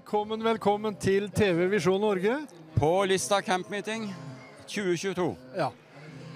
Velkommen, 0.00 0.40
velkommen 0.40 0.94
til 0.96 1.26
TV 1.28 1.66
Visjon 1.68 2.00
Norge. 2.00 2.32
På 2.72 2.88
Lista 3.04 3.42
Camp 3.44 3.68
Meeting 3.68 4.06
2022. 4.64 5.26
Ja. 5.58 5.66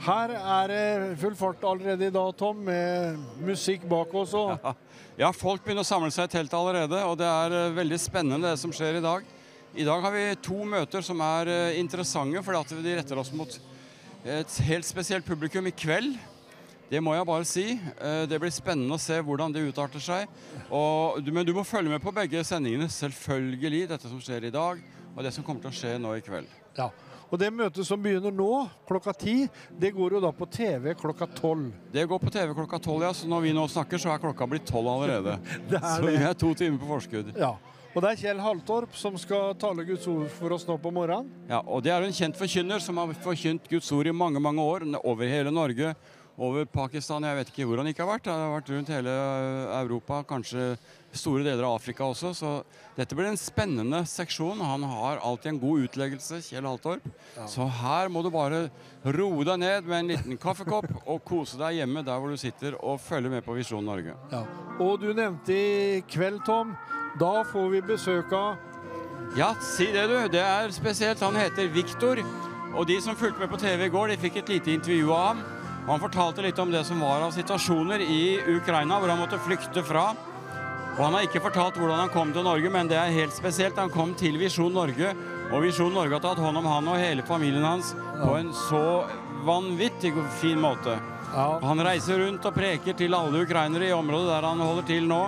Her 0.04 0.34
er 0.36 0.68
det 0.68 1.14
full 1.22 1.32
fart 1.38 1.64
allerede 1.64 2.10
i 2.10 2.12
dag, 2.12 2.28
Tom, 2.36 2.60
med 2.66 3.16
musikk 3.40 3.86
bak 3.88 4.12
oss 4.20 4.34
Og... 4.36 4.68
Ja, 5.16 5.30
folk 5.32 5.64
begynner 5.64 5.80
å 5.80 5.88
samle 5.88 6.12
seg 6.12 6.28
i 6.28 6.34
teltet 6.34 6.58
allerede, 6.58 7.00
og 7.08 7.16
det 7.16 7.30
er 7.30 7.56
eh, 7.62 7.72
veldig 7.78 8.00
spennende 8.04 8.50
det 8.50 8.60
som 8.60 8.74
skjer 8.74 9.00
i 9.00 9.04
dag. 9.06 9.24
I 9.72 9.88
dag 9.88 10.04
har 10.04 10.12
vi 10.12 10.26
to 10.44 10.60
møter 10.68 11.08
som 11.08 11.24
er 11.24 11.54
eh, 11.54 11.80
interessante, 11.80 12.44
fordi 12.44 12.84
de 12.84 12.98
retter 13.00 13.24
oss 13.24 13.32
mot 13.32 13.58
et 14.28 14.60
helt 14.68 14.92
spesielt 14.92 15.24
publikum 15.24 15.72
i 15.72 15.72
kveld. 15.72 16.20
Det 16.90 17.00
må 17.02 17.14
jeg 17.16 17.26
bare 17.26 17.46
si. 17.48 17.64
Eh, 17.98 18.26
Det 18.28 18.38
blir 18.40 18.52
spennende 18.54 18.94
å 18.98 19.00
se 19.00 19.16
hvordan 19.24 19.52
det 19.54 19.64
utarter 19.68 20.02
seg. 20.02 20.28
Og, 20.70 21.22
men 21.32 21.46
du 21.46 21.54
må 21.56 21.64
følge 21.66 21.90
med 21.90 22.02
på 22.04 22.12
begge 22.14 22.44
sendingene, 22.44 22.88
selvfølgelig. 22.92 23.88
Dette 23.94 24.10
som 24.10 24.20
skjer 24.22 24.48
i 24.50 24.54
dag, 24.54 24.82
og 25.14 25.24
det 25.24 25.32
som 25.34 25.44
kommer 25.46 25.64
til 25.64 25.72
å 25.72 25.78
skje 25.80 25.96
nå 26.02 26.14
i 26.18 26.22
kveld. 26.24 26.46
Ja. 26.78 26.90
Og 27.32 27.40
det 27.40 27.48
møtet 27.50 27.86
som 27.88 27.98
begynner 27.98 28.30
nå, 28.30 28.48
klokka 28.86 29.14
ti, 29.16 29.48
det 29.80 29.90
går 29.96 30.18
jo 30.18 30.20
da 30.22 30.30
på 30.36 30.46
TV 30.52 30.92
klokka 30.94 31.26
tolv. 31.34 31.72
Det 31.90 32.04
går 32.06 32.20
på 32.22 32.30
TV 32.30 32.52
klokka 32.54 32.78
tolv, 32.84 33.02
ja. 33.08 33.12
Så 33.16 33.26
når 33.30 33.46
vi 33.48 33.54
nå 33.56 33.64
snakker, 33.72 33.98
så 33.98 34.12
er 34.12 34.20
klokka 34.22 34.46
blitt 34.46 34.68
tolv 34.68 34.92
allerede. 34.92 35.38
Det 35.70 35.80
er 35.80 35.88
så 35.96 36.04
vi 36.04 36.18
er 36.20 36.36
to 36.38 36.52
timer 36.54 36.78
på 36.82 36.90
forskudd. 36.92 37.32
Ja. 37.40 37.54
Og 37.94 38.02
det 38.02 38.08
er 38.10 38.18
Kjell 38.18 38.40
Haltorp 38.42 38.96
som 38.98 39.14
skal 39.22 39.52
tale 39.54 39.84
Guds 39.86 40.02
ord 40.10 40.26
for 40.34 40.50
oss 40.56 40.64
nå 40.66 40.74
på 40.82 40.90
morgenen. 40.90 41.28
Ja, 41.46 41.60
og 41.62 41.84
Det 41.86 41.92
er 41.94 42.02
en 42.02 42.14
kjent 42.16 42.34
forkynner 42.34 42.82
som 42.82 42.98
har 42.98 43.12
forkynt 43.22 43.68
Guds 43.70 43.90
ord 43.94 44.10
i 44.10 44.14
mange 44.14 44.42
mange 44.42 44.62
år 44.66 44.82
over 44.98 45.30
hele 45.30 45.52
Norge. 45.54 45.92
Over 46.34 46.64
Pakistan, 46.66 47.22
jeg 47.22 47.36
vet 47.38 47.50
ikke 47.52 47.64
hvor 47.68 47.78
han 47.78 47.86
ikke 47.86 48.02
har 48.02 48.16
vært. 48.16 48.26
Han 48.26 48.40
har 48.42 48.54
vært 48.56 48.70
rundt 48.74 48.88
hele 48.90 49.12
Europa, 49.78 50.24
kanskje 50.26 50.72
store 51.14 51.44
deler 51.46 51.62
av 51.62 51.76
Afrika 51.76 52.08
også. 52.08 52.32
Så 52.34 52.50
dette 52.96 53.14
blir 53.14 53.28
en 53.30 53.38
spennende 53.38 54.00
seksjon. 54.10 54.58
Han 54.58 54.82
har 54.90 55.22
alltid 55.22 55.52
en 55.52 55.60
god 55.62 55.86
utleggelse, 55.86 56.40
Kjell 56.42 56.66
Haltorp. 56.66 57.06
Så 57.50 57.68
her 57.78 58.10
må 58.10 58.24
du 58.26 58.32
bare 58.34 58.64
roe 59.14 59.46
deg 59.46 59.62
ned 59.62 59.86
med 59.86 59.98
en 60.00 60.10
liten 60.10 60.42
kaffekopp 60.42 60.90
og 61.04 61.22
kose 61.28 61.60
deg 61.60 61.78
hjemme 61.78 62.02
der 62.02 62.18
hvor 62.18 62.34
du 62.34 62.40
sitter 62.40 62.74
og 62.82 62.98
følge 63.04 63.30
med 63.30 63.46
på 63.46 63.54
Visjon 63.54 63.86
Norge. 63.86 64.18
Ja. 64.34 64.42
Og 64.82 64.98
du 65.04 65.12
nevnte 65.14 65.54
i 65.54 66.02
kveld, 66.10 66.42
Tom, 66.48 66.74
da 67.20 67.44
får 67.46 67.74
vi 67.76 67.88
besøk 67.94 68.34
av 68.34 68.72
Ja, 69.38 69.54
si 69.62 69.86
det 69.94 70.08
du. 70.10 70.18
Det 70.30 70.42
er 70.42 70.74
spesielt. 70.74 71.22
Han 71.22 71.38
heter 71.38 71.70
Viktor. 71.70 72.18
Og 72.74 72.86
de 72.90 72.98
som 73.02 73.14
fulgte 73.18 73.38
med 73.38 73.50
på 73.50 73.58
TV 73.62 73.86
i 73.86 73.90
går, 73.90 74.10
de 74.10 74.22
fikk 74.22 74.42
et 74.42 74.50
lite 74.56 74.74
intervju 74.74 75.12
av 75.14 75.28
ham. 75.30 75.44
Han 75.84 76.00
fortalte 76.00 76.42
litt 76.42 76.58
om 76.58 76.70
det 76.72 76.80
som 76.88 77.00
var 77.04 77.20
av 77.20 77.34
situasjoner 77.34 78.00
i 78.00 78.40
Ukraina, 78.56 78.96
hvor 78.98 79.10
han 79.12 79.20
måtte 79.20 79.40
flykte 79.44 79.82
fra. 79.84 80.14
Og 80.94 81.00
han 81.02 81.16
har 81.16 81.26
ikke 81.26 81.42
fortalt 81.44 81.76
hvordan 81.76 82.04
han 82.04 82.12
kom 82.14 82.30
til 82.32 82.46
Norge, 82.46 82.70
men 82.72 82.88
det 82.88 82.96
er 82.96 83.12
helt 83.12 83.34
spesielt. 83.36 83.76
Han 83.76 83.92
kom 83.92 84.14
til 84.16 84.38
Visjon 84.40 84.72
Norge, 84.72 85.10
og 85.50 85.64
Visjon 85.64 85.92
Norge 85.92 86.16
har 86.16 86.22
tatt 86.24 86.40
hånd 86.40 86.60
om 86.60 86.68
han 86.70 86.88
og 86.88 87.00
hele 87.02 87.24
familien 87.26 87.66
hans 87.66 87.92
på 88.20 88.36
en 88.38 88.52
så 88.68 88.84
vanvittig 89.44 90.14
fin 90.40 90.60
måte. 90.62 90.96
ja. 91.34 91.58
Han 91.60 91.82
reiser 91.84 92.22
rundt 92.22 92.46
og 92.46 92.54
preker 92.54 92.96
til 92.96 93.14
alle 93.14 93.42
ukrainere 93.44 93.90
i 93.90 93.92
området 93.92 94.30
der 94.30 94.46
han 94.48 94.62
holder 94.64 94.86
til 94.88 95.10
nå. 95.10 95.20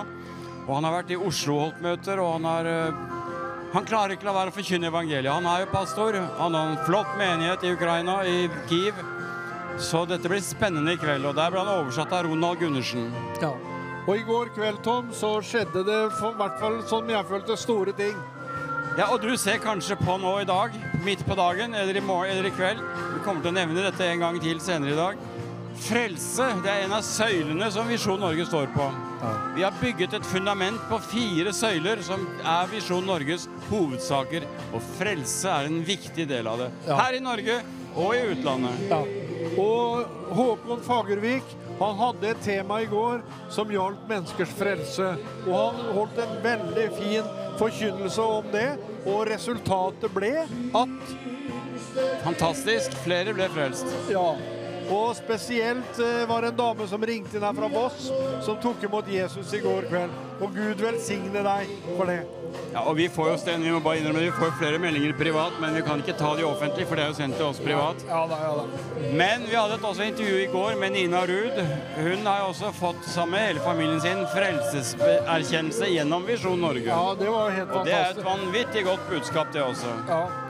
Og 0.67 0.71
han 0.75 0.87
har 0.87 0.95
vært 0.97 1.13
i 1.13 1.19
Oslo 1.19 1.53
og 1.57 1.61
holdt 1.67 1.83
møter, 1.83 2.19
og 2.23 2.33
han 2.39 2.49
har 2.49 2.71
eh, 2.71 3.05
Han 3.73 3.85
klarer 3.85 4.15
ikke 4.15 4.25
la 4.25 4.31
være 4.31 4.49
å 4.49 4.55
forkynne 4.55 4.87
evangeliet. 4.87 5.27
Han 5.27 5.45
er 5.45 5.65
jo 5.65 5.71
pastor. 5.73 6.15
Han 6.39 6.55
har 6.55 6.69
en 6.71 6.85
flott 6.87 7.09
menighet 7.19 7.65
i 7.67 7.73
Ukraina, 7.75 8.21
i 8.23 8.47
Kiev. 8.69 8.95
Så 9.77 10.05
dette 10.09 10.29
blir 10.29 10.41
spennende 10.41 10.93
i 10.95 10.99
kveld. 10.99 11.25
Og 11.29 11.35
der 11.37 11.51
ble 11.53 11.61
han 11.61 11.73
oversatt 11.83 12.13
av 12.13 12.25
Ronald 12.27 12.59
Gundersen. 12.59 13.11
ja. 13.41 13.53
Og 14.07 14.15
i 14.15 14.23
går 14.23 14.53
kveld, 14.55 14.77
Tom, 14.85 15.09
så 15.11 15.33
skjedde 15.43 15.81
det 15.83 15.97
for, 16.15 16.31
i 16.31 16.39
hvert 16.39 16.59
fall 16.61 16.77
sånn 16.87 17.09
jeg 17.11 17.27
følte 17.27 17.57
store 17.59 17.91
ting. 17.91 18.15
Ja, 18.95 19.09
og 19.11 19.19
du 19.19 19.33
ser 19.35 19.59
kanskje 19.59 19.97
på 19.99 20.15
nå 20.21 20.31
i 20.39 20.45
dag, 20.47 20.71
midt 21.03 21.25
på 21.27 21.35
dagen, 21.35 21.75
eller 21.75 21.99
i 21.99 21.99
morgen 21.99 22.31
eller 22.37 22.47
i 22.47 22.53
kveld. 22.55 22.79
Vi 23.17 23.19
kommer 23.25 23.43
til 23.43 23.51
å 23.51 23.57
nevne 23.57 23.83
dette 23.83 24.07
en 24.07 24.23
gang 24.23 24.39
til 24.39 24.61
senere 24.63 24.93
i 24.93 24.95
dag. 24.95 25.19
Frelse, 25.89 26.47
det 26.63 26.71
er 26.71 26.85
en 26.85 26.95
av 26.95 27.03
søylene 27.03 27.67
som 27.75 27.91
Visjon 27.91 28.23
Norge 28.23 28.47
står 28.47 28.71
på. 28.73 28.87
Vi 29.57 29.65
har 29.67 29.75
bygget 29.81 30.15
et 30.17 30.25
fundament 30.31 30.79
på 30.87 31.01
fire 31.03 31.51
søyler 31.53 31.99
som 32.07 32.23
er 32.47 32.71
Visjon 32.71 33.05
Norges 33.05 33.49
hovedsaker. 33.67 34.47
Og 34.71 34.87
frelse 34.95 35.51
er 35.51 35.67
en 35.67 35.83
viktig 35.83 36.29
del 36.31 36.47
av 36.47 36.63
det. 36.63 36.71
Ja. 36.87 36.95
Her 37.03 37.19
i 37.19 37.21
Norge 37.27 37.59
og 37.97 38.13
i 38.15 38.21
utlandet. 38.31 38.83
Ja. 38.91 39.01
Og 39.57 40.35
Håkon 40.37 40.83
Fagervik 40.85 41.55
han 41.77 41.97
hadde 41.99 42.31
et 42.31 42.39
tema 42.41 42.79
i 42.81 42.89
går 42.89 43.21
som 43.53 43.69
gjaldt 43.69 44.07
menneskers 44.09 44.53
frelse. 44.57 45.11
Og 45.45 45.57
han 45.57 45.91
holdt 45.97 46.21
en 46.23 46.35
veldig 46.45 46.87
fin 46.97 47.31
forkynnelse 47.59 48.21
om 48.37 48.49
det. 48.53 48.69
Og 49.05 49.27
resultatet 49.29 50.13
ble 50.13 50.33
at 50.77 51.17
Fantastisk. 52.21 52.93
Flere 53.01 53.33
ble 53.33 53.47
frelst. 53.53 53.89
Ja. 54.11 54.35
Og 54.87 55.15
spesielt 55.17 55.99
eh, 55.99 56.23
var 56.29 56.41
det 56.41 56.53
en 56.53 56.59
dame 56.61 56.87
som 56.87 57.03
ringte 57.03 57.37
inn 57.37 57.43
her 57.43 57.55
fra 57.57 57.67
Voss, 57.71 58.07
som 58.45 58.59
tok 58.63 58.83
imot 58.87 59.09
Jesus 59.11 59.51
i 59.57 59.59
går 59.63 59.89
kveld. 59.91 60.13
Og 60.37 60.53
Gud 60.55 60.83
velsigne 60.83 61.43
deg 61.43 61.71
for 61.97 62.07
det. 62.07 62.21
Ja, 62.71 62.83
og 62.87 62.95
Vi 62.95 63.07
får 63.11 63.31
jo 63.31 63.37
Sten, 63.41 63.63
vi 63.65 63.71
må 63.73 63.81
bare 63.83 63.99
innrømme 63.99 64.23
vi 64.23 64.31
får 64.31 64.53
flere 64.59 64.79
meldinger 64.79 65.13
privat, 65.19 65.57
men 65.61 65.75
vi 65.75 65.83
kan 65.83 65.99
ikke 66.03 66.15
ta 66.19 66.31
de 66.37 66.45
offentlig, 66.47 66.87
for 66.87 66.95
det 66.95 67.03
er 67.03 67.11
jo 67.11 67.17
sendt 67.19 67.35
til 67.39 67.49
oss 67.49 67.59
privat. 67.63 68.05
Ja 68.07 68.21
da, 68.29 68.39
ja 68.45 68.53
da. 68.61 69.11
Men 69.19 69.45
vi 69.49 69.57
hadde 69.57 69.77
et 69.79 69.87
også 69.91 70.07
intervju 70.07 70.39
i 70.45 70.49
går 70.53 70.79
med 70.79 70.95
Nina 70.95 71.25
Ruud. 71.27 71.61
Hun 71.97 72.25
har 72.29 72.41
jo 72.45 72.49
også 72.53 72.71
fått 72.79 73.03
sammen 73.11 73.35
med 73.35 73.47
hele 73.49 73.65
familien 73.65 74.01
sin 74.03 74.23
frelseserkjennelse 74.33 75.91
gjennom 75.91 76.27
Visjon 76.27 76.59
Norge. 76.63 76.87
Ja, 76.87 77.15
det 77.19 77.31
var 77.33 77.55
helt 77.59 77.71
Og 77.75 77.87
det 77.87 77.95
er 77.99 78.11
et 78.15 78.25
vanvittig 78.25 78.85
godt 78.87 79.09
budskap, 79.11 79.51
det 79.53 79.63
også. 79.67 79.95
Ja. 80.07 80.46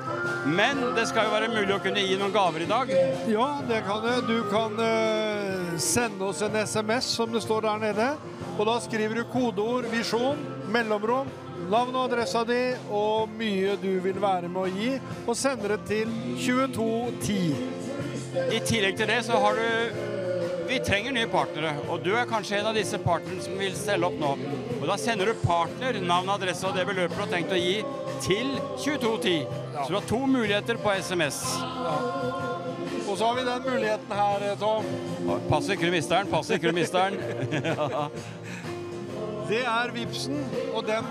Men 0.47 0.79
det 0.95 1.07
skal 1.09 1.27
jo 1.27 1.33
være 1.33 1.49
mulig 1.51 1.73
å 1.75 1.81
kunne 1.83 2.03
gi 2.03 2.15
noen 2.19 2.33
gaver 2.35 2.63
i 2.63 2.69
dag. 2.69 2.91
Ja, 3.27 3.47
det 3.67 3.81
kan 3.87 4.03
det. 4.05 4.15
Du 4.29 4.37
kan 4.51 4.77
eh, 4.79 5.75
sende 5.81 6.29
oss 6.29 6.41
en 6.45 6.55
SMS, 6.55 7.09
som 7.17 7.33
det 7.33 7.43
står 7.43 7.67
der 7.67 7.81
nede. 7.89 8.07
Og 8.57 8.63
da 8.69 8.77
skriver 8.81 9.19
du 9.19 9.27
kodeord 9.29 9.85
'visjon', 9.91 10.39
mellomrom, 10.71 11.27
navn 11.69 11.95
og 11.95 12.07
adressa 12.07 12.43
di 12.47 12.61
og 12.89 13.29
mye 13.37 13.75
du 13.81 13.99
vil 14.03 14.19
være 14.21 14.49
med 14.49 14.61
å 14.61 14.71
gi, 14.71 14.91
og 15.27 15.35
sender 15.37 15.75
det 15.75 15.81
til 15.89 16.13
2210. 16.39 17.55
I 18.53 18.61
tillegg 18.63 18.97
til 18.97 19.09
det 19.09 19.23
så 19.27 19.39
har 19.41 19.59
du 19.59 20.05
Vi 20.67 20.81
trenger 20.83 21.13
nye 21.15 21.29
partnere, 21.31 21.69
og 21.87 22.01
du 22.03 22.09
er 22.11 22.25
kanskje 22.27 22.57
en 22.57 22.65
av 22.67 22.75
disse 22.75 22.97
partnerne 22.99 23.39
som 23.39 23.53
vil 23.55 23.75
stelle 23.79 24.03
opp 24.03 24.17
nå. 24.19 24.33
Og 24.81 24.83
da 24.89 24.97
sender 24.99 25.29
du 25.31 25.45
partner, 25.45 25.95
navn, 26.03 26.27
adresse 26.33 26.67
og 26.67 26.75
det 26.75 26.83
beløpet 26.89 27.15
du 27.15 27.21
har 27.23 27.29
tenkt 27.31 27.53
å 27.55 27.59
gi, 27.61 27.77
til 28.23 28.51
2210. 28.77 29.45
Så 29.73 29.87
du 29.87 29.93
har 29.97 30.07
to 30.09 30.19
muligheter 30.25 30.75
på 30.81 30.93
SMS. 31.01 31.39
Og 33.07 33.17
så 33.17 33.25
har 33.25 33.35
vi 33.35 33.43
den 33.47 33.63
muligheten 33.63 34.11
her, 34.11 34.51
eh, 34.51 34.57
Tom. 34.59 34.85
Pass 35.49 35.69
ikke 35.69 35.85
du 35.85 35.91
mister 35.91 36.17
den, 36.17 36.31
pass 36.31 36.49
ikke 36.51 36.67
du 36.71 36.75
mister 36.75 37.09
den. 37.09 37.19
Det 39.47 39.63
er 39.63 39.91
Vipsen, 39.95 40.41
og 40.75 40.83
den 40.85 41.05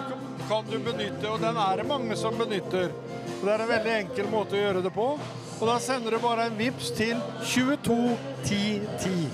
kan 0.48 0.64
du 0.68 0.78
benytte, 0.78 1.30
og 1.30 1.40
den 1.40 1.56
er 1.56 1.76
det 1.80 1.86
mange 1.88 2.16
som 2.20 2.36
benytter. 2.36 2.90
Så 3.38 3.46
det 3.46 3.52
er 3.54 3.62
en 3.64 3.70
veldig 3.70 3.94
enkel 4.02 4.26
måte 4.30 4.56
å 4.58 4.60
gjøre 4.60 4.82
det 4.84 4.92
på. 4.94 5.08
Og 5.56 5.64
da 5.70 5.78
sender 5.80 6.10
du 6.12 6.18
bare 6.20 6.46
en 6.50 6.58
Vips 6.58 6.90
til 6.92 7.16
221010. 7.40 9.28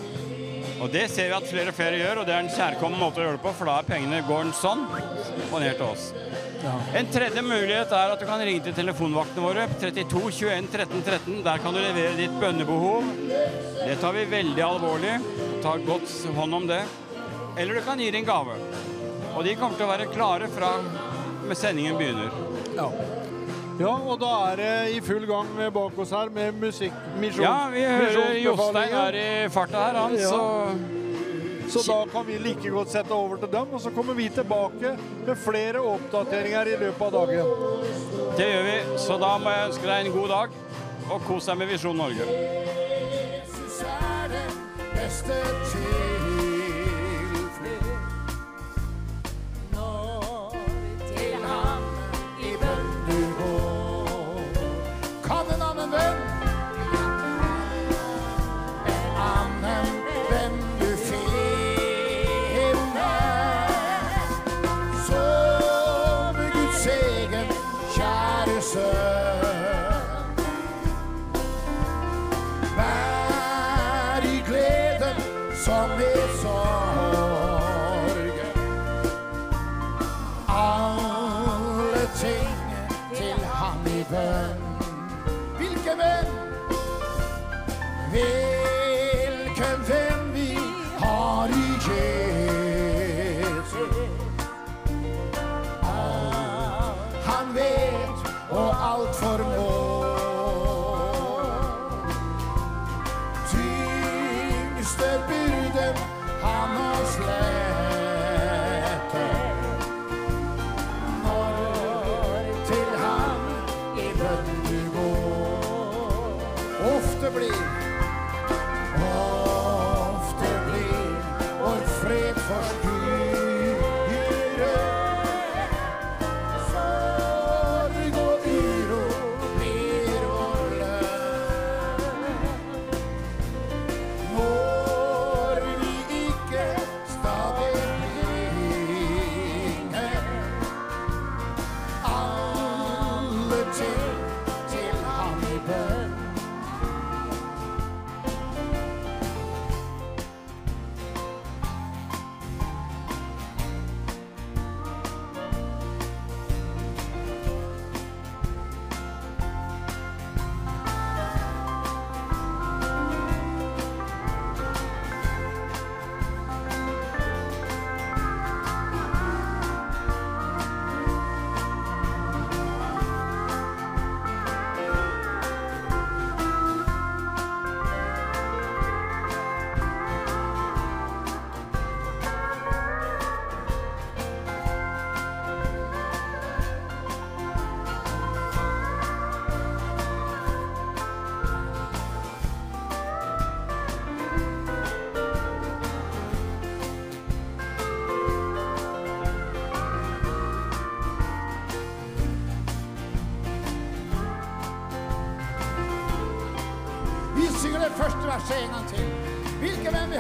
Og 0.83 0.91
det 0.91 1.11
ser 1.11 1.29
vi 1.31 1.35
at 1.37 1.47
flere 1.51 1.71
og 1.71 1.77
flere 1.79 1.99
gjør, 1.99 2.21
og 2.23 2.27
det 2.27 2.35
er 2.35 2.43
en 2.45 2.55
kjærkommen 2.55 2.99
måte 2.99 3.21
å 3.21 3.25
gjøre 3.27 3.39
det 3.39 3.45
på, 3.45 3.53
for 3.59 3.71
da 3.71 3.75
er 3.79 3.87
pengene 3.91 4.23
går 4.27 4.51
sånn 4.59 4.83
og 5.51 5.59
ned 5.63 5.75
til 5.79 5.87
oss. 5.87 6.05
En 6.95 7.09
tredje 7.11 7.43
mulighet 7.43 7.91
er 7.97 8.13
at 8.15 8.21
du 8.21 8.27
kan 8.29 8.43
ringe 8.47 8.63
til 8.63 8.75
telefonvaktene 8.77 9.43
våre 9.43 9.65
32 9.81 10.21
21 10.31 10.69
13 10.71 11.01
13. 11.09 11.41
Der 11.43 11.63
kan 11.63 11.75
du 11.75 11.81
levere 11.83 12.15
ditt 12.19 12.37
bønnebehov. 12.39 13.09
Det 13.83 13.97
tar 14.03 14.15
vi 14.15 14.27
veldig 14.31 14.63
alvorlig. 14.63 15.17
Tar 15.65 15.83
godt 15.89 16.13
hånd 16.37 16.55
om 16.61 16.69
det. 16.71 16.85
Eller 17.59 17.75
du 17.81 17.83
kan 17.87 17.99
gi 18.01 18.13
din 18.15 18.29
gave. 18.29 18.55
Og 19.33 19.43
de 19.47 19.57
kommer 19.59 19.77
til 19.81 19.89
å 19.89 19.91
være 19.91 20.07
klare 20.13 20.49
fra 20.55 20.71
med 21.49 21.59
sendingen 21.59 21.99
begynner. 21.99 22.31
Ja. 22.77 22.87
ja, 23.81 23.93
og 23.93 24.21
da 24.23 24.33
er 24.53 24.61
det 24.63 24.73
i 24.95 25.01
full 25.05 25.27
gang 25.29 25.51
bak 25.75 25.99
oss 25.99 26.15
her 26.15 26.31
med 26.33 26.61
musikkmisjon. 26.63 27.43
Ja, 27.43 27.57
vi 27.73 27.83
hører 27.89 28.39
Jostein 28.39 28.99
er 29.03 29.19
i 29.19 29.31
farta 29.53 29.89
her, 29.89 29.99
han, 29.99 30.15
Ja. 30.21 30.31
så 30.31 30.43
Så 31.73 31.83
da 31.93 32.07
kan 32.13 32.27
vi 32.27 32.39
like 32.39 32.71
godt 32.71 32.91
sette 32.93 33.15
over 33.17 33.37
til 33.41 33.49
dem, 33.53 33.71
og 33.73 33.81
så 33.81 33.91
kommer 33.91 34.15
vi 34.15 34.29
tilbake 34.29 34.93
med 35.27 35.39
flere 35.41 35.81
oppdateringer 35.81 36.69
i 36.75 36.77
løpet 36.83 37.07
av 37.07 37.13
dagen. 37.13 37.47
det 38.37 38.49
gjør 38.51 38.67
vi. 38.67 38.99
Så 38.99 39.17
da 39.23 39.39
må 39.39 39.55
jeg 39.55 39.71
ønske 39.71 39.89
deg 39.89 40.07
en 40.07 40.13
god 40.13 40.29
dag, 40.29 40.59
og 41.09 41.25
kos 41.29 41.49
deg 41.49 41.59
med 41.63 41.73
Visjon 41.73 41.97
Norge. 41.97 42.27
Jesus 42.27 43.81
er 43.89 44.29
den 44.37 44.61
beste 44.93 45.41
tilflukt. 45.73 46.32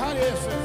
Hvilken 0.02 0.62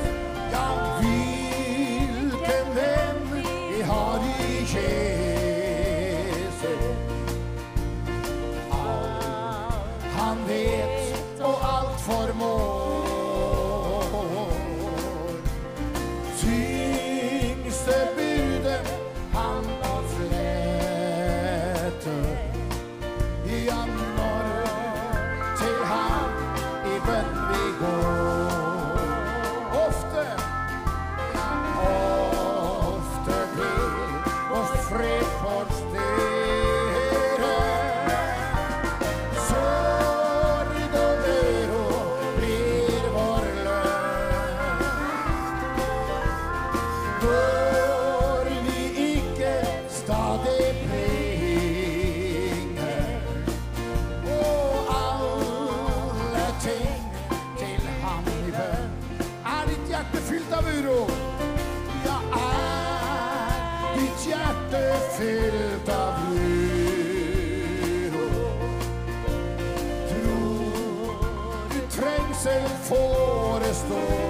gold. 73.87 74.26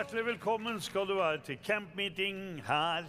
Hjertelig, 0.00 0.22
velkommen 0.24 0.78
skal 0.80 1.04
du 1.04 1.18
være 1.18 1.42
til 1.44 1.58
campmeeting 1.60 2.62
her 2.64 3.04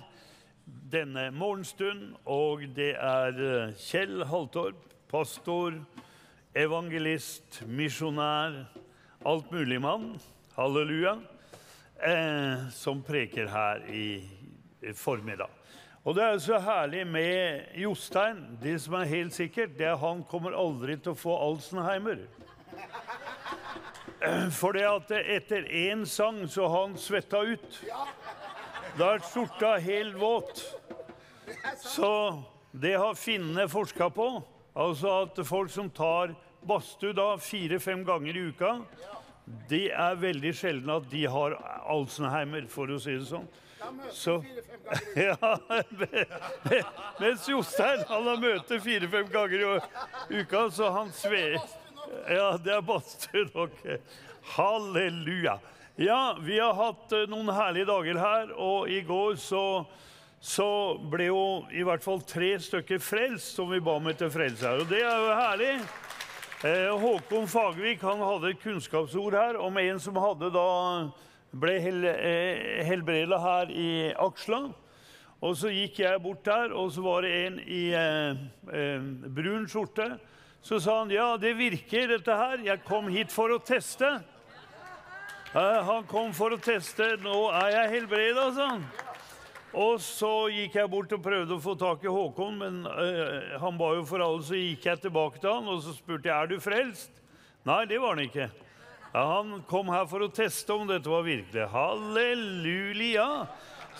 denne 0.92 1.30
morgenstund. 1.32 2.18
Og 2.28 2.66
det 2.76 2.90
er 3.00 3.38
eh, 3.40 3.78
Kjell 3.80 4.26
Haltorp, 4.28 4.82
pastor, 5.08 5.78
evangelist, 6.52 7.62
misjonær, 7.64 8.58
altmuligmann, 9.24 10.18
halleluja, 10.58 11.16
eh, 12.04 12.68
som 12.76 13.00
preker 13.08 13.48
her 13.48 13.88
i, 13.88 14.28
i 14.84 14.92
formiddag. 14.92 15.48
Og 16.04 16.20
det 16.20 16.28
er 16.28 16.44
så 16.44 16.60
herlig 16.60 17.08
med 17.08 17.72
Jostein. 17.86 18.44
Det 18.60 18.76
som 18.84 19.00
er 19.00 19.14
helt 19.16 19.40
sikkert, 19.40 19.80
det 19.80 19.88
er 19.88 19.96
at 19.96 20.04
han 20.04 20.28
kommer 20.28 20.60
aldri 20.60 21.00
til 21.00 21.16
å 21.16 21.22
få 21.24 21.40
Alzheimer. 21.40 22.28
For 24.54 24.78
det 24.78 24.86
at 24.86 25.12
etter 25.18 25.66
én 25.66 26.06
sang 26.06 26.44
så 26.50 26.68
har 26.70 26.88
han 26.88 26.98
svetta 27.00 27.42
ut. 27.42 27.80
Da 29.00 29.16
er 29.16 29.24
skjorta 29.26 29.78
helt 29.82 30.20
våt. 30.22 30.62
Så 31.82 32.12
det 32.72 32.94
har 33.02 33.18
finnene 33.18 33.66
forska 33.72 34.10
på. 34.14 34.28
Altså 34.78 35.16
at 35.24 35.42
folk 35.48 35.72
som 35.74 35.90
tar 35.90 36.36
badstue 36.68 37.16
da 37.18 37.34
fire-fem 37.42 38.06
ganger 38.06 38.38
i 38.38 38.46
uka, 38.52 38.76
det 39.70 39.90
er 39.90 40.22
veldig 40.22 40.54
sjelden 40.56 40.94
at 40.94 41.10
de 41.12 41.26
har 41.28 41.58
Alzheimer, 41.90 42.70
for 42.70 42.94
å 42.94 43.00
si 43.02 43.18
det 43.18 43.28
sånn. 43.28 43.50
Så, 44.14 44.38
ja, 45.18 45.56
mens 47.18 47.48
Jostein 47.50 48.06
han 48.08 48.30
har 48.30 48.42
møte 48.44 48.78
fire-fem 48.84 49.32
ganger 49.34 49.66
i 49.66 50.44
uka, 50.44 50.68
så 50.70 50.92
han 50.94 51.10
svever 51.16 51.81
ja, 52.30 52.58
det 52.64 52.76
er 52.78 52.86
badstue. 52.86 53.48
Ok. 53.66 53.84
Halleluja. 54.56 55.60
Ja, 56.02 56.38
vi 56.42 56.60
har 56.60 56.74
hatt 56.74 57.12
eh, 57.14 57.28
noen 57.30 57.52
herlige 57.54 57.90
dager 57.92 58.20
her, 58.22 58.54
og 58.58 58.90
i 58.90 59.02
går 59.06 59.36
så, 59.40 59.84
så 60.42 60.70
ble 61.12 61.28
jo 61.30 61.44
i 61.76 61.84
hvert 61.86 62.04
fall 62.04 62.24
tre 62.26 62.56
stykker 62.64 63.02
frelst 63.04 63.60
som 63.60 63.70
vi 63.70 63.82
ba 63.84 64.00
om 64.00 64.10
etter 64.10 64.32
her. 64.34 64.82
Og 64.82 64.88
det 64.90 65.04
er 65.04 65.26
jo 65.26 65.36
herlig. 65.38 65.74
Eh, 66.66 66.90
Håkon 67.04 67.50
Fagervik 67.50 68.04
han 68.06 68.22
hadde 68.22 68.54
et 68.54 68.64
kunnskapsord 68.64 69.38
her 69.38 69.60
om 69.62 69.78
en 69.82 70.00
som 70.02 70.18
hadde 70.22 70.52
da 70.54 70.70
ble 71.52 71.80
hel, 71.84 72.06
eh, 72.06 72.84
helbreda 72.88 73.40
her 73.42 73.72
i 73.74 74.14
aksla. 74.14 74.70
Og 75.42 75.56
så 75.58 75.72
gikk 75.74 76.04
jeg 76.04 76.22
bort 76.22 76.44
der, 76.46 76.74
og 76.78 76.92
så 76.94 77.02
var 77.02 77.26
det 77.26 77.32
en 77.46 77.56
i 77.66 77.84
eh, 77.98 78.44
eh, 78.70 79.08
brun 79.34 79.66
skjorte. 79.70 80.20
Så 80.62 80.80
sa 80.80 81.00
han 81.00 81.12
ja, 81.14 81.38
det 81.42 81.56
virker, 81.58 82.08
dette 82.16 82.36
her. 82.38 82.62
Jeg 82.66 82.84
kom 82.86 83.10
hit 83.10 83.34
for 83.34 83.54
å 83.54 83.62
teste. 83.62 84.20
Han 85.54 86.06
kom 86.08 86.30
for 86.38 86.54
å 86.54 86.60
teste. 86.62 87.16
Nå 87.24 87.48
er 87.64 87.74
jeg 87.76 87.96
helbreda, 87.98 88.52
sa 88.56 88.68
han. 88.76 88.86
Og 89.72 90.02
så 90.04 90.50
gikk 90.52 90.76
jeg 90.76 90.92
bort 90.92 91.14
og 91.16 91.24
prøvde 91.24 91.56
å 91.56 91.64
få 91.64 91.78
tak 91.80 92.04
i 92.04 92.12
Håkon, 92.12 92.58
men 92.60 92.82
eh, 92.92 93.54
han 93.62 93.78
ba 93.80 93.94
jo 93.96 94.04
for 94.08 94.20
alle, 94.20 94.44
så 94.44 94.58
gikk 94.60 94.84
jeg 94.90 95.00
tilbake 95.06 95.40
til 95.40 95.48
han 95.48 95.70
og 95.72 95.80
så 95.86 95.96
spurte 95.96 96.28
jeg, 96.28 96.36
er 96.36 96.52
du 96.52 96.60
frelst. 96.60 97.22
Nei, 97.64 97.86
det 97.88 98.02
var 98.04 98.18
han 98.18 98.26
ikke. 98.26 98.50
Ja, 99.14 99.24
han 99.38 99.62
kom 99.72 99.88
her 99.94 100.04
for 100.12 100.26
å 100.26 100.32
teste 100.32 100.76
om 100.76 100.84
dette 100.92 101.08
var 101.12 101.24
virkelig. 101.24 101.70
Halleluja! 101.72 103.30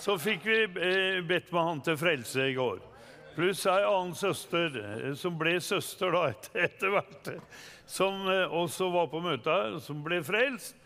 Så 0.00 0.18
fikk 0.20 0.44
vi 0.44 0.60
eh, 0.60 1.20
bedt 1.24 1.48
med 1.52 1.68
han 1.70 1.84
til 1.88 1.96
frelse 2.00 2.50
i 2.52 2.56
går. 2.56 2.91
Pluss 3.32 3.64
ei 3.66 3.80
annen 3.80 4.14
søster, 4.14 4.74
eh, 4.76 5.14
som 5.16 5.38
ble 5.40 5.56
søster 5.64 6.12
da 6.12 6.26
etter, 6.66 6.92
hvert, 6.92 7.30
som 7.88 8.26
eh, 8.28 8.52
også 8.52 8.90
var 8.92 9.08
på 9.12 9.22
møtet 9.24 9.52
her, 9.52 9.78
som 9.80 10.02
ble 10.04 10.20
frelst. 10.26 10.76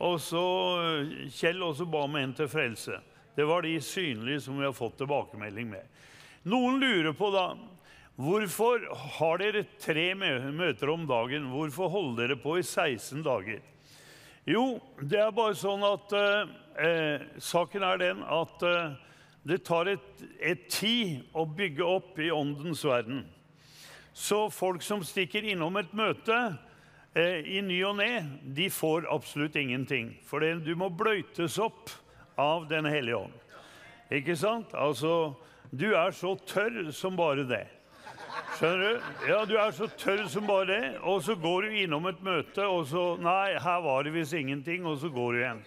Og 0.00 0.16
så 0.24 0.44
eh, 0.80 1.16
Kjell 1.36 1.60
også 1.64 1.84
ba 1.90 2.06
med 2.08 2.24
en 2.24 2.36
til 2.38 2.48
frelse. 2.48 3.00
Det 3.36 3.44
var 3.46 3.66
de 3.66 3.74
synlige 3.84 4.40
som 4.46 4.56
vi 4.58 4.64
har 4.64 4.76
fått 4.76 4.96
tilbakemelding 5.00 5.68
med. 5.74 6.00
Noen 6.48 6.80
lurer 6.80 7.12
på 7.16 7.28
da 7.34 7.50
hvorfor 8.20 8.82
har 9.18 9.40
dere 9.40 9.62
tre 9.80 10.10
møter 10.16 10.90
om 10.92 11.06
dagen. 11.08 11.50
Hvorfor 11.52 11.92
holder 11.92 12.30
dere 12.30 12.40
på 12.40 12.58
i 12.60 12.64
16 12.64 13.22
dager? 13.24 13.60
Jo, 14.48 14.80
det 15.00 15.20
er 15.20 15.36
bare 15.36 15.56
sånn 15.56 15.84
at 15.84 16.12
eh, 16.16 17.22
saken 17.44 17.84
er 17.86 18.00
den 18.00 18.22
at 18.24 18.64
eh, 18.66 18.98
det 19.42 19.62
tar 19.64 19.88
et, 19.88 20.24
et 20.40 20.66
tid 20.68 21.22
å 21.32 21.46
bygge 21.48 21.86
opp 21.86 22.18
i 22.20 22.30
åndens 22.34 22.84
verden. 22.84 23.24
Så 24.12 24.48
folk 24.52 24.82
som 24.84 25.04
stikker 25.06 25.46
innom 25.48 25.78
et 25.80 25.92
møte 25.96 26.36
eh, 27.14 27.40
i 27.46 27.60
ny 27.64 27.78
og 27.88 27.96
ne, 28.02 28.12
de 28.44 28.68
får 28.72 29.08
absolutt 29.10 29.56
ingenting. 29.56 30.12
For 30.28 30.44
det, 30.44 30.58
du 30.66 30.74
må 30.76 30.90
bløytes 30.92 31.58
opp 31.62 31.92
av 32.40 32.68
Den 32.70 32.88
hellige 32.88 33.20
ånd. 33.26 33.36
Ikke 34.10 34.34
sant? 34.36 34.72
Altså, 34.74 35.34
du 35.70 35.92
er 35.94 36.12
så 36.16 36.34
tørr 36.48 36.90
som 36.96 37.16
bare 37.18 37.44
det. 37.48 37.66
Skjønner 38.58 38.80
du? 38.80 39.10
Ja, 39.28 39.42
du 39.46 39.54
er 39.60 39.74
så 39.74 39.86
tørr 39.98 40.24
som 40.30 40.48
bare 40.48 40.66
det. 40.68 40.84
Og 41.06 41.22
så 41.24 41.36
går 41.38 41.66
du 41.66 41.76
innom 41.82 42.08
et 42.10 42.22
møte, 42.24 42.66
og 42.66 42.86
så 42.90 43.14
Nei, 43.22 43.54
her 43.60 43.84
var 43.84 44.04
det 44.04 44.14
visst 44.14 44.36
ingenting, 44.36 44.86
og 44.86 44.98
så 45.00 45.10
går 45.12 45.32
du 45.32 45.40
igjen. 45.40 45.62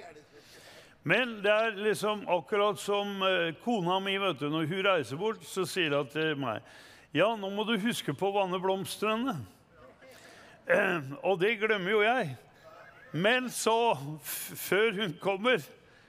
Men 1.03 1.35
det 1.43 1.51
er 1.51 1.79
liksom 1.83 2.23
akkurat 2.31 2.79
som 2.79 3.19
eh, 3.27 3.51
kona 3.63 3.99
mi, 3.99 4.15
vet 4.21 4.39
du, 4.39 4.47
når 4.49 4.69
hun 4.69 4.85
reiser 4.87 5.19
bort, 5.19 5.43
så 5.43 5.65
sier 5.67 5.97
hun 5.97 6.07
til 6.11 6.37
meg 6.39 6.63
Ja, 7.13 7.33
nå 7.35 7.49
må 7.51 7.65
du 7.67 7.75
huske 7.83 8.15
på 8.15 8.29
å 8.31 8.35
vanne 8.39 8.59
blomstene. 8.63 9.35
Eh, 10.65 11.11
og 11.27 11.41
det 11.43 11.57
glemmer 11.61 11.91
jo 11.91 12.03
jeg. 12.05 12.35
Men 13.13 13.49
så, 13.53 13.93
før 14.23 14.95
hun 15.01 15.17
kommer, 15.21 15.59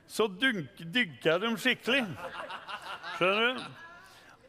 så 0.09 0.29
dynker 0.31 1.27
jeg 1.27 1.43
dem 1.43 1.59
skikkelig. 1.61 2.05
Skjønner 3.19 3.51
du? 3.51 3.65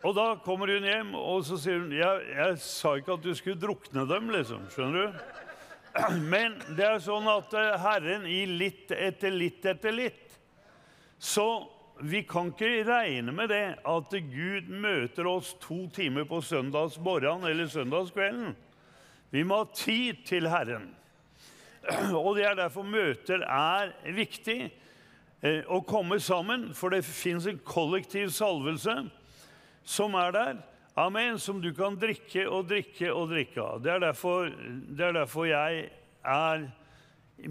Og 0.05 0.13
da 0.13 0.25
kommer 0.45 0.69
hun 0.69 0.85
hjem, 0.85 1.15
og 1.17 1.41
så 1.47 1.57
sier 1.57 1.81
hun 1.81 1.93
jeg, 1.95 2.27
jeg 2.29 2.59
sa 2.61 2.93
ikke 2.99 3.17
at 3.17 3.25
du 3.25 3.33
skulle 3.35 3.59
drukne 3.59 4.05
dem, 4.07 4.29
liksom. 4.37 4.69
Skjønner 4.71 5.09
du? 5.09 5.25
Men 6.33 6.59
det 6.77 6.85
er 6.85 7.01
sånn 7.03 7.27
at 7.31 7.57
eh, 7.57 7.73
Herren 7.81 8.29
gir 8.29 8.53
litt 8.61 8.93
etter 8.93 9.33
litt 9.33 9.65
etter 9.73 9.95
litt. 9.95 10.24
Så 11.19 11.47
vi 12.01 12.23
kan 12.27 12.51
ikke 12.51 12.83
regne 12.87 13.31
med 13.31 13.49
det 13.53 13.77
at 13.87 14.15
Gud 14.31 14.67
møter 14.67 15.27
oss 15.29 15.53
to 15.63 15.85
timer 15.95 16.27
på 16.27 16.41
søndagsmorgenen 16.43 17.47
eller 17.49 17.71
søndagskvelden. 17.71 18.55
Vi 19.31 19.43
må 19.43 19.63
ha 19.63 19.67
tid 19.73 20.25
til 20.27 20.49
Herren. 20.51 20.89
Og 22.25 22.35
det 22.35 22.45
er 22.49 22.57
derfor 22.57 22.83
møter 22.87 23.45
er 23.45 23.93
viktig 24.15 24.59
eh, 24.65 25.61
å 25.69 25.81
komme 25.85 26.19
sammen, 26.19 26.71
for 26.75 26.91
det 26.91 27.05
fins 27.05 27.47
en 27.47 27.61
kollektiv 27.63 28.31
salvelse 28.35 28.97
som 29.85 30.17
er 30.19 30.35
der. 30.35 30.63
Amen, 30.97 31.39
som 31.39 31.59
du 31.61 31.73
kan 31.75 31.97
drikke 31.99 32.47
og 32.47 32.69
drikke 32.69 33.11
og 33.11 33.29
drikke 33.33 33.61
av. 33.61 33.83
Det 33.83 33.99
det 34.95 35.05
er 35.05 35.17
derfor 35.19 35.45
jeg 35.45 35.89
er 36.23 36.67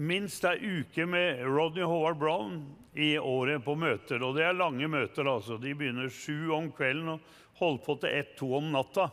minst 0.01 0.45
ei 0.45 0.57
uke 0.81 1.05
med 1.05 1.45
Rodney 1.45 1.85
Howard 1.85 2.17
Brown 2.19 2.63
i 2.95 3.17
året 3.19 3.63
på 3.65 3.75
møter. 3.75 4.23
Og 4.23 4.37
det 4.37 4.45
er 4.47 4.57
lange 4.57 4.87
møter, 4.91 5.27
altså. 5.27 5.59
De 5.59 5.73
begynner 5.75 6.11
sju 6.13 6.51
om 6.55 6.69
kvelden 6.75 7.15
og 7.17 7.33
holder 7.59 7.83
på 7.85 7.97
til 8.01 8.17
ett-to 8.21 8.51
om 8.57 8.71
natta. 8.73 9.09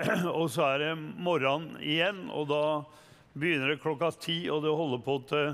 Og 0.38 0.46
så 0.52 0.64
er 0.70 0.78
det 0.84 0.90
morgenen 1.20 1.74
igjen, 1.82 2.22
og 2.32 2.46
da 2.48 2.62
begynner 3.34 3.72
det 3.72 3.82
klokka 3.82 4.12
ti, 4.22 4.36
og 4.48 4.62
det 4.64 4.72
holder 4.72 5.00
på 5.04 5.16
til 5.28 5.48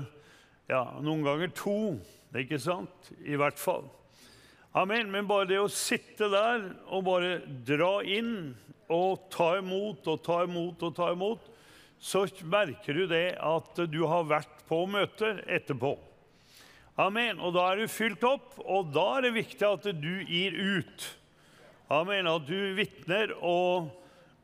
ja, 0.69 0.83
noen 1.03 1.25
ganger 1.25 1.51
to. 1.57 1.77
Ikke 2.37 2.59
sant? 2.61 3.11
I 3.25 3.35
hvert 3.39 3.59
fall. 3.59 3.87
Amen. 4.77 5.09
Men 5.11 5.27
bare 5.27 5.49
det 5.49 5.59
å 5.59 5.71
sitte 5.71 6.29
der 6.31 6.69
og 6.85 7.07
bare 7.07 7.39
dra 7.65 7.97
inn 8.05 8.53
og 8.93 9.27
ta 9.33 9.55
imot 9.57 10.07
og 10.07 10.21
ta 10.23 10.43
imot 10.45 10.85
og 10.85 10.95
ta 10.95 11.11
imot, 11.15 11.47
så 11.99 12.27
merker 12.45 12.93
du 12.93 13.07
det 13.09 13.39
at 13.41 13.81
du 13.89 14.03
har 14.05 14.27
vært 14.29 14.61
på 14.69 14.83
møter 14.91 15.41
etterpå. 15.49 15.95
Amen. 16.97 17.37
Og 17.39 17.53
da 17.53 17.67
er 17.69 17.83
du 17.83 17.91
fylt 17.91 18.23
opp, 18.25 18.55
og 18.65 18.89
da 18.95 19.05
er 19.17 19.27
det 19.27 19.35
viktig 19.35 19.65
at 19.67 19.85
du 20.01 20.13
gir 20.25 20.55
ut. 20.57 21.03
Amen. 21.93 22.29
At 22.29 22.47
du 22.49 22.73
vitner 22.77 23.35
og, 23.37 23.91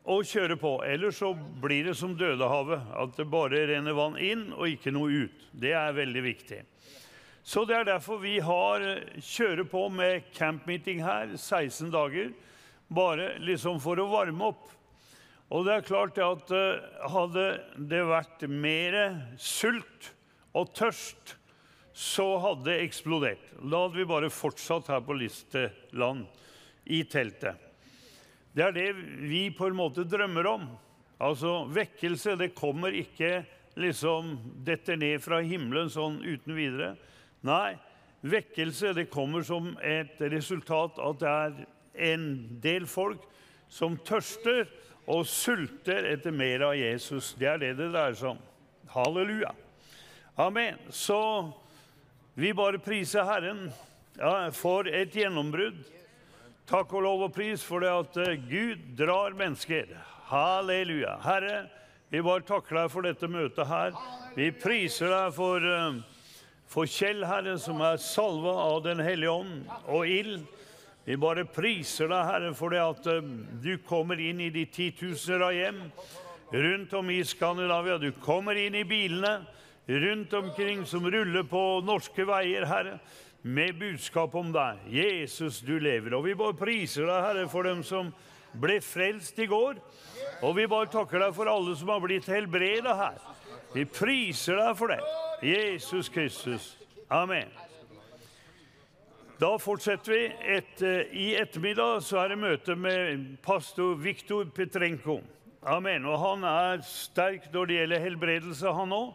og 0.05 0.22
kjører 0.29 0.60
på. 0.62 0.75
Ellers 0.86 1.17
så 1.24 1.31
blir 1.33 1.89
det 1.89 1.98
som 1.98 2.13
Dødehavet, 2.17 2.86
at 2.93 3.17
det 3.17 3.25
bare 3.33 3.65
renner 3.72 3.98
vann 3.98 4.19
inn 4.22 4.51
og 4.53 4.69
ikke 4.69 4.93
noe 4.93 5.25
ut. 5.25 5.50
Det 5.50 5.74
er 5.74 5.98
veldig 5.98 6.24
viktig. 6.29 6.62
Så 7.43 7.65
det 7.67 7.75
er 7.75 7.89
derfor 7.89 8.22
vi 8.22 8.38
har 8.39 8.86
kjører 9.17 9.65
på 9.67 9.88
med 9.91 10.29
campmeeting 10.38 11.01
her 11.03 11.33
16 11.36 11.89
dager. 11.91 12.31
Bare 12.93 13.33
liksom 13.41 13.81
for 13.83 14.00
å 14.00 14.12
varme 14.13 14.53
opp. 14.53 14.69
Og 15.50 15.65
det 15.65 15.74
er 15.74 15.88
klart 15.89 16.22
at 16.22 16.53
eh, 16.53 16.86
hadde 17.13 17.48
det 17.89 18.05
vært 18.07 18.45
mer 18.50 19.00
sult 19.41 20.13
og 20.53 20.72
tørst 20.77 21.36
så 21.93 22.25
hadde 22.41 22.65
det 22.71 22.79
eksplodert. 22.88 23.51
Da 23.62 23.83
hadde 23.85 24.00
vi 24.00 24.09
bare 24.09 24.31
fortsatt 24.33 24.89
her 24.89 25.03
på 25.05 25.15
Listeland, 25.17 26.25
i 26.83 27.03
teltet. 27.07 27.55
Det 28.53 28.65
er 28.65 28.73
det 28.75 28.89
vi 29.23 29.45
på 29.55 29.69
en 29.69 29.77
måte 29.77 30.03
drømmer 30.03 30.50
om. 30.50 30.65
Altså, 31.23 31.63
Vekkelse 31.71 32.35
det 32.38 32.51
kommer 32.57 32.91
ikke 32.97 33.45
liksom 33.79 34.35
detter 34.65 35.00
ned 35.00 35.23
fra 35.23 35.39
himmelen 35.45 35.89
sånn 35.89 36.19
uten 36.25 36.57
videre. 36.57 36.93
Nei, 37.47 37.77
vekkelse 38.21 38.93
det 38.97 39.09
kommer 39.13 39.45
som 39.47 39.71
et 39.81 40.19
resultat 40.33 41.00
at 41.01 41.21
det 41.21 41.31
er 41.31 41.55
en 42.12 42.27
del 42.63 42.85
folk 42.89 43.23
som 43.71 43.97
tørster 44.05 44.67
og 45.09 45.25
sulter 45.27 46.05
etter 46.13 46.35
mer 46.35 46.67
av 46.69 46.77
Jesus. 46.77 47.33
Det 47.39 47.50
er 47.50 47.62
det 47.62 47.73
det 47.79 47.89
dreier 47.91 48.17
seg 48.17 48.35
om. 48.35 48.43
Halleluja. 48.93 49.51
Amen. 50.39 50.77
Så 50.89 51.19
vi 52.33 52.53
bare 52.53 52.79
priser 52.81 53.27
Herren 53.27 53.67
ja, 54.17 54.49
for 54.55 54.87
et 54.89 55.13
gjennombrudd. 55.13 55.83
Takk 56.65 56.95
og 56.95 57.03
lov 57.05 57.27
og 57.27 57.33
pris 57.35 57.61
for 57.65 57.83
det 57.83 57.91
at 57.91 58.17
eh, 58.23 58.39
Gud 58.49 58.81
drar 58.97 59.35
mennesker. 59.37 59.91
Halleluja. 60.31 61.17
Herre, 61.21 61.59
vi 62.09 62.23
bare 62.25 62.45
takker 62.47 62.79
deg 62.79 62.89
for 62.89 63.05
dette 63.05 63.29
møtet 63.29 63.69
her. 63.69 63.93
Vi 64.33 64.49
priser 64.55 65.11
deg 65.13 65.35
for, 65.35 65.61
eh, 65.61 66.01
for 66.65 66.89
Kjell, 66.89 67.21
Herre, 67.27 67.57
som 67.61 67.83
er 67.85 68.01
salva 68.01 68.55
av 68.63 68.81
Den 68.87 69.03
hellige 69.03 69.37
ånd 69.43 69.69
og 69.85 70.09
ild. 70.09 70.45
Vi 71.05 71.19
bare 71.19 71.43
priser 71.45 72.07
deg, 72.07 72.25
Herre, 72.31 72.53
for 72.57 72.73
det 72.73 72.81
at 72.81 73.13
eh, 73.13 73.33
du 73.61 73.75
kommer 73.85 74.17
inn 74.17 74.41
i 74.41 74.49
de 74.55 74.65
titusener 74.65 75.49
av 75.51 75.57
hjem 75.57 75.83
rundt 76.53 76.93
om 76.97 77.09
i 77.13 77.21
Skandinavia. 77.27 77.99
Du 78.01 78.09
kommer 78.23 78.57
inn 78.57 78.79
i 78.79 78.87
bilene 78.87 79.43
rundt 79.87 80.33
omkring 80.33 80.85
som 80.85 81.11
ruller 81.11 81.43
på 81.43 81.81
norske 81.85 82.25
veier, 82.27 82.65
Herre, 82.65 82.99
med 83.41 83.75
budskap 83.79 84.36
om 84.36 84.53
deg. 84.55 84.86
Jesus, 84.88 85.60
du 85.60 85.75
lever. 85.79 86.15
Og 86.15 86.23
vi 86.27 86.36
bare 86.39 86.55
priser 86.55 87.08
deg, 87.08 87.25
Herre, 87.27 87.47
for 87.51 87.67
dem 87.67 87.84
som 87.84 88.13
ble 88.53 88.79
frelst 88.84 89.39
i 89.43 89.49
går. 89.49 89.81
Og 90.43 90.55
vi 90.55 90.69
bare 90.71 90.91
takker 90.91 91.25
deg 91.25 91.36
for 91.36 91.51
alle 91.51 91.75
som 91.79 91.91
har 91.91 92.03
blitt 92.03 92.29
helbreda 92.31 92.95
her. 92.95 93.19
Vi 93.73 93.86
priser 93.89 94.60
deg 94.62 94.77
for 94.79 94.93
det. 94.93 95.01
Jesus 95.43 96.10
Kristus. 96.13 96.73
Amen. 97.12 97.49
Da 99.41 99.58
fortsetter 99.60 100.13
vi. 100.13 100.23
Et, 100.55 100.81
eh, 100.81 101.10
I 101.12 101.36
ettermiddag 101.36 102.03
så 102.05 102.21
er 102.21 102.31
det 102.31 102.38
møte 102.39 102.75
med 102.75 103.41
pastor 103.43 103.95
Viktor 103.99 104.45
Petrenko. 104.45 105.19
Amen. 105.63 106.05
Og 106.05 106.19
han 106.19 106.43
er 106.47 106.84
sterk 106.88 107.49
når 107.51 107.65
det 107.65 107.77
gjelder 107.79 108.05
helbredelse, 108.05 108.73
han 108.73 108.95
òg. 108.95 109.13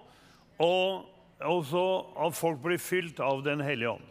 Og 0.58 1.06
også 1.38 1.84
at 2.26 2.34
folk 2.34 2.62
blir 2.62 2.80
fylt 2.82 3.20
av 3.20 3.42
Den 3.46 3.60
hellige 3.60 3.90
ånd. 3.90 4.06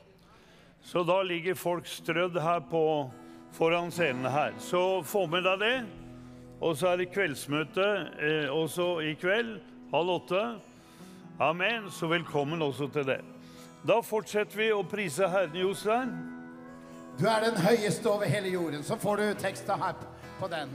Så 0.81 1.03
da 1.03 1.21
ligger 1.21 1.55
folk 1.55 1.87
strødd 1.87 2.37
her 2.39 2.61
på, 2.69 3.11
foran 3.51 3.91
scenen 3.91 4.31
her. 4.31 4.53
Så 4.59 5.01
få 5.03 5.25
med 5.27 5.43
deg 5.43 5.59
det. 5.59 5.77
Og 6.61 6.77
så 6.77 6.93
er 6.93 7.01
det 7.01 7.11
kveldsmøte 7.11 7.87
eh, 8.23 8.47
også 8.53 9.01
i 9.03 9.13
kveld, 9.19 9.57
halv 9.91 10.13
åtte. 10.15 10.43
Amen. 11.39 11.91
Så 11.91 12.07
velkommen 12.07 12.61
også 12.61 12.87
til 12.93 13.05
det. 13.05 13.19
Da 13.87 13.99
fortsetter 14.01 14.57
vi 14.57 14.71
å 14.73 14.81
prise 14.87 15.27
Herren 15.29 15.59
Jostein. 15.59 16.15
Du 17.19 17.25
er 17.27 17.43
den 17.49 17.59
høyeste 17.61 18.09
over 18.09 18.25
hele 18.29 18.49
jorden. 18.55 18.83
Så 18.83 18.95
får 18.95 19.21
du 19.21 19.27
teksta 19.43 19.77
her 19.77 19.93
på 20.39 20.47
den. 20.47 20.73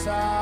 min 0.09 0.38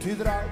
ty 0.00 0.16
drag 0.16 0.49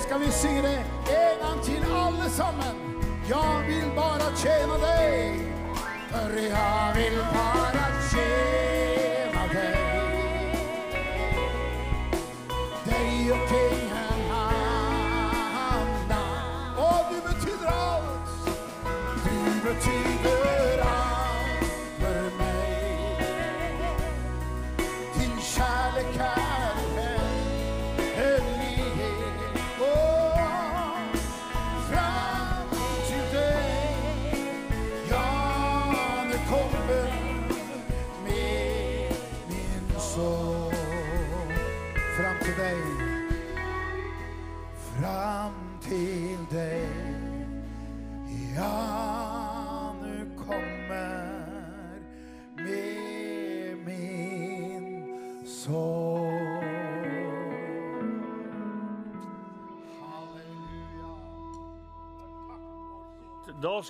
skal 0.00 0.20
vi 0.20 0.30
synge 0.30 0.62
det 0.62 0.78
en 1.08 1.38
gang 1.42 1.62
til, 1.62 1.76
alle 1.76 2.30
sammen. 2.30 2.75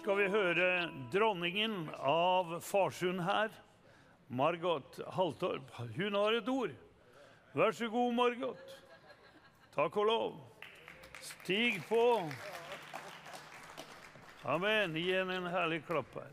skal 0.07 0.21
vi 0.21 0.27
høre 0.31 0.67
dronningen 1.11 1.89
av 1.99 2.61
Farsund 2.63 3.25
her, 3.27 3.51
Margot 4.31 5.01
Haltorp. 5.17 5.73
Hun 5.97 6.15
har 6.15 6.37
et 6.39 6.51
ord. 6.53 6.77
Vær 7.59 7.75
så 7.75 7.89
god, 7.91 8.15
Margot. 8.15 8.61
Takk 9.75 9.99
og 9.99 10.07
lov. 10.07 10.37
Stig 11.19 11.83
på. 11.89 12.05
Amen. 14.47 14.95
Gi 14.95 15.11
henne 15.11 15.41
en 15.41 15.51
herlig 15.51 15.83
klapp 15.91 16.15
her. 16.15 16.31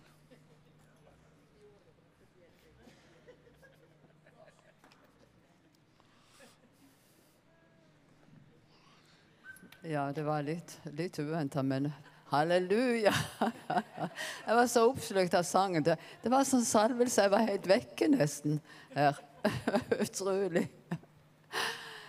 Ja, 9.82 10.12
det 10.14 10.30
var 10.30 10.46
litt, 10.46 10.78
litt 10.94 11.18
uventa, 11.26 11.66
men 11.66 11.90
halleluja! 12.34 13.13
Jeg 14.48 14.56
var 14.58 14.67
så 14.67 14.88
oppslukt 14.89 15.36
av 15.38 15.46
sangen. 15.48 15.86
Det, 15.86 15.98
var 16.32 16.48
sånn 16.48 16.65
salvelse. 16.65 17.26
Jeg 17.26 17.34
var 17.34 17.46
helt 17.48 17.69
vekke 17.69 18.10
nesten 18.12 18.58
her. 18.96 19.19
Utrolig. 20.04 20.67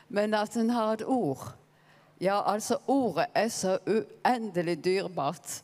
Men 0.09 0.35
at 0.39 0.57
en 0.57 0.71
har 0.71 0.97
et 0.97 1.07
ord 1.11 1.49
Ja, 2.23 2.39
altså, 2.47 2.79
ordet 2.87 3.27
er 3.35 3.49
så 3.51 3.79
uendelig 3.91 4.79
dyrebart. 4.85 5.61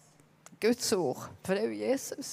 Guds 0.60 0.92
ord. 0.92 1.28
For 1.46 1.54
det 1.54 1.62
er 1.62 1.70
jo 1.70 1.84
Jesus. 1.88 2.32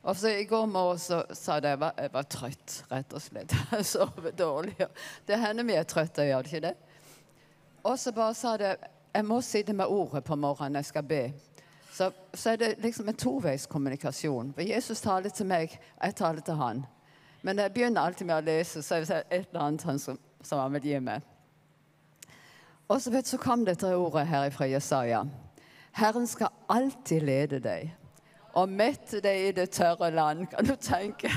Og 0.00 0.16
så 0.16 0.30
I 0.32 0.46
går 0.48 0.68
morges 0.70 1.10
så 1.10 1.18
sa 1.36 1.58
jeg 1.58 1.74
jeg 1.74 1.90
jeg 1.98 2.12
var 2.14 2.28
trøtt, 2.30 2.76
rett 2.88 3.12
og 3.12 3.20
slett. 3.20 3.52
Jeg 3.74 3.84
sover 3.84 4.30
dårlig. 4.32 4.76
Det 5.28 5.36
hender 5.38 5.66
vi 5.68 5.76
er 5.76 5.84
trøtte, 5.84 6.24
gjør 6.24 6.46
det 6.46 6.52
ikke 6.52 6.68
det? 6.70 6.76
Og 7.84 7.98
så 7.98 8.12
bare 8.12 8.34
sa 8.34 8.56
det 8.56 8.72
Jeg 9.14 9.26
må 9.26 9.40
sitte 9.42 9.74
med 9.74 9.90
ordet 9.90 10.22
på 10.24 10.36
morgenen 10.38 10.78
jeg 10.78 10.84
skal 10.84 11.02
be. 11.02 11.22
Så, 11.90 12.10
så 12.34 12.52
er 12.52 12.56
det 12.56 12.74
liksom 12.78 13.08
en 13.08 13.18
toveiskommunikasjon. 13.18 14.52
For 14.54 14.62
Jesus 14.62 15.00
taler 15.02 15.34
til 15.34 15.48
meg, 15.50 15.74
jeg 16.02 16.14
taler 16.14 16.40
til 16.46 16.54
han. 16.60 16.84
Men 17.42 17.58
jeg 17.58 17.72
begynner 17.74 18.06
alltid 18.06 18.28
med 18.28 18.36
å 18.36 18.46
lese, 18.46 18.82
så 18.82 18.94
er 18.94 19.04
det 19.04 19.20
et 19.30 19.48
eller 19.48 19.64
annet 19.64 19.86
han 19.88 19.98
som, 19.98 20.18
som 20.42 20.60
han 20.62 20.76
vil 20.76 20.86
gi 20.92 21.00
meg. 21.02 21.26
Og 22.90 23.00
så, 23.02 23.10
vet, 23.10 23.26
så 23.26 23.38
kom 23.38 23.64
dette 23.66 23.90
ordet 23.96 24.26
her 24.30 24.50
fra 24.54 24.68
Jesaja. 24.70 25.24
Herren 25.98 26.26
skal 26.30 26.54
alltid 26.70 27.26
lede 27.26 27.60
deg 27.62 27.90
og 28.58 28.70
mette 28.70 29.20
deg 29.22 29.48
i 29.48 29.52
det 29.54 29.68
tørre 29.74 30.10
land. 30.14 30.46
Kan 30.50 30.66
du 30.66 30.74
tenke? 30.78 31.30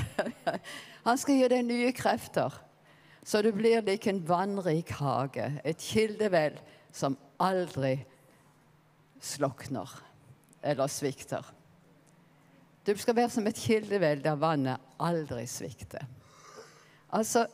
Han 1.06 1.18
skal 1.18 1.38
gi 1.38 1.50
deg 1.50 1.66
nye 1.66 1.92
krefter. 1.94 2.54
Så 3.24 3.40
du 3.42 3.50
blir 3.56 3.84
lik 3.86 4.06
en 4.10 4.20
vannrik 4.28 4.90
hage, 4.98 5.46
et 5.64 5.80
kildevel 5.80 6.58
som 6.94 7.16
aldri 7.42 7.96
slokner 9.20 9.90
eller 10.62 10.88
svikter. 10.88 11.44
Du 12.84 12.94
skal 13.00 13.16
være 13.16 13.32
som 13.32 13.46
et 13.48 13.58
kildevel 13.58 14.22
der 14.24 14.38
vannet 14.38 14.80
aldri 15.02 15.46
svikter. 15.48 16.04
Altså, 17.14 17.46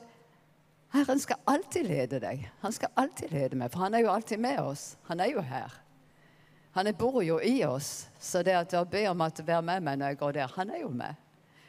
Herren 0.90 1.20
skal 1.22 1.38
alltid 1.46 1.86
lede 1.86 2.18
deg. 2.22 2.48
Han 2.64 2.74
skal 2.74 2.90
alltid 2.98 3.30
lede 3.32 3.58
meg, 3.58 3.70
for 3.70 3.84
han 3.84 3.94
er 3.94 4.04
jo 4.04 4.12
alltid 4.12 4.42
med 4.42 4.58
oss. 4.58 4.96
Han 5.06 5.20
er 5.22 5.30
jo 5.30 5.44
her. 5.44 5.74
Han 6.74 6.90
bor 6.98 7.22
jo 7.22 7.38
i 7.42 7.62
oss, 7.66 8.08
så 8.18 8.42
det 8.46 8.54
at 8.54 8.74
å 8.78 8.84
be 8.86 9.04
om 9.10 9.22
at 9.26 9.42
være 9.46 9.62
med 9.66 9.86
meg 9.86 9.98
når 9.98 10.12
jeg 10.12 10.20
går 10.22 10.34
der, 10.38 10.56
han 10.56 10.70
er 10.70 10.82
jo 10.84 10.90
med. 10.94 11.14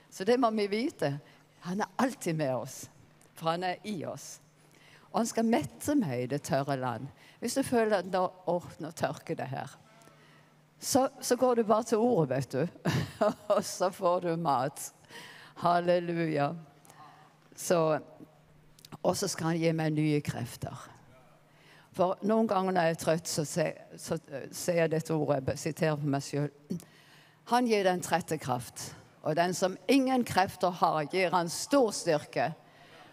Så 0.10 0.26
det 0.26 0.40
må 0.42 0.50
vi 0.58 0.68
vite. 0.70 1.16
Han 1.66 1.82
er 1.82 1.94
alltid 2.02 2.36
med 2.38 2.56
oss 2.56 2.84
for 3.42 3.50
han 3.50 3.66
er 3.66 3.82
i 3.90 4.04
oss. 4.06 4.38
Og 5.12 5.24
han 5.24 5.30
skal 5.30 5.50
mette 5.50 5.96
meg 5.98 6.24
i 6.24 6.30
det 6.36 6.44
tørre 6.46 6.78
land. 6.80 7.10
Hvis 7.42 7.58
du 7.58 7.64
føler 7.66 8.04
at 8.04 8.10
nå, 8.12 8.22
oh, 8.48 8.66
nå 8.80 8.92
tørker 8.94 9.36
det 9.40 9.48
her, 9.50 9.72
så, 10.82 11.08
så, 11.22 11.36
går 11.38 11.56
du 11.56 11.64
bare 11.64 11.84
til 11.84 11.98
ordet, 12.02 12.30
vet 12.30 12.52
du. 12.54 12.92
og 13.54 13.64
så 13.66 13.92
får 13.94 14.20
du 14.20 14.36
mat. 14.36 14.94
Halleluja. 15.62 16.52
Så, 17.56 18.00
og 19.04 19.18
så 19.18 19.30
skal 19.30 19.52
han 19.52 19.60
gi 19.62 19.74
meg 19.78 19.94
nye 19.94 20.22
krefter. 20.26 20.88
For 21.94 22.18
noen 22.26 22.48
ganger 22.50 22.74
når 22.74 22.88
jeg 22.88 22.96
er 22.96 23.02
trøtt, 23.02 23.30
så 23.30 23.46
ser 23.46 24.80
jeg 24.80 24.94
dette 24.94 25.14
ordet. 25.14 25.44
Jeg 25.54 25.64
siterer 25.66 26.00
på 26.02 26.10
meg 26.10 26.26
sjøl. 26.26 26.50
Han 27.52 27.70
gir 27.70 27.86
den 27.86 28.02
trette 28.02 28.38
kraft. 28.42 28.92
Og 29.22 29.36
den 29.38 29.54
som 29.54 29.78
ingen 29.92 30.24
krefter 30.26 30.74
har, 30.82 31.04
gir 31.14 31.34
han 31.34 31.50
stor 31.50 31.92
styrke. 31.94 32.52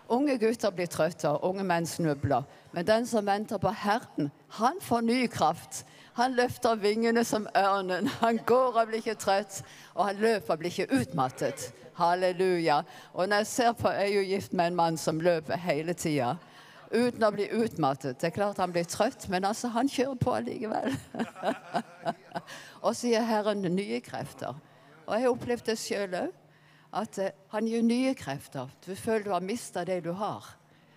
Unge 0.09 0.39
gutter 0.41 0.73
blir 0.73 0.89
trøtte, 0.89 1.29
unge 1.45 1.65
menn 1.69 1.87
snubler. 1.87 2.47
Men 2.73 2.87
den 2.89 3.07
som 3.07 3.27
venter 3.27 3.61
på 3.61 3.69
Herren, 3.77 4.31
han 4.57 4.81
får 4.81 5.03
ny 5.05 5.27
kraft. 5.29 5.83
Han 6.17 6.33
løfter 6.33 6.81
vingene 6.81 7.25
som 7.25 7.45
ørnen. 7.57 8.09
Han 8.23 8.41
går 8.47 8.81
og 8.81 8.89
blir 8.89 9.03
ikke 9.03 9.19
trøtt, 9.21 9.61
og 9.95 10.07
han 10.09 10.17
løper 10.17 10.55
og 10.55 10.63
blir 10.63 10.73
ikke 10.73 11.01
utmattet. 11.01 11.69
Halleluja. 11.99 12.81
Og 13.13 13.29
når 13.29 13.45
jeg 13.45 13.47
ser 13.47 13.73
på, 13.73 13.93
jeg 13.93 14.09
er 14.09 14.15
jo 14.15 14.25
gift 14.33 14.53
med 14.53 14.67
en 14.67 14.81
mann 14.81 14.97
som 14.97 15.21
løper 15.21 15.61
hele 15.61 15.93
tida. 15.93 16.35
Uten 16.89 17.23
å 17.23 17.31
bli 17.35 17.51
utmattet. 17.53 18.17
Det 18.19 18.31
er 18.31 18.35
klart 18.35 18.59
han 18.59 18.73
blir 18.73 18.89
trøtt, 18.89 19.29
men 19.29 19.45
altså, 19.45 19.69
han 19.69 19.91
kjører 19.93 20.19
på 20.19 20.35
allikevel. 20.41 20.97
og 22.85 22.97
så 22.97 23.13
gir 23.13 23.29
Herren 23.29 23.63
nye 23.77 24.01
krefter. 24.01 24.57
Og 25.05 25.15
jeg 25.15 25.27
har 25.27 25.35
opplevd 25.35 25.69
det 25.69 25.79
sjøl 25.81 26.23
òg 26.25 26.37
at 26.93 27.19
uh, 27.19 27.31
han 27.53 27.69
gir 27.69 27.83
nye 27.83 28.15
krefter. 28.15 28.71
Du 28.87 28.95
føler 28.97 29.25
du 29.25 29.33
har 29.35 29.45
mista 29.45 29.85
det 29.85 30.01
du 30.05 30.13
har. 30.13 30.45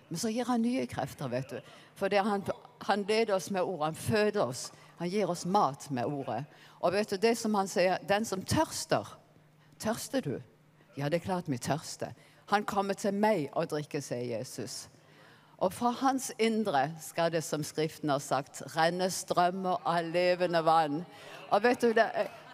Men 0.08 0.20
så 0.20 0.28
gir 0.28 0.48
han 0.48 0.62
nye 0.62 0.86
krefter, 0.86 1.28
vet 1.32 1.50
du. 1.50 1.72
For 1.96 2.12
han, 2.12 2.44
han, 2.84 3.04
leder 3.08 3.34
oss 3.36 3.50
med 3.50 3.62
ordet. 3.62 3.84
Han 3.84 3.94
føder 3.94 4.42
oss. 4.44 4.70
Han 4.98 5.08
gir 5.08 5.30
oss 5.30 5.44
mat 5.46 5.90
med 5.90 6.04
ordet. 6.04 6.44
Og 6.80 6.92
vet 6.92 7.10
du, 7.10 7.16
det 7.16 7.36
som 7.38 7.54
han 7.54 7.68
sier, 7.68 7.98
den 8.08 8.24
som 8.28 8.44
tørster 8.44 9.18
Tørster 9.82 10.22
du? 10.22 10.34
Ja, 10.94 11.08
det 11.08 11.16
er 11.18 11.24
klart 11.24 11.48
vi 11.50 11.58
tørster. 11.58 12.12
Han 12.52 12.62
kommer 12.64 12.94
til 12.94 13.16
meg 13.16 13.48
og 13.58 13.72
drikker, 13.72 13.98
sier 14.04 14.36
Jesus. 14.36 14.84
Og 15.58 15.72
fra 15.74 15.90
hans 15.98 16.28
indre 16.38 16.84
skal 17.02 17.32
det, 17.34 17.40
som 17.42 17.64
Skriften 17.66 18.12
har 18.12 18.22
sagt, 18.22 18.60
renne 18.76 19.08
strømmer 19.10 19.82
av 19.88 20.06
levende 20.06 20.62
vann. 20.62 21.00
Og 21.50 21.64
vet 21.64 21.82
du, 21.82 21.90
det, 21.96 22.06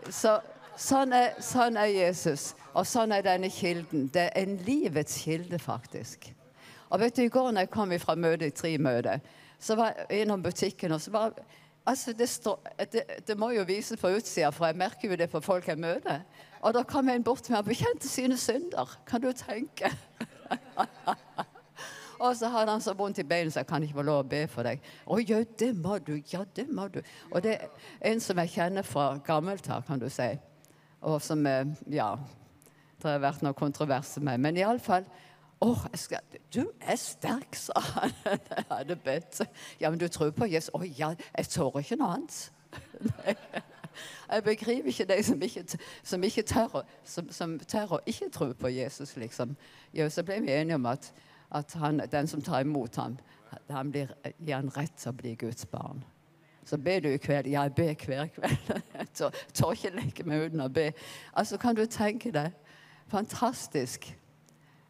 så 0.09 0.39
Sånn 0.79 1.11
er, 1.11 1.33
sånn 1.43 1.75
er, 1.75 1.89
Jesus, 1.91 2.53
og 2.79 2.87
sånn 2.87 3.13
er 3.15 3.25
denne 3.27 3.51
kilden. 3.51 4.07
Det 4.15 4.29
er 4.29 4.45
en 4.45 4.59
livets 4.67 5.19
kilde, 5.25 5.59
faktisk. 5.59 6.29
Og 6.89 7.01
vet 7.03 7.17
du, 7.17 7.25
I 7.25 7.33
går 7.33 7.51
når 7.53 7.67
jeg 7.67 7.73
kom 7.75 7.95
fra 8.01 8.15
møtet 8.15 8.53
i 8.53 8.55
Tri-møtet, 8.55 9.25
så 9.59 9.75
var 9.75 9.97
jeg 9.97 10.23
innom 10.23 10.43
butikken 10.43 10.95
og 10.95 11.01
så 11.03 11.11
var 11.11 11.33
altså 11.89 12.13
det, 12.13 12.29
står, 12.29 12.61
det, 12.93 13.03
det, 13.27 13.35
må 13.39 13.51
jo 13.51 13.65
vises 13.67 13.99
på 14.01 14.13
utsida, 14.15 14.53
for 14.55 14.69
jeg 14.69 14.79
merker 14.79 15.11
jo 15.11 15.17
det 15.19 15.31
på 15.33 15.41
folk 15.41 15.67
jeg 15.69 15.81
møter. 15.81 16.23
Og 16.63 16.75
da 16.75 16.85
kom 16.87 17.09
en 17.09 17.25
bort 17.25 17.43
til 17.43 17.57
meg 17.57 17.65
og 17.65 17.71
bekjente 17.73 18.09
sine 18.09 18.37
synder. 18.39 18.93
Kan 19.07 19.25
du 19.25 19.33
tenke? 19.33 19.91
og 22.25 22.37
så 22.37 22.51
hadde 22.53 22.77
han 22.77 22.85
så 22.85 22.95
vondt 22.95 23.19
i 23.19 23.27
beinet, 23.27 23.53
så 23.53 23.65
jeg 23.65 23.71
kan 23.73 23.83
ikke 23.83 23.99
få 23.99 24.07
lov 24.07 24.23
å 24.23 24.29
be 24.29 24.45
for 24.53 24.69
deg. 24.69 24.85
Å 25.07 25.19
ja, 25.23 25.43
det 25.59 25.73
må 25.81 25.99
du. 25.99 26.15
Ja, 26.31 26.45
det 26.57 26.69
må 26.71 26.87
du. 26.93 27.01
Og 27.33 27.43
det 27.43 27.57
er 27.57 28.13
en 28.13 28.23
som 28.23 28.39
jeg 28.45 28.55
kjenner 28.55 28.87
fra 28.87 29.17
gammelt 29.27 29.67
av, 29.73 29.83
kan 29.89 29.99
du 29.99 30.07
si 30.13 30.37
og 31.01 31.23
som 31.23 31.47
Ja, 31.87 32.17
det 33.03 33.15
har 33.17 33.23
vært 33.23 33.43
noe 33.47 33.57
kontrovers 33.57 34.17
med. 34.21 34.41
Men 34.43 34.59
iallfall 34.59 35.07
oh, 35.61 35.87
skal, 35.95 36.21
du 36.55 36.71
er 36.81 36.97
sterk, 36.97 37.55
sa 37.55 37.81
han. 37.95 38.15
Jeg 38.51 38.65
hadde 38.71 38.97
bedt. 38.97 39.41
Ja, 39.81 39.91
men 39.91 39.99
du 39.99 40.09
tror 40.09 40.31
på 40.31 40.47
Jesus? 40.51 40.71
Å 40.75 40.83
ja, 40.85 41.15
jeg 41.39 41.51
tør 41.55 41.81
ikke 41.81 41.99
noe 42.01 42.15
annet. 42.19 42.39
Jeg 44.29 44.45
begriper 44.45 44.93
ikke 44.93 45.07
de 45.09 45.23
som 45.27 45.41
ikke, 45.43 45.65
som 46.07 46.23
ikke 46.23 46.43
tør, 46.47 46.83
som, 47.05 47.31
som 47.35 47.57
tør 47.59 47.97
å 47.97 48.03
ikke 48.07 48.29
tro 48.31 48.53
på 48.55 48.71
Jesus, 48.71 49.17
liksom. 49.19 49.57
Jo, 49.97 50.07
så 50.13 50.23
ble 50.23 50.37
vi 50.45 50.53
enige 50.55 50.79
om 50.79 50.87
at, 50.87 51.09
at 51.51 51.75
han, 51.81 52.05
den 52.13 52.31
som 52.31 52.45
tar 52.45 52.63
imot 52.63 53.01
ham, 53.01 53.17
han 53.71 53.91
blir, 53.91 54.13
gir 54.39 54.55
han 54.55 54.71
rett 54.77 54.95
til 55.01 55.11
å 55.11 55.17
bli 55.19 55.35
Guds 55.41 55.67
barn. 55.67 56.05
Så 56.69 56.77
ber 56.79 57.01
du 57.01 57.09
i 57.09 57.17
kveld. 57.17 57.49
Ja, 57.49 57.65
jeg 57.65 57.75
ber 57.75 57.95
hver 58.07 58.27
kveld. 58.29 58.59
Jeg 58.99 59.33
tør 59.57 59.73
ikke 59.73 59.95
legge 59.97 60.25
meg 60.29 60.47
uten 60.47 60.61
å 60.61 60.69
be. 60.69 60.91
Altså, 61.33 61.57
Kan 61.57 61.77
du 61.79 61.87
tenke 61.89 62.31
deg? 62.35 62.53
Fantastisk. 63.09 64.05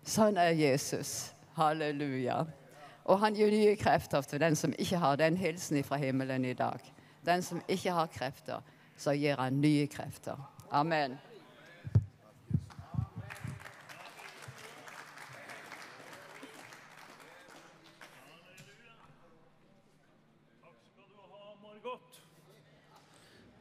Sånn 0.03 0.39
er 0.41 0.57
Jesus. 0.57 1.31
Halleluja. 1.59 2.43
Og 3.09 3.21
han 3.23 3.37
gir 3.37 3.53
nye 3.53 3.77
krefter 3.79 4.27
til 4.27 4.43
den 4.43 4.57
som 4.59 4.75
ikke 4.79 4.99
har 5.01 5.17
den 5.21 5.37
hilsen 5.39 5.81
fra 5.85 5.97
himmelen 5.97 6.45
i 6.45 6.57
dag. 6.59 6.83
Den 7.27 7.43
som 7.43 7.63
ikke 7.69 7.95
har 7.95 8.11
krefter, 8.13 8.61
så 8.97 9.15
gir 9.15 9.39
han 9.39 9.61
nye 9.63 9.87
krefter. 9.87 10.37
Amen. 10.71 11.19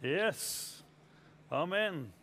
Yes. 0.03 0.83
Amen. 1.51 2.13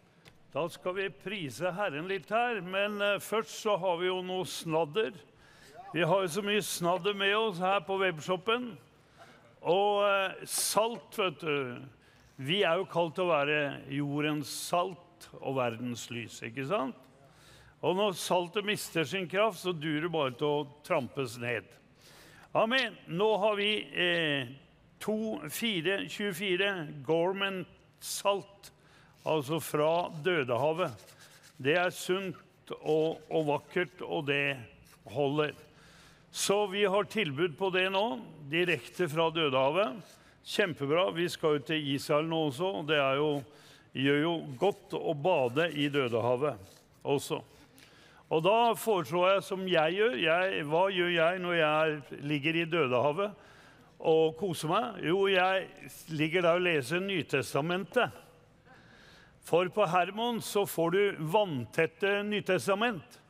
Da 0.54 0.68
skal 0.70 0.94
vi 0.94 1.08
prise 1.10 1.66
Herren 1.74 2.06
litt 2.06 2.28
her, 2.30 2.60
men 2.62 3.00
uh, 3.02 3.16
først 3.18 3.56
så 3.64 3.72
har 3.82 3.96
vi 3.98 4.06
jo 4.06 4.20
noe 4.22 4.44
snadder. 4.46 5.16
Vi 5.90 6.04
har 6.06 6.20
jo 6.22 6.28
så 6.30 6.44
mye 6.46 6.60
snadder 6.62 7.16
med 7.18 7.32
oss 7.34 7.58
her 7.58 7.80
på 7.82 7.96
webshopen. 7.98 8.68
Og 9.66 10.04
uh, 10.06 10.44
salt, 10.46 11.18
vet 11.18 11.42
du. 11.42 11.80
Vi 12.38 12.60
er 12.62 12.78
jo 12.78 12.86
kalt 12.86 13.16
til 13.16 13.26
å 13.26 13.32
være 13.32 13.58
jordens 13.96 14.52
salt 14.70 15.26
og 15.40 15.56
verdens 15.58 16.06
lys, 16.14 16.38
ikke 16.46 16.68
sant? 16.70 17.02
Og 17.82 17.98
når 17.98 18.14
saltet 18.14 18.70
mister 18.70 19.02
sin 19.10 19.26
kraft, 19.26 19.58
så 19.58 19.74
durer 19.74 20.06
det 20.06 20.12
bare 20.14 20.36
til 20.38 20.52
å 20.52 20.68
trampes 20.86 21.34
ned. 21.42 21.66
Amen. 22.54 22.94
Nå 23.10 23.32
har 23.42 23.58
vi 23.58 23.72
eh, 23.90 24.54
2424 25.02 26.70
Gorman-salt, 27.10 28.70
altså 29.24 29.60
fra 29.60 30.10
Dødehavet. 30.24 30.92
Det 31.56 31.76
er 31.78 31.92
sunt 31.94 32.72
og, 32.80 33.20
og 33.30 33.46
vakkert, 33.48 34.02
og 34.02 34.26
det 34.28 34.56
holder. 35.12 35.54
Så 36.34 36.64
vi 36.66 36.84
har 36.84 37.06
tilbud 37.06 37.54
på 37.58 37.70
det 37.70 37.86
nå, 37.94 38.04
direkte 38.50 39.08
fra 39.08 39.30
Dødehavet. 39.30 40.00
Kjempebra. 40.44 41.08
Vi 41.16 41.28
skal 41.32 41.56
jo 41.56 41.66
til 41.70 41.90
Israel 41.94 42.26
nå 42.28 42.40
også, 42.50 42.70
og 42.80 42.88
det 42.88 42.98
jo, 43.16 43.28
gjør 43.96 44.20
jo 44.24 44.34
godt 44.60 44.96
å 44.98 45.14
bade 45.16 45.70
i 45.78 45.88
Dødehavet 45.92 46.72
også. 47.04 47.40
Og 48.32 48.42
da 48.42 48.58
foreslår 48.74 49.34
jeg 49.34 49.46
som 49.46 49.64
jeg 49.68 49.96
gjør. 50.00 50.18
Jeg, 50.18 50.66
hva 50.68 50.84
gjør 50.90 51.12
jeg 51.14 51.40
når 51.44 51.56
jeg 51.60 52.20
ligger 52.26 52.58
i 52.58 52.66
Dødehavet 52.68 53.40
og 54.04 54.34
koser 54.40 54.72
meg? 54.72 55.00
Jo, 55.06 55.22
jeg 55.30 55.68
ligger 56.12 56.44
der 56.44 56.58
og 56.58 56.66
leser 56.66 57.04
Nytestamentet. 57.04 58.23
For 59.44 59.68
på 59.68 59.84
Hermon 59.86 60.42
så 60.42 60.66
får 60.66 60.90
du 60.90 61.16
vanntette 61.18 62.22
Nytestament. 62.22 63.20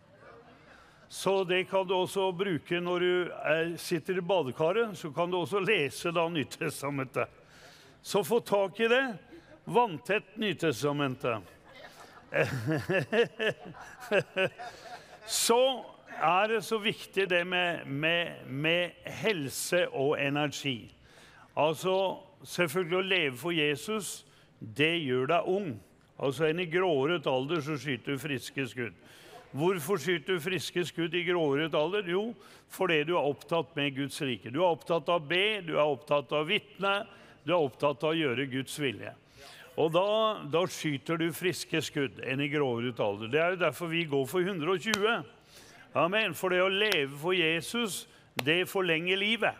Så 1.08 1.44
det 1.44 1.64
kan 1.64 1.86
du 1.86 1.94
også 1.94 2.32
bruke 2.32 2.78
når 2.80 3.00
du 3.00 3.30
er, 3.34 3.76
sitter 3.78 4.18
i 4.18 4.22
badekaret. 4.22 4.94
Så 4.98 5.10
kan 5.14 5.30
du 5.30 5.40
også 5.40 5.58
lese 5.62 6.12
da 6.14 6.28
Nytestamentet. 6.30 7.28
Så 8.02 8.22
få 8.24 8.40
tak 8.40 8.80
i 8.80 8.88
det. 8.88 9.02
Vanntett 9.64 10.36
Nytestamentet. 10.36 11.42
så 15.26 15.84
er 16.18 16.48
det 16.48 16.62
så 16.66 16.78
viktig 16.78 17.26
det 17.30 17.44
med, 17.46 17.86
med, 17.86 18.46
med 18.46 18.90
helse 19.22 19.88
og 19.90 20.18
energi. 20.22 20.94
Altså 21.56 21.96
selvfølgelig 22.46 22.98
å 22.98 23.08
leve 23.08 23.36
for 23.38 23.54
Jesus, 23.54 24.26
det 24.58 24.94
gjør 25.02 25.26
deg 25.30 25.50
ung. 25.50 25.74
Altså 26.22 26.46
enn 26.48 26.62
i 26.62 26.68
gråret 26.70 27.26
alder 27.26 27.62
så 27.64 27.78
skyter 27.80 28.14
du 28.14 28.22
friske 28.22 28.66
skudd. 28.70 28.94
Hvorfor 29.54 30.00
skyter 30.02 30.34
du 30.34 30.42
friske 30.42 30.82
skudd 30.86 31.14
i 31.14 31.24
gråret 31.26 31.74
alder? 31.78 32.06
Jo, 32.10 32.28
fordi 32.74 33.02
du 33.06 33.14
er 33.14 33.26
opptatt 33.26 33.74
med 33.78 33.94
Guds 33.94 34.20
rike. 34.22 34.50
Du 34.50 34.60
er 34.62 34.70
opptatt 34.70 35.10
av 35.10 35.26
be, 35.30 35.60
du 35.66 35.76
er 35.76 35.84
opptatt 35.84 36.32
av 36.34 36.48
vitne, 36.50 36.94
du 37.46 37.52
er 37.52 37.60
opptatt 37.60 38.02
av 38.02 38.14
å 38.14 38.18
gjøre 38.18 38.48
Guds 38.50 38.74
vilje. 38.82 39.12
Og 39.78 39.90
da, 39.94 40.08
da 40.50 40.62
skyter 40.70 41.18
du 41.18 41.28
friske 41.34 41.80
skudd 41.82 42.20
enn 42.22 42.42
i 42.42 42.50
gråret 42.50 43.00
alder. 43.02 43.30
Det 43.30 43.40
er 43.42 43.54
jo 43.54 43.62
derfor 43.64 43.90
vi 43.90 44.04
går 44.10 44.26
for 44.30 44.46
120. 44.46 45.24
Amen. 45.98 46.34
For 46.38 46.54
det 46.54 46.62
å 46.62 46.70
leve 46.70 47.14
for 47.18 47.34
Jesus, 47.34 48.04
det 48.38 48.64
forlenger 48.70 49.18
livet. 49.18 49.58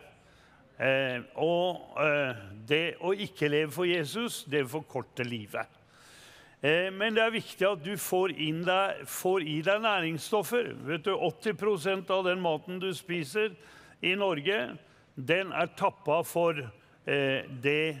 Eh, 0.75 1.19
og 1.39 1.99
eh, 2.03 2.43
det 2.67 2.83
å 3.03 3.11
ikke 3.15 3.51
leve 3.51 3.71
for 3.75 3.87
Jesus, 3.87 4.43
det 4.51 4.65
forkorter 4.71 5.27
livet. 5.27 5.74
Eh, 6.61 6.89
men 6.93 7.15
det 7.15 7.23
er 7.23 7.35
viktig 7.35 7.67
at 7.67 7.83
du 7.83 7.93
får, 7.99 8.35
deg, 8.65 9.05
får, 9.09 9.43
i 9.43 9.59
deg 9.65 9.83
næringsstoffer. 9.83 10.71
Vet 10.87 11.05
du, 11.07 11.13
80% 11.15 12.11
av 12.13 12.25
den 12.27 12.41
maten 12.43 12.79
du 12.79 12.91
spiser 12.95 13.55
i 14.05 14.15
Norge, 14.15 14.75
den 15.15 15.53
er 15.55 15.71
tappa 15.79 16.21
for 16.27 16.59
eh, 16.59 17.47
det 17.63 17.95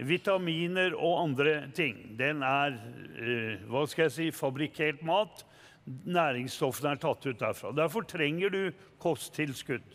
vitaminer 0.00 0.94
og 0.96 1.20
andre 1.26 1.54
ting. 1.76 2.16
Den 2.18 2.44
er 2.46 2.76
eh, 3.20 3.62
hva 3.70 3.86
skal 3.90 4.08
jeg 4.08 4.16
si, 4.16 4.28
fabrikkert 4.34 5.04
mat. 5.06 5.44
Næringsstoffene 5.86 6.94
er 6.94 7.02
tatt 7.02 7.26
ut 7.26 7.40
derfra. 7.40 7.72
Derfor 7.76 8.06
trenger 8.08 8.52
du 8.52 8.62
kosttilskudd. 9.02 9.86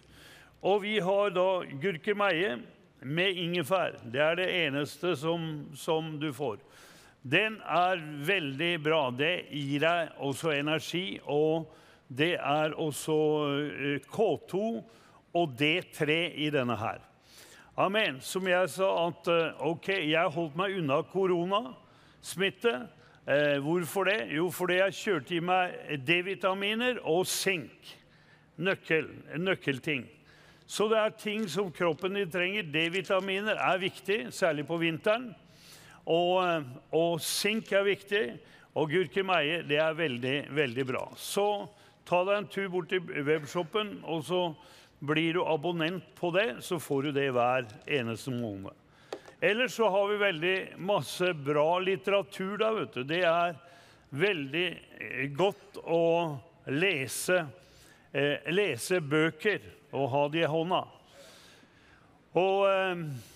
Og 0.65 0.81
vi 0.81 0.97
har 1.03 1.29
da 1.35 1.61
gurkemeie 1.81 2.55
med 3.05 3.37
ingefær. 3.37 3.99
Det 4.11 4.21
er 4.21 4.39
det 4.39 4.47
eneste 4.65 5.13
som, 5.19 5.67
som 5.77 6.15
du 6.19 6.31
får. 6.33 6.57
Den 7.25 7.57
er 7.65 8.01
veldig 8.27 8.73
bra. 8.85 9.09
Det 9.09 9.47
gir 9.49 9.81
deg 9.81 10.17
også 10.21 10.51
energi, 10.53 11.17
og 11.25 11.71
det 12.07 12.35
er 12.37 12.75
også 12.77 13.15
eh, 13.49 14.03
K2 14.13 14.59
og 15.35 15.55
D3 15.57 16.17
i 16.45 16.51
denne 16.53 16.77
her. 16.77 16.99
Amen. 17.81 18.19
Som 18.21 18.45
jeg 18.47 18.69
sa, 18.69 18.91
at 19.07 19.29
eh, 19.33 19.63
ok, 19.71 19.89
jeg 20.05 20.33
holdt 20.35 20.59
meg 20.59 20.77
unna 20.77 20.99
koronasmitte. 21.09 22.75
Eh, 23.25 23.57
hvorfor 23.65 24.05
det? 24.05 24.19
Jo, 24.37 24.51
fordi 24.53 24.77
jeg 24.83 24.97
kjørte 24.99 25.35
i 25.35 25.41
meg 25.41 25.73
D-vitaminer 26.05 26.99
og 27.09 27.25
sink. 27.25 27.89
Nøkkel, 28.61 29.09
nøkkelting. 29.41 30.05
Så 30.69 30.85
det 30.93 31.01
er 31.01 31.17
ting 31.17 31.49
som 31.49 31.73
kroppen 31.73 32.21
din 32.21 32.29
trenger. 32.29 32.69
D-vitaminer 32.69 33.57
er 33.57 33.81
viktig, 33.81 34.27
særlig 34.29 34.67
på 34.69 34.77
vinteren. 34.77 35.31
Og, 36.05 36.43
eh, 36.45 36.67
og 36.93 37.19
sink 37.21 37.71
er 37.73 37.87
viktig. 37.87 38.25
Og 38.75 38.91
gurkemeie 38.91 39.61
det 39.63 39.79
er 39.79 39.95
veldig, 39.95 40.37
veldig 40.51 40.85
bra. 40.87 41.03
Så 41.15 41.67
ta 42.05 42.21
deg 42.27 42.41
en 42.41 42.49
tur 42.51 42.71
bort 42.73 42.89
til 42.91 43.23
webshopen, 43.25 44.01
og 44.03 44.25
så 44.27 44.41
blir 45.05 45.37
du 45.37 45.45
abonnent 45.47 46.07
på 46.17 46.31
det, 46.35 46.57
så 46.65 46.79
får 46.79 47.07
du 47.07 47.11
det 47.15 47.29
hver 47.35 47.69
eneste 47.87 48.33
måned. 48.35 48.73
Ellers 49.39 49.75
så 49.77 49.87
har 49.91 50.09
vi 50.09 50.17
veldig 50.19 50.57
masse 50.83 51.31
bra 51.45 51.79
litteratur 51.83 52.57
der, 52.59 52.75
vet 52.81 52.97
du. 52.97 53.03
Det 53.07 53.21
er 53.27 53.55
veldig 54.15 54.65
eh, 54.99 55.23
godt 55.35 55.79
å 55.83 56.03
lese, 56.71 57.45
eh, 58.11 58.47
lese 58.51 58.99
bøker 58.99 59.63
og 59.95 60.09
ha 60.11 60.25
de 60.33 60.43
i 60.43 60.51
hånda. 60.51 60.83
Og... 62.35 62.59
Eh, 62.67 63.31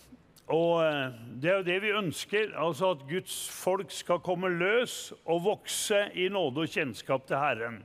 og 0.50 0.82
eh, 0.82 1.14
Det 1.42 1.50
er 1.50 1.58
jo 1.60 1.68
det 1.68 1.78
vi 1.84 1.94
ønsker, 1.94 2.54
altså 2.58 2.94
at 2.96 3.06
Guds 3.10 3.38
folk 3.54 3.92
skal 3.94 4.22
komme 4.26 4.50
løs 4.50 5.14
og 5.30 5.44
vokse 5.46 6.08
i 6.18 6.26
nåde 6.34 6.66
og 6.66 6.74
kjennskap 6.74 7.28
til 7.30 7.38
Herren. 7.38 7.84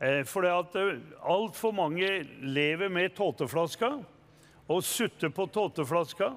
Eh, 0.00 0.22
for 0.24 0.46
det 0.46 0.52
at 0.54 0.76
eh, 0.78 1.02
altfor 1.26 1.74
mange 1.74 2.10
lever 2.46 2.88
med 2.88 3.16
tåteflaska 3.18 3.90
og 4.68 4.84
sutter 4.86 5.34
på 5.34 5.48
tåteflaska. 5.50 6.32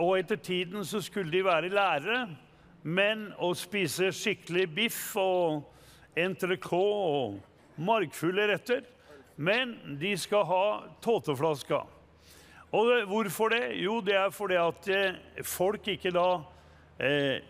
Og 0.00 0.14
etter 0.16 0.38
tiden 0.40 0.86
så 0.88 1.02
skulle 1.04 1.28
de 1.28 1.42
være 1.44 1.68
lærere, 1.68 2.30
men 2.80 3.26
å 3.36 3.50
spise 3.52 4.08
skikkelig 4.08 4.64
biff 4.72 5.00
og 5.20 5.66
entrecôte 6.16 7.10
og 7.10 7.36
markfulle 7.76 8.46
retter. 8.48 8.86
Men 9.36 9.76
de 10.00 10.14
skal 10.16 10.48
ha 10.48 10.64
tåteflaska. 11.04 11.82
Og 12.74 12.88
det, 12.90 13.02
hvorfor 13.06 13.52
det? 13.54 13.64
Jo, 13.78 14.00
det 14.02 14.16
er 14.18 14.32
fordi 14.34 14.56
at 14.58 14.88
eh, 14.90 15.18
folk 15.46 15.86
ikke 15.92 16.10
da 16.14 16.28
eh, 16.98 17.44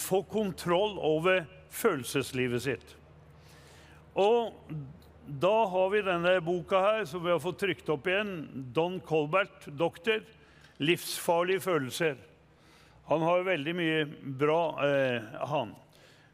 får 0.00 0.22
kontroll 0.32 0.96
over 0.96 1.42
følelseslivet 1.76 2.64
sitt. 2.64 2.94
Og 4.16 4.54
da 5.26 5.56
har 5.68 5.90
vi 5.92 6.04
denne 6.06 6.38
boka 6.44 6.80
her, 6.80 7.04
som 7.04 7.24
vi 7.24 7.34
har 7.34 7.42
fått 7.42 7.60
trykt 7.66 7.90
opp 7.92 8.08
igjen. 8.08 8.32
Don 8.72 9.00
Colbert, 9.04 9.68
doktor. 9.68 10.24
'Livsfarlige 10.76 11.60
følelser'. 11.64 12.18
Han 13.08 13.22
har 13.24 13.46
veldig 13.46 13.74
mye 13.76 14.00
bra, 14.36 14.60
eh, 14.84 15.22
han. 15.48 15.70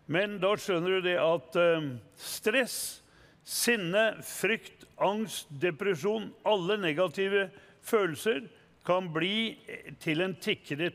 Men 0.07 0.41
da 0.43 0.57
skjønner 0.59 0.99
du 0.99 1.01
det 1.05 1.19
at 1.19 1.59
eh, 1.63 1.91
stress, 2.19 3.03
sinne, 3.45 4.17
frykt, 4.23 4.85
angst, 5.03 5.49
depresjon 5.63 6.29
Alle 6.47 6.77
negative 6.79 7.49
følelser 7.49 7.72
følelser 7.83 8.47
kan 8.87 9.13
bli 9.15 9.59
til 10.03 10.21
en 10.25 10.35
tikkende 10.43 10.91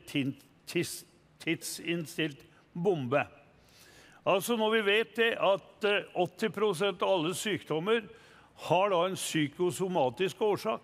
tidsinnstilt 0.68 2.44
bombe. 2.72 3.24
Altså 4.28 4.56
Når 4.56 4.70
vi 4.70 4.80
vet 4.84 5.16
det 5.16 5.30
at 5.40 5.84
80 6.14 6.82
eh, 6.82 6.88
av 7.00 7.04
alle 7.08 7.34
sykdommer 7.34 8.02
har 8.68 8.90
da 8.90 9.04
en 9.06 9.16
psykosomatisk 9.16 10.42
årsak. 10.42 10.82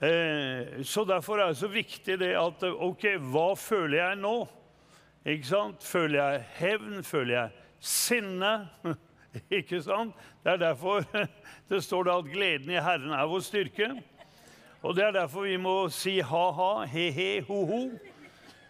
Eh, 0.00 0.82
så 0.84 1.04
Derfor 1.08 1.40
er 1.40 1.48
det 1.50 1.58
så 1.58 1.68
viktig 1.72 2.18
det 2.20 2.34
at 2.36 2.62
OK, 2.62 3.08
hva 3.32 3.54
føler 3.56 3.98
jeg 3.98 4.20
nå? 4.20 4.36
Ikke 5.26 5.48
sant? 5.48 5.82
Føler 5.82 6.20
jeg 6.20 6.44
hevn? 6.60 7.02
Føler 7.02 7.34
jeg 7.34 7.50
sinne? 7.80 8.52
Ikke 9.58 9.80
sant? 9.82 10.14
Det 10.44 10.52
er 10.52 10.62
derfor 10.62 11.02
det 11.70 11.82
står 11.84 12.06
da 12.06 12.20
at 12.20 12.30
gleden 12.30 12.70
i 12.70 12.82
Herren 12.82 13.16
er 13.16 13.26
vår 13.26 13.42
styrke. 13.42 13.90
Og 14.86 14.94
det 14.94 15.02
er 15.02 15.14
derfor 15.16 15.42
vi 15.42 15.56
må 15.58 15.88
si 15.90 16.20
ha-ha, 16.22 16.84
he-he, 16.86 17.40
ho-ho. 17.48 17.88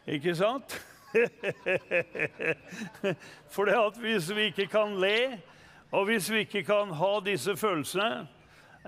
Ikke 0.08 0.32
sant? 0.38 0.72
For 3.52 3.68
det 3.68 3.74
at 3.76 3.98
hvis 4.00 4.30
vi 4.32 4.46
ikke 4.48 4.64
kan 4.72 4.94
le, 5.00 5.36
og 5.92 6.06
hvis 6.08 6.30
vi 6.32 6.46
ikke 6.46 6.62
kan 6.64 6.94
ha 6.96 7.10
disse 7.24 7.52
følelsene, 7.56 8.24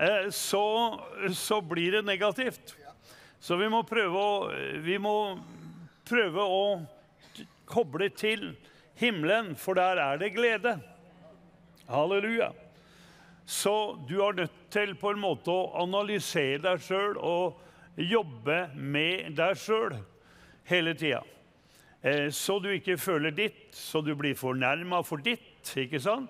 eh, 0.01 0.31
så, 0.33 0.97
så 1.37 1.59
blir 1.61 1.99
det 1.99 2.07
negativt. 2.07 2.73
Så 3.39 3.59
vi 3.61 3.69
må, 3.69 3.83
prøve 3.85 4.23
å, 4.23 4.49
vi 4.81 4.97
må 4.97 5.37
prøve 6.09 6.47
å 6.49 6.63
koble 7.69 8.09
til 8.09 8.55
himmelen, 8.97 9.53
for 9.53 9.77
der 9.77 10.01
er 10.01 10.17
det 10.17 10.33
glede. 10.33 10.79
Halleluja. 11.93 12.49
Så 13.49 13.97
du 14.09 14.19
er 14.21 14.35
nødt 14.37 14.57
til 14.69 14.93
på 15.01 15.09
en 15.09 15.21
måte 15.23 15.49
å 15.49 15.71
analysere 15.81 16.61
deg 16.61 16.83
sjøl 16.85 17.15
og 17.17 17.57
jobbe 17.97 18.59
med 18.77 19.31
deg 19.39 19.57
sjøl 19.57 19.95
hele 20.69 20.93
tida. 20.93 21.23
Eh, 22.05 22.29
så 22.29 22.59
du 22.61 22.69
ikke 22.69 22.99
føler 23.01 23.33
ditt, 23.33 23.73
så 23.73 24.03
du 24.05 24.13
blir 24.15 24.37
fornærma 24.37 25.01
for 25.01 25.17
ditt. 25.25 25.65
ikke 25.75 25.99
sant? 25.99 26.29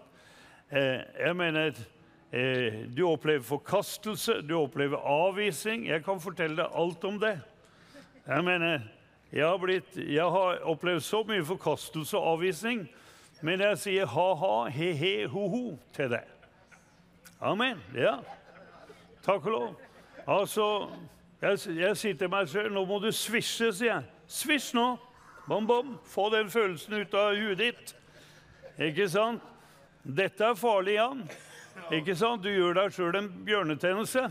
Eh, 0.72 1.04
jeg 1.20 1.36
mener 1.36 1.76
eh, 2.32 2.88
Du 2.88 3.04
opplever 3.10 3.44
forkastelse, 3.44 4.40
du 4.48 4.56
opplever 4.62 5.04
avvisning. 5.04 5.90
Jeg 5.92 6.04
kan 6.08 6.24
fortelle 6.24 6.56
deg 6.64 6.72
alt 6.72 7.04
om 7.04 7.20
det. 7.20 7.36
Jeg 8.30 8.44
mener, 8.48 8.88
jeg 9.34 9.46
har, 9.46 9.60
blitt, 9.60 9.96
jeg 9.98 10.32
har 10.40 10.64
opplevd 10.64 11.04
så 11.04 11.26
mye 11.28 11.44
forkastelse 11.44 12.18
og 12.18 12.34
avvisning, 12.38 12.88
men 13.42 13.60
jeg 13.60 13.78
sier 13.84 14.06
ha-ha, 14.08 14.70
he-he, 14.72 15.26
ho-ho 15.28 15.74
til 15.94 16.16
det. 16.16 16.24
Amen. 17.40 17.78
Ja. 17.96 18.18
Takk 19.24 19.46
og 19.46 19.52
lov. 19.52 19.76
Altså, 20.28 20.90
jeg, 21.42 21.60
jeg 21.80 21.98
sier 21.98 22.18
til 22.20 22.32
meg 22.32 22.50
selv 22.52 22.74
nå 22.76 22.84
må 22.88 22.98
du 23.00 23.08
svisje, 23.16 23.70
sier 23.72 23.94
jeg. 23.94 24.10
Svisj 24.28 24.74
nå. 24.76 24.88
Bom, 25.48 25.68
bom. 25.68 25.94
Få 26.04 26.28
den 26.34 26.52
følelsen 26.52 27.00
ut 27.00 27.16
av 27.16 27.38
huet 27.40 27.62
ditt. 27.62 27.94
Ikke 28.76 29.08
sant? 29.10 29.46
Dette 30.04 30.52
er 30.52 30.60
farlig, 30.60 30.98
Jan. 30.98 31.24
Ikke 31.96 32.16
sant? 32.20 32.44
Du 32.44 32.52
gjør 32.52 32.76
deg 32.76 32.94
sjøl 32.96 33.16
en 33.22 33.32
bjørnetjeneste. 33.48 34.28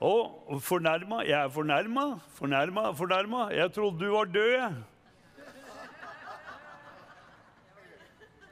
Og 0.00 0.56
fornærma. 0.64 1.20
Jeg 1.28 1.36
er 1.42 1.52
fornærma, 1.52 2.06
fornærma, 2.38 2.90
fornærma. 2.96 3.48
Jeg 3.52 3.74
trodde 3.76 4.00
du 4.00 4.14
var 4.14 4.32
død, 4.32 4.50
jeg. 4.56 4.72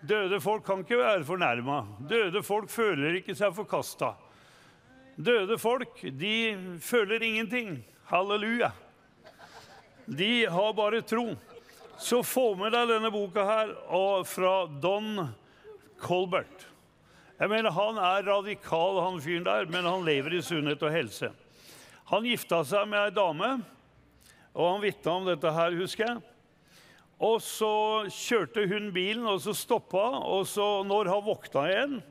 Døde 0.07 0.39
folk 0.43 0.63
kan 0.67 0.83
ikke 0.85 0.99
være 1.01 1.25
fornærma. 1.27 1.81
Døde 2.09 2.43
folk 2.45 2.71
føler 2.71 3.19
ikke 3.19 3.35
seg 3.35 3.55
forkasta. 3.57 4.13
Døde 5.17 5.57
folk, 5.59 6.03
de 6.21 6.77
føler 6.85 7.23
ingenting. 7.25 7.79
Halleluja. 8.11 8.71
De 10.07 10.47
har 10.47 10.77
bare 10.77 11.01
tro. 11.03 11.33
Så 11.99 12.21
få 12.23 12.53
med 12.61 12.75
deg 12.77 12.91
denne 12.93 13.11
boka 13.11 13.47
her 13.49 13.73
fra 14.29 14.55
Don 14.69 15.31
Colbert. 15.99 16.69
Jeg 17.41 17.51
mener, 17.51 17.71
Han 17.71 17.99
er 17.99 18.29
radikal, 18.29 19.01
han 19.03 19.21
fyren 19.21 19.45
der, 19.45 19.67
men 19.69 19.85
han 19.85 20.05
lever 20.05 20.39
i 20.39 20.43
sunnhet 20.43 20.83
og 20.83 20.93
helse. 20.93 21.33
Han 22.13 22.25
gifta 22.25 22.63
seg 22.65 22.87
med 22.89 23.01
ei 23.01 23.17
dame, 23.17 23.51
og 24.55 24.71
han 24.71 24.85
vitna 24.85 25.17
om 25.19 25.27
dette 25.27 25.53
her, 25.53 25.75
husker 25.77 26.07
jeg. 26.07 26.36
Og 27.17 27.41
så 27.41 28.05
kjørte 28.13 28.67
hun 28.69 28.91
bilen, 28.93 29.25
og 29.27 29.41
så 29.41 29.55
stoppa 29.57 30.21
Og 30.29 30.47
så 30.49 30.83
når 30.85 31.09
han 31.09 31.25
våkna 31.25 31.69
igjen, 31.71 32.03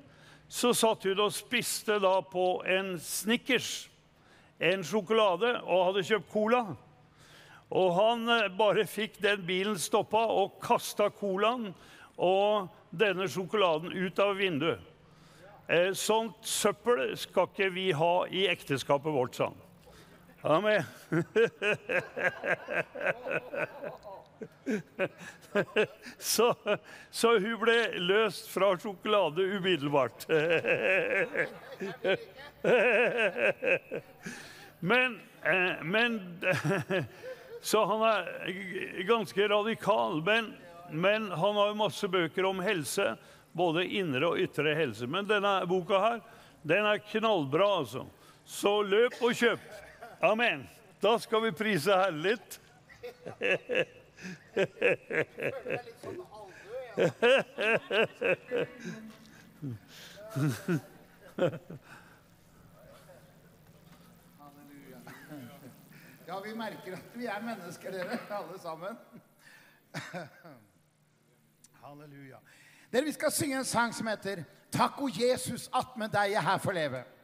så 0.50 0.74
satt 0.78 1.04
hun 1.06 1.20
og 1.26 1.34
spiste 1.34 2.00
da 2.02 2.22
på 2.22 2.64
en 2.70 3.00
Snickers, 3.02 3.90
en 4.62 4.84
sjokolade, 4.86 5.62
og 5.66 5.86
hadde 5.90 6.04
kjøpt 6.06 6.32
cola. 6.32 6.64
Og 7.74 7.94
han 7.98 8.30
eh, 8.30 8.50
bare 8.54 8.86
fikk 8.86 9.18
den 9.24 9.46
bilen 9.46 9.80
stoppa 9.82 10.26
og 10.30 10.60
kasta 10.64 11.10
colaen 11.10 11.74
og 12.16 12.70
denne 12.94 13.28
sjokoladen 13.28 13.92
ut 13.92 14.20
av 14.22 14.36
vinduet. 14.38 14.80
Eh, 15.68 15.92
sånt 15.98 16.46
søppel 16.46 17.18
skal 17.18 17.50
ikke 17.50 17.70
vi 17.74 17.90
ha 17.98 18.14
i 18.30 18.46
ekteskapet 18.54 19.14
vårt, 19.14 19.36
sa 19.36 19.50
han. 19.50 19.62
Amen. 20.46 20.86
så, 26.18 26.56
så 27.12 27.40
hun 27.40 27.60
ble 27.62 27.88
løst 28.02 28.50
fra 28.52 28.78
sjokolade 28.80 29.42
umiddelbart. 29.58 30.26
men, 34.80 35.20
eh, 35.44 35.84
men 35.84 36.20
Så 37.66 37.86
han 37.86 38.02
er 38.02 39.04
ganske 39.08 39.48
radikal. 39.48 40.22
Men, 40.22 40.54
men 40.92 41.32
han 41.32 41.56
har 41.56 41.72
jo 41.72 41.78
masse 41.80 42.08
bøker 42.08 42.46
om 42.46 42.60
helse, 42.62 43.16
både 43.58 43.88
indre 43.90 44.28
og 44.28 44.38
ytre 44.44 44.76
helse. 44.78 45.08
Men 45.10 45.26
denne 45.26 45.56
boka 45.66 45.98
her, 46.04 46.20
den 46.62 46.86
er 46.86 47.02
knallbra, 47.10 47.72
altså. 47.80 48.06
Så 48.46 48.76
løp 48.86 49.18
og 49.26 49.34
kjøp. 49.34 49.66
Amen. 50.22 50.68
Da 51.02 51.16
skal 51.18 51.42
vi 51.48 51.56
prise 51.58 51.98
Herren 51.98 52.22
litt. 52.22 52.60
Ja, 66.28 66.40
vi 66.42 66.54
merker 66.54 66.96
at 66.98 67.14
vi 67.14 67.26
er 67.26 67.42
mennesker, 67.42 67.92
dere, 67.92 68.20
alle 68.30 68.60
sammen. 68.60 68.98
Halleluja. 71.84 72.38
Dere, 72.92 73.04
Vi 73.04 73.12
skal 73.12 73.32
synge 73.32 73.58
en 73.58 73.66
sang 73.66 73.96
som 73.96 74.08
heter 74.08 74.44
'Takk, 74.72 75.02
o 75.02 75.08
Jesus, 75.08 75.70
at 75.76 75.98
med 75.98 76.10
deg 76.10 76.32
jeg 76.32 76.44
her 76.44 76.58
får 76.58 76.72
leve'. 76.72 77.15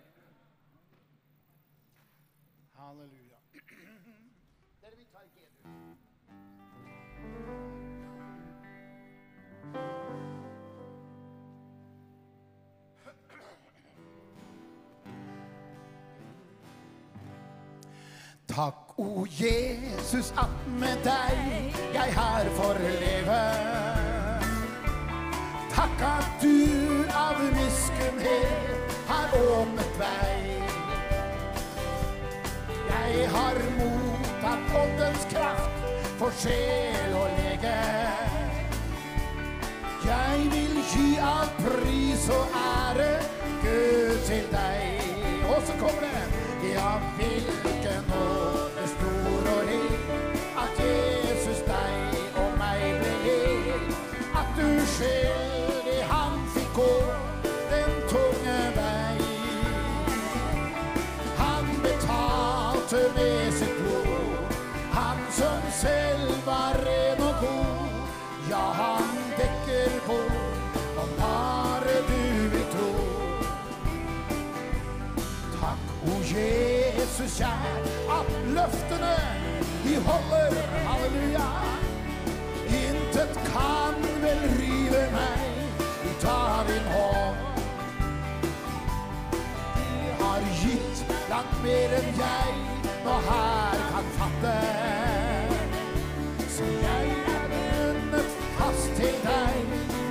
Takk, 18.52 19.00
o 19.00 19.26
Jesus, 19.40 20.34
at 20.36 20.50
med 20.80 20.98
deg 21.06 21.38
jeg 21.94 22.14
her 22.16 22.50
får 22.58 22.80
leve. 22.84 23.38
Takk 25.72 26.02
at 26.04 26.44
du 26.44 27.06
av 27.16 27.40
miskunnhet 27.56 28.98
har 29.08 29.38
åpnet 29.40 29.96
vei. 30.02 30.58
Jeg 32.90 33.30
har 33.38 33.62
mottatt 33.78 34.76
åndens 34.82 35.24
kraft 35.32 35.88
for 36.20 36.36
sjel 36.44 37.16
og 37.22 37.32
lege. 37.40 37.78
Jeg 40.12 40.52
vil 40.58 40.76
gi 40.92 41.08
all 41.24 41.56
pris 41.64 42.28
og 42.36 42.62
ære, 42.66 43.12
Gud, 43.64 44.22
til 44.28 44.46
deg. 44.52 45.12
Og 45.56 45.64
så 45.64 45.80
kommer 45.80 46.08
det. 46.10 46.41
Ja, 46.64 47.02
hvilken 47.16 48.04
nåde 48.10 48.88
stor 48.88 49.52
og 49.56 49.62
rik, 49.68 50.02
at 50.64 50.84
Jesus 50.86 51.62
deg 51.66 52.18
og 52.38 52.52
meg 52.62 53.00
ble 53.02 53.14
hel. 53.26 53.86
At 54.38 54.50
du 54.58 54.68
skyldig 54.86 55.41
Jesus 76.32 77.38
kjær, 77.38 77.88
at 78.18 78.28
løftene 78.56 79.16
de 79.84 79.96
holder, 80.06 80.54
halleluja. 80.88 81.48
Intet 82.68 83.34
kan 83.50 83.98
vel 84.24 84.40
rive 84.60 85.02
meg 85.12 85.74
ut 86.08 86.26
av 86.32 86.70
din 86.70 86.88
hånd. 86.94 87.36
Du 89.76 90.24
har 90.24 90.48
gitt 90.62 91.04
langt 91.34 91.58
mer 91.66 91.98
enn 92.00 92.10
jeg 92.22 92.56
nå 93.04 93.20
her 93.28 93.84
kan 93.92 94.12
fatte. 94.20 94.58
Så 96.56 96.74
jeg 96.88 97.16
er 97.36 97.48
bundet 97.52 98.36
fast 98.56 98.92
til 99.02 99.20
deg 99.28 99.64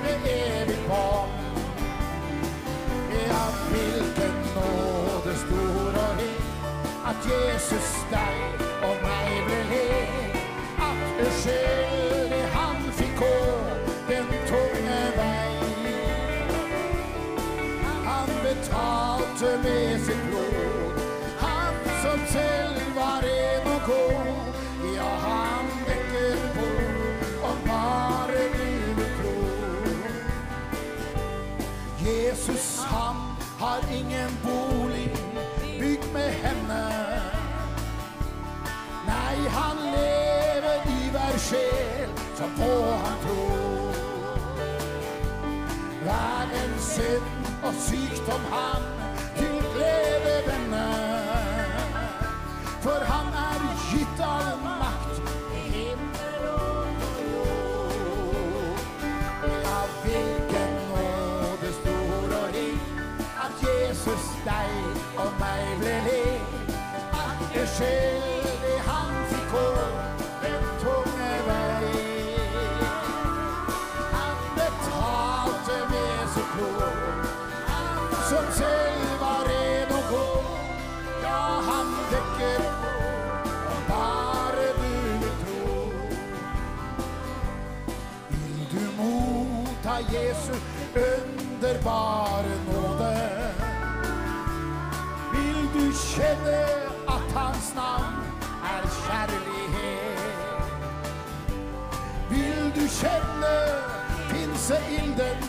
med 0.03 0.33
evig 0.37 0.81
bånd. 0.85 1.37
Ja, 3.17 3.45
hvilken 3.71 4.43
nåde 4.53 5.39
stor 5.45 5.80
at 7.11 7.25
Jesus 7.25 7.89
deg 8.11 8.61
og 8.87 8.95
meg 9.03 9.31
ble 9.47 9.59
hel. 9.71 10.35
At 10.87 11.01
uskyldig 11.25 12.43
han 12.55 12.85
fikk 12.99 13.17
gå 13.19 13.39
den 14.07 14.31
tunge 14.51 14.99
vei. 15.17 15.51
Han 18.07 18.31
betalte 18.45 19.51
med 19.65 20.00
han 39.53 39.77
lever 39.95 40.79
i 40.97 41.09
hver 41.13 41.37
sjel 41.37 42.09
som 42.37 42.49
på 42.57 42.71
han 43.03 43.17
tror. 43.25 43.93
Hver 46.03 46.55
en 46.63 46.75
synd 46.79 47.27
og 47.63 47.73
sykdom 47.87 48.45
han 48.51 48.83
til 49.37 49.57
glede 49.73 50.35
vender. 50.47 51.75
For 52.81 52.99
han 53.11 53.27
er 53.49 53.67
gitt 53.91 54.23
all 54.25 54.57
makt 54.63 55.21
i 55.53 55.63
himmel 55.75 56.47
og 56.53 56.87
jord. 57.35 58.81
Av 59.75 59.93
hvilken 60.03 60.75
nåde 60.89 61.71
stor 61.81 62.35
og 62.41 62.49
rik 62.57 63.05
at 63.45 63.63
Jesus 63.67 64.33
deg 64.49 64.75
og 65.21 65.31
meg 65.43 65.71
ble 65.83 65.95
lik. 66.09 66.75
At 67.13 67.47
det 67.53 67.69
skyldig 67.77 68.30
Jesu 90.11 90.53
underbare 90.95 92.55
nåde? 92.67 93.17
Vil 95.31 95.69
du 95.73 95.91
kjenne 95.91 96.59
at 97.07 97.31
hans 97.35 97.75
navn 97.75 98.15
er 98.63 98.83
kjærlighet? 99.03 100.63
Vil 102.29 102.71
du 102.75 102.87
kjenne 102.99 103.55
pinseilden 104.29 105.39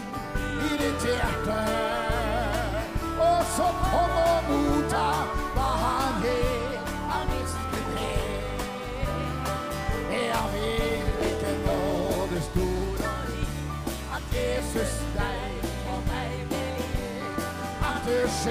i 0.42 0.70
ditt 0.82 1.02
hjerte? 1.06 1.60
Og 3.18 3.44
så 3.56 3.68
kom 3.90 4.11
At 18.43 18.49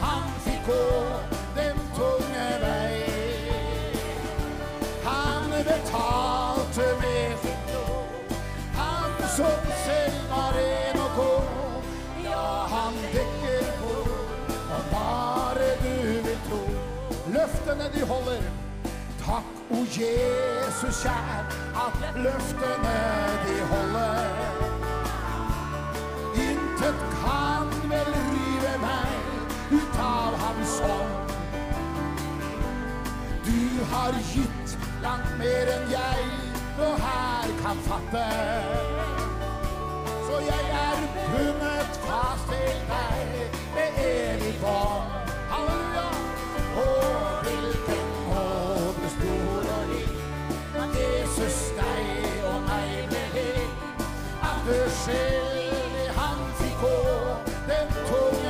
han 0.00 0.24
fikk 0.44 0.66
gå 0.66 0.82
den 1.56 1.78
tunge 1.96 2.48
vei. 2.60 2.98
Han 5.04 5.48
betalte 5.64 6.84
med 7.00 7.38
sitt 7.40 7.62
blod, 7.70 8.34
han 8.76 9.16
som 9.36 9.72
selv 9.86 10.18
var 10.34 10.52
ren 10.58 11.00
og 11.06 11.16
god. 11.16 11.88
Ja, 12.26 12.44
han 12.74 13.00
dekker 13.14 13.72
bord, 13.80 14.12
bare 14.92 15.72
du 15.80 15.96
vil 16.28 16.38
tro. 16.50 16.62
Løftene 17.32 17.88
de 17.96 18.06
holder, 18.12 18.44
takk, 19.24 19.56
o 19.70 19.86
Jesus 19.88 21.00
kjær, 21.00 21.48
at 21.86 22.22
løftene 22.28 22.96
de 23.48 23.60
holder. 23.72 24.81
Hans 30.62 30.80
hånd. 30.80 31.30
Du 33.44 33.84
har 33.94 34.12
gitt 34.34 34.76
langt 35.02 35.38
mer 35.38 35.70
enn 35.74 35.88
jeg 35.90 36.26
nå 36.78 36.90
her 37.02 37.48
kan 37.62 37.80
fatte. 37.86 38.26
Så 40.26 40.38
jeg 40.46 40.68
er 40.82 41.00
bundet 41.32 41.98
fast 42.06 42.52
til 42.52 42.78
deg 42.92 43.34
med 43.74 43.98
evig 44.04 44.54
bånd. 44.62 45.10
Halleluja! 45.50 46.06
Å, 46.82 46.86
hvilken 47.48 48.06
nåde 48.28 49.10
stor 49.16 49.72
og 49.78 49.90
rik 49.90 50.78
at 50.84 50.96
Jesus 51.00 51.58
deg 51.80 52.46
og 52.52 52.62
meg 52.68 53.10
ble 53.10 53.26
helt. 53.34 54.14
At 54.52 54.62
det 54.70 54.86
skyldig 55.02 56.08
han 56.20 56.46
fikk 56.62 56.86
gå 56.86 56.96
den 57.66 58.00
tunge 58.06 58.41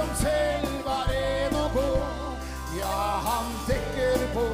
som 0.00 0.14
selv 0.16 0.84
var 0.84 1.04
ren 1.12 1.54
og 1.64 1.70
god. 1.74 2.02
Ja, 2.78 3.00
han 3.28 3.46
dekker 3.68 4.20
på, 4.34 4.44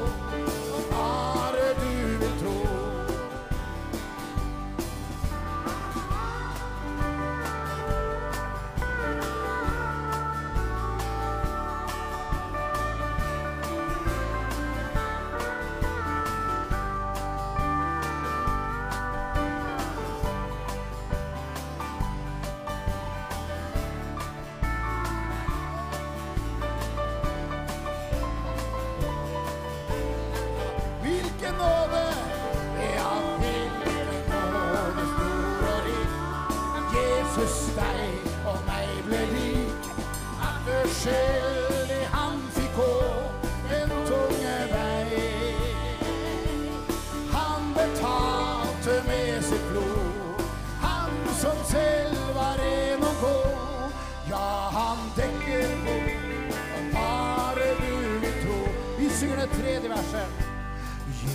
det 59.51 59.63
tredje 59.63 59.89
verset. 59.89 60.27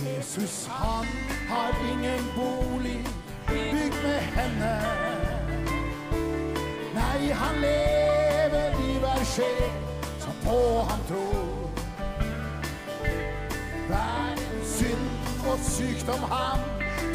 Jesus 0.05 0.67
han 0.71 1.05
har 1.49 1.73
ingen 1.93 2.23
bolig 2.35 3.07
bygd 3.47 3.93
med 4.03 4.19
henne. 4.19 4.75
Nei, 6.93 7.31
han 7.31 7.55
lever 7.61 8.69
i 8.89 8.97
hver 8.99 9.23
sjel 9.25 9.71
som 10.19 10.33
på 10.43 10.59
ham 10.89 10.99
tror. 11.07 11.69
Hver 13.87 14.43
synd 14.65 15.47
og 15.47 15.59
sykdom 15.59 16.23
han 16.31 16.59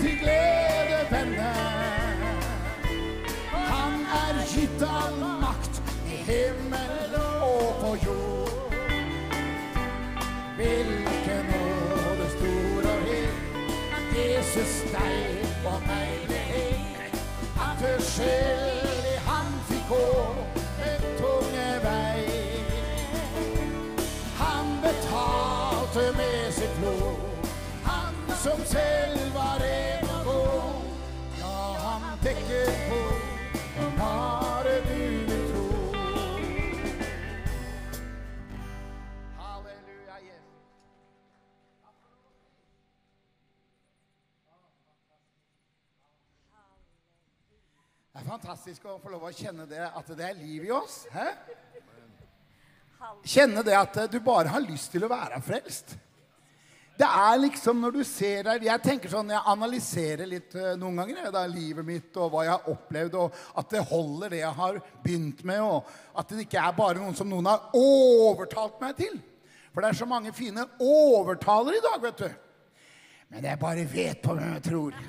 til 0.00 0.18
glede 0.22 1.04
vender. 1.10 2.24
Han 3.52 4.00
er 4.24 4.42
gitt 4.54 4.82
all 4.82 5.22
makt 5.40 5.82
i 6.06 6.22
himmel 6.30 7.20
og 7.42 7.74
på 7.80 7.96
jord. 8.06 8.37
Hvilken 10.58 11.46
nåde 11.50 12.30
stor 12.30 12.90
og 12.90 13.02
hel, 13.06 13.28
at 13.96 14.06
Jesus 14.18 14.72
deg 14.90 15.44
og 15.66 15.84
meg 15.86 16.24
ble 16.26 16.40
lik. 16.50 17.14
At 17.62 17.78
det 17.82 18.00
skyldig 18.02 19.14
han 19.28 19.52
fikk 19.68 19.92
gå 19.92 20.08
den 20.80 21.06
tunge 21.20 21.68
vei. 21.84 22.26
Han 24.40 24.74
betalte 24.82 26.08
med 26.18 26.50
sitt 26.58 26.74
blod, 26.80 27.46
han 27.86 28.18
som 28.42 28.66
selv 28.74 29.30
var 29.38 29.62
ren 29.62 30.07
fantastisk 48.38 48.84
å 48.86 48.98
få 49.02 49.10
lov 49.10 49.24
å 49.26 49.34
kjenne 49.34 49.64
det, 49.66 49.82
at 49.82 50.10
det 50.14 50.26
er 50.28 50.36
liv 50.38 50.68
i 50.68 50.74
oss. 50.74 51.00
Hæ? 51.10 51.32
Kjenne 53.26 53.64
det 53.66 53.74
at 53.74 53.96
du 54.12 54.20
bare 54.22 54.52
har 54.52 54.62
lyst 54.62 54.92
til 54.94 55.06
å 55.06 55.10
være 55.10 55.40
frelst. 55.42 55.96
Det 56.98 57.06
er 57.06 57.36
liksom 57.38 57.78
når 57.78 57.94
du 57.94 58.00
ser 58.02 58.42
der 58.42 58.64
Jeg 58.66 58.82
tenker 58.82 59.10
sånn, 59.10 59.28
jeg 59.30 59.50
analyserer 59.52 60.26
litt 60.26 60.54
eh, 60.58 60.72
noen 60.78 60.98
ganger 60.98 61.28
da, 61.30 61.44
livet 61.46 61.86
mitt 61.86 62.16
og 62.18 62.32
hva 62.32 62.42
jeg 62.42 62.54
har 62.56 62.70
opplevd, 62.72 63.14
og 63.22 63.38
at 63.62 63.70
det 63.74 63.84
holder, 63.90 64.34
det 64.34 64.40
jeg 64.40 64.58
har 64.58 64.80
begynt 65.04 65.44
med, 65.46 65.62
og 65.62 66.18
at 66.18 66.34
det 66.34 66.46
ikke 66.46 66.62
er 66.62 66.76
bare 66.78 66.98
noen 66.98 67.14
som 67.18 67.30
noen 67.30 67.50
har 67.50 67.70
overtalt 67.78 68.82
meg 68.82 68.98
til. 68.98 69.18
For 69.70 69.82
det 69.82 69.92
er 69.92 70.00
så 70.00 70.10
mange 70.10 70.34
fine 70.34 70.66
overtalere 70.82 71.78
i 71.78 71.86
dag, 71.86 72.02
vet 72.06 72.22
du. 72.22 72.30
Men 73.34 73.50
jeg 73.50 73.62
bare 73.62 73.90
vet 73.94 74.22
på 74.24 74.34
hvem 74.34 74.56
jeg 74.56 74.66
tror. 74.70 75.02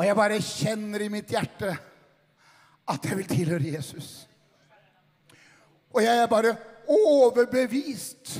Og 0.00 0.06
jeg 0.06 0.16
bare 0.16 0.40
kjenner 0.40 1.02
i 1.04 1.10
mitt 1.12 1.28
hjerte 1.28 1.74
at 2.88 3.04
jeg 3.04 3.18
vil 3.18 3.26
tilhøre 3.28 3.72
Jesus. 3.74 4.06
Og 5.92 6.00
jeg 6.00 6.22
er 6.22 6.30
bare 6.30 6.54
overbevist 6.88 8.38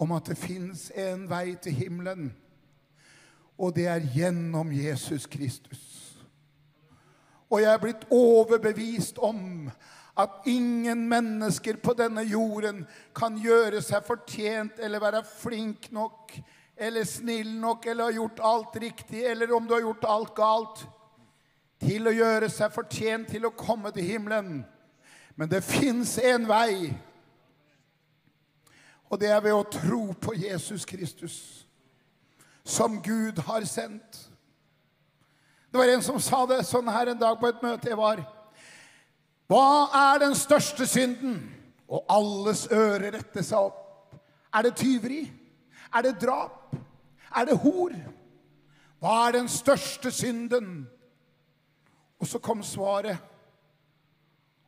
om 0.00 0.14
at 0.16 0.30
det 0.30 0.38
fins 0.40 0.86
en 0.96 1.26
vei 1.28 1.52
til 1.60 1.76
himmelen, 1.76 2.30
og 3.60 3.74
det 3.76 3.90
er 3.92 4.08
gjennom 4.14 4.72
Jesus 4.72 5.26
Kristus. 5.28 5.84
Og 7.50 7.60
jeg 7.60 7.68
er 7.74 7.82
blitt 7.84 8.08
overbevist 8.08 9.20
om 9.20 9.68
at 10.16 10.48
ingen 10.48 11.04
mennesker 11.12 11.76
på 11.84 11.92
denne 11.98 12.24
jorden 12.24 12.86
kan 13.12 13.36
gjøre 13.36 13.84
seg 13.84 14.00
fortjent 14.06 14.80
eller 14.80 15.04
være 15.04 15.26
flink 15.28 15.92
nok 15.92 16.32
eller 16.78 17.04
snill 17.04 17.50
nok 17.60 17.86
eller 17.86 18.08
har 18.08 18.16
gjort 18.20 18.40
alt 18.40 18.76
riktig, 18.76 19.24
eller 19.26 19.52
om 19.52 19.66
du 19.66 19.74
har 19.74 19.84
gjort 19.84 20.04
alt 20.04 20.34
galt, 20.36 20.86
til 21.78 22.10
å 22.10 22.14
gjøre 22.14 22.48
seg 22.50 22.74
fortjent 22.74 23.28
til 23.30 23.46
å 23.46 23.54
komme 23.54 23.92
til 23.94 24.06
himmelen. 24.06 24.64
Men 25.38 25.50
det 25.50 25.62
fins 25.66 26.16
en 26.18 26.48
vei 26.48 26.90
og 29.08 29.20
det 29.20 29.30
er 29.32 29.40
ved 29.40 29.56
å 29.56 29.66
tro 29.72 30.02
på 30.20 30.34
Jesus 30.36 30.84
Kristus, 30.88 31.36
som 32.64 32.98
Gud 33.02 33.40
har 33.46 33.64
sendt. 33.64 34.26
Det 35.68 35.80
var 35.80 35.92
en 35.92 36.04
som 36.04 36.20
sa 36.20 36.44
det 36.48 36.60
sånn 36.68 36.88
her 36.92 37.12
en 37.12 37.20
dag 37.20 37.38
på 37.40 37.48
et 37.48 37.62
møte 37.64 37.88
jeg 37.88 37.98
var. 37.98 38.20
Hva 39.48 39.88
er 40.12 40.24
den 40.26 40.36
største 40.36 40.86
synden? 40.88 41.40
Og 41.88 42.04
alles 42.12 42.66
ører 42.68 43.14
retter 43.16 43.44
seg 43.44 43.70
opp. 43.70 44.12
Er 44.52 44.66
det 44.66 44.76
tyveri? 44.76 45.22
Er 45.94 46.04
det 46.04 46.20
drap? 46.20 46.76
Er 47.36 47.48
det 47.48 47.58
hor? 47.62 47.94
Hva 48.98 49.14
er 49.28 49.38
den 49.38 49.48
største 49.48 50.10
synden? 50.10 50.86
Og 52.18 52.26
så 52.26 52.40
kom 52.42 52.62
svaret. 52.66 53.18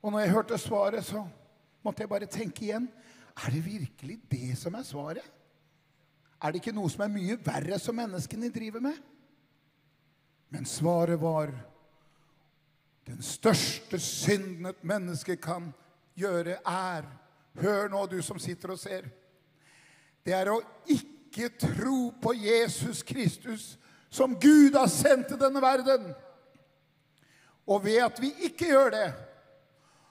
Og 0.02 0.12
når 0.12 0.24
jeg 0.24 0.30
hørte 0.30 0.58
svaret, 0.58 1.04
så 1.04 1.24
måtte 1.84 2.04
jeg 2.04 2.08
bare 2.08 2.30
tenke 2.30 2.64
igjen. 2.64 2.88
Er 3.36 3.50
det 3.50 3.64
virkelig 3.64 4.20
det 4.30 4.58
som 4.58 4.74
er 4.74 4.86
svaret? 4.86 5.26
Er 6.40 6.52
det 6.52 6.62
ikke 6.62 6.76
noe 6.76 6.88
som 6.88 7.04
er 7.04 7.12
mye 7.12 7.36
verre 7.44 7.78
som 7.78 7.98
menneskene 7.98 8.48
driver 8.52 8.80
med? 8.80 8.96
Men 10.50 10.64
svaret 10.66 11.20
var 11.20 11.52
den 13.06 13.22
største 13.22 13.98
synden 13.98 14.70
et 14.70 14.84
menneske 14.86 15.36
kan 15.36 15.72
gjøre, 16.18 16.60
er 16.66 17.08
Hør 17.60 17.88
nå, 17.90 18.04
du 18.06 18.20
som 18.22 18.38
sitter 18.38 18.70
og 18.70 18.78
ser. 18.78 19.08
Det 20.22 20.30
er 20.36 20.52
å 20.52 20.60
ikke 20.86 21.09
tro 21.60 22.12
på 22.22 22.32
Jesus 22.34 23.02
Kristus, 23.02 23.78
som 24.10 24.34
Gud 24.40 24.74
har 24.74 24.86
sendt 24.86 25.28
til 25.28 25.40
denne 25.40 25.62
verden. 25.62 26.14
Og 27.66 27.84
ved 27.84 28.02
at 28.02 28.20
vi 28.20 28.32
ikke 28.42 28.66
gjør 28.72 28.90
det, 28.90 29.12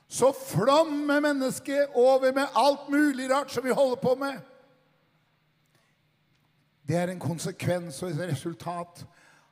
så 0.08 0.32
flommer 0.48 1.20
mennesket 1.20 1.88
over 1.94 2.32
med 2.32 2.48
alt 2.56 2.90
mulig 2.90 3.36
rart 3.36 3.52
som 3.52 3.64
vi 3.64 3.70
holder 3.70 3.96
på 3.96 4.16
med. 4.16 4.40
Det 6.88 6.98
er 6.98 7.08
en 7.08 7.20
konsekvens 7.20 8.04
og 8.04 8.10
et 8.10 8.32
resultat 8.32 9.06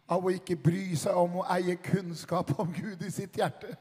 av 0.09 0.25
å 0.25 0.31
ikke 0.33 0.55
bry 0.55 0.95
seg 0.97 1.19
om 1.19 1.35
å 1.41 1.45
eie 1.53 1.75
kunnskap 1.75 2.55
om 2.59 2.71
Gud 2.73 3.03
i 3.05 3.11
sitt 3.11 3.35
hjerte. 3.37 3.75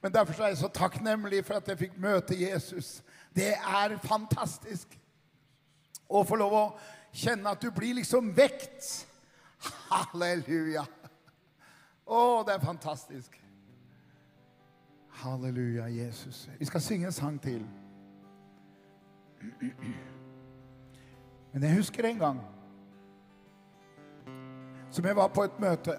Men 0.00 0.14
derfor 0.14 0.42
er 0.42 0.54
jeg 0.54 0.62
så 0.62 0.70
takknemlig 0.72 1.42
for 1.44 1.58
at 1.58 1.68
jeg 1.68 1.78
fikk 1.78 1.98
møte 2.00 2.38
Jesus. 2.38 3.02
Det 3.36 3.52
er 3.52 3.98
fantastisk 4.00 4.96
å 6.08 6.24
få 6.24 6.38
lov 6.40 6.56
å 6.56 6.64
kjenne 7.12 7.50
at 7.50 7.62
du 7.62 7.70
blir 7.74 7.94
liksom 8.00 8.32
vekt. 8.36 9.06
Halleluja. 9.90 10.84
Å, 12.06 12.42
det 12.46 12.56
er 12.56 12.64
fantastisk. 12.64 13.36
Halleluja, 15.20 15.86
Jesus. 15.92 16.48
Vi 16.58 16.64
skal 16.64 16.80
synge 16.80 17.10
en 17.10 17.12
sang 17.12 17.36
til. 17.42 17.66
Men 21.52 21.62
jeg 21.62 21.76
husker 21.76 22.06
en 22.06 22.18
gang 22.18 22.40
som 24.90 25.06
jeg 25.06 25.16
var 25.16 25.28
på 25.28 25.44
et 25.46 25.60
møte. 25.62 25.94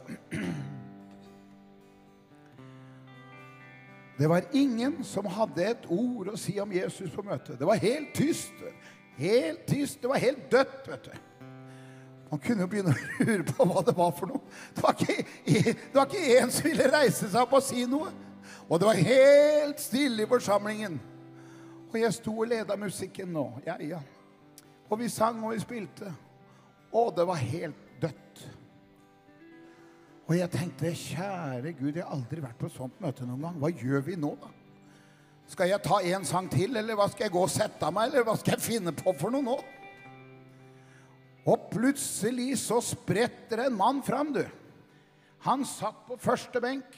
Det 4.20 4.30
var 4.30 4.44
ingen 4.54 5.04
som 5.04 5.26
hadde 5.26 5.64
et 5.66 5.86
ord 5.90 6.34
å 6.34 6.38
si 6.38 6.60
om 6.62 6.72
Jesus 6.76 7.14
på 7.14 7.24
møtet. 7.26 7.60
Det 7.60 7.68
var 7.68 7.80
helt 7.82 8.12
tyst. 8.14 8.54
Helt 9.22 9.68
tyst. 9.70 10.02
Det 10.02 10.10
var 10.10 10.22
helt 10.22 10.48
dødt, 10.52 10.88
vet 10.90 11.12
du. 11.12 11.20
Man 12.32 12.40
kunne 12.40 12.64
jo 12.64 12.72
begynne 12.72 12.94
å 12.96 13.26
lure 13.28 13.44
på 13.44 13.66
hva 13.68 13.82
det 13.84 13.94
var 13.98 14.14
for 14.16 14.32
noe. 14.32 14.40
Det 14.72 14.84
var 14.86 14.96
ikke, 14.96 15.16
det 15.76 15.98
var 15.98 16.08
ikke 16.08 16.38
en 16.40 16.54
som 16.56 16.68
ville 16.70 16.88
reise 16.94 17.28
seg 17.28 17.42
opp 17.42 17.58
og 17.60 17.66
si 17.66 17.84
noe. 17.92 18.12
Og 18.72 18.80
det 18.80 18.88
var 18.88 19.02
helt 19.04 19.84
stille 19.84 20.24
i 20.24 20.30
forsamlingen. 20.32 20.96
Og 21.92 21.98
jeg 22.00 22.16
sto 22.16 22.34
og 22.40 22.48
leda 22.48 22.78
musikken 22.80 23.34
nå. 23.36 23.46
Ja, 23.68 23.76
ja. 23.84 24.00
Og 24.88 25.00
vi 25.02 25.10
sang 25.12 25.44
og 25.44 25.52
vi 25.54 25.60
spilte. 25.60 26.14
Og 26.96 27.12
det 27.18 27.28
var 27.28 27.44
helt 27.44 27.84
dødt. 28.02 28.46
Og 30.32 30.38
jeg 30.38 30.52
tenkte, 30.54 30.96
kjære 30.96 31.76
Gud, 31.76 31.92
jeg 31.92 32.06
har 32.06 32.16
aldri 32.16 32.40
vært 32.40 32.60
på 32.60 32.72
sånt 32.72 33.00
møte 33.04 33.28
noen 33.28 33.44
gang. 33.44 33.60
Hva 33.60 33.72
gjør 33.76 34.08
vi 34.08 34.16
nå, 34.16 34.32
da? 34.40 34.56
Skal 35.52 35.68
jeg 35.68 35.84
ta 35.84 36.00
en 36.14 36.26
sang 36.28 36.48
til, 36.52 36.78
eller 36.80 36.96
hva 36.96 37.10
skal 37.12 37.28
jeg 37.28 37.34
gå 37.34 37.44
og 37.44 37.52
sette 37.52 37.84
av 37.84 37.92
meg, 37.96 38.08
eller 38.08 38.24
hva 38.28 38.38
skal 38.40 38.56
jeg 38.56 38.64
finne 38.64 38.94
på 38.96 39.12
for 39.20 39.34
noe 39.34 39.44
nå? 39.44 39.58
Og 41.52 41.66
plutselig 41.74 42.54
så 42.62 42.78
spretter 42.86 43.66
en 43.66 43.76
mann 43.76 44.00
fram, 44.06 44.32
du. 44.32 44.46
Han 45.44 45.66
satt 45.68 46.06
på 46.08 46.16
første 46.22 46.62
benk. 46.64 46.96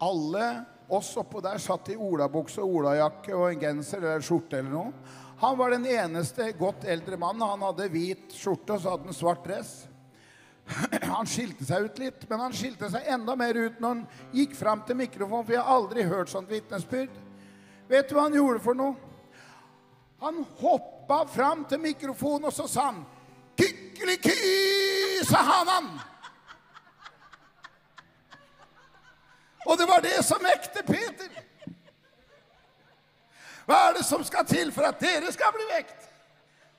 Alle 0.00 0.46
oss 0.88 1.10
oppå 1.18 1.42
der 1.42 1.58
satt 1.60 1.90
i 1.90 1.98
olabukse 1.98 2.62
og 2.62 2.78
olajakke 2.80 3.34
og 3.34 3.48
en 3.50 3.60
genser 3.64 3.98
eller 4.04 4.24
skjorte 4.24 4.60
eller 4.60 4.72
noe. 4.72 4.94
Han 5.42 5.58
var 5.58 5.74
den 5.74 5.84
eneste 5.90 6.48
godt 6.56 6.86
eldre 6.88 7.18
mannen. 7.20 7.44
Han 7.44 7.66
hadde 7.66 7.90
hvit 7.92 8.32
skjorte 8.32 8.76
og 8.76 8.80
så 8.80 8.94
hadde 8.94 9.10
han 9.10 9.18
svart 9.18 9.44
dress. 9.44 9.74
Han 11.12 11.28
skilte 11.30 11.62
seg 11.62 11.84
ut 11.86 11.98
litt, 12.02 12.24
men 12.26 12.40
han 12.42 12.54
skilte 12.56 12.88
seg 12.90 13.04
enda 13.14 13.36
mer 13.38 13.54
ut 13.54 13.76
når 13.78 13.92
han 13.92 14.00
gikk 14.34 14.56
fram 14.58 14.80
til 14.82 14.98
mikrofonen, 14.98 15.44
for 15.46 15.54
jeg 15.54 15.62
har 15.62 15.76
aldri 15.76 16.06
hørt 16.10 16.32
sånt 16.32 16.50
vitnesbyrd. 16.50 17.12
Vet 17.88 18.08
du 18.08 18.16
hva 18.16 18.26
han 18.26 18.34
gjorde 18.34 18.62
for 18.64 18.78
noe? 18.78 18.94
Han 20.20 20.42
hoppa 20.58 21.26
fram 21.28 21.64
til 21.68 21.80
mikrofonen, 21.80 22.48
og 22.48 22.54
så 22.54 22.66
sa 22.70 22.90
han 22.90 23.04
Kykkeliky, 23.56 25.24
sa 25.28 25.42
han. 25.44 25.68
han! 25.68 25.90
Og 29.66 29.78
det 29.78 29.86
var 29.88 30.00
det 30.04 30.24
som 30.24 30.42
vekte 30.42 30.82
Peter. 30.86 31.30
Hva 33.66 33.78
er 33.88 33.96
det 33.98 34.04
som 34.06 34.22
skal 34.24 34.46
til 34.46 34.70
for 34.72 34.86
at 34.86 35.00
dere 35.02 35.32
skal 35.34 35.54
bli 35.56 35.64
vekt? 35.72 36.04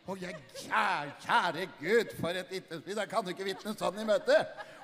Å, 0.07 0.15
jeg, 0.21 0.37
kjære, 0.61 1.11
kjære 1.25 1.65
Gud, 1.81 2.13
for 2.21 2.29
et 2.39 2.51
vitnesbyrd. 2.51 3.01
Jeg 3.01 3.09
kan 3.11 3.25
du 3.25 3.33
ikke 3.33 3.47
vitne 3.49 3.73
sånn 3.75 3.99
i 3.99 4.07
møte. 4.07 4.37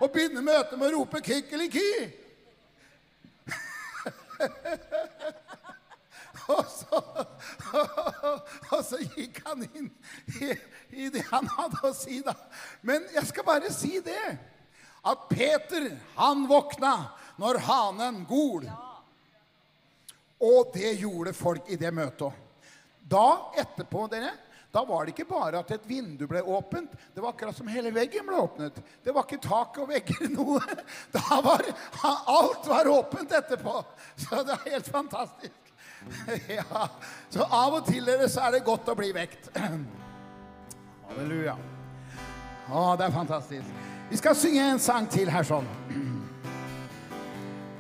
Og 0.04 0.12
begynne 0.12 0.44
møtet 0.44 0.76
med 0.76 0.90
å 0.90 0.98
rope 0.98 1.22
'kikkeliky'. 1.24 2.12
og, 6.48 6.66
så, 6.68 7.00
og 8.72 8.82
så 8.86 9.00
gikk 9.16 9.42
han 9.46 9.66
inn 9.70 9.90
i, 10.42 10.50
i 10.90 11.10
det 11.14 11.24
han 11.30 11.48
hadde 11.58 11.82
å 11.88 11.94
si, 11.96 12.20
da. 12.26 12.36
Men 12.82 13.06
jeg 13.14 13.30
skal 13.30 13.48
bare 13.48 13.72
si 13.74 14.00
det. 14.04 14.26
At 15.04 15.28
Peter, 15.28 15.90
han 16.16 16.46
våkna 16.48 16.94
når 17.42 17.60
hanen 17.68 18.24
gol. 18.28 18.68
Og 20.44 20.72
det 20.76 20.96
gjorde 21.02 21.36
folk 21.36 21.68
i 21.72 21.80
det 21.80 21.92
møtet. 21.96 22.40
Da 23.04 23.52
etterpå, 23.60 24.08
dere, 24.12 24.32
da 24.74 24.82
var 24.88 25.06
det 25.06 25.14
ikke 25.14 25.28
bare 25.30 25.60
at 25.62 25.72
et 25.76 25.84
vindu 25.86 26.24
ble 26.26 26.42
åpent. 26.42 26.96
Det 27.14 27.22
var 27.22 27.36
akkurat 27.36 27.56
som 27.56 27.68
hele 27.70 27.92
veggen 27.94 28.26
ble 28.26 28.40
åpnet. 28.42 28.80
Det 29.06 29.14
var 29.14 29.28
ikke 29.28 29.44
tak 29.44 29.78
og 29.84 29.92
vegger 29.92 30.32
noe. 30.34 30.78
Da 31.14 31.42
var 31.46 31.62
Alt 32.02 32.72
var 32.72 32.90
åpent 32.90 33.36
etterpå. 33.38 33.84
Så 34.18 34.42
det 34.48 34.56
er 34.56 34.72
helt 34.72 34.90
fantastisk. 34.90 35.63
Ja, 36.58 36.88
Så 37.30 37.44
av 37.44 37.74
og 37.80 37.88
til 37.88 38.06
dere, 38.06 38.30
så 38.30 38.46
er 38.48 38.58
det 38.58 38.64
godt 38.68 38.90
å 38.92 38.96
bli 38.98 39.12
vekt. 39.16 39.50
Halleluja. 41.08 41.56
Å, 42.70 42.96
det 42.98 43.08
er 43.08 43.16
fantastisk. 43.16 43.82
Vi 44.10 44.20
skal 44.20 44.38
synge 44.38 44.70
en 44.74 44.82
sang 44.82 45.08
til 45.12 45.32
her 45.32 45.46
sånn. 45.48 45.68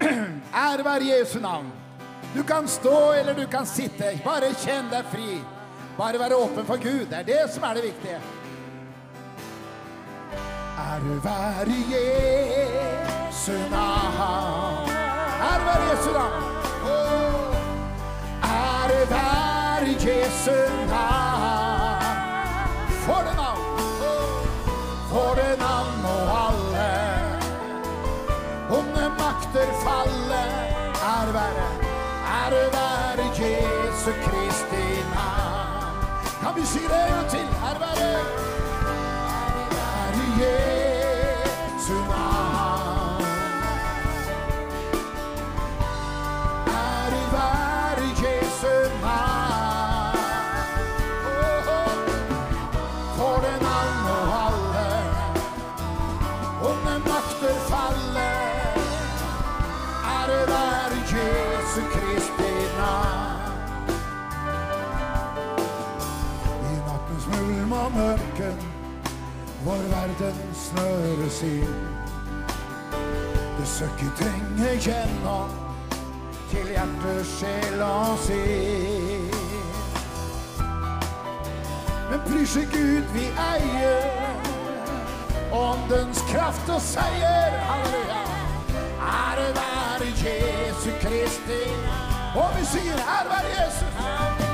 Ære 0.65 0.85
være 0.85 1.09
Jesu 1.11 1.39
navn. 1.43 1.71
Du 2.33 2.41
kan 2.43 2.67
stå 2.67 3.13
eller 3.13 3.37
du 3.37 3.45
kan 3.47 3.65
sitte. 3.69 4.15
Bare 4.25 4.53
kjenn 4.63 4.89
deg 4.91 5.05
fri. 5.13 5.37
Bare 5.97 6.19
være 6.21 6.39
åpen 6.41 6.65
for 6.65 6.81
Gud. 6.81 7.05
Det 7.11 7.19
er 7.21 7.27
det 7.27 7.43
som 7.53 7.67
er 7.69 7.77
det 7.77 7.85
viktige. 7.91 8.21
Ære 10.83 11.19
være 11.23 11.77
Jesu 11.93 13.53
navn. 13.71 14.89
Ære 14.89 15.63
være 15.69 15.91
Jesu 15.91 16.11
navn. 16.17 16.52
Være 19.09 19.87
Jesu 20.05 20.57
navn. 20.89 22.03
For 23.05 23.21
det 23.27 23.35
navn. 23.35 23.59
For 25.09 25.31
det 25.35 25.59
navn 25.59 26.05
og 26.05 26.23
alle 26.45 27.13
onde 28.77 29.05
makter 29.19 29.69
falle. 29.85 30.43
Ære 31.13 31.33
være, 31.33 31.69
ære 32.41 32.65
være 32.75 33.25
Jesu 33.39 34.11
Kristi 34.25 34.85
navn. 35.15 35.95
Kan 36.41 36.51
vi 36.55 36.65
si 36.65 36.79
det 36.79 37.01
en 37.03 37.13
gang 37.13 37.29
til? 37.29 37.47
Ære 37.67 37.79
være, 37.83 38.42
hvor 69.73 69.95
verden 69.95 70.53
snøres 70.53 71.41
inn. 71.43 71.75
Det 73.57 73.67
søkket 73.67 74.13
trenger 74.19 74.75
gjennom 74.81 75.49
til 76.51 76.67
hjertesjela 76.75 77.93
sinn. 78.25 79.33
Men 82.11 82.21
prysje 82.27 82.65
Gud 82.75 83.09
vi 83.15 83.25
eier 83.47 84.05
åndens 85.57 86.21
kraft 86.29 86.69
og 86.69 86.81
seier. 86.81 87.57
Halleluja. 87.69 88.23
Ære 89.09 89.49
være 89.57 90.11
Jesu 90.21 90.89
Kristi. 91.01 91.63
Og 92.35 92.49
vi 92.59 92.65
sier 92.75 93.05
ære 93.17 93.29
være 93.33 93.53
Jesus. 93.57 94.52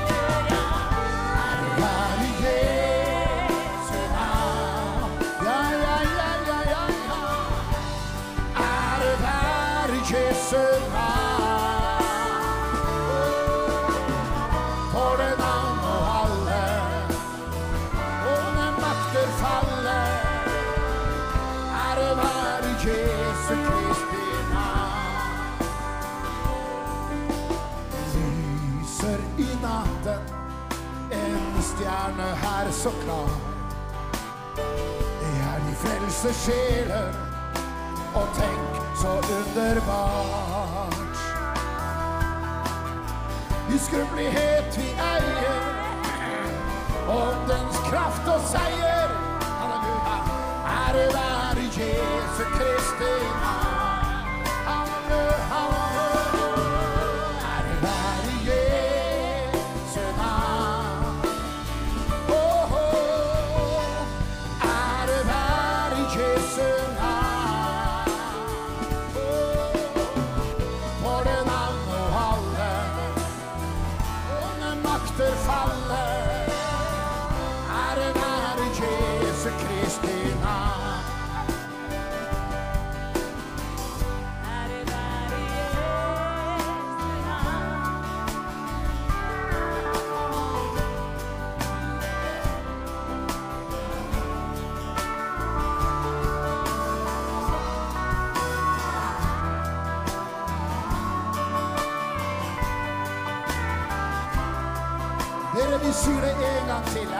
Jesu 22.84 23.54
Kristi 23.66 24.26
navn. 24.52 25.64
Lyser 28.14 29.20
i 29.38 29.48
natten 29.62 30.22
en 31.10 31.62
stjerne 31.62 32.28
her 32.42 32.70
så 32.70 32.90
klar. 33.04 33.30
Det 35.20 35.34
er 35.50 35.58
de 35.66 35.74
frelse 35.82 36.32
sjeler, 36.34 37.12
og 38.14 38.26
tenk 38.38 38.80
så 39.02 39.12
underbart. 39.38 40.96
I 43.74 43.78
skrummelighet 43.78 44.78
vi 44.78 44.88
eier 45.12 45.60
åndens 47.08 47.76
kraft 47.90 48.28
og 48.28 48.40
seier. 48.54 49.08
Halleluja. 49.60 50.18
Ære 50.80 51.06
være 51.14 51.40
Jesu 51.40 51.49
Kristi 51.80 53.12
navn. 53.42 53.79
Halleluja, 53.79 53.79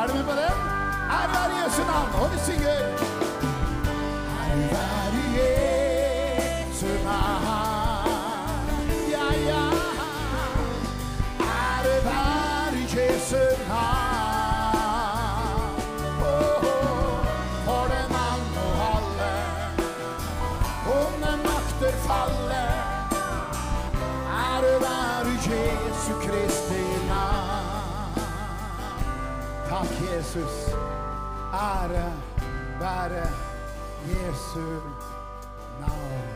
Er 0.01 0.07
du 0.07 0.15
med 0.15 0.25
på 0.25 0.31
den? 0.31 0.55
Ære 1.17 1.29
være 1.35 1.65
Jesu 1.65 1.83
navn. 1.83 2.09
Og 2.23 2.33
vi 2.33 2.39
synger. 2.39 3.00
Jesus. 30.17 30.75
Ære 31.55 32.07
være 32.81 33.27
Jesu 34.11 34.67
navn. 35.81 36.31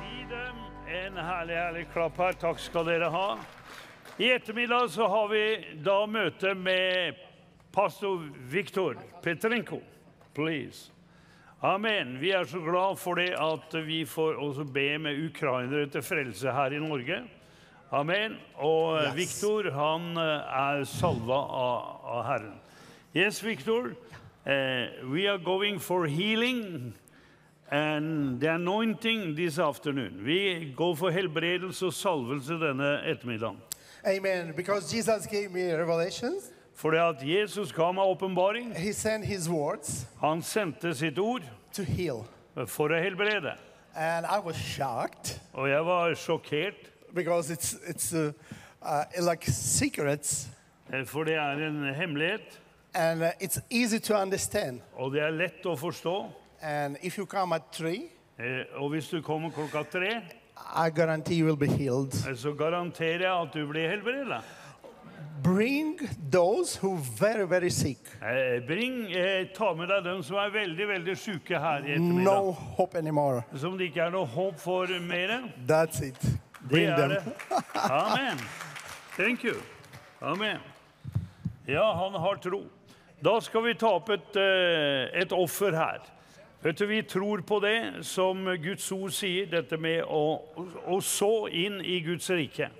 Gi 0.00 0.26
dem 0.30 0.58
en 0.88 1.16
herlig, 1.16 1.56
herlig 1.56 1.86
klapp 1.92 2.20
her. 2.20 2.36
Takk 2.40 2.60
skal 2.60 2.84
dere 2.90 3.08
ha. 3.10 3.38
I 4.18 4.28
ettermiddag 4.34 4.90
så 4.92 5.08
har 5.08 5.30
vi 5.32 5.44
da 5.84 6.02
møte 6.06 6.52
med 6.54 7.16
pastor 7.72 8.28
Viktor 8.52 9.00
Petrenko. 9.22 9.80
Please. 10.34 10.92
Amen. 11.62 12.18
Vi 12.20 12.30
er 12.36 12.44
så 12.44 12.60
glad 12.60 13.00
for 13.00 13.16
det 13.16 13.32
at 13.40 13.78
vi 13.86 14.04
får 14.04 14.36
også 14.36 14.68
be 14.68 14.98
med 14.98 15.24
ukrainere 15.30 15.88
til 15.88 16.04
frelse 16.04 16.52
her 16.52 16.76
i 16.76 16.82
Norge. 16.88 17.24
Amen. 17.92 18.36
Og 18.58 18.98
Yes. 19.02 19.14
Viktor, 19.16 19.70
han 19.70 20.16
eh, 20.16 20.58
er 20.78 20.84
salva 20.84 21.34
av, 21.34 22.00
av 22.04 22.24
Herren. 22.24 22.60
Yes, 23.14 23.40
Viktor. 23.44 23.92
Uh, 24.46 24.86
we 25.12 25.26
are 25.28 25.38
going 25.38 25.78
for 25.80 26.06
healing 26.06 26.94
and 27.70 28.40
the 28.40 28.46
anointing 28.54 29.34
this 29.36 29.58
afternoon. 29.58 30.20
Vi 30.24 30.72
går 30.76 30.94
for 30.96 31.10
helbredelse 31.10 31.86
og 31.86 31.92
salvelse 31.94 32.58
denne 32.60 32.92
ettermiddagen. 33.10 33.56
Amen. 34.06 34.52
Because 34.56 34.92
Jesus 34.96 35.26
gave 35.26 35.48
me 35.52 35.72
revelations, 35.74 36.52
Fordi 36.74 36.96
at 36.96 37.22
Jesus 37.24 37.72
ga 37.72 37.90
meg 37.92 38.04
åpenbaring. 38.04 38.74
He 38.76 38.92
sent 38.92 39.24
His 39.24 39.48
words 39.48 40.06
Han 40.20 40.42
sendte 40.42 40.94
sitt 40.94 41.18
ord 41.18 41.42
to 41.72 41.82
heal. 41.82 42.26
for 42.66 42.88
å 42.88 43.00
helbrede. 43.02 43.56
And 43.96 44.26
I 44.26 44.38
was 44.44 44.56
shocked 44.56 45.40
Og 45.54 45.68
jeg 45.68 45.84
var 45.86 46.14
sjokkert, 46.14 46.90
because 47.16 47.50
it's, 47.52 47.74
it's 47.88 48.12
uh, 48.12 48.32
uh, 48.82 49.04
like 49.30 49.44
secrets 49.50 50.48
eh, 50.92 51.04
for 51.06 51.24
det 51.24 51.34
er 51.34 51.66
en 51.66 51.94
hemmelighet. 51.94 52.60
and 52.94 53.22
uh, 53.22 53.28
it's 53.40 53.58
easy 53.70 53.98
to 53.98 54.14
understand. 54.14 54.80
Og 54.96 55.12
det 55.12 55.20
er 55.22 55.30
lett 55.30 55.66
å 55.66 55.74
forstå. 55.76 56.14
And 56.62 56.96
if 57.02 57.18
you 57.18 57.26
come 57.26 57.54
at 57.54 57.62
three, 57.72 58.02
Eh, 58.38 58.64
Og 58.82 58.90
hvis 58.90 59.08
du 59.08 59.22
kommer 59.22 59.50
klokka 59.50 59.82
tre, 59.90 60.10
I 60.86 60.90
guarantee 60.90 61.36
you 61.38 61.46
will 61.46 61.56
be 61.56 61.66
healed. 61.66 62.12
eh, 62.28 62.36
så 62.36 62.52
garanterer 62.52 63.20
jeg 63.24 63.32
at 63.42 63.48
du 63.54 63.66
blir 63.66 63.88
helbredet. 63.88 64.42
bring 65.42 65.98
those 66.30 66.76
who 66.76 66.96
very, 67.18 67.46
very 67.46 67.68
sick. 67.70 67.98
Eh, 68.22 68.60
Bring, 68.66 69.12
eh, 69.12 69.46
ta 69.54 69.74
med 69.74 69.88
deg 69.88 70.04
dem 70.04 70.22
som 70.22 70.36
er 70.36 70.50
veldig, 70.50 70.88
veldig 70.88 71.16
syke 71.16 71.58
her 71.60 71.84
i 71.84 71.92
ettermiddag. 71.94 72.24
No 72.24 72.52
hope 72.52 72.98
anymore. 72.98 73.42
Som 73.54 73.78
det 73.78 73.84
ikke 73.90 74.02
er 74.06 74.10
noe 74.10 74.26
håp 74.26 74.58
for 74.60 74.86
mer. 75.00 75.42
That's 75.68 76.00
it. 76.02 76.16
Det 76.66 76.72
Bring 76.72 76.86
er 76.86 77.08
det. 77.08 77.22
Amen. 77.74 78.38
Thank 79.16 79.44
you. 79.44 79.54
Amen. 80.20 80.58
Ja, 81.66 81.92
han 81.94 82.20
har 82.20 82.36
tro. 82.36 82.64
Da 83.20 83.40
skal 83.40 83.62
vi 83.62 83.74
ta 83.74 83.92
opp 84.00 84.10
et, 84.10 84.36
eh, 84.36 85.20
et 85.22 85.32
offer 85.32 85.72
her. 85.72 86.00
Vet 86.62 86.78
du, 86.78 86.86
Vi 86.86 87.02
tror 87.02 87.40
på 87.40 87.60
det 87.60 88.04
som 88.04 88.44
Guds 88.62 88.92
ord 88.92 89.10
sier, 89.10 89.46
dette 89.46 89.76
med 89.76 90.02
å, 90.02 90.42
å 90.86 91.00
så 91.00 91.46
inn 91.48 91.78
i 91.84 92.00
Guds 92.00 92.30
rike. 92.30 92.70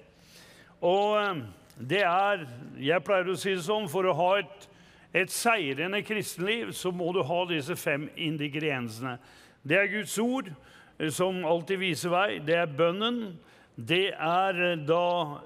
Og 0.83 1.17
eh, 1.21 1.47
det 1.79 2.03
er 2.03 2.47
Jeg 2.81 3.05
pleier 3.05 3.31
å 3.31 3.39
si 3.39 3.55
det 3.55 3.63
sånn 3.63 3.87
for 3.89 4.03
å 4.03 4.19
ha 4.19 4.31
et, 4.41 4.69
et 5.15 5.31
seirende 5.31 6.03
kristenliv, 6.03 6.73
så 6.73 6.91
må 6.91 7.13
du 7.15 7.23
ha 7.23 7.45
disse 7.47 7.77
fem 7.77 8.11
ingrediensene. 8.17 9.19
Det 9.63 9.79
er 9.79 9.95
Guds 9.95 10.19
ord, 10.19 10.51
eh, 10.99 11.11
som 11.11 11.45
alltid 11.45 11.79
viser 11.79 12.11
vei. 12.11 12.39
Det 12.43 12.65
er 12.65 12.67
bønnen. 12.67 13.37
Det 13.77 14.09
er 14.17 14.57
eh, 14.73 14.79
da 14.89 15.01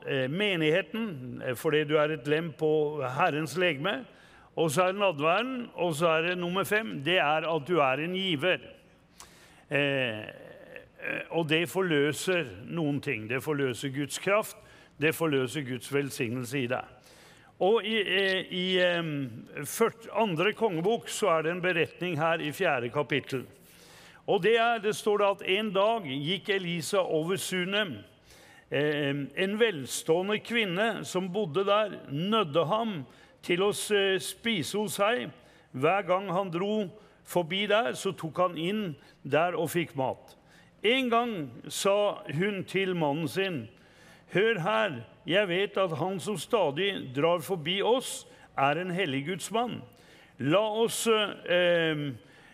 eh, 0.06 0.28
menigheten, 0.30 1.42
eh, 1.42 1.56
fordi 1.58 1.82
du 1.84 1.96
er 1.98 2.12
et 2.14 2.28
lem 2.30 2.52
på 2.54 3.02
Herrens 3.02 3.56
legeme. 3.58 4.04
Og 4.56 4.70
så 4.70 4.84
er 4.84 4.92
det 4.92 5.00
nadværen. 5.00 5.70
Og 5.74 5.94
så 5.98 6.06
er 6.14 6.22
det 6.28 6.38
nummer 6.38 6.64
fem. 6.64 7.00
Det 7.04 7.18
er 7.18 7.46
at 7.48 7.66
du 7.66 7.80
er 7.82 8.04
en 8.04 8.14
giver. 8.14 8.62
Eh, 9.70 10.22
og 11.30 11.48
det 11.48 11.64
forløser 11.70 12.44
noen 12.68 13.00
ting. 13.00 13.26
Det 13.30 13.42
forløser 13.42 13.88
Guds 13.94 14.18
kraft. 14.22 14.56
Det 15.00 15.14
forløser 15.16 15.64
Guds 15.66 15.88
velsignelse 15.94 16.58
i 16.60 16.66
deg. 16.70 16.84
Og 17.60 17.84
i, 17.84 17.96
i 18.56 18.66
eh, 18.80 19.02
ført- 19.66 20.06
andre 20.16 20.52
kongebok 20.52 21.08
så 21.12 21.32
er 21.34 21.42
det 21.48 21.56
en 21.56 21.64
beretning 21.64 22.14
her 22.20 22.40
i 22.40 22.52
fjerde 22.52 22.92
kapittel. 22.94 23.42
Og 24.30 24.42
det, 24.44 24.54
er, 24.60 24.78
det 24.78 24.94
står 24.94 25.18
da 25.18 25.32
at 25.34 25.42
en 25.58 25.72
dag 25.74 26.06
gikk 26.06 26.48
Elisa 26.54 27.02
over 27.02 27.36
Sunem. 27.40 27.96
Eh, 28.70 29.14
en 29.34 29.58
velstående 29.58 30.38
kvinne 30.46 31.04
som 31.04 31.32
bodde 31.32 31.64
der, 31.66 31.96
nødde 32.06 32.64
ham 32.70 33.00
til 33.42 33.64
å 33.66 33.72
spise 33.74 34.78
hos 34.78 34.98
seg. 35.00 35.30
Hver 35.74 36.04
gang 36.06 36.28
han 36.30 36.52
dro 36.54 36.84
forbi 37.26 37.64
der, 37.70 37.96
så 37.98 38.12
tok 38.14 38.38
han 38.38 38.58
inn 38.58 38.84
der 39.22 39.58
og 39.58 39.72
fikk 39.74 39.96
mat. 39.98 40.36
En 40.86 41.10
gang 41.10 41.34
sa 41.68 42.22
hun 42.30 42.62
til 42.64 42.94
mannen 42.94 43.28
sin, 43.28 43.60
Hør 44.30 44.60
her, 44.62 44.92
jeg 45.26 45.48
vet 45.50 45.78
at 45.82 45.96
han 45.98 46.20
som 46.22 46.36
stadig 46.38 47.10
drar 47.16 47.42
forbi 47.42 47.80
oss, 47.82 48.28
er 48.54 48.78
en 48.78 48.92
hellig 48.94 49.24
Guds. 49.26 49.50
La 50.38 50.62
oss 50.62 51.08
eh, 51.10 52.04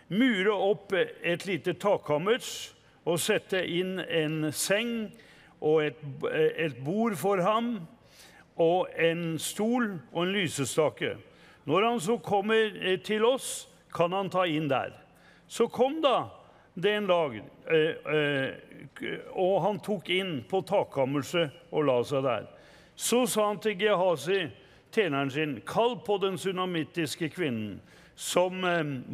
mure 0.09 0.55
opp 0.55 0.95
et 0.97 1.45
lite 1.45 1.75
takkammers 1.77 2.73
og 3.05 3.21
sette 3.21 3.61
inn 3.61 3.99
en 4.01 4.49
seng 4.49 5.11
og 5.61 5.85
et, 5.85 6.01
et 6.57 6.75
bord 6.85 7.15
for 7.17 7.41
ham 7.41 7.79
og 8.57 8.87
en 8.99 9.37
stol 9.39 9.97
og 10.11 10.23
en 10.23 10.33
lysestake. 10.33 11.15
Når 11.67 11.83
han 11.89 11.99
så 12.01 12.17
kommer 12.17 12.77
eh, 12.81 12.99
til 13.03 13.25
oss, 13.25 13.67
kan 13.93 14.13
han 14.13 14.29
ta 14.29 14.45
inn 14.47 14.69
der. 14.69 14.93
Så 15.47 15.67
kom 15.67 16.01
da 16.03 16.29
det 16.73 16.93
en 16.93 17.09
dag, 17.09 17.35
eh, 17.73 18.13
eh, 18.13 19.17
og 19.33 19.61
han 19.65 19.81
tok 19.83 20.09
inn 20.13 20.39
på 20.49 20.61
takkammerset 20.67 21.73
og 21.73 21.87
la 21.89 21.97
seg 22.05 22.23
der. 22.25 22.47
Så 22.95 23.25
sa 23.29 23.49
han 23.49 23.61
til 23.61 23.77
Gehazi, 23.81 24.47
tjeneren 24.93 25.31
sin, 25.31 25.59
kall 25.67 25.99
på 26.05 26.17
den 26.23 26.37
sunamittiske 26.41 27.29
kvinnen 27.35 27.77
som 28.15 28.63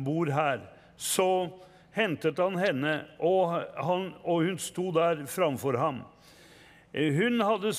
bor 0.06 0.30
her. 0.32 0.62
Så 0.96 1.50
hentet 1.91 2.39
han 2.39 2.56
henne, 2.62 2.94
og, 3.20 3.58
han, 3.76 4.14
og 4.24 4.46
hun 4.48 4.62
sto 4.62 4.91
der 4.96 5.26
framfor 5.28 5.76
ham. 5.82 6.04
Hun 6.94 7.41
hadde, 7.41 7.72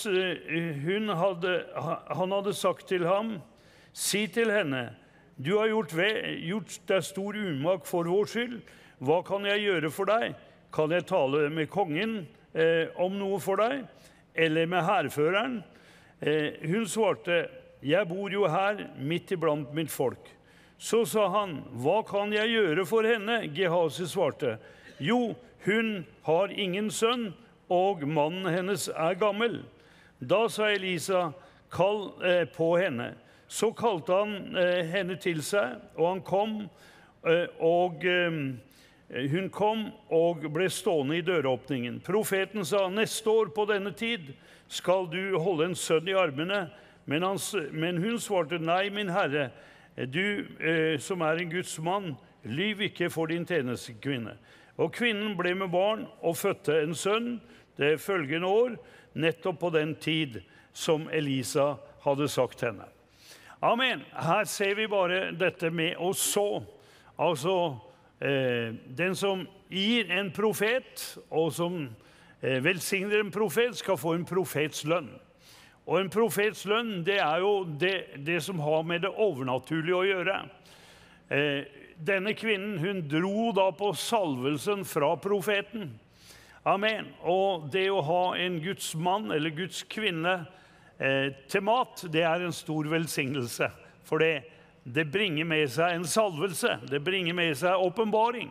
hun 0.83 1.09
hadde, 1.15 1.51
han 2.19 2.33
hadde 2.35 2.55
sagt 2.59 2.89
til 2.91 3.05
ham, 3.07 3.37
si 3.95 4.27
til 4.27 4.51
henne, 4.51 4.89
du 5.39 5.53
har 5.59 5.71
gjort, 5.71 5.95
ved, 5.95 6.17
gjort 6.43 6.81
deg 6.91 7.05
stor 7.07 7.39
umak 7.39 7.87
for 7.87 8.11
vår 8.11 8.31
skyld. 8.31 8.57
Hva 9.05 9.21
kan 9.27 9.47
jeg 9.47 9.63
gjøre 9.65 9.91
for 9.95 10.11
deg? 10.11 10.35
Kan 10.75 10.95
jeg 10.95 11.07
tale 11.07 11.49
med 11.55 11.71
kongen 11.71 12.25
eh, 12.55 12.91
om 12.99 13.15
noe 13.19 13.39
for 13.43 13.63
deg? 13.63 13.85
Eller 14.35 14.67
med 14.71 14.83
hærføreren? 14.87 15.61
Eh, 16.19 16.59
hun 16.67 16.87
svarte, 16.91 17.45
jeg 17.83 18.11
bor 18.11 18.35
jo 18.35 18.49
her 18.51 18.87
midt 18.99 19.35
iblant 19.35 19.71
mitt 19.75 19.95
folk. 19.95 20.27
Så 20.79 21.05
sa 21.07 21.29
han, 21.37 21.61
hva 21.83 22.01
kan 22.07 22.35
jeg 22.35 22.51
gjøre 22.51 22.87
for 22.87 23.07
henne? 23.07 23.45
Gehazi 23.55 24.07
svarte, 24.11 24.57
jo, 24.99 25.35
hun 25.67 26.03
har 26.27 26.51
ingen 26.51 26.91
sønn, 26.95 27.31
og 27.73 28.05
mannen 28.09 28.49
hennes 28.53 28.89
er 28.89 29.17
gammel. 29.21 29.63
Da 30.21 30.47
sa 30.49 30.71
Elisa, 30.73 31.31
kall 31.73 32.13
eh, 32.25 32.45
på 32.49 32.75
henne. 32.79 33.15
Så 33.49 33.73
kalte 33.77 34.17
han 34.17 34.57
eh, 34.57 34.85
henne 34.89 35.17
til 35.21 35.43
seg, 35.45 35.79
og 35.99 36.09
han 36.09 36.23
kom, 36.27 36.55
eh, 37.29 37.47
og 37.61 38.05
eh, 38.09 38.39
hun 39.31 39.51
kom 39.53 39.87
og 40.15 40.47
ble 40.55 40.71
stående 40.73 41.19
i 41.19 41.27
døråpningen. 41.27 42.01
Profeten 42.07 42.65
sa, 42.67 42.87
neste 42.89 43.31
år 43.31 43.53
på 43.55 43.67
denne 43.71 43.93
tid 43.95 44.33
skal 44.69 45.07
du 45.13 45.37
holde 45.39 45.71
en 45.71 45.79
sønn 45.79 46.09
i 46.09 46.17
armene. 46.19 46.67
Men, 47.05 47.23
han, 47.23 47.39
men 47.77 48.01
hun 48.01 48.17
svarte, 48.19 48.59
nei, 48.59 48.89
min 48.91 49.13
herre, 49.13 49.51
du 50.09 50.47
eh, 50.59 50.97
som 50.99 51.23
er 51.23 51.43
en 51.43 51.53
Guds 51.53 51.77
mann, 51.85 52.15
lyv 52.45 52.81
ikke 52.89 53.11
for 53.13 53.29
din 53.31 53.45
tjenestekvinne. 53.47 54.35
Og 54.81 54.91
kvinnen 54.97 55.37
ble 55.39 55.53
med 55.55 55.71
barn 55.71 56.07
og 56.25 56.37
fødte 56.41 56.81
en 56.83 56.97
sønn 56.99 57.29
det 57.77 57.97
følgende 58.03 58.47
år, 58.47 58.77
nettopp 59.15 59.61
på 59.61 59.71
den 59.75 59.95
tid 59.95 60.41
som 60.75 61.09
Elisa 61.13 61.75
hadde 62.05 62.29
sagt 62.29 62.63
henne. 62.67 62.87
Amen. 63.65 64.03
Her 64.13 64.45
ser 64.45 64.75
vi 64.77 64.87
bare 64.91 65.31
dette 65.39 65.71
med 65.73 65.97
å 65.97 66.13
så. 66.13 66.63
Altså 67.17 67.55
eh, 68.21 68.75
den 68.97 69.15
som 69.17 69.47
gir 69.73 70.11
en 70.13 70.29
profet, 70.35 71.05
og 71.31 71.53
som 71.55 71.79
eh, 72.43 72.59
velsigner 72.65 73.23
en 73.23 73.33
profet, 73.33 73.77
skal 73.79 73.97
få 73.97 74.19
en 74.19 74.27
profets 74.29 74.85
lønn. 74.85 75.09
Og 75.85 75.99
en 76.01 76.13
profets 76.13 76.65
lønn, 76.69 76.99
det 77.05 77.19
er 77.21 77.41
jo 77.45 77.55
det, 77.81 77.97
det 78.27 78.41
som 78.45 78.61
har 78.65 78.85
med 78.89 79.05
det 79.05 79.13
overnaturlige 79.21 79.97
å 79.97 80.07
gjøre. 80.09 80.39
Eh, 81.33 81.65
denne 82.05 82.35
kvinnen 82.37 82.79
hun 82.83 83.05
dro 83.09 83.51
da 83.57 83.71
på 83.77 83.93
salvelsen 83.97 84.85
fra 84.89 85.15
profeten. 85.21 85.93
Amen. 86.65 87.11
Og 87.21 87.67
det 87.69 87.91
å 87.93 88.01
ha 88.01 88.23
en 88.41 88.55
Guds 88.65 88.95
mann 88.97 89.29
eller 89.35 89.53
Guds 89.53 89.83
kvinne 89.85 90.47
eh, 90.97 91.35
til 91.53 91.65
mat, 91.67 92.07
det 92.09 92.23
er 92.25 92.41
en 92.41 92.57
stor 92.57 92.89
velsignelse. 92.89 93.69
For 94.09 94.25
det, 94.25 94.47
det 94.89 95.05
bringer 95.13 95.45
med 95.45 95.69
seg 95.75 95.93
en 95.93 96.09
salvelse. 96.09 96.79
Det 96.89 97.03
bringer 97.05 97.37
med 97.37 97.53
seg 97.61 97.85
åpenbaring. 97.85 98.49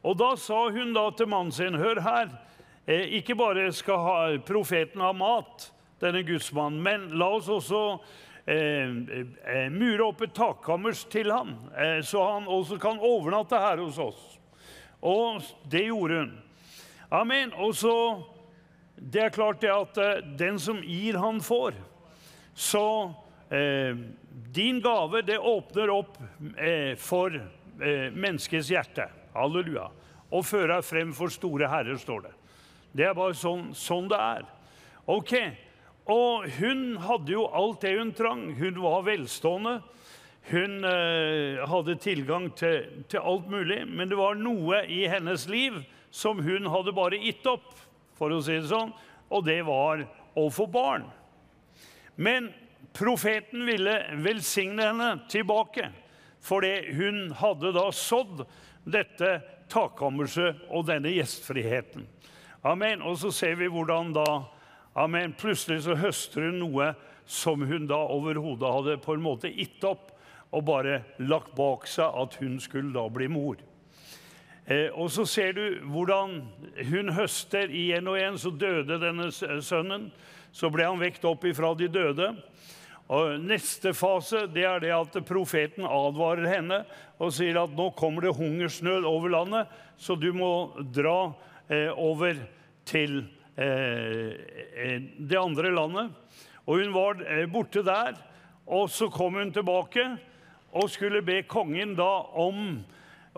Og 0.00 0.16
da 0.16 0.30
sa 0.40 0.62
hun 0.72 0.96
da 0.96 1.10
til 1.12 1.28
mannen 1.28 1.52
sin, 1.52 1.76
hør 1.76 2.00
her, 2.08 2.32
eh, 2.88 3.04
ikke 3.20 3.36
bare 3.36 3.68
skal 3.76 4.00
ha, 4.06 4.18
profeten 4.40 5.04
ha 5.04 5.12
mat, 5.12 5.68
denne 6.00 6.24
gudsmannen, 6.24 6.80
men 6.80 7.08
la 7.20 7.34
oss 7.36 7.52
også 7.52 7.82
eh, 8.48 8.88
eh, 8.88 9.66
mure 9.68 10.08
opp 10.08 10.24
et 10.24 10.32
takkammers 10.32 11.04
til 11.12 11.28
ham, 11.36 11.58
eh, 11.76 11.98
så 12.00 12.24
han 12.32 12.48
også 12.48 12.80
kan 12.80 12.96
overnatte 12.96 13.60
her 13.60 13.84
hos 13.84 14.00
oss. 14.00 14.38
Og 15.04 15.44
det 15.68 15.90
gjorde 15.90 16.24
hun. 16.24 16.38
Amen. 17.10 17.52
Og 17.58 17.74
så 17.74 18.22
Det 18.94 19.22
er 19.22 19.32
klart 19.32 19.62
det 19.62 19.70
at 19.72 19.96
eh, 19.98 20.18
den 20.36 20.58
som 20.60 20.82
gir, 20.84 21.16
han 21.16 21.38
får. 21.40 21.72
Så 22.54 23.14
eh, 23.48 23.96
din 24.52 24.80
gave, 24.84 25.22
det 25.24 25.38
åpner 25.38 25.90
opp 25.90 26.18
eh, 26.58 26.92
for 27.00 27.32
eh, 27.32 28.10
menneskets 28.12 28.68
hjerte. 28.68 29.06
Halleluja. 29.32 29.86
Og 30.30 30.44
fører 30.44 30.84
frem 30.84 31.14
for 31.16 31.32
store 31.32 31.70
herrer, 31.72 31.96
står 31.96 32.26
det. 32.26 32.34
Det 32.92 33.06
er 33.08 33.16
bare 33.16 33.34
sånn, 33.34 33.70
sånn 33.72 34.10
det 34.12 34.20
er. 34.20 34.44
Ok. 35.08 35.32
Og 36.12 36.44
hun 36.58 36.98
hadde 37.00 37.32
jo 37.32 37.46
alt 37.48 37.80
det 37.86 37.94
hun 37.96 38.12
trang. 38.12 38.50
Hun 38.58 38.82
var 38.84 39.06
velstående. 39.08 39.78
Hun 40.52 40.84
eh, 40.84 41.64
hadde 41.72 41.96
tilgang 42.04 42.50
til, 42.52 42.84
til 43.08 43.24
alt 43.24 43.48
mulig, 43.48 43.86
men 43.88 44.12
det 44.12 44.20
var 44.20 44.36
noe 44.36 44.84
i 44.92 45.06
hennes 45.08 45.48
liv 45.48 45.80
som 46.10 46.40
hun 46.42 46.66
hadde 46.70 46.94
bare 46.96 47.20
gitt 47.22 47.46
opp, 47.46 47.72
for 48.18 48.32
å 48.34 48.40
si 48.44 48.58
det 48.58 48.68
sånn, 48.70 48.92
og 49.30 49.46
det 49.46 49.60
var 49.64 50.04
å 50.36 50.48
få 50.52 50.66
barn. 50.70 51.06
Men 52.20 52.50
profeten 52.96 53.64
ville 53.66 53.94
velsigne 54.20 54.90
henne 54.90 55.10
tilbake, 55.30 55.88
fordi 56.40 56.74
hun 56.96 57.30
hadde 57.38 57.72
da 57.76 57.86
sådd 57.94 58.44
dette 58.84 59.38
takkammerset 59.70 60.66
og 60.68 60.88
denne 60.88 61.12
gjestfriheten. 61.14 62.06
Amen. 62.66 63.04
Og 63.06 63.18
så 63.20 63.30
ser 63.32 63.60
vi 63.60 63.70
hvordan 63.70 64.14
da 64.16 64.26
Amen. 64.98 65.32
Plutselig 65.38 65.84
så 65.84 65.94
høster 65.94 66.48
hun 66.48 66.58
noe 66.64 66.90
som 67.30 67.62
hun 67.62 67.86
da 67.86 68.00
overhodet 68.10 68.72
hadde 68.74 68.96
på 69.04 69.14
en 69.14 69.22
måte 69.22 69.52
gitt 69.54 69.84
opp 69.86 70.10
og 70.50 70.64
bare 70.66 70.96
lagt 71.22 71.54
bak 71.54 71.86
seg 71.86 72.10
at 72.10 72.34
hun 72.40 72.56
skulle 72.60 72.90
da 72.96 73.04
bli 73.12 73.28
mor. 73.30 73.60
Eh, 74.66 74.88
og 74.92 75.10
så 75.12 75.24
ser 75.28 75.54
du 75.56 75.64
hvordan 75.92 76.40
hun 76.90 77.12
høster 77.16 77.70
igjen 77.70 78.08
og 78.10 78.18
igjen. 78.18 78.38
Så 78.38 78.52
døde 78.52 79.00
denne 79.02 79.30
sønnen. 79.32 80.10
Så 80.52 80.70
ble 80.72 80.88
han 80.88 81.00
vekt 81.00 81.24
opp 81.28 81.46
ifra 81.48 81.72
de 81.78 81.88
døde. 81.90 82.32
Og 83.10 83.40
Neste 83.42 83.90
fase 83.96 84.44
det 84.54 84.64
er 84.68 84.82
det 84.82 84.92
at 84.94 85.16
profeten 85.26 85.86
advarer 85.86 86.46
henne 86.46 86.84
og 87.18 87.32
sier 87.34 87.58
at 87.58 87.72
nå 87.74 87.88
kommer 87.98 88.22
det 88.22 88.36
hungersnød 88.38 89.06
over 89.08 89.32
landet, 89.34 89.72
så 89.98 90.14
du 90.14 90.30
må 90.32 90.70
dra 90.94 91.32
eh, 91.68 91.90
over 91.90 92.38
til 92.86 93.24
eh, 93.58 94.30
eh, 94.30 95.02
det 95.18 95.40
andre 95.40 95.74
landet. 95.74 96.14
Og 96.70 96.78
hun 96.78 96.94
var 96.94 97.18
eh, 97.26 97.48
borte 97.50 97.82
der, 97.82 98.14
og 98.70 98.86
så 98.94 99.10
kom 99.10 99.40
hun 99.40 99.50
tilbake 99.52 100.06
og 100.70 100.90
skulle 100.90 101.24
be 101.26 101.42
kongen 101.50 101.96
da 101.98 102.12
om 102.38 102.78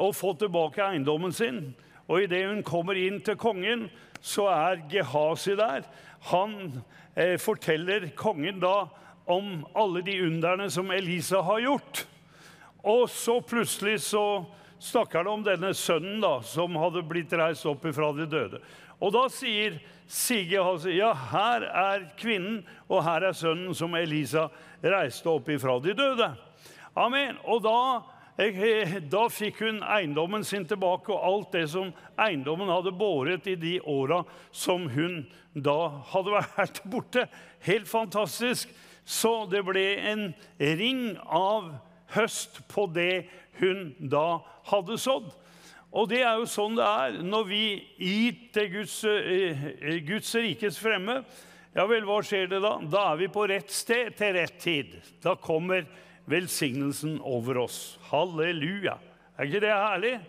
å 0.02 0.10
få 0.14 0.34
tilbake 0.40 0.82
eiendommen 0.84 1.34
sin. 1.34 1.70
Og 2.10 2.24
idet 2.24 2.44
hun 2.48 2.64
kommer 2.66 2.98
inn 2.98 3.20
til 3.24 3.38
kongen, 3.40 3.86
så 4.22 4.48
er 4.50 4.82
Gehazi 4.90 5.54
der. 5.58 5.86
Han 6.30 6.82
eh, 7.14 7.38
forteller 7.40 8.10
kongen 8.18 8.60
da 8.62 8.88
om 9.30 9.62
alle 9.78 10.02
de 10.06 10.18
underne 10.26 10.68
som 10.70 10.90
Elisa 10.90 11.42
har 11.46 11.62
gjort. 11.62 12.04
Og 12.82 13.06
så 13.10 13.38
plutselig 13.46 14.00
så 14.08 14.44
snakker 14.82 15.22
han 15.22 15.30
om 15.30 15.44
denne 15.46 15.70
sønnen 15.78 16.22
da, 16.22 16.40
som 16.42 16.74
hadde 16.78 17.04
blitt 17.06 17.32
reist 17.38 17.66
opp 17.70 17.86
ifra 17.86 18.10
de 18.16 18.26
døde. 18.26 18.62
Og 19.02 19.14
da 19.14 19.26
sier 19.32 19.80
Sige 20.12 20.44
Gehazi, 20.50 20.98
ja, 20.98 21.14
her 21.30 21.64
er 21.64 22.02
kvinnen, 22.20 22.58
og 22.90 23.00
her 23.06 23.24
er 23.30 23.36
sønnen 23.36 23.72
som 23.74 23.94
Elisa 23.96 24.48
reiste 24.84 25.30
opp 25.30 25.46
ifra 25.48 25.78
de 25.80 25.94
døde. 25.96 26.26
Amen. 26.98 27.38
Og 27.48 27.62
da, 27.64 28.02
da 28.36 29.26
fikk 29.28 29.60
hun 29.60 29.82
eiendommen 29.84 30.44
sin 30.44 30.64
tilbake, 30.64 31.12
og 31.12 31.24
alt 31.24 31.52
det 31.52 31.66
som 31.70 31.92
eiendommen 32.16 32.70
hadde 32.72 32.94
båret 32.96 33.46
i 33.46 33.56
de 33.60 33.80
åra 33.84 34.22
som 34.50 34.88
hun 34.88 35.26
da 35.52 36.00
hadde 36.12 36.40
vært 36.56 36.82
borte. 36.92 37.26
Helt 37.66 37.88
fantastisk. 37.88 38.72
Så 39.04 39.46
det 39.50 39.64
ble 39.66 39.84
en 39.98 40.28
ring 40.58 41.18
av 41.26 41.74
høst 42.14 42.62
på 42.70 42.86
det 42.94 43.26
hun 43.60 43.92
da 43.98 44.40
hadde 44.70 44.98
sådd. 45.00 45.32
Og 45.92 46.08
det 46.08 46.22
er 46.24 46.38
jo 46.40 46.48
sånn 46.48 46.78
det 46.78 46.86
er 46.88 47.18
når 47.26 47.48
vi 47.50 47.64
gir 48.00 48.36
til 48.54 48.70
Guds, 48.78 48.94
eh, 49.04 49.98
Guds 50.06 50.30
rikes 50.38 50.78
fremme. 50.80 51.20
Ja 51.76 51.84
vel, 51.88 52.04
hva 52.08 52.18
skjer 52.24 52.48
det 52.48 52.62
da? 52.64 52.78
Da 52.80 53.02
er 53.10 53.20
vi 53.20 53.28
på 53.32 53.44
rett 53.48 53.72
sted 53.72 54.16
til 54.16 54.32
rett 54.36 54.56
tid. 54.60 54.96
Da 55.24 55.34
kommer 55.36 55.84
velsignelsen 56.26 57.20
over 57.20 57.58
oss. 57.64 57.98
Halleluja. 58.10 58.98
Er 59.38 59.48
ikke 59.48 59.60
det 59.60 59.72
herlig? 59.72 60.20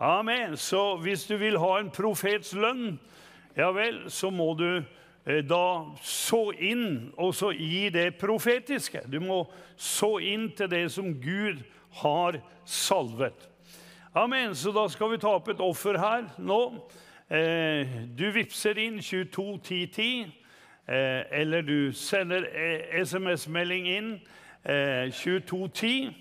Amen. 0.00 0.56
Så 0.56 0.96
hvis 0.96 1.26
du 1.26 1.36
vil 1.36 1.58
ha 1.58 1.78
en 1.78 1.90
profets 1.90 2.52
lønn, 2.54 2.98
ja 3.56 3.72
vel, 3.74 4.04
så 4.10 4.30
må 4.30 4.52
du 4.54 4.82
eh, 5.26 5.42
da 5.42 5.90
så 6.02 6.50
inn 6.52 7.10
og 7.16 7.34
så 7.34 7.50
gi 7.50 7.88
det 7.90 8.12
profetiske. 8.20 9.02
Du 9.10 9.18
må 9.20 9.42
så 9.76 10.18
inn 10.22 10.52
til 10.56 10.70
det 10.70 10.86
som 10.94 11.10
Gud 11.20 11.64
har 12.02 12.38
salvet. 12.64 13.48
Amen. 14.14 14.54
Så 14.54 14.72
da 14.72 14.86
skal 14.88 15.12
vi 15.12 15.20
ta 15.22 15.34
opp 15.34 15.50
et 15.50 15.60
offer 15.60 15.98
her 15.98 16.28
nå. 16.38 16.62
Eh, 17.28 17.98
du 18.16 18.30
vippser 18.32 18.78
inn 18.80 19.02
22 19.02 19.58
10 19.66 19.86
10, 19.92 20.30
eh, 20.88 21.22
eller 21.42 21.62
du 21.62 21.92
sender 21.92 22.46
eh, 22.48 23.02
SMS-melding 23.02 23.88
inn 23.92 24.12
eh, 24.64 25.10
22 25.12 25.68
10. 25.68 26.14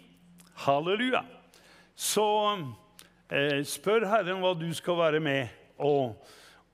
Halleluja. 0.65 1.23
Så 1.95 2.25
eh, 3.29 3.63
spør 3.65 4.07
Herren 4.09 4.41
hva 4.41 4.53
du 4.57 4.67
skal 4.73 4.97
være 4.99 5.21
med 5.23 5.47
og, 5.77 6.17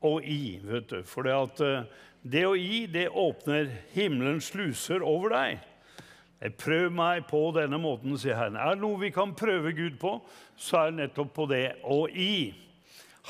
og 0.03 0.23
gi. 0.23 0.59
vet 0.63 0.89
du. 0.89 1.03
For 1.07 1.27
det, 1.27 1.35
eh, 1.63 1.85
det 2.23 2.47
å 2.47 2.55
gi, 2.55 2.85
det 2.91 3.09
åpner 3.09 3.71
himmelens 3.95 4.51
sluser 4.53 5.03
over 5.03 5.35
deg. 5.35 5.69
Prøv 6.59 6.89
meg 6.91 7.23
på 7.29 7.39
denne 7.55 7.79
måten, 7.79 8.17
sier 8.19 8.35
Herren. 8.35 8.59
Er 8.59 8.75
det 8.75 8.83
noe 8.83 8.99
vi 8.99 9.13
kan 9.15 9.31
prøve 9.35 9.71
Gud 9.75 9.95
på, 10.01 10.17
så 10.59 10.81
er 10.81 10.91
det 10.91 11.05
nettopp 11.05 11.31
på 11.37 11.47
det 11.47 11.65
å 11.87 12.03
gi. 12.11 12.51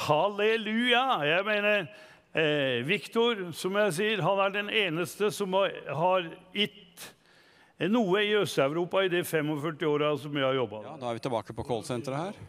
Halleluja! 0.07 1.21
Jeg 1.29 1.45
mener, 1.45 1.85
eh, 2.33 2.81
Viktor, 2.87 3.51
som 3.53 3.77
jeg 3.77 3.93
sier, 3.93 4.23
han 4.25 4.39
er 4.41 4.49
den 4.49 4.69
eneste 4.69 5.29
som 5.31 5.53
har 5.53 6.25
gitt 6.53 6.82
noe 7.91 8.23
i 8.23 8.33
Øst-Europa 8.37 9.03
i 9.05 9.11
de 9.11 9.23
45 9.23 9.87
åra 9.89 10.11
som 10.17 10.35
jeg 10.37 10.45
har 10.45 10.57
jobba. 10.57 10.83
Ja, 10.85 10.97
da 11.01 11.09
er 11.09 11.17
vi 11.17 11.23
tilbake 11.25 11.55
på 11.57 11.65
callsenteret 11.67 12.19
her. 12.27 12.43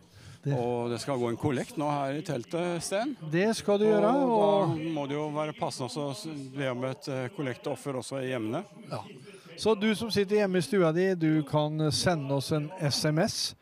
Og 0.52 0.90
det 0.92 0.98
skal 1.00 1.16
gå 1.16 1.30
en 1.32 1.38
kollekt 1.40 1.78
nå 1.80 1.86
her 1.88 2.18
i 2.18 2.24
teltet, 2.24 2.82
Sten. 2.84 3.14
Det 3.32 3.46
skal 3.56 3.78
du 3.80 3.86
gjøre. 3.86 4.10
Og 4.12 4.74
da 4.74 4.90
må 4.92 5.06
det 5.08 5.16
jo 5.16 5.28
være 5.32 5.56
passende 5.56 5.88
å 6.02 6.10
be 6.52 6.68
om 6.68 6.84
et 6.90 7.08
eh, 7.08 7.30
kollektoffer 7.32 7.96
også 8.02 8.20
i 8.20 8.28
hjemmene. 8.34 8.60
så 9.56 9.74
du 9.74 9.88
som 9.96 10.10
sitter 10.12 10.42
hjemme 10.42 10.60
i 10.60 10.66
stua 10.66 10.92
di, 10.92 11.14
du 11.16 11.42
kan 11.48 11.88
sende 11.92 12.36
oss 12.36 12.52
en 12.52 12.68
SMS 12.80 13.54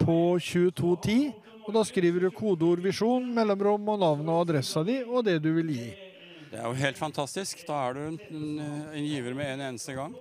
på 0.00 0.38
2210. 0.40 1.34
Og 1.66 1.74
da 1.76 1.82
skriver 1.84 2.24
du 2.24 2.30
kodeord 2.32 2.80
'visjon', 2.80 3.28
mellomrom 3.34 3.92
og 3.92 4.00
navn 4.00 4.28
og 4.32 4.40
adressa 4.46 4.82
di 4.82 5.02
og 5.04 5.24
det 5.24 5.42
du 5.44 5.52
vil 5.60 5.74
gi. 5.76 5.90
Det 6.50 6.58
er 6.58 6.64
jo 6.66 6.72
helt 6.72 6.98
fantastisk. 6.98 7.60
Da 7.68 7.84
er 7.86 7.94
du 7.94 8.00
en, 8.08 8.16
en, 8.30 8.62
en 8.96 9.04
giver 9.04 9.36
med 9.36 9.52
en 9.52 9.68
eneste 9.68 9.94
gang. 9.94 10.16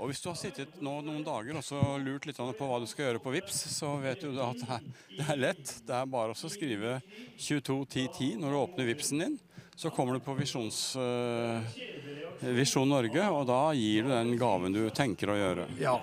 Og 0.00 0.08
hvis 0.08 0.22
du 0.24 0.30
har 0.30 0.36
sittet 0.40 0.78
nå 0.80 0.94
noen 1.04 1.20
dager 1.24 1.58
og 1.60 2.00
lurt 2.00 2.24
litt 2.24 2.38
på 2.40 2.68
hva 2.70 2.78
du 2.80 2.86
skal 2.88 3.10
gjøre 3.10 3.20
på 3.20 3.34
VIPS, 3.34 3.58
så 3.74 3.92
vet 4.00 4.22
du 4.24 4.38
at 4.40 4.62
det 4.64 5.26
er, 5.26 5.36
lett. 5.36 5.74
Det 5.84 5.92
er 5.92 6.08
bare 6.08 6.32
å 6.32 6.48
skrive 6.48 6.94
221010 7.36 8.38
når 8.40 8.54
du 8.54 8.60
åpner 8.62 8.88
VIPsen 8.88 9.24
din. 9.26 9.36
Så 9.76 9.92
kommer 9.92 10.16
du 10.16 10.24
på 10.24 10.32
Visjons, 10.36 10.78
eh, 11.00 12.48
Visjon 12.56 12.88
Norge, 12.88 13.28
og 13.32 13.46
da 13.48 13.60
gir 13.76 14.08
du 14.08 14.10
den 14.12 14.34
gaven 14.40 14.72
du 14.76 14.82
tenker 14.92 15.32
å 15.32 15.36
gjøre. 15.36 15.68
Ja. 15.80 15.98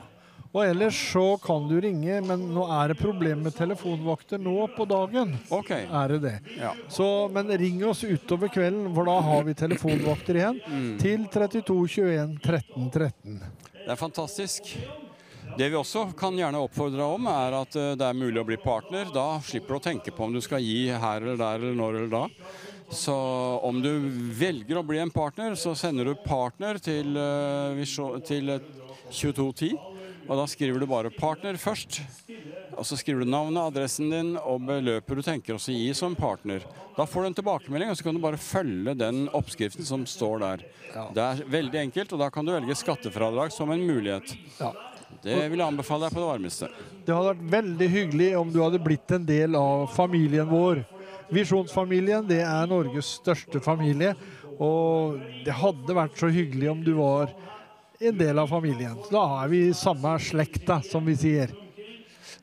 Og 0.53 0.63
ellers 0.63 0.97
så 1.11 1.25
kan 1.41 1.67
du 1.69 1.75
ringe, 1.81 2.21
men 2.25 2.47
nå 2.53 2.63
er 2.73 2.93
det 2.93 2.97
problem 3.01 3.43
med 3.45 3.53
telefonvakter 3.57 4.41
nå 4.41 4.69
på 4.77 4.87
dagen. 4.89 5.35
OK. 5.53 5.71
Er 5.73 6.13
det 6.13 6.19
det? 6.23 6.35
Ja. 6.57 6.71
Så, 6.89 7.05
men 7.33 7.49
ring 7.61 7.81
oss 7.85 8.05
utover 8.05 8.49
kvelden, 8.53 8.89
for 8.95 9.09
da 9.09 9.17
har 9.25 9.45
vi 9.45 9.57
telefonvakter 9.57 10.41
igjen. 10.41 10.61
Til 11.01 11.25
32 11.33 11.79
21 11.97 12.37
13 12.45 12.91
13. 12.93 13.41
Det 13.87 13.93
er 13.93 13.99
fantastisk. 13.99 14.65
Det 15.55 15.67
vi 15.71 15.77
også 15.79 16.09
kan 16.19 16.35
gjerne 16.35 16.59
oppfordre 16.59 16.99
deg 16.99 17.13
om, 17.15 17.27
er 17.31 17.53
at 17.55 17.75
eh, 17.79 17.93
det 17.95 18.03
er 18.03 18.17
mulig 18.19 18.41
å 18.41 18.47
bli 18.49 18.57
partner. 18.59 19.07
Da 19.15 19.37
slipper 19.47 19.77
du 19.77 19.77
å 19.77 19.85
tenke 19.85 20.11
på 20.11 20.25
om 20.25 20.33
du 20.35 20.41
skal 20.43 20.59
gi 20.59 20.89
her 20.91 21.23
eller 21.23 21.39
der 21.39 21.61
eller 21.61 21.77
når 21.79 21.99
eller 22.01 22.11
da. 22.11 22.25
Så 22.91 23.15
om 23.63 23.79
du 23.79 23.87
velger 24.35 24.81
å 24.81 24.83
bli 24.83 24.99
en 24.99 25.13
partner, 25.13 25.55
så 25.55 25.71
sender 25.71 26.11
du 26.11 26.15
'partner' 26.19 26.81
til, 26.83 27.15
eh, 27.15 28.19
til 28.27 28.49
eh, 28.57 28.67
2210. 29.07 29.79
Og 30.27 30.35
da 30.35 30.45
skriver 30.49 30.79
du 30.79 30.85
bare 30.85 31.09
'partner' 31.09 31.57
først. 31.57 32.01
Og 32.77 32.85
så 32.85 32.97
skriver 32.99 33.23
du 33.23 33.31
navnet, 33.31 33.63
adressen 33.63 34.09
din 34.11 34.35
og 34.37 34.65
beløpet 34.67 35.15
du 35.15 35.21
tenker 35.23 35.55
også 35.55 35.71
gi 35.71 35.93
som 35.95 36.15
partner. 36.15 36.65
Da 36.97 37.05
får 37.05 37.21
du 37.21 37.27
en 37.27 37.37
tilbakemelding, 37.39 37.89
og 37.89 37.97
så 37.97 38.03
kan 38.03 38.15
du 38.15 38.21
bare 38.21 38.37
følge 38.37 38.93
den 38.97 39.29
oppskriften 39.29 39.85
som 39.85 40.05
står 40.05 40.39
der. 40.43 40.65
Det 41.13 41.23
er 41.23 41.43
veldig 41.47 41.79
enkelt, 41.87 42.13
og 42.13 42.19
da 42.19 42.29
kan 42.29 42.45
du 42.45 42.51
velge 42.51 42.75
skattefradrag 42.75 43.51
som 43.51 43.71
en 43.71 43.87
mulighet. 43.87 44.35
Ja. 44.59 44.73
Det 45.23 45.49
vil 45.49 45.59
jeg 45.59 45.67
anbefale 45.67 46.07
deg 46.07 46.13
på 46.13 46.21
det 46.21 46.29
varmeste. 46.29 46.69
Det 47.05 47.15
hadde 47.15 47.31
vært 47.31 47.51
veldig 47.51 47.89
hyggelig 47.89 48.29
om 48.37 48.51
du 48.51 48.59
hadde 48.61 48.83
blitt 48.83 49.11
en 49.15 49.25
del 49.25 49.55
av 49.55 49.87
familien 49.95 50.49
vår. 50.49 50.83
Visjonsfamilien 51.33 52.27
det 52.27 52.41
er 52.43 52.67
Norges 52.69 53.17
største 53.21 53.61
familie. 53.63 54.13
Og 54.57 55.19
det 55.45 55.53
hadde 55.53 55.95
vært 55.95 56.17
så 56.19 56.29
hyggelig 56.33 56.69
om 56.71 56.83
du 56.83 56.93
var 56.97 57.31
en 57.99 58.17
del 58.17 58.39
av 58.39 58.47
familien. 58.51 58.97
Da 59.11 59.23
er 59.43 59.47
vi 59.51 59.61
samme 59.73 60.17
slekta, 60.21 60.81
som 60.85 61.05
vi 61.05 61.15
sier. 61.17 61.53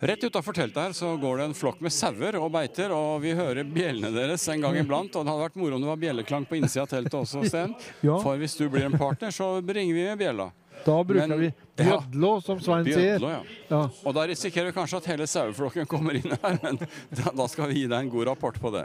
Rett 0.05 0.25
utafor 0.27 0.53
teltet 0.53 0.83
her 0.83 0.93
så 0.97 1.13
går 1.21 1.39
det 1.39 1.45
en 1.49 1.55
flokk 1.57 1.79
med 1.85 1.93
sauer 1.95 2.37
og 2.37 2.51
beiter, 2.53 2.91
og 2.93 3.23
vi 3.23 3.31
hører 3.39 3.65
bjellene 3.65 4.11
deres 4.13 4.43
en 4.53 4.61
gang 4.65 4.77
iblant. 4.81 5.15
Og 5.17 5.25
det 5.25 5.31
hadde 5.33 5.45
vært 5.47 5.57
moro 5.61 5.79
om 5.79 5.85
det 5.85 5.89
var 5.93 6.01
bjelleklang 6.03 6.45
på 6.51 6.59
innsida 6.59 6.83
av 6.85 6.91
teltet 6.91 7.15
også, 7.21 7.45
Sten. 7.49 7.73
Ja. 8.05 8.19
For 8.21 8.37
hvis 8.41 8.57
du 8.59 8.67
blir 8.69 8.85
en 8.89 8.99
partner, 8.99 9.33
så 9.33 9.55
bringer 9.65 9.95
vi 9.97 10.05
med 10.11 10.19
bjella. 10.21 10.51
Da 10.85 10.99
bruker 11.07 11.29
Men- 11.29 11.41
vi 11.41 11.53
Ja. 11.85 12.01
som 12.45 12.61
Svein 12.61 12.85
sier. 12.85 13.21
Ja. 13.23 13.41
Ja. 13.71 13.89
Og 14.05 14.15
da 14.15 14.27
risikerer 14.29 14.67
vi 14.69 14.73
kanskje 14.77 14.99
at 14.99 15.07
hele 15.07 15.27
saueflokken 15.31 15.87
kommer 15.89 16.15
inn 16.19 16.37
her, 16.43 16.59
men 16.63 16.77
da, 17.15 17.31
da 17.33 17.47
skal 17.49 17.71
vi 17.71 17.81
gi 17.81 17.87
deg 17.87 17.99
en 18.05 18.11
god 18.11 18.27
rapport 18.29 18.61
på 18.61 18.71
det. 18.75 18.85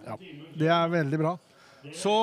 Det 0.55 0.67
er 0.71 0.87
veldig 0.93 1.19
bra. 1.19 1.35
Så 1.95 2.13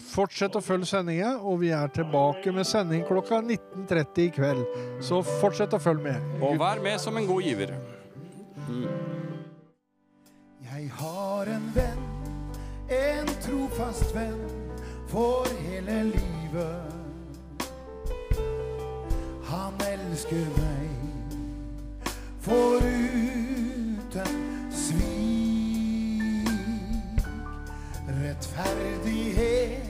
fortsett 0.00 0.56
å 0.58 0.62
følge 0.64 0.86
sendinga, 0.90 1.34
og 1.42 1.60
vi 1.62 1.70
er 1.74 1.90
tilbake 1.94 2.52
med 2.54 2.66
sending 2.66 3.04
klokka 3.08 3.40
19.30 3.42 4.22
i 4.24 4.28
kveld. 4.34 4.64
Så 5.04 5.22
fortsett 5.40 5.74
å 5.76 5.80
følge 5.82 6.02
med. 6.10 6.18
Og 6.42 6.58
vær 6.60 6.82
med 6.84 7.00
som 7.02 7.16
en 7.18 7.26
god 7.28 7.42
giver. 7.46 7.74
Jeg 10.68 10.90
har 11.00 11.50
en 11.54 11.68
venn, 11.74 12.04
en 12.94 13.30
trofast 13.42 14.14
venn 14.14 14.44
for 15.10 15.48
hele 15.66 16.02
livet. 16.12 16.94
Han 19.48 19.74
elsker 19.88 20.46
meg 20.58 20.88
foruten 22.44 24.34
svik. 24.70 26.48
Rettferdighet 28.18 29.87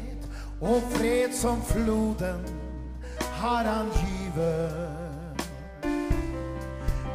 og 0.60 0.82
fred 0.90 1.32
som 1.32 1.62
floden 1.62 2.40
har 3.20 3.62
han 3.62 3.86
givet. 3.86 4.70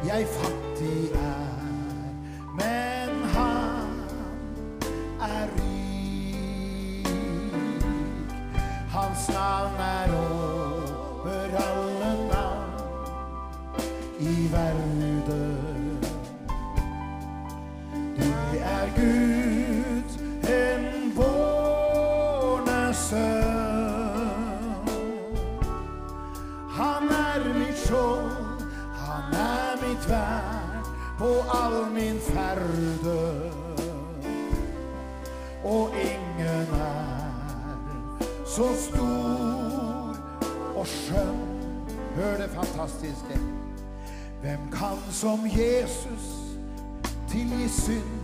Jeg 0.06 0.26
fattig 0.26 1.10
er, 1.12 1.48
men 2.54 3.24
han 3.24 3.90
er 5.20 5.46
rik. 5.56 7.08
Hans 8.90 9.28
navn 9.28 9.74
er 9.80 10.08
over 10.16 11.56
alle 11.56 12.28
navn 12.32 12.70
i 14.20 14.52
verden. 14.52 15.22
Du 18.16 18.22
er 18.60 18.86
Gud, 18.96 19.43
på 31.18 31.30
all 31.48 31.92
min 31.92 32.20
ferde. 32.20 33.50
Og 35.64 35.90
ingen 35.96 36.68
er 36.74 37.24
så 38.46 38.68
stor 38.90 40.16
og 40.76 40.86
skjønn. 40.86 41.40
Hør 42.16 42.36
det 42.36 42.50
fantastiske. 42.50 43.38
Hvem 44.42 44.70
kan 44.72 44.98
som 45.10 45.40
Jesus 45.46 46.26
tilgi 47.28 47.68
synd 47.68 48.20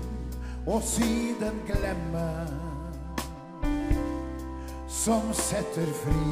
og 0.66 0.82
siden 0.82 1.62
glemme? 1.66 2.46
Som 4.88 5.32
setter 5.32 5.86
fri, 6.04 6.26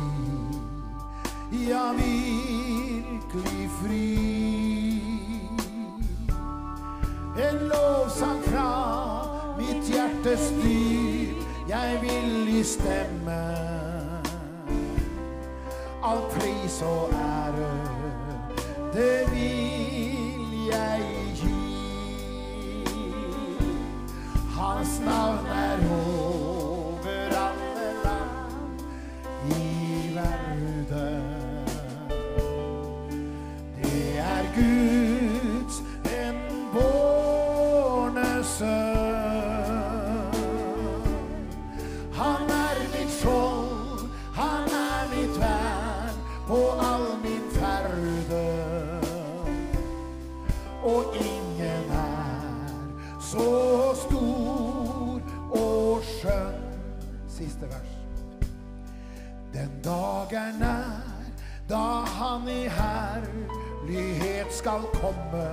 ja, 1.68 1.92
virkelig 1.92 3.70
fri. 3.80 4.57
En 7.38 7.68
lovsang 7.68 8.42
fra 8.42 9.54
mitt 9.58 9.86
hjertes 9.86 10.50
dyp. 10.62 11.36
jeg 11.68 11.98
vil 12.02 12.58
i 12.58 12.62
stemme. 12.64 13.42
All 16.02 16.22
pris 16.32 16.82
og 16.82 17.10
ære, 17.14 17.70
det 18.92 19.20
vil 19.30 20.66
jeg 20.72 21.02
gi. 21.34 21.54
Hans 24.58 25.00
navn 25.04 25.46
er 25.46 25.78
over 25.90 26.37
skal 64.58 64.82
komme. 64.92 65.48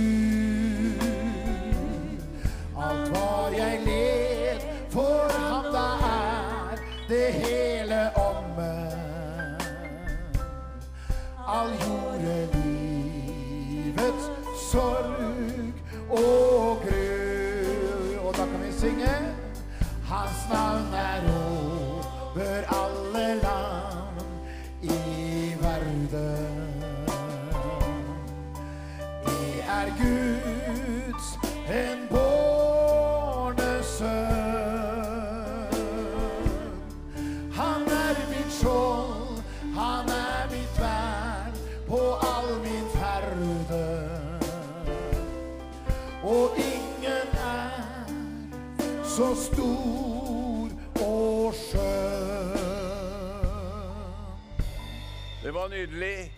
Nydelig. 55.81 56.33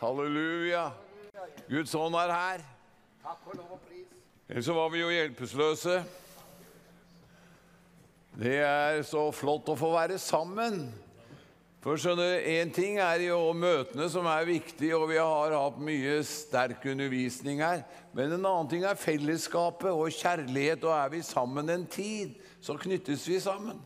Halleluja. 0.00 0.90
Guds 1.68 1.92
ånd 1.94 2.16
er 2.16 2.32
her. 2.32 2.64
Ellers 4.48 4.64
så 4.64 4.74
var 4.74 4.88
vi 4.90 5.02
jo 5.02 5.10
hjelpeløse. 5.12 6.00
Det 8.40 8.56
er 8.64 9.02
så 9.04 9.26
flott 9.36 9.68
å 9.68 9.76
få 9.76 9.92
være 9.92 10.16
sammen. 10.22 10.86
For 11.80 12.00
skjønner, 12.00 12.40
Én 12.44 12.72
ting 12.72 12.98
er 13.00 13.22
jo 13.24 13.38
møtene, 13.56 14.08
som 14.12 14.26
er 14.28 14.48
viktig, 14.48 14.90
og 14.96 15.06
vi 15.12 15.20
har 15.20 15.54
hatt 15.56 15.78
mye 15.80 16.18
sterk 16.28 16.84
undervisning 16.92 17.62
her. 17.64 17.84
Men 18.16 18.36
en 18.36 18.44
annen 18.44 18.68
ting 18.68 18.84
er 18.84 19.00
fellesskapet 19.00 19.92
og 19.92 20.12
kjærlighet. 20.12 20.84
Og 20.84 20.96
er 20.96 21.14
vi 21.16 21.22
sammen 21.24 21.72
en 21.72 21.86
tid, 21.88 22.36
så 22.60 22.76
knyttes 22.80 23.28
vi 23.28 23.40
sammen. 23.40 23.80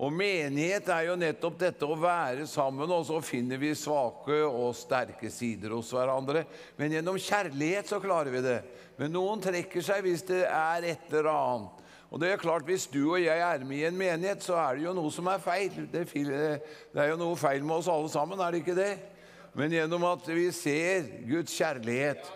Og 0.00 0.12
menighet 0.14 0.88
er 0.88 1.04
jo 1.10 1.18
nettopp 1.20 1.58
dette 1.60 1.86
å 1.86 1.98
være 2.00 2.46
sammen, 2.48 2.90
og 2.90 3.04
så 3.06 3.18
finner 3.24 3.60
vi 3.60 3.74
svake 3.76 4.38
og 4.46 4.72
sterke 4.76 5.28
sider 5.30 5.74
hos 5.76 5.92
hverandre. 5.92 6.46
Men 6.78 6.96
gjennom 6.96 7.20
kjærlighet 7.20 7.92
så 7.92 8.00
klarer 8.02 8.32
vi 8.32 8.42
det. 8.44 8.58
Men 8.96 9.12
noen 9.12 9.42
trekker 9.44 9.84
seg 9.84 10.02
hvis 10.06 10.24
det 10.30 10.42
er 10.48 10.88
et 10.94 11.12
eller 11.12 11.30
annet. 11.34 11.78
Og 12.12 12.20
det 12.20 12.28
er 12.28 12.40
klart, 12.40 12.66
Hvis 12.68 12.86
du 12.92 13.14
og 13.14 13.22
jeg 13.22 13.40
er 13.40 13.64
med 13.64 13.78
i 13.78 13.86
en 13.88 13.96
menighet, 13.96 14.42
så 14.44 14.58
er 14.60 14.76
det 14.76 14.84
jo 14.84 14.92
noe 14.92 15.10
som 15.12 15.28
er 15.32 15.40
feil. 15.40 15.88
Det 15.92 16.04
er, 16.04 17.08
jo 17.08 17.16
noe 17.16 17.36
feil 17.40 17.64
med 17.64 17.78
oss 17.78 17.88
alle 17.88 18.10
sammen, 18.12 18.40
er 18.40 18.52
det 18.52 18.60
ikke 18.60 18.76
det? 18.76 18.92
Men 19.56 19.72
gjennom 19.72 20.04
at 20.10 20.28
vi 20.28 20.50
ser 20.52 21.08
Guds 21.28 21.56
kjærlighet, 21.56 22.28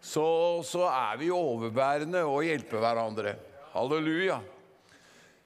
så, 0.00 0.24
så 0.64 0.88
er 0.88 1.20
vi 1.20 1.30
overbærende 1.32 2.24
og 2.28 2.44
hjelper 2.44 2.80
hverandre. 2.80 3.36
Halleluja. 3.72 4.40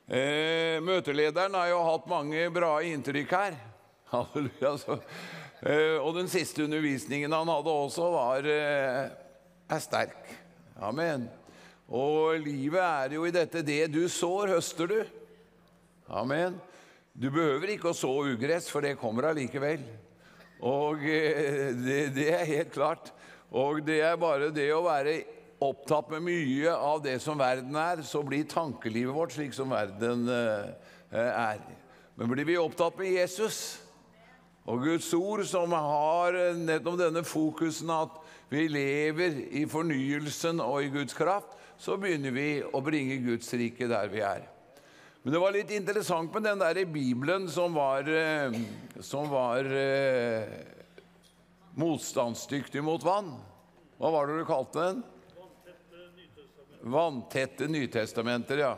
Eh, 0.08 0.78
møtelederen 0.80 1.52
har 1.52 1.66
jo 1.68 1.82
hatt 1.84 2.06
mange 2.08 2.46
bra 2.48 2.78
inntrykk 2.80 3.32
her. 3.36 3.56
Halleluja. 4.12 4.70
Så. 4.80 4.96
Eh, 5.60 5.98
og 6.00 6.14
den 6.16 6.30
siste 6.32 6.64
undervisningen 6.64 7.34
han 7.36 7.50
hadde 7.52 7.74
også, 7.84 8.06
var, 8.14 8.48
eh, 8.48 9.10
er 9.68 9.84
sterk. 9.84 10.32
Amen. 10.80 11.26
Og 11.92 12.40
livet 12.40 12.80
er 12.80 13.18
jo 13.18 13.26
i 13.28 13.34
dette 13.34 13.60
det 13.66 13.82
du 13.92 14.06
sår, 14.08 14.54
høster 14.56 14.88
du. 14.88 14.98
Amen. 16.08 16.56
Du 17.12 17.28
behøver 17.28 17.74
ikke 17.74 17.92
å 17.92 17.96
så 17.96 18.14
ugress, 18.30 18.70
for 18.72 18.84
det 18.84 18.96
kommer 19.00 19.28
allikevel. 19.28 19.84
Og 20.64 21.04
eh, 21.04 21.74
det, 21.76 22.00
det 22.16 22.30
er 22.32 22.48
helt 22.48 22.72
klart. 22.72 23.12
Og 23.52 23.84
det 23.84 24.00
er 24.08 24.16
bare 24.20 24.48
det 24.56 24.70
å 24.72 24.86
være 24.88 25.20
opptatt 25.64 26.10
med 26.14 26.22
mye 26.28 26.72
av 26.72 27.02
det 27.02 27.16
som 27.22 27.38
verden 27.40 27.74
er, 27.78 28.02
så 28.06 28.22
blir 28.26 28.46
tankelivet 28.48 29.14
vårt 29.14 29.34
slik 29.34 29.54
som 29.56 29.74
verden 29.74 30.28
eh, 30.30 30.70
er. 31.18 31.62
Men 32.18 32.30
blir 32.30 32.46
vi 32.46 32.58
opptatt 32.60 32.98
med 32.98 33.12
Jesus 33.14 33.78
og 34.68 34.84
Guds 34.84 35.08
ord, 35.16 35.44
som 35.48 35.72
har 35.72 36.36
nettopp 36.58 36.98
denne 37.00 37.24
fokusen 37.24 37.90
at 37.94 38.18
vi 38.52 38.66
lever 38.68 39.38
i 39.56 39.64
fornyelsen 39.68 40.60
og 40.64 40.82
i 40.84 40.92
Guds 40.92 41.16
kraft, 41.16 41.54
så 41.78 41.96
begynner 42.00 42.34
vi 42.34 42.48
å 42.62 42.82
bringe 42.84 43.20
Guds 43.22 43.50
rike 43.56 43.88
der 43.88 44.10
vi 44.12 44.22
er. 44.24 44.46
Men 45.22 45.34
det 45.34 45.40
var 45.42 45.54
litt 45.54 45.72
interessant 45.74 46.32
med 46.34 46.46
den 46.46 46.60
der 46.62 46.78
i 46.80 46.86
Bibelen 46.88 47.48
som 47.52 47.74
var, 47.76 48.06
eh, 48.08 48.54
som 49.04 49.28
var 49.30 49.66
eh, 49.66 50.48
motstandsdyktig 51.78 52.82
mot 52.84 53.04
vann. 53.04 53.34
Hva 53.98 54.12
var 54.14 54.28
det 54.28 54.38
du 54.38 54.48
kalte 54.48 54.84
den? 54.84 55.02
Vanntette 56.80 57.66
Nytestamenter, 57.68 58.58
ja. 58.58 58.74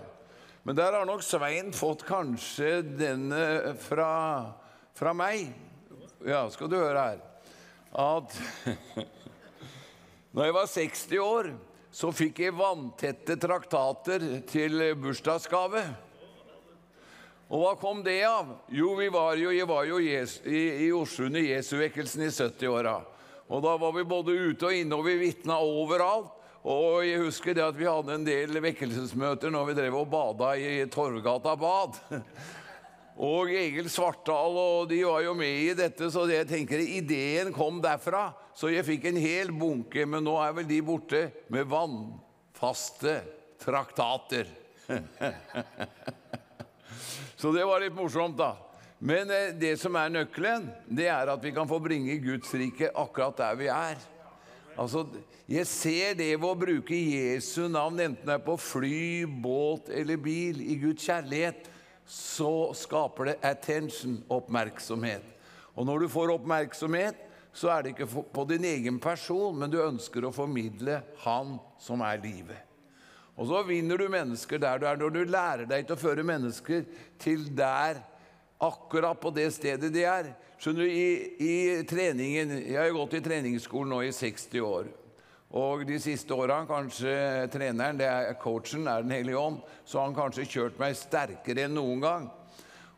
Men 0.63 0.77
der 0.77 0.93
har 0.93 1.07
nok 1.09 1.23
Svein 1.25 1.73
fått 1.73 2.05
kanskje 2.09 2.81
denne 2.85 3.75
fra, 3.81 4.13
fra 4.97 5.13
meg. 5.17 5.49
Ja, 6.27 6.45
skal 6.53 6.69
du 6.69 6.77
høre 6.77 7.05
her. 7.07 7.21
At 7.91 8.37
når 10.37 10.49
jeg 10.49 10.57
var 10.57 10.71
60 10.75 11.25
år, 11.25 11.51
så 11.91 12.13
fikk 12.15 12.45
jeg 12.45 12.55
vanntette 12.55 13.35
traktater 13.41 14.23
til 14.49 14.85
bursdagsgave. 15.01 15.83
Og 17.51 17.65
hva 17.65 17.73
kom 17.81 18.05
det 18.07 18.21
av? 18.29 18.53
Jo, 18.71 18.93
vi 19.01 19.09
var 19.11 19.35
jo, 19.41 19.51
jeg 19.51 19.67
var 19.67 19.89
jo 19.89 19.99
i, 19.99 20.13
i 20.87 20.91
Oslo 20.95 21.27
under 21.27 21.43
Jesuvekkelsen 21.43 22.23
i 22.23 22.31
70-åra. 22.31 23.01
Og 23.51 23.65
da 23.65 23.73
var 23.81 23.97
vi 23.97 24.07
både 24.07 24.37
ute 24.39 24.69
og 24.69 24.77
inne, 24.77 24.95
og 24.95 25.09
vi 25.09 25.17
vitna 25.19 25.57
overalt. 25.59 26.37
Og 26.61 27.07
jeg 27.07 27.23
husker 27.23 27.57
det 27.57 27.65
at 27.65 27.77
vi 27.79 27.89
hadde 27.89 28.17
en 28.19 28.25
del 28.27 28.61
vekkelsesmøter 28.61 29.53
når 29.53 29.71
vi 29.71 29.77
drev 29.79 29.95
og 30.03 30.11
bada 30.13 30.53
i 30.61 30.83
Torvgata 30.93 31.55
bad. 31.61 32.01
Og 33.21 33.51
Egil 33.53 33.91
Svartdal 33.93 34.55
og 34.57 34.87
de 34.89 35.03
var 35.05 35.21
jo 35.21 35.35
med 35.37 35.59
i 35.61 35.75
dette, 35.77 36.07
så 36.09 36.23
jeg 36.31 36.47
tenker 36.49 36.81
ideen 36.81 37.51
kom 37.53 37.77
derfra. 37.85 38.31
Så 38.57 38.71
jeg 38.73 38.87
fikk 38.87 39.11
en 39.11 39.19
hel 39.21 39.51
bunke, 39.53 40.07
men 40.09 40.25
nå 40.25 40.39
er 40.41 40.55
vel 40.57 40.69
de 40.69 40.79
borte 40.85 41.21
med 41.53 41.69
vannfaste 41.69 43.19
traktater. 43.61 44.49
Så 47.41 47.53
det 47.53 47.65
var 47.65 47.81
litt 47.81 47.97
morsomt, 47.97 48.37
da. 48.41 48.55
Men 49.01 49.31
eh, 49.33 49.53
det 49.57 49.75
som 49.81 49.97
er 49.97 50.11
nøkkelen, 50.13 50.67
det 50.89 51.07
er 51.09 51.31
at 51.33 51.45
vi 51.45 51.53
kan 51.57 51.69
få 51.69 51.79
bringe 51.81 52.19
Guds 52.21 52.53
rike 52.53 52.91
akkurat 52.93 53.37
der 53.41 53.61
vi 53.61 53.71
er. 53.73 54.01
Altså, 54.81 55.05
Jeg 55.51 55.67
ser 55.67 56.15
det 56.17 56.31
ved 56.39 56.47
å 56.47 56.57
bruke 56.57 56.95
Jesu 56.95 57.67
navn, 57.69 57.99
enten 58.01 58.25
det 58.29 58.37
er 58.37 58.45
på 58.45 58.55
fly, 58.57 59.27
båt 59.27 59.91
eller 59.93 60.21
bil, 60.23 60.61
i 60.63 60.79
Guds 60.81 61.05
kjærlighet, 61.05 61.67
så 62.07 62.71
skaper 62.79 63.33
det 63.33 63.35
attention, 63.45 64.21
oppmerksomhet. 64.31 65.27
Og 65.75 65.87
når 65.87 66.05
du 66.05 66.09
får 66.15 66.33
oppmerksomhet, 66.37 67.19
så 67.53 67.73
er 67.75 67.83
det 67.83 67.93
ikke 67.93 68.25
på 68.31 68.45
din 68.47 68.65
egen 68.65 69.01
person, 69.03 69.59
men 69.59 69.71
du 69.71 69.81
ønsker 69.83 70.25
å 70.25 70.33
formidle 70.35 71.01
Han 71.25 71.59
som 71.83 72.03
er 72.07 72.23
livet. 72.23 72.63
Og 73.41 73.49
så 73.51 73.63
vinner 73.67 73.99
du 73.99 74.07
mennesker 74.13 74.61
der 74.63 74.79
du 74.79 74.87
er, 74.87 74.99
når 75.01 75.13
du 75.15 75.21
lærer 75.25 75.67
deg 75.69 75.87
til 75.87 75.97
å 75.97 76.01
føre 76.01 76.25
mennesker 76.27 76.87
til 77.21 77.47
der, 77.57 78.03
akkurat 78.61 79.21
på 79.21 79.33
det 79.35 79.49
stedet 79.55 79.91
de 79.93 80.05
er. 80.05 80.33
Skjønner 80.61 80.85
du, 80.85 80.93
i, 80.93 81.11
i 81.41 81.55
treningen, 81.89 82.59
Jeg 82.67 82.77
har 82.77 82.91
jo 82.91 82.99
gått 83.01 83.17
i 83.17 83.25
treningsskolen 83.25 83.95
nå 83.95 84.03
i 84.05 84.13
60 84.13 84.61
år. 84.61 84.91
Og 85.57 85.83
de 85.89 85.97
siste 85.99 86.37
åra 86.37 86.61
kanskje 86.69 87.15
treneren, 87.51 87.99
det 87.99 88.07
er 88.07 88.37
coachen, 88.39 88.87
er 88.87 89.03
Den 89.03 89.17
hellige 89.17 89.39
ånd, 89.39 89.65
så 89.85 89.99
har 89.99 90.11
han 90.11 90.19
kanskje 90.19 90.47
kjørt 90.47 90.79
meg 90.79 90.95
sterkere 90.99 91.65
enn 91.67 91.75
noen 91.75 92.05
gang. 92.05 92.29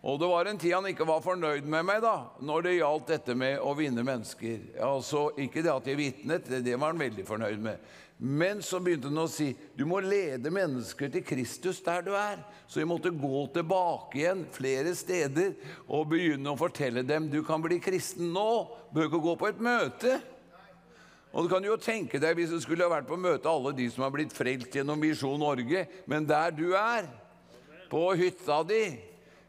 Og 0.02 0.18
det 0.18 0.28
var 0.28 0.50
en 0.50 0.58
tid 0.58 0.74
han 0.74 0.88
ikke 0.90 1.06
var 1.06 1.22
fornøyd 1.22 1.64
med 1.70 1.86
meg 1.86 2.02
da, 2.02 2.16
når 2.42 2.66
det 2.66 2.74
gjaldt 2.74 3.12
dette 3.14 3.36
med 3.38 3.60
å 3.62 3.72
vinne 3.78 4.02
mennesker. 4.04 4.72
Altså, 4.82 5.28
Ikke 5.38 5.62
det 5.62 5.70
at 5.72 5.86
jeg 5.86 6.00
vitnet, 6.00 6.50
det 6.50 6.74
var 6.74 6.90
han 6.90 7.00
veldig 7.00 7.24
fornøyd 7.28 7.62
med. 7.62 7.92
Men 8.24 8.60
så 8.62 8.78
begynte 8.78 9.08
han 9.10 9.18
å 9.18 9.26
si 9.26 9.48
du 9.74 9.82
må 9.88 9.98
lede 9.98 10.50
mennesker 10.54 11.10
til 11.10 11.24
Kristus 11.26 11.80
der 11.82 12.04
du 12.06 12.12
er. 12.14 12.38
Så 12.70 12.78
vi 12.78 12.86
måtte 12.86 13.10
gå 13.10 13.40
tilbake 13.50 14.20
igjen 14.20 14.44
flere 14.54 14.92
steder 14.94 15.56
og 15.88 16.12
begynne 16.12 16.52
å 16.52 16.60
fortelle 16.60 17.02
dem 17.02 17.26
du 17.32 17.40
kan 17.42 17.58
bli 17.64 17.80
kristen 17.82 18.30
nå. 18.30 18.46
Bør 18.94 19.08
ikke 19.08 19.22
gå 19.26 19.34
på 19.40 19.48
et 19.50 19.64
møte. 19.66 20.20
Og 21.32 21.48
du 21.48 21.50
kan 21.50 21.66
jo 21.66 21.74
tenke 21.80 22.20
deg 22.22 22.36
hvis 22.38 22.52
du 22.54 22.60
skulle 22.62 22.86
vært 22.92 23.08
på 23.10 23.18
møte 23.18 23.50
alle 23.50 23.74
de 23.74 23.88
som 23.90 24.06
har 24.06 24.14
blitt 24.14 24.36
frelst 24.36 24.78
gjennom 24.78 25.02
Visjon 25.02 25.42
Norge, 25.42 25.86
men 26.06 26.28
der 26.28 26.54
du 26.54 26.76
er, 26.78 27.08
på 27.90 28.04
hytta 28.20 28.60
di, 28.68 28.84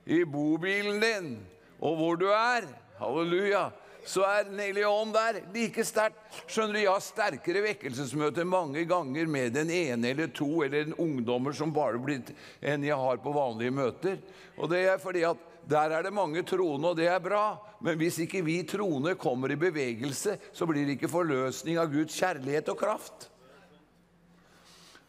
i 0.10 0.24
bobilen 0.28 0.98
din, 1.04 1.30
og 1.78 2.00
hvor 2.00 2.18
du 2.20 2.26
er 2.32 2.66
Halleluja 2.98 3.68
så 4.06 4.26
er 4.28 4.50
hellige 4.60 4.90
der 5.14 5.40
like 5.54 5.86
sterkt. 5.86 6.20
Skjønner 6.48 6.74
du, 6.74 6.80
Jeg 6.80 6.92
har 6.92 7.04
sterkere 7.04 7.64
vekkelsesmøter 7.64 8.46
mange 8.46 8.86
ganger 8.86 9.26
med 9.26 9.54
den 9.54 9.70
ene 9.70 10.10
eller 10.10 10.28
to 10.28 10.64
eller 10.64 10.88
en 10.88 10.94
ungdommer 10.94 11.54
som 11.54 11.74
bare 11.74 12.00
blitt 12.00 12.34
enn 12.62 12.84
jeg 12.84 12.98
har 12.98 13.18
på 13.24 13.34
vanlige 13.34 13.72
møter. 13.72 14.18
Og 14.58 14.70
det 14.70 14.86
er 14.88 15.02
fordi 15.02 15.24
at 15.28 15.50
der 15.70 15.94
er 15.96 16.04
det 16.04 16.14
mange 16.14 16.44
troende, 16.44 16.90
og 16.90 16.98
det 16.98 17.08
er 17.08 17.22
bra. 17.24 17.58
Men 17.82 17.98
hvis 17.98 18.20
ikke 18.20 18.44
vi 18.44 18.64
troende 18.68 19.16
kommer 19.16 19.52
i 19.52 19.60
bevegelse, 19.60 20.38
så 20.52 20.68
blir 20.68 20.86
det 20.86 20.98
ikke 20.98 21.12
forløsning 21.12 21.80
av 21.80 21.92
Guds 21.94 22.18
kjærlighet 22.20 22.74
og 22.74 22.80
kraft. 22.80 23.30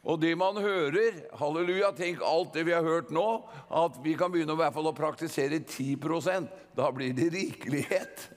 Og 0.05 0.21
det 0.21 0.35
man 0.37 0.59
hører 0.61 1.17
Halleluja, 1.41 1.91
tenk 1.97 2.21
alt 2.23 2.53
det 2.55 2.67
vi 2.69 2.75
har 2.77 2.85
hørt 2.85 3.11
nå. 3.15 3.27
At 3.73 3.97
vi 4.05 4.13
kan 4.21 4.33
begynne 4.33 4.53
i 4.53 4.61
hvert 4.61 4.75
fall 4.77 4.91
å 4.91 4.97
praktisere 4.97 5.63
10% 5.65 6.51
Da 6.77 6.91
blir 6.93 7.15
det 7.17 7.31
rikelighet. 7.33 8.29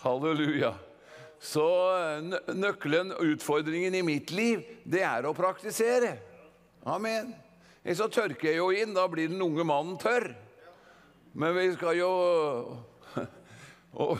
Halleluja. 0.00 0.74
Så 1.40 1.66
nøkkelen, 2.52 3.12
utfordringen 3.12 3.94
i 3.94 4.02
mitt 4.02 4.30
liv, 4.32 4.62
det 4.84 5.02
er 5.04 5.26
å 5.28 5.34
praktisere. 5.36 6.14
Amen. 6.88 7.34
Så 7.84 8.08
tørker 8.12 8.48
jeg 8.48 8.60
jo 8.60 8.70
inn. 8.76 8.94
Da 8.96 9.06
blir 9.08 9.28
den 9.28 9.42
unge 9.44 9.64
mannen 9.64 9.98
tørr. 10.00 10.30
Men 11.32 11.52
vi 11.56 11.66
skal 11.74 11.98
jo 11.98 12.10
og, 14.00 14.16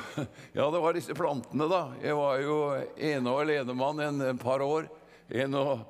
Ja, 0.57 0.69
det 0.69 0.83
var 0.85 0.97
disse 0.97 1.17
plantene, 1.17 1.69
da. 1.69 1.83
Jeg 2.03 2.17
var 2.17 2.45
jo 2.45 2.59
ene 2.97 3.33
og 3.33 3.43
alenemann 3.47 4.05
en 4.05 4.41
par 4.41 4.65
år. 4.65 4.89
En 5.31 5.57
og, 5.61 5.83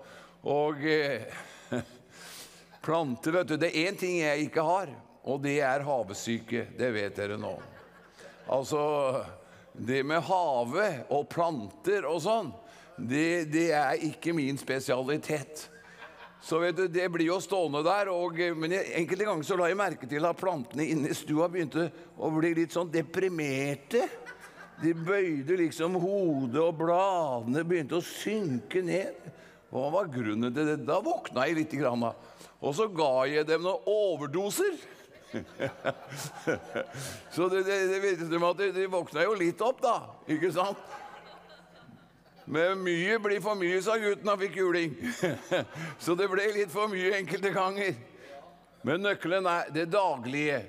og 0.47 0.87
eh, 0.87 1.27
planter, 2.87 3.41
vet 3.41 3.51
du 3.51 3.59
Det 3.59 3.71
er 3.71 3.91
én 3.91 3.99
ting 3.99 4.19
jeg 4.21 4.49
ikke 4.51 4.67
har, 4.67 4.95
og 5.27 5.43
det 5.43 5.59
er 5.67 5.87
havesyke. 5.87 6.69
Det 6.79 6.95
vet 6.95 7.19
dere 7.19 7.39
nå. 7.41 7.55
Altså 8.51 8.83
det 9.73 10.03
med 10.07 10.23
havet 10.27 11.11
og 11.15 11.29
planter 11.31 12.07
og 12.09 12.21
sånn, 12.25 12.51
det, 13.01 13.51
det, 13.53 13.71
er 13.73 14.03
ikke 14.11 14.35
min 14.37 14.59
spesialitet. 14.61 15.69
Så 16.45 16.59
vet 16.61 16.77
du, 16.77 16.87
Det 16.89 17.07
blir 17.13 17.31
jo 17.31 17.39
stående 17.41 17.83
der. 17.85 18.11
Og, 18.13 18.37
men 18.57 18.75
enkelte 18.77 19.29
ganger 19.29 19.47
så 19.47 19.57
la 19.57 19.71
jeg 19.71 19.81
merke 19.81 20.09
til 20.09 20.27
at 20.29 20.41
plantene 20.41 20.89
inne 20.89 21.13
i 21.13 21.17
stua 21.17 21.49
begynte 21.53 21.89
å 22.17 22.31
bli 22.35 22.53
litt 22.59 22.77
sånn 22.77 22.93
deprimerte. 22.93 24.07
De 24.81 24.95
bøyde 24.97 25.59
liksom 25.61 25.99
hodet, 26.01 26.61
og 26.61 26.79
bladene 26.79 27.65
begynte 27.69 27.99
å 27.99 28.05
synke 28.05 28.81
ned. 28.85 29.29
Hva 29.71 29.91
var 29.93 30.09
grunnen 30.13 30.53
til 30.55 30.71
det? 30.73 30.79
Da 30.89 30.99
våkna 31.05 31.45
jeg 31.47 31.61
litt. 31.61 31.77
Grann, 31.81 32.09
og 32.61 32.73
så 32.77 32.89
ga 32.93 33.13
jeg 33.31 33.47
dem 33.49 33.65
noen 33.65 33.87
overdoser. 33.89 34.81
Så 37.35 37.49
det, 37.49 37.63
det, 37.63 37.87
det 37.87 38.01
virket 38.03 38.33
som 38.33 38.47
at 38.49 38.59
de, 38.59 38.71
de 38.75 38.87
våkna 38.91 39.23
jo 39.27 39.37
litt 39.39 39.61
opp, 39.63 39.79
da. 39.83 39.97
Ikke 40.31 40.51
sant? 40.55 40.81
Men 42.51 42.81
mye 42.83 43.19
blir 43.23 43.43
for 43.45 43.59
mye, 43.59 43.79
sa 43.85 43.95
gutten 44.01 44.27
han 44.27 44.41
fikk 44.41 44.57
juling. 44.59 44.97
Så 46.03 46.17
det 46.19 46.27
ble 46.33 46.49
litt 46.57 46.73
for 46.73 46.91
mye 46.91 47.15
enkelte 47.21 47.53
ganger. 47.55 47.95
Men 48.87 49.05
nøkkelen 49.05 49.47
er 49.47 49.71
det 49.75 49.91
daglige 49.93 50.63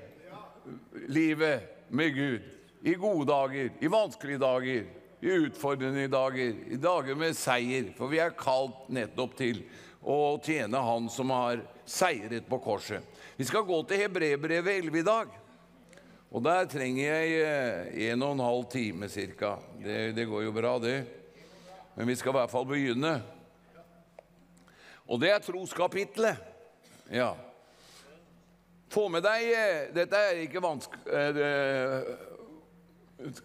livet 1.10 1.88
med 1.90 2.16
Gud. 2.16 2.50
I 2.82 2.96
gode 2.98 3.28
dager, 3.30 3.70
i 3.82 3.90
vanskelige 3.90 4.42
dager, 4.42 4.86
i 5.22 5.34
utfordrende 5.46 6.08
dager, 6.10 6.54
i 6.70 6.78
dager 6.82 7.18
med 7.18 7.38
seier. 7.38 7.92
For 7.98 8.12
vi 8.12 8.22
er 8.22 8.38
kalt 8.38 8.90
nettopp 8.94 9.36
til 9.38 9.64
å 10.02 10.38
tjene 10.42 10.82
Han 10.82 11.10
som 11.14 11.30
har 11.34 11.62
seiret 11.86 12.48
på 12.50 12.58
korset. 12.62 13.06
Vi 13.38 13.48
skal 13.48 13.64
gå 13.64 13.78
til 13.88 14.04
Hebrebrevet 14.04 14.84
11 14.84 15.00
i 15.00 15.06
dag. 15.08 15.38
Og 16.32 16.44
der 16.44 16.68
trenger 16.72 17.04
jeg 17.04 17.44
eh, 17.44 18.12
en 18.12 18.24
og 18.24 18.36
en 18.36 18.44
halv 18.46 18.66
time 18.72 19.10
ca. 19.12 19.58
Det, 19.84 20.16
det, 20.16 20.26
går 20.28 20.46
jo 20.46 20.56
bra, 20.56 20.78
det. 20.80 20.98
Men 21.96 22.08
vi 22.08 22.16
skal 22.16 22.32
i 22.32 22.38
hvert 22.40 22.52
fall 22.52 22.68
begynne. 22.68 23.18
Og 25.12 25.20
det 25.20 25.32
er 25.32 25.44
troskapitlet. 25.44 26.40
Ja. 27.12 27.34
Få 28.92 29.08
med 29.12 29.24
deg 29.24 29.48
eh, 29.52 29.90
Dette 29.96 30.20
er 30.20 30.44
ikke 30.46 30.64
vanskelig 30.64 31.44
eh, 31.44 32.14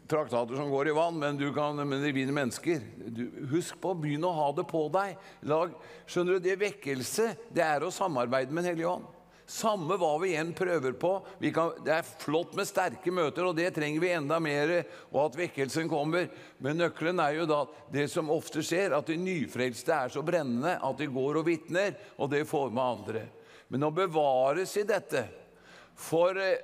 traktater 0.06 0.54
som 0.56 0.70
går 0.70 0.90
i 0.90 0.94
vann, 0.96 1.18
men, 1.18 1.38
du 1.38 1.50
kan, 1.54 1.76
men 1.76 2.02
de 2.02 2.14
vinner 2.14 2.34
mennesker. 2.34 2.86
Du, 3.10 3.26
husk 3.50 3.78
på 3.82 3.92
å 3.92 3.98
begynne 3.98 4.30
å 4.30 4.38
ha 4.38 4.46
det 4.56 4.66
på 4.70 4.86
deg. 4.94 5.18
Lag, 5.50 5.74
skjønner 6.06 6.38
du, 6.38 6.46
Det 6.46 6.58
vekkelse 6.62 7.32
det 7.50 7.66
er 7.66 7.86
å 7.86 7.92
samarbeide 7.94 8.54
med 8.54 8.64
Den 8.64 8.74
hellige 8.74 8.94
ånd. 8.94 9.12
Samme 9.46 9.94
hva 9.94 10.10
vi 10.18 10.32
igjen 10.32 10.50
prøver 10.58 10.96
på. 10.98 11.12
Kan, 11.54 11.76
det 11.86 11.92
er 11.94 12.08
flott 12.18 12.56
med 12.58 12.66
sterke 12.66 13.12
møter, 13.14 13.46
og 13.46 13.54
det 13.54 13.68
trenger 13.76 14.02
vi 14.02 14.10
enda 14.10 14.40
mer, 14.42 14.72
og 15.12 15.20
at 15.28 15.38
vekkelsen 15.38 15.86
kommer. 15.90 16.26
Men 16.58 16.80
nøkkelen 16.82 17.22
er 17.22 17.38
jo 17.38 17.46
da 17.46 17.60
det 17.94 18.08
som 18.10 18.32
ofte 18.34 18.64
skjer, 18.66 18.96
at 18.98 19.06
de 19.06 19.18
nyfrelste 19.22 19.94
er 19.94 20.10
så 20.10 20.24
brennende 20.26 20.74
at 20.82 20.98
de 20.98 21.06
går 21.14 21.38
og 21.38 21.46
vitner, 21.46 21.94
og 22.18 22.32
det 22.34 22.42
får 22.50 22.74
med 22.74 22.82
andre. 22.82 23.22
Men 23.70 23.86
å 23.86 23.94
bevares 23.94 24.76
i 24.78 24.86
dette 24.86 25.24
For 25.96 26.36
eh, 26.38 26.60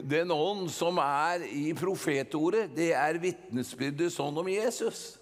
den 0.00 0.32
ånd 0.34 0.66
som 0.72 0.98
er 1.02 1.44
i 1.46 1.70
profetordet, 1.76 2.72
det 2.74 2.90
er 2.96 3.20
vitnesbyrdet 3.22 4.10
sånn 4.14 4.40
om 4.40 4.48
Jesus. 4.50 5.19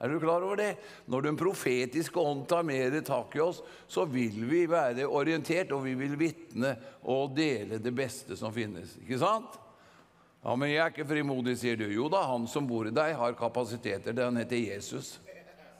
Er 0.00 0.08
du 0.08 0.20
klar 0.20 0.40
over 0.40 0.56
det? 0.56 0.70
Når 1.12 1.26
den 1.26 1.36
profetiske 1.36 2.20
ånd 2.20 2.46
tar 2.48 2.64
mer 2.64 2.94
tak 3.04 3.34
i 3.36 3.42
oss, 3.44 3.60
så 3.86 4.06
vil 4.08 4.46
vi 4.48 4.62
være 4.70 5.04
orientert, 5.04 5.74
og 5.76 5.84
vi 5.84 5.92
vil 5.98 6.16
vitne 6.20 6.72
og 7.04 7.34
dele 7.36 7.78
det 7.84 7.92
beste 7.92 8.38
som 8.40 8.54
finnes. 8.54 8.96
Ikke 9.02 9.20
sant? 9.20 9.58
Ja, 10.40 10.54
men 10.56 10.70
jeg 10.70 10.80
er 10.80 10.94
ikke 10.94 11.08
frimodig, 11.10 11.58
sier 11.60 11.76
du. 11.76 11.84
Jo 11.92 12.08
da, 12.08 12.22
han 12.30 12.48
som 12.48 12.68
bor 12.68 12.88
i 12.88 12.94
deg, 12.96 13.12
har 13.18 13.36
kapasiteter. 13.36 14.16
Han 14.24 14.40
heter 14.40 14.56
Jesus. 14.56 15.18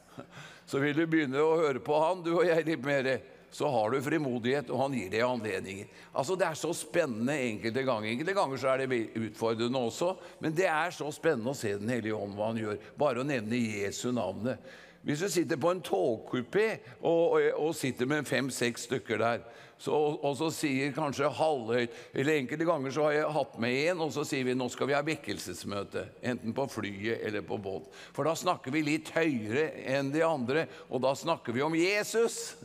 Så 0.69 0.83
vil 0.85 1.01
du 1.01 1.07
begynne 1.09 1.41
å 1.41 1.57
høre 1.63 1.81
på 1.83 1.97
han, 2.05 2.21
du 2.21 2.35
og 2.35 2.45
jeg, 2.45 2.67
litt 2.69 2.85
mer 2.85 3.09
så 3.51 3.69
har 3.71 3.91
du 3.91 4.03
frimodighet, 4.03 4.71
og 4.71 4.85
han 4.85 4.95
gir 4.95 5.09
deg 5.11 5.25
anledninger. 5.27 5.89
Altså, 6.13 6.37
Det 6.37 6.47
er 6.47 6.59
så 6.59 6.71
spennende 6.75 7.35
enkelte 7.35 7.83
ganger. 7.83 8.11
Enkelte 8.11 8.35
ganger 8.35 8.57
så 8.57 8.69
er 8.69 8.85
det 8.87 9.01
utfordrende 9.19 9.79
også, 9.79 10.15
men 10.41 10.55
det 10.55 10.69
er 10.71 10.95
så 10.95 11.11
spennende 11.11 11.51
å 11.51 11.59
se 11.59 11.77
Den 11.79 11.89
hellige 11.89 12.15
ånd 12.15 12.37
hva 12.39 12.53
han 12.53 12.63
gjør. 12.63 12.79
Bare 12.99 13.21
å 13.21 13.27
nevne 13.27 13.59
Jesu 13.59 14.13
navnet. 14.13 14.59
Hvis 15.03 15.23
du 15.25 15.29
sitter 15.33 15.57
på 15.57 15.71
en 15.73 15.81
togkupé 15.81 16.79
og, 17.01 17.33
og, 17.33 17.45
og, 17.57 17.71
sitter 17.75 18.07
med 18.07 18.27
fem-seks 18.29 18.85
stykker 18.85 19.19
der, 19.19 19.45
så, 19.81 19.97
og 19.97 20.35
så 20.37 20.51
sier 20.53 20.93
kanskje 20.93 21.31
halvhøyt 21.33 21.95
Eller 22.13 22.37
enkelte 22.37 22.67
ganger 22.69 22.93
så 22.93 23.07
har 23.07 23.15
jeg 23.15 23.31
hatt 23.33 23.55
med 23.65 23.79
en, 23.89 24.03
og 24.05 24.13
så 24.13 24.27
sier 24.29 24.45
vi 24.45 24.53
nå 24.53 24.67
skal 24.69 24.91
vi 24.91 24.97
ha 24.99 25.01
vekkelsesmøte. 25.07 26.05
Enten 26.21 26.53
på 26.53 26.67
flyet 26.69 27.25
eller 27.25 27.47
på 27.49 27.57
båt. 27.57 27.89
For 28.13 28.29
da 28.29 28.37
snakker 28.37 28.77
vi 28.77 28.85
litt 28.85 29.09
høyere 29.17 29.71
enn 29.89 30.13
de 30.13 30.21
andre, 30.27 30.67
og 30.93 31.01
da 31.07 31.15
snakker 31.17 31.57
vi 31.57 31.65
om 31.65 31.79
Jesus. 31.81 32.61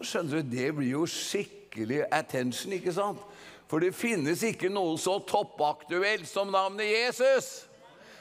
Skjønner 0.00 0.42
du, 0.42 0.56
Det 0.56 0.72
blir 0.76 0.90
jo 0.90 1.06
skikkelig 1.06 2.04
attention, 2.12 2.72
ikke 2.76 2.92
sant? 2.92 3.22
For 3.66 3.82
det 3.82 3.94
finnes 3.98 4.42
ikke 4.46 4.70
noe 4.70 4.94
så 5.00 5.18
toppaktuelt 5.26 6.28
som 6.28 6.52
navnet 6.54 6.86
Jesus. 6.86 7.66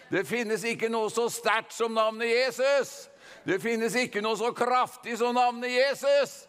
Det 0.10 0.26
finnes 0.26 0.64
ikke 0.65 0.89
noe 0.89 1.10
så 1.14 1.27
sterkt 1.30 1.73
som 1.76 1.93
navnet 1.93 2.31
Jesus. 2.31 3.10
Det 3.45 3.60
finnes 3.61 3.93
ikke 3.97 4.23
noe 4.26 4.38
så 4.39 4.52
kraftig 4.57 5.18
som 5.19 5.35
navnet 5.38 5.73
Jesus. 5.73 6.45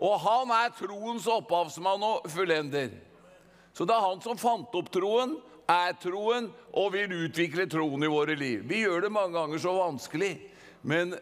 Og 0.00 0.16
han 0.24 0.52
er 0.56 0.72
troens 0.78 1.26
opphavsmann 1.30 2.02
og 2.04 2.30
fullender. 2.32 2.94
Så 3.74 3.84
det 3.84 3.94
er 3.94 4.06
han 4.06 4.22
som 4.24 4.38
fant 4.40 4.72
opp 4.78 4.90
troen, 4.94 5.36
er 5.68 5.94
troen 6.00 6.50
og 6.76 6.92
vil 6.94 7.12
utvikle 7.24 7.66
troen 7.70 8.04
i 8.04 8.10
våre 8.10 8.36
liv. 8.36 8.64
Vi 8.68 8.82
gjør 8.84 9.06
det 9.06 9.12
mange 9.12 9.36
ganger 9.36 9.60
så 9.60 9.72
vanskelig, 9.76 10.34
men 10.82 11.14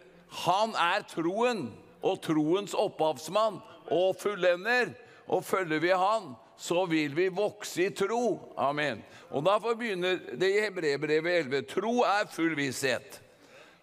han 0.45 0.75
er 0.79 1.07
troen 1.11 1.69
og 2.03 2.21
troens 2.25 2.75
opphavsmann 2.75 3.61
og 3.93 4.17
fullender. 4.21 4.93
Og 5.33 5.45
følger 5.47 5.81
vi 5.81 5.93
han, 5.95 6.33
så 6.59 6.85
vil 6.91 7.15
vi 7.17 7.29
vokse 7.33 7.87
i 7.87 7.95
tro. 7.95 8.53
Amen. 8.59 9.03
Og 9.31 9.45
Derfor 9.47 9.75
begynner 9.79 10.19
det 10.39 10.51
i 10.51 10.61
Hebrebrevet 10.61 11.39
11. 11.47 11.63
Tro 11.71 12.03
er 12.07 12.29
full 12.31 12.57
visshet. 12.59 13.21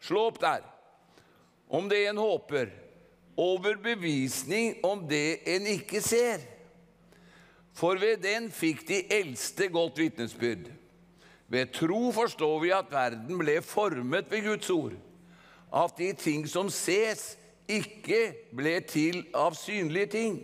Slå 0.03 0.27
opp 0.29 0.39
der. 0.41 0.63
Om 1.69 1.89
det 1.89 2.05
en 2.07 2.21
håper. 2.21 2.69
Overbevisning 3.39 4.81
om 4.83 5.05
det 5.07 5.39
en 5.47 5.67
ikke 5.67 6.01
ser. 6.03 6.43
For 7.73 7.99
ved 7.99 8.19
den 8.23 8.49
fikk 8.51 8.83
de 8.89 9.03
eldste 9.13 9.69
godt 9.71 9.99
vitnesbyrd. 10.01 10.67
Ved 11.49 11.71
tro 11.73 12.11
forstår 12.13 12.57
vi 12.61 12.73
at 12.75 12.91
verden 12.91 13.39
ble 13.39 13.61
formet 13.65 14.27
ved 14.31 14.43
Guds 14.45 14.69
ord. 14.69 14.97
At 15.73 15.95
de 15.97 16.11
ting 16.13 16.47
som 16.49 16.69
ses, 16.69 17.37
ikke 17.69 18.21
ble 18.55 18.79
til 18.89 19.21
av 19.37 19.57
synlige 19.57 20.11
ting. 20.15 20.39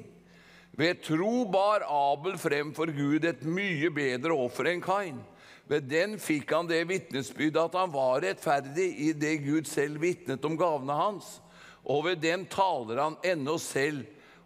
Ved 0.76 1.02
tro 1.06 1.46
bar 1.48 1.86
Abel 1.88 2.36
frem 2.38 2.74
for 2.76 2.92
Gud 2.92 3.26
et 3.26 3.46
mye 3.48 3.90
bedre 3.96 4.36
offer 4.36 4.70
enn 4.74 4.84
Kain. 4.84 5.22
Ved 5.66 5.88
den 5.90 6.18
fikk 6.22 6.52
han 6.54 6.68
det 6.70 6.84
vitnesbyrd 6.90 7.58
at 7.58 7.78
han 7.80 7.94
var 7.94 8.20
rettferdig 8.22 8.90
i 9.08 9.14
det 9.18 9.38
Gud 9.46 9.70
selv 9.70 10.04
vitnet 10.04 10.44
om 10.46 10.58
gavene 10.60 10.98
hans. 11.00 11.40
Og 11.86 12.04
ved 12.10 12.22
den 12.22 12.46
taler 12.52 13.02
han 13.02 13.18
ennå 13.26 13.58
selv 13.62 14.04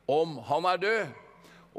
om 0.07 0.37
han 0.47 0.67
er 0.69 0.85
død. 0.85 1.17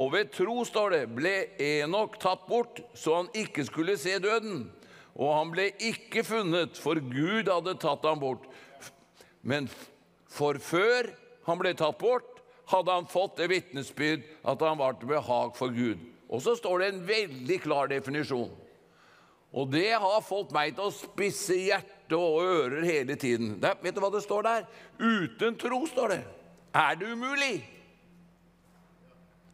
Og 0.01 0.13
ved 0.13 0.33
tro, 0.33 0.65
står 0.65 0.95
det, 0.95 1.01
ble 1.15 1.35
Enok 1.61 2.19
tatt 2.23 2.47
bort 2.49 2.81
så 2.97 3.21
han 3.21 3.33
ikke 3.37 3.65
skulle 3.69 3.97
se 4.01 4.19
døden. 4.23 4.69
Og 5.15 5.33
han 5.35 5.51
ble 5.53 5.67
ikke 5.83 6.25
funnet, 6.25 6.79
for 6.79 7.01
Gud 7.01 7.51
hadde 7.51 7.77
tatt 7.81 8.07
ham 8.07 8.21
bort. 8.23 8.47
Men 9.43 9.69
for 10.31 10.61
før 10.63 11.11
han 11.49 11.59
ble 11.61 11.75
tatt 11.75 11.99
bort, 11.99 12.39
hadde 12.71 12.95
han 12.95 13.09
fått 13.11 13.41
det 13.41 13.51
vitnesbyrd 13.51 14.27
at 14.47 14.63
han 14.63 14.79
var 14.79 14.99
til 14.99 15.11
behag 15.11 15.57
for 15.59 15.75
Gud. 15.75 16.03
Og 16.31 16.43
så 16.45 16.55
står 16.55 16.83
det 16.83 16.91
en 16.91 17.07
veldig 17.09 17.57
klar 17.65 17.91
definisjon. 17.91 18.53
Og 19.51 19.73
det 19.73 19.91
har 19.99 20.23
fått 20.23 20.53
meg 20.55 20.77
til 20.77 20.87
å 20.87 20.95
spisse 20.95 21.57
hjerte 21.59 22.15
og 22.15 22.45
ører 22.45 22.87
hele 22.87 23.17
tiden. 23.19 23.57
Det, 23.59 23.73
vet 23.83 23.97
du 23.97 24.03
hva 24.03 24.13
det 24.15 24.23
står 24.23 24.47
der? 24.47 24.69
Uten 25.01 25.59
tro, 25.59 25.83
står 25.91 26.15
det. 26.15 26.21
Er 26.71 26.95
det 27.01 27.11
umulig 27.11 27.57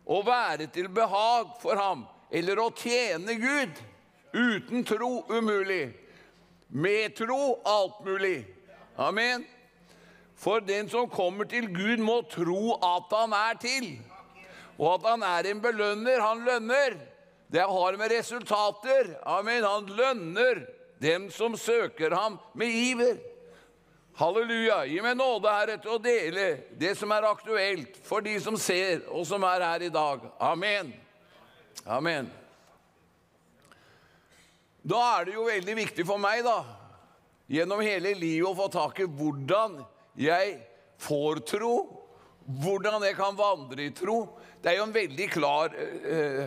å 0.05 0.21
være 0.27 0.69
til 0.71 0.91
behag 0.93 1.57
for 1.63 1.81
ham 1.81 2.05
eller 2.29 2.61
å 2.61 2.69
tjene 2.77 3.39
Gud? 3.41 3.81
Uten 4.37 4.85
tro 4.85 5.25
umulig. 5.33 5.95
Med 6.69 7.17
tro 7.17 7.57
alt 7.65 8.05
mulig. 8.05 8.43
Amen. 9.01 9.47
For 10.37 10.61
den 10.61 10.89
som 10.93 11.09
kommer 11.11 11.49
til 11.49 11.71
Gud, 11.73 12.03
må 12.05 12.21
tro 12.31 12.77
at 12.77 13.13
han 13.17 13.33
er 13.37 13.61
til. 13.61 13.87
Og 14.77 14.99
at 14.99 15.07
han 15.09 15.25
er 15.25 15.51
en 15.51 15.63
belønner. 15.65 16.21
Han 16.21 16.45
lønner. 16.45 16.99
Det 17.53 17.63
har 17.65 17.97
med 17.97 18.13
resultater. 18.13 19.15
Amen. 19.25 19.65
Han 19.65 19.87
lønner 19.87 20.67
dem 21.01 21.31
som 21.31 21.57
søker 21.57 22.15
ham 22.15 22.39
med 22.55 22.69
iver. 22.69 23.17
Halleluja. 24.17 24.85
Gi 24.89 25.01
meg 25.05 25.17
nåde, 25.19 25.53
Herre, 25.53 25.77
til 25.81 25.97
å 25.97 26.01
dele 26.01 26.47
det 26.81 26.95
som 26.97 27.13
er 27.13 27.27
aktuelt 27.29 27.99
for 28.05 28.25
de 28.25 28.37
som 28.41 28.57
ser, 28.61 29.03
og 29.13 29.27
som 29.29 29.45
er 29.45 29.65
her 29.65 29.85
i 29.85 29.93
dag. 29.93 30.25
Amen. 30.41 30.95
Amen. 31.85 32.31
Da 34.87 35.03
er 35.19 35.29
det 35.29 35.35
jo 35.35 35.45
veldig 35.51 35.77
viktig 35.83 36.07
for 36.09 36.23
meg, 36.23 36.47
da, 36.47 36.63
gjennom 37.51 37.83
hele 37.85 38.15
livet 38.17 38.49
å 38.49 38.57
få 38.57 38.71
tak 38.73 39.03
i 39.03 39.09
hvordan 39.19 39.81
jeg 40.17 40.59
får 41.03 41.43
tro, 41.49 41.75
hvordan 42.47 43.05
jeg 43.05 43.17
kan 43.19 43.37
vandre 43.37 43.89
i 43.89 43.95
tro. 43.95 44.23
Det 44.63 44.73
er 44.73 44.79
jo 44.79 44.87
en 44.87 44.95
veldig 44.95 45.29
klar 45.31 45.75
eh, 45.77 46.47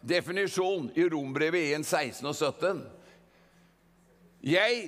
definisjon 0.00 0.90
i 0.98 1.06
Rombrevet 1.10 1.72
1, 1.78 1.86
16 1.86 2.28
og 2.28 2.36
17. 2.36 2.82
Jeg, 4.42 4.78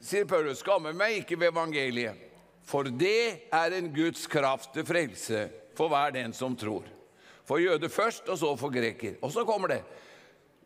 sier 0.00 0.28
Paulus, 0.30 0.62
skammer 0.62 0.94
meg 0.96 1.20
ikke 1.20 1.38
ved 1.40 1.50
evangeliet, 1.50 2.28
for 2.66 2.86
det 2.86 3.50
er 3.50 3.74
en 3.74 3.90
Guds 3.94 4.26
kraft 4.30 4.72
til 4.74 4.86
frelse 4.86 5.48
for 5.78 5.90
hver 5.90 6.14
den 6.14 6.34
som 6.36 6.54
tror. 6.58 6.86
For 7.46 7.58
jøde 7.58 7.90
først, 7.90 8.28
og 8.30 8.38
så 8.38 8.52
for 8.58 8.70
greker. 8.70 9.16
Og 9.22 9.32
så 9.34 9.44
kommer 9.48 9.72
det. 9.72 9.80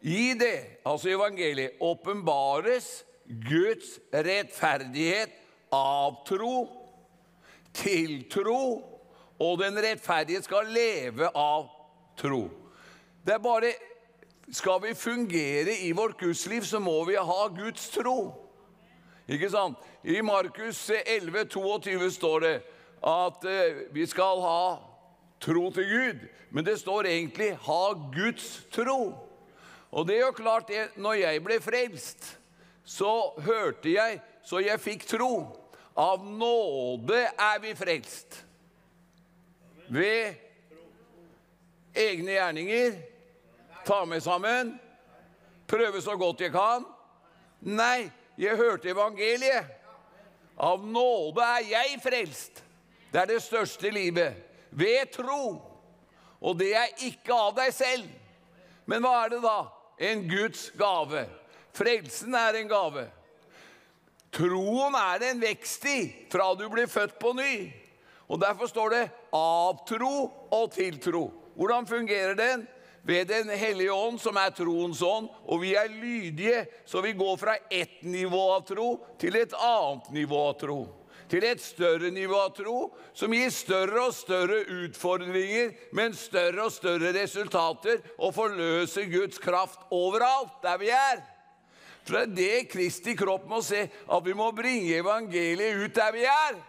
I 0.05 0.35
det, 0.37 0.83
altså 0.85 1.15
evangeliet, 1.15 1.81
åpenbares 1.81 3.05
Guds 3.25 3.97
rettferdighet 4.13 5.33
av 5.73 6.19
tro 6.29 6.84
til 7.75 8.25
tro, 8.31 8.83
og 9.39 9.59
den 9.59 9.79
rettferdige 9.83 10.43
skal 10.43 10.71
leve 10.71 11.29
av 11.35 11.67
tro. 12.17 12.47
Det 13.27 13.35
er 13.35 13.43
bare 13.43 13.75
Skal 14.53 14.83
vi 14.83 14.95
fungere 14.95 15.73
i 15.81 15.93
vårt 15.97 16.19
gudsliv, 16.21 16.63
så 16.69 16.79
må 16.79 17.05
vi 17.09 17.15
ha 17.17 17.47
Guds 17.49 17.89
tro. 17.89 18.35
Ikke 19.29 19.49
sant? 19.51 19.79
I 20.05 20.21
Markus 20.21 20.91
11, 20.91 21.47
22 21.49 22.11
står 22.11 22.41
det 22.41 22.53
at 23.09 23.47
eh, 23.49 23.79
vi 23.93 24.05
skal 24.07 24.43
ha 24.45 24.77
tro 25.41 25.71
til 25.71 25.89
Gud. 25.89 26.29
Men 26.51 26.65
det 26.65 26.81
står 26.81 27.07
egentlig 27.09 27.57
'ha 27.57 27.93
Guds 28.13 28.67
tro'. 28.73 29.15
Og 29.91 30.09
det 30.09 30.17
er 30.17 30.21
jo 30.21 30.33
klart, 30.33 30.69
det, 30.69 30.89
når 30.97 31.13
jeg 31.13 31.45
ble 31.45 31.61
frelst, 31.61 32.39
så 32.85 33.33
hørte 33.39 33.93
jeg, 33.93 34.21
så 34.45 34.59
jeg 34.59 34.81
fikk 34.81 35.07
tro. 35.07 35.64
Av 35.95 36.27
nåde 36.27 37.21
er 37.39 37.59
vi 37.63 37.75
frelst. 37.79 38.41
Ved 39.87 40.35
egne 41.95 42.33
gjerninger. 42.35 42.99
Ta 43.87 44.05
med 44.05 44.23
sammen. 44.23 44.75
Prøve 45.67 46.03
så 46.03 46.17
godt 46.17 46.43
jeg 46.43 46.53
kan. 46.55 46.85
Nei, 47.61 48.11
jeg 48.39 48.59
hørte 48.59 48.91
evangeliet. 48.91 49.71
Av 50.59 50.83
nåde 50.87 51.47
er 51.47 51.71
jeg 51.71 52.01
frelst. 52.03 52.63
Det 53.13 53.23
er 53.23 53.31
det 53.31 53.43
største 53.43 53.91
livet. 53.95 54.35
Ved 54.71 55.13
tro. 55.15 55.63
Og 56.41 56.59
det 56.59 56.75
er 56.77 57.07
ikke 57.07 57.35
av 57.35 57.55
deg 57.57 57.71
selv. 57.75 58.09
Men 58.91 59.05
hva 59.05 59.15
er 59.25 59.37
det 59.37 59.43
da? 59.45 59.59
En 60.11 60.27
Guds 60.29 60.69
gave. 60.77 61.25
Frelsen 61.75 62.35
er 62.35 62.59
en 62.59 62.69
gave. 62.69 63.07
Troen 64.35 64.97
er 64.99 65.21
det 65.23 65.31
en 65.31 65.43
vekst 65.43 65.85
i 65.87 65.99
fra 66.33 66.51
du 66.59 66.67
blir 66.73 66.91
født 66.91 67.19
på 67.23 67.33
ny. 67.39 67.55
Og 68.27 68.41
Derfor 68.41 68.71
står 68.71 68.95
det 68.95 69.03
av 69.37 69.85
tro 69.87 70.15
og 70.51 70.73
til 70.75 70.99
tro. 71.03 71.29
Hvordan 71.55 71.87
fungerer 71.87 72.35
den? 72.35 72.67
Ved 73.05 73.29
Den 73.29 73.51
hellige 73.51 73.93
ånd, 73.93 74.19
som 74.19 74.37
er 74.41 74.51
troens 74.57 75.03
ånd, 75.05 75.29
og 75.45 75.61
vi 75.61 75.75
er 75.77 75.93
lydige, 75.93 76.65
så 76.89 77.03
vi 77.05 77.13
går 77.13 77.37
fra 77.37 77.57
ett 77.71 78.03
nivå 78.03 78.41
av 78.55 78.65
tro 78.65 78.87
til 79.21 79.37
et 79.37 79.53
annet 79.53 80.09
nivå 80.11 80.39
av 80.49 80.55
tro. 80.59 80.79
Til 81.29 81.45
et 81.45 81.61
større 81.61 82.09
nivå 82.11 82.39
av 82.47 82.55
tro, 82.57 82.79
som 83.13 83.33
gir 83.33 83.53
større 83.53 84.07
og 84.07 84.17
større 84.17 84.63
utfordringer, 84.73 85.77
men 85.93 86.17
større 86.17 86.65
og 86.65 86.73
større 86.73 87.13
resultater, 87.13 88.01
og 88.17 88.33
forløser 88.37 89.09
Guds 89.13 89.39
kraft 89.39 89.85
overalt 89.93 90.57
der 90.65 90.81
vi 90.81 90.89
er. 90.97 91.21
For 92.05 92.21
det 92.21 92.23
er 92.23 92.37
det 92.37 92.71
Kristi 92.73 93.15
kropp 93.17 93.49
må 93.49 93.63
se, 93.65 93.87
at 93.89 94.27
vi 94.27 94.37
må 94.37 94.51
bringe 94.57 95.01
evangeliet 95.01 95.81
ut 95.81 95.97
der 95.97 96.13
vi 96.13 96.25
er. 96.29 96.61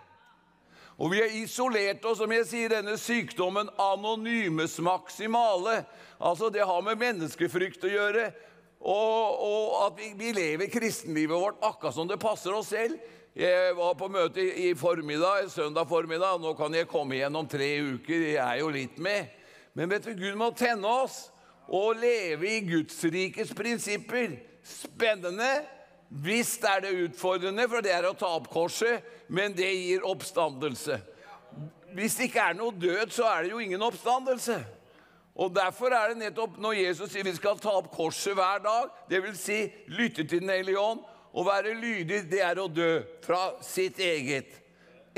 Og 0.96 1.12
vi 1.12 1.20
har 1.20 1.34
isolert 1.36 2.06
oss, 2.08 2.22
som 2.22 2.32
jeg 2.32 2.46
sier, 2.48 2.72
denne 2.72 2.96
sykdommen 3.00 3.68
anonymes 3.82 4.78
maximale. 4.80 5.82
Altså, 6.24 6.48
det 6.50 6.64
har 6.64 6.86
med 6.86 7.02
menneskefrykt 7.02 7.84
å 7.84 7.92
gjøre. 7.92 8.30
Og, 8.80 9.44
og 9.44 9.76
at 9.90 10.00
vi, 10.00 10.14
vi 10.16 10.32
lever 10.36 10.72
kristenlivet 10.72 11.36
vårt 11.36 11.60
akkurat 11.66 11.98
som 11.98 12.08
det 12.08 12.22
passer 12.22 12.56
oss 12.56 12.72
selv. 12.72 12.96
Jeg 13.36 13.76
var 13.76 13.98
på 14.00 14.08
møte 14.08 14.40
i, 14.40 14.70
i 14.70 14.76
formiddag, 14.80 15.50
søndag 15.52 15.90
formiddag. 15.90 16.40
Nå 16.40 16.54
kan 16.56 16.76
jeg 16.78 16.88
komme 16.88 17.18
igjen 17.18 17.36
om 17.36 17.48
tre 17.50 17.68
uker. 17.84 18.30
Jeg 18.32 18.40
er 18.40 18.62
jo 18.62 18.72
litt 18.72 18.96
med. 19.04 19.34
Men 19.76 19.92
vet 19.92 20.08
du, 20.08 20.14
Gud 20.16 20.40
må 20.40 20.54
tenne 20.56 20.88
oss 21.04 21.26
og 21.68 21.98
leve 22.00 22.48
i 22.48 22.62
Guds 22.64 23.02
rikes 23.12 23.52
prinsipper. 23.58 24.38
Spennende. 24.66 25.50
Visst 26.10 26.64
er 26.64 26.84
det 26.86 26.94
utfordrende, 27.08 27.66
for 27.70 27.84
det 27.84 27.92
er 27.94 28.06
å 28.08 28.16
ta 28.18 28.30
opp 28.38 28.48
korset, 28.52 29.04
men 29.28 29.56
det 29.58 29.68
gir 29.74 30.06
oppstandelse. 30.06 31.00
Hvis 31.96 32.18
det 32.18 32.30
ikke 32.30 32.50
er 32.52 32.58
noe 32.58 32.76
død, 32.76 33.12
så 33.16 33.28
er 33.30 33.46
det 33.46 33.54
jo 33.54 33.62
ingen 33.64 33.84
oppstandelse. 33.86 34.60
Og 35.36 35.52
Derfor 35.56 35.92
er 35.92 36.12
det 36.12 36.22
nettopp 36.22 36.60
når 36.64 36.78
Jesus 36.80 37.12
sier 37.12 37.26
vi 37.28 37.34
skal 37.36 37.60
ta 37.60 37.74
opp 37.76 37.90
korset 37.92 38.36
hver 38.38 38.62
dag, 38.64 38.92
dvs. 39.12 39.40
Si, 39.40 39.58
lytte 39.92 40.24
til 40.24 40.44
Den 40.44 40.54
hellige 40.54 40.80
ånd, 40.80 41.02
å 41.36 41.44
være 41.44 41.74
lydig, 41.76 42.22
det 42.32 42.40
er 42.40 42.62
å 42.62 42.70
dø 42.72 43.02
fra 43.26 43.58
sitt 43.66 44.00
eget. 44.00 44.54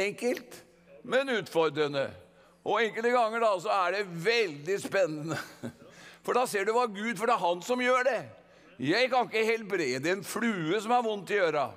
Enkelt, 0.01 0.63
men 1.05 1.29
utfordrende. 1.35 2.07
Og 2.65 2.81
enkelte 2.81 3.13
ganger 3.13 3.45
da 3.45 3.51
så 3.61 3.73
er 3.85 3.99
det 3.99 4.07
veldig 4.25 4.79
spennende. 4.81 5.37
For 6.25 6.35
da 6.35 6.47
ser 6.49 6.65
du 6.67 6.73
hva 6.75 6.89
Gud 6.91 7.13
For 7.15 7.29
det 7.29 7.37
er 7.37 7.45
han 7.45 7.61
som 7.63 7.79
gjør 7.79 8.03
det. 8.09 8.19
Jeg 8.77 9.09
kan 9.09 9.25
ikke 9.25 9.45
helbrede 9.45 10.11
en 10.11 10.23
flue 10.25 10.77
som 10.81 10.93
har 10.93 11.05
vondt 11.05 11.33
i 11.33 11.39
øra. 11.41 11.71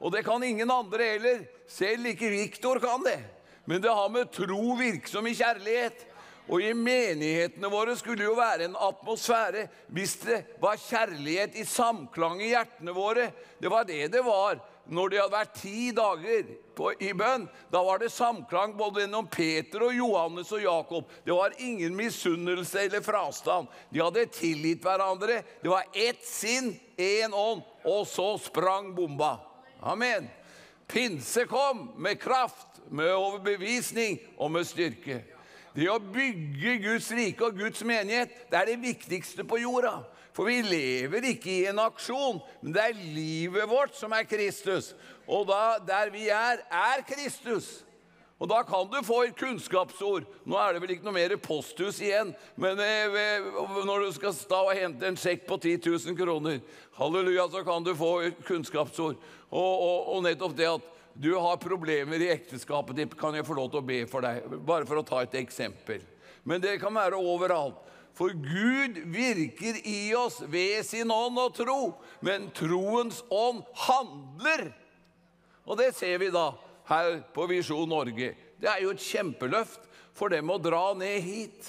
Og 0.00 0.12
det 0.12 0.24
kan 0.24 0.42
ingen 0.44 0.70
andre 0.70 1.12
heller. 1.12 1.42
Selv 1.68 2.06
ikke 2.08 2.32
Viktor 2.32 2.80
kan 2.80 3.04
det. 3.04 3.18
Men 3.66 3.82
det 3.82 3.92
har 3.92 4.08
med 4.12 4.30
tro 4.32 4.76
virksom 4.78 5.26
i 5.26 5.34
kjærlighet. 5.36 6.06
Og 6.46 6.62
i 6.62 6.72
menighetene 6.78 7.68
våre 7.68 7.96
skulle 7.98 8.24
jo 8.24 8.36
være 8.38 8.68
en 8.68 8.76
atmosfære 8.78 9.66
hvis 9.92 10.14
det 10.22 10.36
var 10.62 10.78
kjærlighet 10.78 11.56
i 11.58 11.64
samklang 11.66 12.38
i 12.40 12.52
hjertene 12.52 12.94
våre. 12.94 13.32
Det 13.58 13.72
var 13.72 13.88
det 13.88 14.06
det 14.14 14.22
var 14.24 14.60
når 14.86 15.10
det 15.10 15.20
hadde 15.20 15.34
vært 15.34 15.58
ti 15.58 15.90
dager 15.96 16.52
på, 16.76 16.92
i 17.00 17.12
bønn. 17.16 17.46
Da 17.72 17.82
var 17.84 18.00
det 18.02 18.12
samklang 18.14 18.76
både 18.76 19.02
gjennom 19.04 19.28
Peter 19.32 19.86
og 19.88 19.96
Johannes 19.96 20.52
og 20.52 20.62
Jakob. 20.62 21.12
Det 21.24 21.34
var 21.34 21.56
ingen 21.58 21.96
misunnelse 21.96 22.84
eller 22.86 23.04
frastand. 23.04 23.70
De 23.90 24.02
hadde 24.04 24.26
tilgitt 24.36 24.84
hverandre. 24.84 25.40
Det 25.62 25.72
var 25.72 25.88
ett 25.96 26.24
sinn, 26.26 26.74
én 26.96 27.34
ånd. 27.34 27.64
Og 27.86 28.04
så 28.08 28.34
sprang 28.42 28.92
bomba. 28.96 29.38
Amen. 29.80 30.28
Pinse 30.86 31.46
kom 31.50 31.88
med 31.98 32.20
kraft, 32.22 32.82
med 32.90 33.10
overbevisning 33.14 34.20
og 34.38 34.52
med 34.54 34.68
styrke. 34.68 35.22
Det 35.76 35.88
å 35.92 35.98
bygge 36.00 36.78
Guds 36.80 37.10
rike 37.12 37.44
og 37.44 37.58
Guds 37.58 37.82
menighet, 37.84 38.32
det 38.48 38.60
er 38.60 38.70
det 38.70 38.78
viktigste 38.80 39.44
på 39.44 39.58
jorda. 39.60 39.98
For 40.36 40.50
vi 40.50 40.60
lever 40.60 41.30
ikke 41.32 41.48
i 41.48 41.66
en 41.70 41.80
aksjon, 41.80 42.42
men 42.60 42.74
det 42.76 42.82
er 42.84 42.98
livet 43.16 43.70
vårt 43.70 43.96
som 43.96 44.12
er 44.12 44.26
Kristus. 44.28 44.92
Og 45.24 45.46
da, 45.48 45.78
der 45.80 46.12
vi 46.12 46.28
er, 46.28 46.60
er 46.68 47.04
Kristus. 47.08 47.86
Og 48.36 48.50
da 48.50 48.58
kan 48.68 48.84
du 48.92 48.98
få 49.00 49.22
et 49.24 49.38
kunnskapsord. 49.38 50.26
Nå 50.44 50.58
er 50.60 50.74
det 50.74 50.82
vel 50.82 50.92
ikke 50.92 51.06
noe 51.06 51.16
mer 51.16 51.32
posthus 51.40 52.02
igjen, 52.04 52.34
men 52.60 52.82
eh, 52.84 53.46
når 53.88 54.04
du 54.04 54.10
skal 54.12 54.34
sta 54.36 54.58
og 54.66 54.76
hente 54.76 55.08
en 55.08 55.16
sjekk 55.16 55.46
på 55.48 55.56
10 55.56 55.78
000 56.10 56.18
kroner, 56.18 56.60
halleluja, 56.98 57.48
så 57.54 57.64
kan 57.64 57.86
du 57.86 57.94
få 57.96 58.12
et 58.28 58.44
kunnskapsord. 58.44 59.16
Og, 59.48 59.72
og, 59.72 60.12
og 60.12 60.22
nettopp 60.28 60.58
det 60.58 60.68
at 60.68 60.92
du 61.16 61.30
har 61.40 61.56
problemer 61.62 62.20
i 62.20 62.28
ekteskapet 62.34 63.00
ditt, 63.00 63.16
kan 63.16 63.32
jeg 63.38 63.48
få 63.48 63.56
lov 63.56 63.72
til 63.72 63.80
å 63.80 63.88
be 63.88 64.02
for 64.10 64.26
deg? 64.26 64.44
Bare 64.68 64.84
for 64.84 65.00
å 65.00 65.06
ta 65.06 65.22
et 65.24 65.40
eksempel. 65.40 66.04
Men 66.44 66.60
det 66.60 66.76
kan 66.82 66.92
være 66.92 67.16
overalt. 67.16 67.80
For 68.16 68.32
Gud 68.32 69.02
virker 69.12 69.76
i 69.84 70.14
oss 70.16 70.40
ved 70.48 70.80
sin 70.88 71.10
ånd 71.12 71.36
og 71.40 71.52
tro, 71.58 71.80
men 72.24 72.48
troens 72.56 73.20
ånd 73.28 73.60
handler. 73.86 74.70
Og 75.68 75.76
det 75.76 75.90
ser 75.98 76.16
vi 76.22 76.30
da 76.32 76.48
her 76.88 77.20
på 77.36 77.44
Visjon 77.50 77.90
Norge. 77.90 78.32
Det 78.56 78.70
er 78.72 78.80
jo 78.86 78.94
et 78.94 79.04
kjempeløft 79.04 79.84
for 80.16 80.32
dem 80.32 80.48
å 80.48 80.56
dra 80.62 80.94
ned 80.96 81.20
hit. 81.20 81.68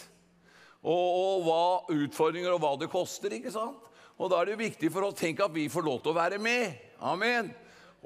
Og, 0.88 0.96
og 0.96 1.46
hva 1.50 1.62
utfordringer 1.98 2.54
og 2.54 2.64
hva 2.64 2.74
det 2.80 2.92
koster, 2.94 3.34
ikke 3.36 3.52
sant? 3.52 3.84
Og 4.18 4.32
da 4.32 4.40
er 4.40 4.54
det 4.54 4.62
viktig 4.62 4.90
for 4.94 5.10
oss 5.10 5.20
tenke 5.20 5.46
at 5.46 5.54
vi 5.54 5.68
får 5.70 5.84
lov 5.84 6.00
til 6.02 6.14
å 6.14 6.20
være 6.22 6.40
med. 6.42 6.78
Amen 7.04 7.52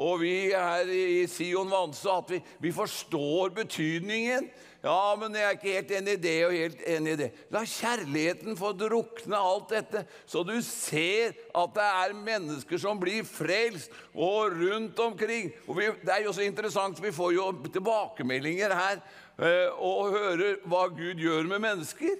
og 0.01 0.21
vi 0.21 0.33
her 0.49 0.89
i 0.89 1.27
Sion 1.29 1.69
Vanse 1.71 2.09
at 2.09 2.31
vi, 2.31 2.39
vi, 2.63 2.71
forstår 2.73 3.51
betydningen. 3.55 4.47
Ja, 4.81 5.13
men 5.13 5.35
jeg 5.37 5.45
er 5.45 5.57
ikke 5.59 5.73
helt 5.75 5.91
enig 5.93 6.13
i 6.15 6.21
det 6.23 6.37
og 6.47 6.53
helt 6.57 6.79
enig 6.89 7.11
i 7.13 7.17
det. 7.19 7.27
La 7.53 7.61
kjærligheten 7.69 8.55
få 8.57 8.71
drukne 8.73 9.37
alt 9.37 9.69
dette, 9.75 10.01
så 10.25 10.41
du 10.41 10.55
ser 10.65 11.35
at 11.53 11.75
det 11.75 11.85
er 11.85 12.15
mennesker 12.17 12.81
som 12.81 12.97
blir 13.01 13.21
frelst, 13.27 13.93
og 14.15 14.55
rundt 14.57 14.97
omkring. 15.05 15.51
Og 15.67 15.77
vi, 15.77 15.91
det 16.01 16.15
er 16.15 16.25
jo 16.25 16.33
så 16.33 16.47
interessant, 16.47 17.01
vi 17.03 17.13
får 17.13 17.35
jo 17.35 17.45
tilbakemeldinger 17.67 18.73
her 18.73 18.97
eh, 19.37 19.69
og 19.77 20.15
hører 20.17 20.57
hva 20.65 20.87
Gud 20.89 21.21
gjør 21.21 21.45
med 21.51 21.61
mennesker. 21.67 22.17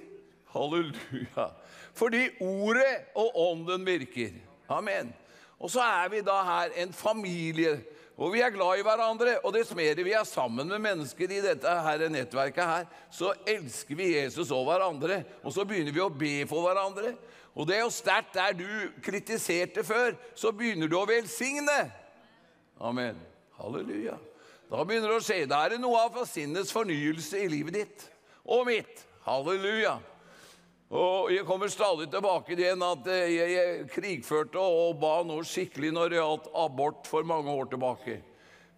Halleluja. 0.53 1.49
Fordi 1.97 2.27
ordet 2.45 2.93
og 3.17 3.41
ånden 3.41 3.89
virker. 3.89 4.38
Amen. 4.69 5.09
Og 5.57 5.69
så 5.73 5.81
er 5.81 6.13
vi 6.13 6.21
da 6.25 6.38
her 6.45 6.77
en 6.83 6.93
familie, 6.93 7.79
og 8.22 8.35
vi 8.35 8.43
er 8.45 8.53
glad 8.53 8.77
i 8.77 8.84
hverandre. 8.85 9.39
Og 9.41 9.53
dess 9.56 9.72
mer 9.73 9.98
vi 9.98 10.14
er 10.14 10.26
sammen 10.30 10.69
med 10.69 10.84
mennesker 10.84 11.31
i 11.34 11.41
dette 11.41 11.72
her 11.88 12.03
nettverket 12.14 12.68
her, 12.69 12.89
så 13.10 13.31
elsker 13.49 13.98
vi 13.98 14.11
Jesus 14.14 14.52
og 14.53 14.68
hverandre. 14.68 15.23
Og 15.41 15.56
så 15.56 15.65
begynner 15.65 15.95
vi 15.95 16.03
å 16.03 16.11
be 16.14 16.35
for 16.49 16.68
hverandre. 16.68 17.15
Og 17.57 17.65
det 17.68 17.80
er 17.80 17.81
jo 17.81 17.93
sterkt 17.93 18.38
der 18.38 18.53
du 18.56 18.68
kritiserte 19.03 19.84
før, 19.84 20.14
så 20.38 20.53
begynner 20.53 20.91
du 20.91 20.99
å 20.99 21.07
velsigne. 21.10 21.80
Amen. 22.77 23.18
Halleluja. 23.57 24.19
Da 24.72 24.85
begynner 24.85 25.11
det 25.11 25.18
å 25.18 25.26
skje. 25.26 25.41
Da 25.49 25.65
er 25.65 25.73
det 25.73 25.81
noe 25.81 26.06
av 26.06 26.22
sinnets 26.30 26.72
fornyelse 26.72 27.41
i 27.41 27.49
livet 27.52 27.81
ditt 27.81 28.06
og 28.45 28.68
mitt. 28.69 29.02
Halleluja. 29.26 29.98
Og 30.91 31.31
Jeg 31.31 31.45
kommer 31.47 31.72
stadig 31.72 32.09
tilbake 32.11 32.51
til 32.51 32.65
igjen 32.65 32.81
at 32.84 33.05
eh, 33.07 33.30
jeg, 33.31 33.84
krigførte 33.93 34.59
og 34.59 34.97
ba 34.99 35.22
noe 35.23 35.45
skikkelig 35.47 35.93
når 35.95 36.11
det 36.11 36.19
gjaldt 36.19 36.49
abort 36.59 37.07
for 37.07 37.23
mange 37.23 37.53
år 37.53 37.69
tilbake. 37.72 38.18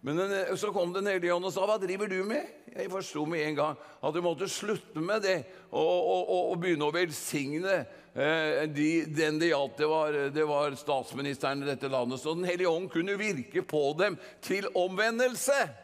Men 0.04 0.20
den, 0.20 0.34
så 0.60 0.70
kom 0.70 0.92
Den 0.94 1.08
hellige 1.10 1.34
ånd 1.34 1.48
og 1.48 1.52
sa 1.52 1.66
'Hva 1.66 1.80
driver 1.80 2.06
du 2.06 2.22
med?' 2.24 2.46
Jeg 2.74 2.90
forsto 2.90 3.24
med 3.26 3.40
en 3.48 3.54
gang 3.54 3.76
at 4.02 4.14
du 4.14 4.20
måtte 4.22 4.48
slutte 4.50 4.98
med 4.98 5.22
det 5.22 5.44
og, 5.70 6.06
og, 6.06 6.50
og 6.50 6.58
begynne 6.58 6.86
å 6.86 6.94
velsigne 6.94 7.86
eh, 8.14 8.66
de, 8.66 9.06
den 9.06 9.38
det 9.38 9.52
gjaldt. 9.52 9.78
Det 9.78 9.86
var, 9.86 10.18
det 10.34 10.46
var 10.46 10.74
statsministeren 10.74 11.62
i 11.62 11.66
dette 11.66 11.88
landet. 11.88 12.20
Så 12.20 12.34
Den 12.34 12.44
hellige 12.44 12.68
ånd 12.70 12.90
kunne 12.90 13.18
virke 13.18 13.62
på 13.62 13.92
dem 13.98 14.18
til 14.42 14.66
omvendelse. 14.74 15.83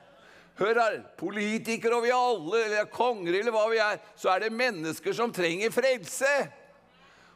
Hør 0.60 0.76
her, 0.76 1.00
politikere 1.16 1.96
og 1.96 2.04
vi 2.04 2.12
alle, 2.12 2.64
eller 2.66 2.88
konger 2.92 3.38
eller 3.38 3.54
hva 3.54 3.64
vi 3.70 3.78
er, 3.80 4.00
så 4.20 4.34
er 4.34 4.44
det 4.44 4.52
mennesker 4.52 5.14
som 5.16 5.32
trenger 5.32 5.72
frelse. 5.72 6.32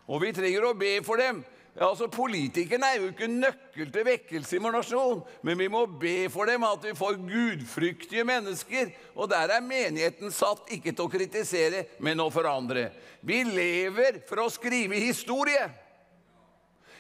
Og 0.05 0.21
vi 0.21 0.33
trenger 0.37 0.67
å 0.69 0.75
be 0.77 0.99
for 1.07 1.21
dem. 1.21 1.41
Ja, 1.75 1.89
altså 1.89 2.07
Politikerne 2.13 2.87
er 2.87 3.01
jo 3.01 3.09
ikke 3.11 3.27
nøkkel 3.27 3.89
til 3.91 4.05
vekkelse 4.07 4.55
i 4.55 4.61
vår 4.63 4.77
nasjon, 4.77 5.23
men 5.43 5.57
vi 5.59 5.67
må 5.73 5.81
be 5.89 6.29
for 6.31 6.47
dem 6.47 6.63
at 6.69 6.85
vi 6.87 6.93
får 6.95 7.17
gudfryktige 7.25 8.27
mennesker. 8.29 8.93
Og 9.17 9.33
der 9.33 9.57
er 9.57 9.65
menigheten 9.65 10.31
satt 10.31 10.71
ikke 10.77 10.93
til 10.93 11.09
å 11.09 11.11
kritisere, 11.11 11.87
men 12.05 12.23
å 12.23 12.29
forandre. 12.31 12.91
Vi 13.27 13.41
lever 13.49 14.21
for 14.29 14.45
å 14.45 14.53
skrive 14.53 15.01
historie. 15.03 15.65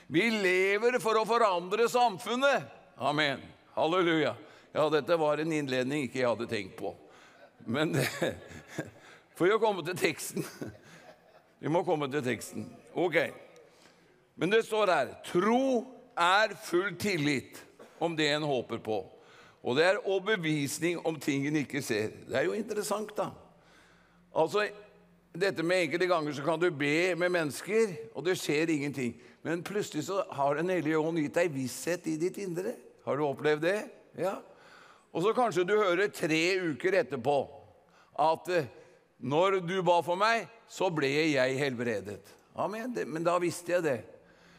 Vi 0.08 0.26
lever 0.40 0.98
for 1.04 1.20
å 1.20 1.28
forandre 1.28 1.86
samfunnet. 1.92 2.66
Amen. 2.98 3.44
Halleluja. 3.76 4.34
Ja, 4.74 4.88
dette 4.90 5.16
var 5.16 5.38
en 5.38 5.52
innledning 5.54 6.08
ikke 6.08 6.18
jeg 6.18 6.30
hadde 6.32 6.50
tenkt 6.50 6.74
på. 6.80 6.90
Men 7.62 7.94
for 9.38 9.52
å 9.54 9.60
komme 9.62 9.84
til 9.86 9.94
teksten 9.96 10.42
Vi 11.62 11.70
må 11.72 11.84
komme 11.86 12.08
til 12.12 12.24
teksten. 12.26 12.66
Ok. 12.98 13.20
Men 14.34 14.50
det 14.50 14.64
står 14.66 14.90
her 14.90 15.12
Tro 15.24 15.84
er 16.18 16.56
full 16.66 16.90
tillit 16.98 17.60
om 18.02 18.16
det 18.18 18.26
en 18.34 18.44
håper 18.44 18.82
på. 18.84 18.98
Og 19.64 19.78
det 19.78 19.86
er 19.86 20.00
overbevisning 20.02 20.98
om 21.06 21.16
ting 21.22 21.46
en 21.48 21.60
ikke 21.62 21.80
ser. 21.82 22.10
Det 22.26 22.36
er 22.36 22.48
jo 22.48 22.56
interessant, 22.58 23.14
da. 23.16 23.30
Altså, 24.34 24.66
dette 25.32 25.64
med 25.64 25.86
Enkelte 25.86 26.08
ganger 26.10 26.34
så 26.36 26.44
kan 26.44 26.60
du 26.60 26.66
be 26.68 27.14
med 27.16 27.32
mennesker, 27.32 27.94
og 28.12 28.26
det 28.26 28.34
skjer 28.42 28.74
ingenting. 28.74 29.14
Men 29.46 29.62
plutselig 29.64 30.04
så 30.10 30.24
har 30.34 30.58
Den 30.58 30.74
hellige 30.74 30.98
ånd 30.98 31.22
gitt 31.22 31.38
deg 31.38 31.54
visshet 31.54 32.10
i 32.10 32.18
ditt 32.20 32.42
indre. 32.42 32.74
Har 33.06 33.16
du 33.16 33.24
opplevd 33.24 33.64
det? 33.64 33.78
Ja. 34.18 34.34
Og 35.14 35.22
så 35.22 35.34
kanskje 35.34 35.66
du 35.66 35.76
hører 35.78 36.10
tre 36.10 36.42
uker 36.72 36.98
etterpå 37.04 37.36
at 38.18 38.50
eh, 38.50 38.66
når 39.22 39.60
du 39.62 39.76
ba 39.86 40.00
for 40.04 40.18
meg, 40.18 40.48
så 40.68 40.90
ble 40.90 41.08
jeg 41.30 41.58
helbredet. 41.60 42.22
Amen. 42.58 42.92
Men 43.06 43.24
da 43.26 43.36
visste 43.42 43.76
jeg 43.76 43.86
det. 43.86 44.00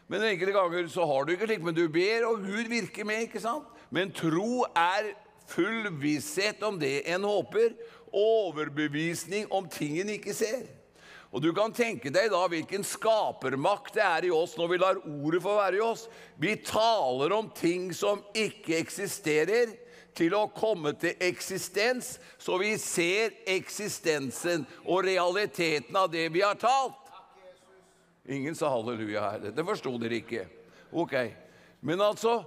Men 0.07 0.23
enkelte 0.23 0.55
ganger 0.55 0.87
så 0.91 1.05
har 1.09 1.25
du 1.25 1.33
ikke 1.33 1.49
slikt, 1.49 1.65
men 1.65 1.75
du 1.75 1.85
ber, 1.91 2.27
og 2.29 2.45
Gud 2.45 2.71
virker 2.71 3.07
med. 3.07 3.27
ikke 3.27 3.43
sant? 3.43 3.67
Men 3.91 4.13
tro 4.15 4.63
er 4.71 5.11
full 5.49 5.91
visshet 6.01 6.63
om 6.65 6.79
det 6.79 7.03
en 7.11 7.27
håper, 7.27 7.75
overbevisning 8.15 9.49
om 9.53 9.67
ting 9.69 9.99
en 10.01 10.13
ikke 10.15 10.33
ser. 10.33 10.65
Og 11.35 11.41
Du 11.43 11.49
kan 11.51 11.73
tenke 11.75 12.07
deg 12.13 12.29
da 12.31 12.45
hvilken 12.47 12.85
skapermakt 12.87 13.97
det 13.97 14.03
er 14.05 14.27
i 14.29 14.31
oss 14.31 14.53
når 14.55 14.69
vi 14.71 14.77
lar 14.79 15.01
ordet 15.03 15.41
få 15.43 15.57
være 15.57 15.81
i 15.81 15.83
oss. 15.83 16.05
Vi 16.39 16.53
taler 16.63 17.33
om 17.35 17.49
ting 17.51 17.89
som 17.91 18.21
ikke 18.31 18.77
eksisterer, 18.77 19.73
til 20.15 20.35
å 20.37 20.45
komme 20.55 20.93
til 20.99 21.15
eksistens, 21.23 22.15
så 22.37 22.57
vi 22.61 22.75
ser 22.81 23.35
eksistensen 23.55 24.65
og 24.85 25.03
realiteten 25.05 25.95
av 25.99 26.11
det 26.11 26.29
vi 26.33 26.43
har 26.45 26.57
talt. 26.59 27.01
Ingen 28.25 28.55
sa 28.57 28.71
halleluja 28.73 29.21
her. 29.21 29.49
Det 29.53 29.65
forsto 29.65 29.91
dere 30.01 30.21
ikke. 30.23 30.45
Ok. 30.95 31.15
Men 31.85 32.01
altså 32.01 32.43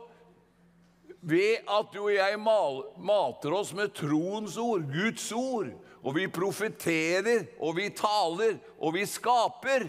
Ved 1.19 1.65
at 1.67 1.89
du 1.91 2.05
og 2.05 2.13
jeg 2.15 2.39
mater 2.39 3.55
oss 3.57 3.73
med 3.75 3.91
troens 3.91 4.55
ord, 4.63 4.85
Guds 4.87 5.25
ord, 5.35 5.73
og 5.99 6.15
vi 6.15 6.29
profeterer, 6.31 7.49
og 7.59 7.75
vi 7.75 7.89
taler, 7.91 8.55
og 8.79 8.95
vi 8.95 9.03
skaper 9.07 9.89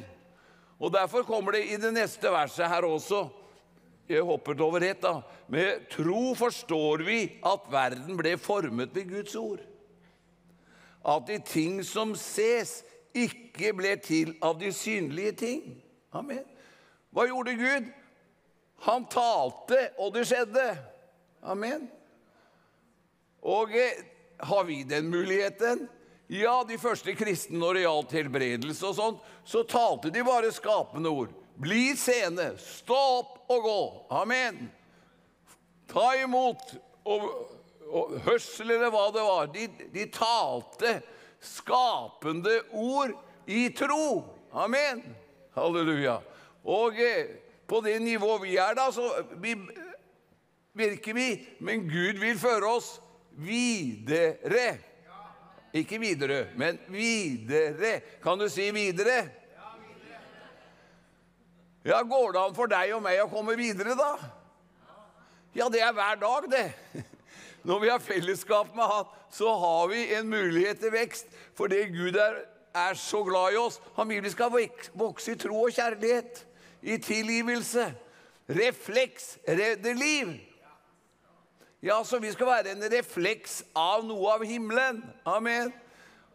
Og 0.80 0.90
Derfor 0.94 1.28
kommer 1.28 1.54
det 1.54 1.68
i 1.70 1.78
det 1.78 1.92
neste 1.94 2.32
verset 2.34 2.66
her 2.72 2.88
også 2.88 3.28
Jeg 4.10 4.26
hoppet 4.26 4.62
over 4.66 4.82
ett, 4.82 5.04
da. 5.04 5.22
Med 5.54 5.86
tro 5.94 6.34
forstår 6.38 7.04
vi 7.06 7.20
at 7.46 7.68
verden 7.70 8.18
ble 8.18 8.34
formet 8.42 8.96
ved 8.96 9.12
Guds 9.12 9.36
ord. 9.38 9.62
At 11.06 11.28
de 11.30 11.38
ting 11.46 11.84
som 11.86 12.16
ses, 12.18 12.80
ikke 13.14 13.72
ble 13.78 13.94
til 14.02 14.34
av 14.46 14.58
de 14.60 14.72
synlige 14.74 15.36
ting. 15.44 15.62
Amen. 16.14 16.42
Hva 17.14 17.28
gjorde 17.30 17.54
Gud? 17.58 17.88
Han 18.86 19.06
talte, 19.12 19.80
og 20.02 20.14
det 20.16 20.26
skjedde. 20.30 20.66
Amen. 21.46 21.86
Og 23.46 23.74
eh, 23.78 24.02
har 24.42 24.66
vi 24.66 24.84
den 24.90 25.10
muligheten? 25.12 25.86
Ja, 26.30 26.62
de 26.68 26.78
første 26.82 27.14
kristne 27.18 27.58
når 27.62 27.78
det 27.78 27.86
gjaldt 27.86 28.16
helbredelse 28.18 28.90
og 28.90 28.98
sånt, 28.98 29.22
så 29.46 29.64
talte 29.70 30.12
de 30.14 30.26
bare 30.26 30.52
skapende 30.54 31.10
ord. 31.10 31.34
Bli 31.60 31.92
sene, 32.00 32.54
stå 32.56 32.98
opp 33.20 33.52
og 33.52 33.66
gå. 33.66 33.80
Amen. 34.22 34.70
Ta 35.92 36.14
imot 36.22 36.62
og, 37.04 37.26
og 37.90 38.14
hørsel 38.24 38.78
eller 38.78 38.94
hva 38.94 39.10
det 39.12 39.26
var. 39.26 39.50
De, 39.52 39.66
de 39.92 40.06
talte 40.14 41.00
skapende 41.44 42.62
ord 42.72 43.12
i 43.50 43.68
tro. 43.76 44.24
Amen. 44.56 45.04
Halleluja. 45.58 46.20
Og 46.64 47.00
eh, 47.04 47.36
på 47.68 47.82
det 47.84 47.98
nivået 48.02 48.46
vi 48.46 48.56
er, 48.56 48.78
da, 48.78 48.88
så 48.96 49.10
vi, 49.42 49.56
virker 50.80 51.18
vi. 51.18 51.28
Men 51.60 51.84
Gud 51.90 52.22
vil 52.22 52.40
føre 52.40 52.72
oss 52.78 52.94
videre. 53.36 54.78
Ikke 55.76 56.00
videre, 56.02 56.48
men 56.58 56.80
videre. 56.88 58.00
Kan 58.24 58.40
du 58.40 58.48
si 58.50 58.72
videre? 58.74 59.39
Ja, 61.90 62.04
Går 62.04 62.32
det 62.32 62.42
an 62.42 62.54
for 62.54 62.70
deg 62.70 62.92
og 62.94 63.02
meg 63.02 63.18
å 63.24 63.30
komme 63.32 63.56
videre, 63.58 63.96
da? 63.98 64.12
Ja, 65.58 65.72
det 65.74 65.82
er 65.82 65.96
hver 65.98 66.20
dag, 66.22 66.46
det. 66.52 66.68
Når 67.68 67.80
vi 67.82 67.90
har 67.90 68.04
fellesskap 68.04 68.76
med 68.78 68.86
Han, 68.86 69.08
så 69.34 69.56
har 69.58 69.88
vi 69.90 70.04
en 70.14 70.30
mulighet 70.30 70.80
til 70.84 70.94
vekst. 70.94 71.34
Fordi 71.58 71.82
Gud 71.90 72.20
er, 72.22 72.44
er 72.78 72.94
så 72.94 73.24
glad 73.26 73.56
i 73.56 73.58
oss. 73.58 73.80
Han 73.98 74.10
vil 74.10 74.22
vi 74.22 74.30
skal 74.30 74.54
vokse 74.94 75.34
i 75.34 75.42
tro 75.42 75.64
og 75.64 75.74
kjærlighet, 75.74 76.46
i 76.82 77.00
tilgivelse. 77.02 77.88
Refleks 78.50 79.40
redder 79.48 79.98
liv. 79.98 80.38
Ja, 81.82 82.04
så 82.06 82.22
vi 82.22 82.32
skal 82.32 82.54
være 82.54 82.78
en 82.78 82.86
refleks 82.94 83.64
av 83.74 84.06
noe 84.06 84.38
av 84.38 84.46
himmelen. 84.46 85.02
Amen. 85.26 85.74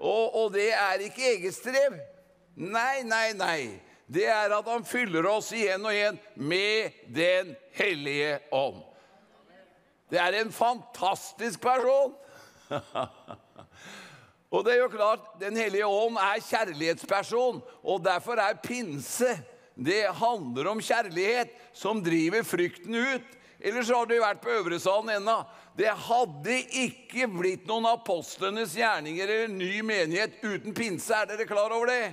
Og, 0.03 0.35
og 0.35 0.53
det 0.59 0.73
er 0.75 1.07
ikke 1.07 1.31
eget 1.31 1.55
strev. 1.55 2.01
Nei, 2.59 3.05
nei, 3.07 3.29
nei. 3.39 3.94
Det 4.07 4.27
er 4.29 4.53
at 4.53 4.67
han 4.69 4.85
fyller 4.85 5.27
oss 5.31 5.51
igjen 5.57 5.85
og 5.85 5.95
igjen 5.95 6.19
med 6.37 6.99
Den 7.15 7.55
hellige 7.77 8.39
ånd. 8.53 8.83
Det 10.13 10.21
er 10.21 10.37
en 10.39 10.53
fantastisk 10.53 11.63
person. 11.65 12.13
og 14.55 14.65
det 14.67 14.75
er 14.75 14.83
jo 14.83 14.93
klart, 14.93 15.25
Den 15.41 15.57
hellige 15.57 15.87
ånd 15.89 16.21
er 16.21 16.45
kjærlighetsperson, 16.45 17.63
og 17.83 18.05
derfor 18.05 18.41
er 18.41 18.61
pinse 18.63 19.33
Det 19.75 20.05
handler 20.21 20.69
om 20.71 20.83
kjærlighet 20.85 21.51
som 21.75 22.03
driver 22.05 22.45
frykten 22.47 22.95
ut. 22.95 23.33
Ellers 23.65 23.89
har 23.91 24.07
du 24.07 24.19
vært 24.21 24.43
på 24.45 24.53
Øvresalen 24.53 25.17
ennå. 25.17 25.41
Det 25.75 25.89
hadde 25.89 26.61
ikke 26.85 27.27
blitt 27.33 27.65
noen 27.67 27.89
apostlenes 27.91 28.77
gjerninger 28.79 29.25
eller 29.25 29.51
ny 29.51 29.81
menighet 29.83 30.37
uten 30.45 30.77
pinse. 30.77 31.17
Er 31.17 31.27
dere 31.33 31.49
klar 31.49 31.73
over 31.75 31.91
det? 31.91 32.13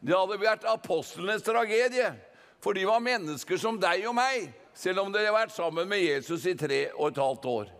Det 0.00 0.16
hadde 0.16 0.40
vært 0.40 0.66
apostlenes 0.68 1.44
tragedie. 1.44 2.12
For 2.60 2.76
de 2.76 2.84
var 2.88 3.00
mennesker 3.04 3.60
som 3.60 3.78
deg 3.80 4.04
og 4.08 4.16
meg, 4.16 4.50
selv 4.76 5.04
om 5.04 5.12
de 5.12 5.20
hadde 5.20 5.36
vært 5.36 5.54
sammen 5.54 5.88
med 5.88 6.02
Jesus 6.02 6.44
i 6.48 6.56
tre 6.58 6.86
og 6.96 7.10
et 7.10 7.20
halvt 7.20 7.48
år. 7.48 7.70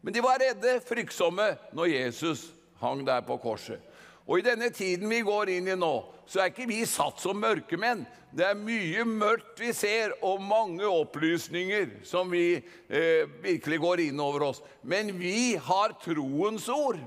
Men 0.00 0.16
de 0.16 0.22
var 0.24 0.40
redde, 0.40 0.78
fryktsomme, 0.86 1.52
når 1.76 1.92
Jesus 1.92 2.48
hang 2.80 3.04
der 3.06 3.22
på 3.26 3.36
korset. 3.42 3.82
Og 4.26 4.40
i 4.40 4.46
denne 4.46 4.70
tiden 4.70 5.10
vi 5.10 5.20
går 5.26 5.50
inn 5.56 5.68
i 5.68 5.76
nå, 5.78 5.94
så 6.30 6.42
er 6.42 6.52
ikke 6.52 6.68
vi 6.70 6.84
satt 6.86 7.18
som 7.22 7.40
mørkemenn. 7.42 8.04
Det 8.30 8.44
er 8.46 8.58
mye 8.58 9.02
mørkt 9.08 9.58
vi 9.58 9.72
ser, 9.74 10.14
og 10.22 10.42
mange 10.42 10.86
opplysninger 10.86 11.98
som 12.06 12.30
vi 12.30 12.60
eh, 12.60 13.26
virkelig 13.42 13.80
går 13.82 14.04
inn 14.06 14.22
over 14.22 14.46
oss. 14.52 14.62
Men 14.86 15.10
vi 15.18 15.56
har 15.58 15.96
troens 16.02 16.68
ord. 16.70 17.00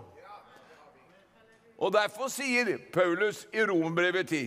Og 1.83 1.91
Derfor 1.91 2.31
sier 2.31 2.77
Paulus 2.93 3.43
i 3.51 3.63
Romerbrevet 3.67 4.29
10 4.29 4.43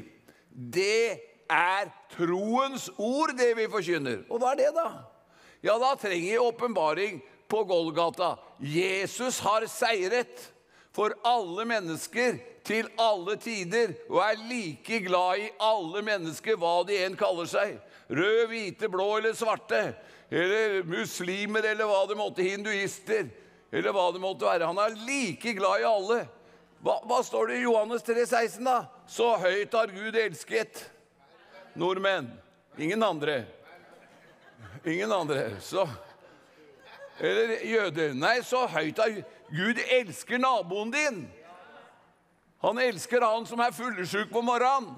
det 0.57 1.21
er 1.53 1.91
troens 2.17 2.89
ord, 2.97 3.35
det 3.37 3.51
vi 3.59 3.67
forkynner. 3.69 4.23
Og 4.33 4.41
hva 4.41 4.55
er 4.55 4.63
det, 4.63 4.71
da? 4.73 4.87
Ja, 5.61 5.75
da 5.77 5.93
trenger 6.01 6.31
jeg 6.31 6.41
åpenbaring 6.41 7.19
på 7.49 7.61
Golgata. 7.69 8.35
Jesus 8.59 9.43
har 9.45 9.67
seiret 9.69 10.47
for 10.97 11.13
alle 11.29 11.67
mennesker 11.69 12.39
til 12.67 12.89
alle 12.99 13.37
tider 13.37 13.93
og 14.09 14.23
er 14.25 14.41
like 14.49 15.03
glad 15.05 15.45
i 15.45 15.51
alle 15.61 16.03
mennesker, 16.07 16.57
hva 16.57 16.81
de 16.89 16.97
enn 17.05 17.19
kaller 17.21 17.51
seg. 17.51 17.77
Rød, 18.09 18.47
hvite, 18.49 18.89
blå 18.89 19.11
eller 19.19 19.37
svarte. 19.37 19.91
Eller 20.31 20.81
muslimer, 20.89 21.69
eller 21.69 21.87
hva 21.87 22.01
det 22.09 22.17
måtte, 22.19 22.47
hinduister. 22.47 23.29
Eller 23.71 23.93
hva 23.93 24.09
det 24.15 24.25
måtte 24.25 24.49
være. 24.49 24.73
Han 24.73 24.81
er 24.81 24.97
like 25.05 25.53
glad 25.59 25.85
i 25.85 25.89
alle. 25.91 26.21
Hva, 26.85 26.99
hva 27.09 27.21
står 27.25 27.51
det 27.51 27.61
i 27.61 27.65
Johannes 27.65 28.05
3, 28.07 28.27
16 28.27 28.67
da? 28.67 28.81
Så 29.11 29.29
høyt 29.41 29.75
har 29.75 29.93
Gud 29.95 30.17
elsket 30.19 30.83
nordmenn. 31.79 32.29
Ingen 32.79 33.03
andre. 33.03 33.45
Ingen 34.85 35.13
andre. 35.13 35.51
Så 35.61 35.89
Eller 37.21 37.65
jøder. 37.65 38.13
Nei, 38.13 38.43
så 38.45 38.67
høyt 38.69 38.99
har 39.01 39.15
Gud 39.49 39.81
elsker 39.89 40.41
naboen 40.43 40.93
din. 40.93 41.23
Han 42.61 42.79
elsker 42.83 43.25
han 43.25 43.47
som 43.49 43.61
er 43.65 43.73
fullesjuk 43.73 44.29
på 44.33 44.43
morgenen. 44.45 44.93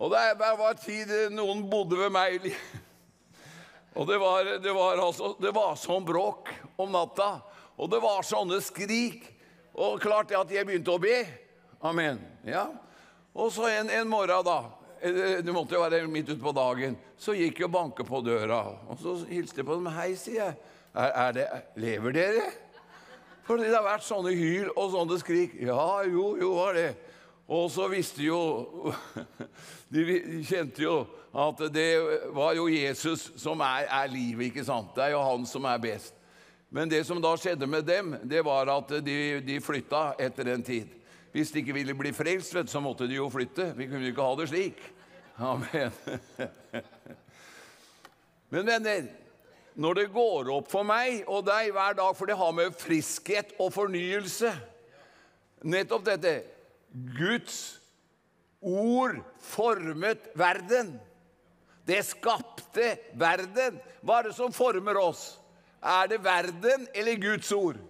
Og 0.00 0.12
det 0.12 0.20
var 0.40 0.76
tid 0.80 1.10
noen 1.36 1.66
bodde 1.70 1.98
ved 2.00 2.12
meg. 2.12 2.46
Og 3.98 4.06
det 4.08 4.16
var, 4.22 4.44
det 4.62 4.72
var, 4.72 5.00
altså, 5.02 5.34
det 5.42 5.50
var 5.52 5.74
sånn 5.76 6.06
bråk 6.08 6.48
om 6.80 6.92
natta. 6.94 7.40
Og 7.76 7.90
det 7.92 8.00
var 8.00 8.24
sånne 8.24 8.60
skrik. 8.64 9.24
Og 9.80 10.00
klart 10.00 10.28
det 10.28 10.36
at 10.36 10.50
jeg 10.52 10.66
begynte 10.68 10.92
å 10.92 11.00
be. 11.00 11.22
Amen. 11.88 12.20
Ja. 12.44 12.66
Og 13.32 13.48
så 13.54 13.70
en, 13.70 13.88
en 13.94 14.08
morgen, 14.10 14.44
da 14.44 14.58
eh, 15.00 15.38
Det 15.44 15.54
måtte 15.54 15.78
jo 15.78 15.84
være 15.86 16.08
midt 16.10 16.34
utpå 16.34 16.52
dagen. 16.52 16.98
Så 17.20 17.32
gikk 17.38 17.62
jeg 17.62 17.70
og 17.70 17.76
banket 17.78 18.08
på 18.08 18.20
døra. 18.24 18.60
Og 18.90 19.00
så 19.00 19.14
hilste 19.30 19.62
jeg 19.62 19.68
på 19.70 19.78
dem. 19.78 19.88
Hei, 19.94 20.10
sier 20.20 20.42
jeg. 20.42 20.58
Er, 20.90 21.14
er 21.24 21.32
det, 21.38 21.46
lever 21.80 22.16
dere? 22.16 22.50
Fordi 23.46 23.70
det 23.70 23.74
har 23.78 23.86
vært 23.86 24.04
sånne 24.04 24.34
hyl 24.36 24.68
og 24.74 24.92
sånne 24.92 25.16
skrik. 25.22 25.56
Ja, 25.64 26.02
jo, 26.06 26.34
jo, 26.38 26.52
var 26.58 26.76
det. 26.76 26.90
Og 27.50 27.70
så 27.72 27.88
visste 27.90 28.22
jo 28.22 28.92
De 29.94 30.04
kjente 30.46 30.84
jo 30.84 31.00
at 31.34 31.62
det 31.74 31.88
var 32.34 32.52
jo 32.58 32.68
Jesus 32.70 33.30
som 33.38 33.62
er, 33.62 33.88
er 33.88 34.12
livet, 34.12 34.50
ikke 34.50 34.66
sant? 34.66 34.92
Det 34.94 35.08
er 35.08 35.14
jo 35.16 35.22
han 35.24 35.46
som 35.46 35.66
er 35.70 35.82
best. 35.82 36.19
Men 36.70 36.90
det 36.90 37.02
som 37.06 37.18
da 37.22 37.34
skjedde 37.38 37.66
med 37.66 37.84
dem, 37.84 38.14
det 38.22 38.44
var 38.46 38.70
at 38.70 38.92
de, 39.02 39.16
de 39.42 39.58
flytta 39.62 40.14
etter 40.22 40.52
en 40.52 40.62
tid. 40.62 40.90
Hvis 41.34 41.50
de 41.50 41.62
ikke 41.62 41.74
ville 41.74 41.94
bli 41.98 42.12
frelst, 42.14 42.54
vet 42.54 42.68
du, 42.68 42.72
så 42.72 42.82
måtte 42.82 43.08
de 43.10 43.18
jo 43.18 43.28
flytte. 43.30 43.72
Vi 43.78 43.88
kunne 43.90 44.10
ikke 44.10 44.26
ha 44.26 44.36
det 44.38 44.48
slik. 44.50 44.78
Amen. 45.38 45.94
Men 48.54 48.66
venner, 48.66 49.10
når 49.74 49.98
det 49.98 50.06
går 50.14 50.50
opp 50.54 50.70
for 50.70 50.86
meg 50.86 51.22
og 51.30 51.44
deg 51.46 51.70
hver 51.74 51.98
dag, 51.98 52.14
for 52.18 52.30
det 52.30 52.38
har 52.38 52.54
med 52.54 52.78
friskhet 52.78 53.54
og 53.58 53.72
fornyelse 53.74 54.54
Nettopp 55.60 56.06
dette. 56.06 56.38
Guds 56.90 57.80
ord 58.60 59.18
formet 59.44 60.30
verden. 60.32 60.94
Det 61.84 62.00
skapte 62.08 62.94
verden. 63.18 63.76
Hva 64.00 64.20
er 64.20 64.30
det 64.30 64.38
som 64.38 64.54
former 64.56 64.96
oss? 64.96 65.39
Er 65.80 66.08
det 66.08 66.20
verden 66.24 66.88
eller 66.94 67.16
Guds 67.20 67.52
ord? 67.52 67.80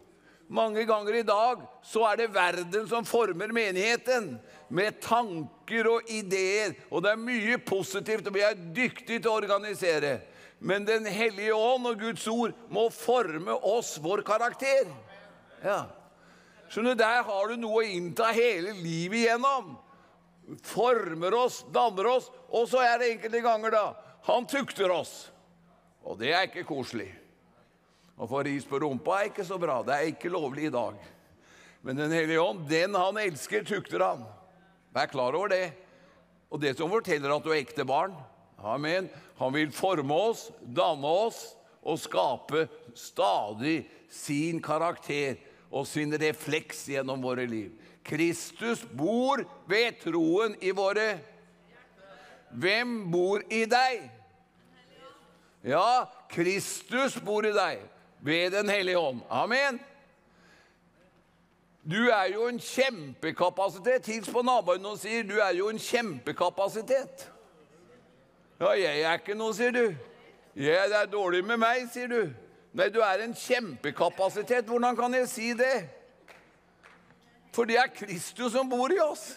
Mange 0.51 0.83
ganger 0.87 1.15
i 1.15 1.27
dag 1.27 1.63
så 1.87 2.03
er 2.09 2.17
det 2.19 2.33
verden 2.35 2.89
som 2.91 3.05
former 3.07 3.53
menigheten. 3.55 4.33
Med 4.69 5.01
tanker 5.03 5.87
og 5.91 6.11
ideer. 6.11 6.75
Og 6.91 7.03
det 7.03 7.13
er 7.13 7.23
mye 7.23 7.59
positivt, 7.59 8.27
og 8.27 8.35
vi 8.35 8.43
er 8.47 8.59
dyktige 8.59 9.19
til 9.19 9.31
å 9.31 9.39
organisere. 9.39 10.21
Men 10.61 10.85
Den 10.87 11.07
hellige 11.07 11.55
ånd 11.55 11.87
og 11.87 12.03
Guds 12.03 12.27
ord 12.29 12.55
må 12.69 12.89
forme 12.95 13.55
oss, 13.55 13.97
vår 14.03 14.23
karakter. 14.27 14.91
Ja. 15.65 15.85
Skjønner 16.71 16.99
Der 16.99 17.23
har 17.27 17.49
du 17.49 17.57
noe 17.59 17.83
å 17.83 17.87
innta 17.87 18.31
hele 18.35 18.75
livet 18.79 19.25
igjennom. 19.25 19.77
Former 20.67 21.35
oss, 21.35 21.63
danner 21.71 22.11
oss, 22.11 22.31
og 22.51 22.67
så 22.71 22.83
er 22.83 22.99
det 22.99 23.15
enkelte 23.15 23.43
ganger, 23.47 23.71
da 23.71 23.87
Han 24.27 24.47
tukter 24.47 24.91
oss. 24.91 25.31
Og 26.05 26.19
det 26.19 26.35
er 26.35 26.47
ikke 26.51 26.67
koselig. 26.69 27.20
Å 28.21 28.27
få 28.29 28.43
ris 28.45 28.67
på 28.69 28.83
rumpa 28.83 29.17
er 29.17 29.31
ikke 29.31 29.47
så 29.49 29.57
bra. 29.61 29.79
Det 29.81 29.95
er 29.97 30.11
ikke 30.11 30.33
lovlig 30.33 30.67
i 30.69 30.75
dag. 30.75 30.97
Men 31.81 31.97
Den 31.97 32.13
hellige 32.13 32.43
ånd, 32.43 32.67
den 32.69 32.95
han 32.95 33.17
elsker, 33.17 33.65
tukter 33.65 34.03
han. 34.05 34.27
Vær 34.93 35.09
klar 35.09 35.37
over 35.39 35.49
det. 35.49 35.71
Og 36.53 36.61
det 36.61 36.75
som 36.77 36.91
forteller 36.93 37.33
at 37.33 37.47
du 37.47 37.49
er 37.55 37.63
ekte 37.63 37.87
barn. 37.89 38.13
Amen. 38.61 39.09
Han 39.39 39.55
vil 39.55 39.73
forme 39.73 40.13
oss, 40.13 40.51
danne 40.61 41.09
oss 41.09 41.55
og 41.81 41.97
skape 42.03 42.67
stadig 42.93 43.87
sin 44.13 44.59
karakter 44.61 45.39
og 45.71 45.87
sin 45.89 46.13
refleks 46.21 46.83
gjennom 46.93 47.23
våre 47.25 47.47
liv. 47.49 47.71
Kristus 48.05 48.83
bor 48.85 49.41
ved 49.71 49.97
troen 50.03 50.59
i 50.61 50.75
våre 50.77 51.13
Hvem 52.51 53.05
bor 53.13 53.45
i 53.47 53.63
deg? 53.71 54.09
Ja, 55.63 56.11
Kristus 56.29 57.15
bor 57.23 57.47
i 57.47 57.55
deg 57.55 57.85
ved 58.23 58.51
Den 58.51 58.69
hellige 58.69 58.99
ånd. 58.99 59.21
Amen. 59.31 59.81
Du 61.91 62.09
er 62.09 62.25
jo 62.35 62.47
en 62.47 62.61
kjempekapasitet. 62.61 64.07
Hils 64.07 64.29
på 64.31 64.43
naboen 64.43 64.85
og 64.87 64.99
sier 65.01 65.25
du 65.25 65.39
er 65.41 65.55
jo 65.57 65.71
en 65.73 65.81
kjempekapasitet. 65.81 67.27
Ja, 68.61 68.75
jeg 68.77 69.01
er 69.01 69.19
ikke 69.19 69.35
noe, 69.35 69.55
sier 69.57 69.73
du. 69.73 69.87
Ja, 70.57 70.85
det 70.91 70.99
er 70.99 71.09
dårlig 71.09 71.41
med 71.49 71.57
meg, 71.63 71.87
sier 71.93 72.11
du. 72.11 72.29
Nei, 72.77 72.91
du 72.93 73.01
er 73.03 73.25
en 73.25 73.33
kjempekapasitet. 73.35 74.69
Hvordan 74.69 74.99
kan 74.99 75.15
jeg 75.17 75.29
si 75.29 75.53
det? 75.57 75.89
For 77.57 77.67
det 77.67 77.81
er 77.81 77.91
Kristus 77.95 78.53
som 78.53 78.69
bor 78.71 78.93
i 78.93 79.01
oss. 79.03 79.33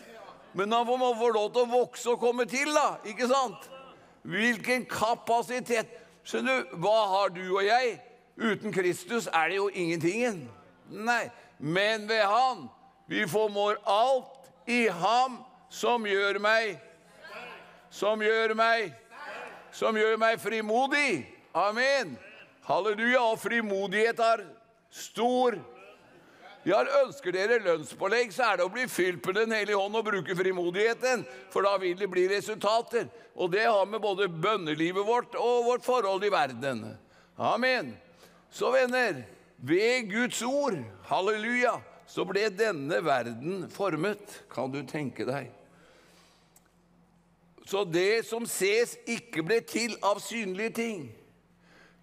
Men 0.53 0.71
han 0.71 0.85
må 0.85 1.13
få 1.17 1.31
lov 1.33 1.49
til 1.53 1.63
å 1.63 1.71
vokse 1.71 2.11
og 2.11 2.19
komme 2.21 2.45
til, 2.45 2.69
da. 2.75 2.99
Ikke 3.09 3.29
sant? 3.31 3.69
Hvilken 4.27 4.85
kapasitet. 4.85 5.89
Skjønner 6.27 6.61
du, 6.61 6.75
hva 6.83 6.99
har 7.15 7.33
du 7.33 7.41
og 7.47 7.63
jeg? 7.65 7.95
Uten 8.37 8.73
Kristus 8.73 9.27
er 9.27 9.49
det 9.49 9.57
jo 9.59 9.67
ingentingen. 9.69 10.47
Nei, 10.89 11.29
men 11.59 12.07
ved 12.09 12.25
Han 12.27 12.67
vi 13.07 13.27
formår 13.27 13.77
alt 13.85 14.69
i 14.69 14.87
Ham 14.87 15.37
som 15.69 16.05
gjør 16.07 16.39
meg 16.41 16.77
Som 17.91 18.21
gjør 18.23 18.55
meg 18.57 18.93
Som 19.73 19.97
gjør 19.97 20.17
meg 20.21 20.39
frimodig. 20.41 21.25
Amen. 21.53 22.17
Halleluja. 22.65 23.21
Og 23.21 23.39
frimodighet 23.41 24.19
er 24.19 24.45
stor 24.93 25.57
ja, 26.63 26.79
Ønsker 27.01 27.33
dere 27.35 27.57
lønnspålegg, 27.59 28.29
så 28.31 28.45
er 28.47 28.59
det 28.59 28.67
å 28.67 28.71
bli 28.71 28.85
fylt 28.87 29.25
med 29.27 29.35
Den 29.35 29.51
hellige 29.51 29.75
hånd 29.75 29.97
og 29.99 30.05
bruke 30.07 30.35
frimodigheten. 30.37 31.25
For 31.51 31.65
da 31.65 31.73
vil 31.81 31.97
det 31.99 32.07
bli 32.11 32.23
resultater. 32.31 33.09
Og 33.35 33.51
det 33.51 33.65
har 33.65 33.85
med 33.89 33.99
både 34.01 34.29
bønnelivet 34.29 35.03
vårt 35.03 35.35
og 35.35 35.65
vårt 35.67 35.83
forhold 35.83 36.23
i 36.23 36.31
verden. 36.31 36.85
Amen. 37.35 37.91
Så 38.53 38.69
venner, 38.71 39.23
ved 39.57 40.11
Guds 40.11 40.41
ord, 40.45 40.77
halleluja, 41.09 41.79
så 42.05 42.25
ble 42.29 42.45
denne 42.53 42.99
verden 43.01 43.65
formet. 43.73 44.43
Kan 44.53 44.69
du 44.69 44.83
tenke 44.85 45.25
deg? 45.25 45.49
Så 47.65 47.81
det 47.87 48.25
som 48.27 48.45
ses, 48.45 48.97
ikke 49.09 49.41
ble 49.47 49.57
til 49.65 49.95
av 50.05 50.21
synlige 50.21 50.75
ting. 50.77 51.03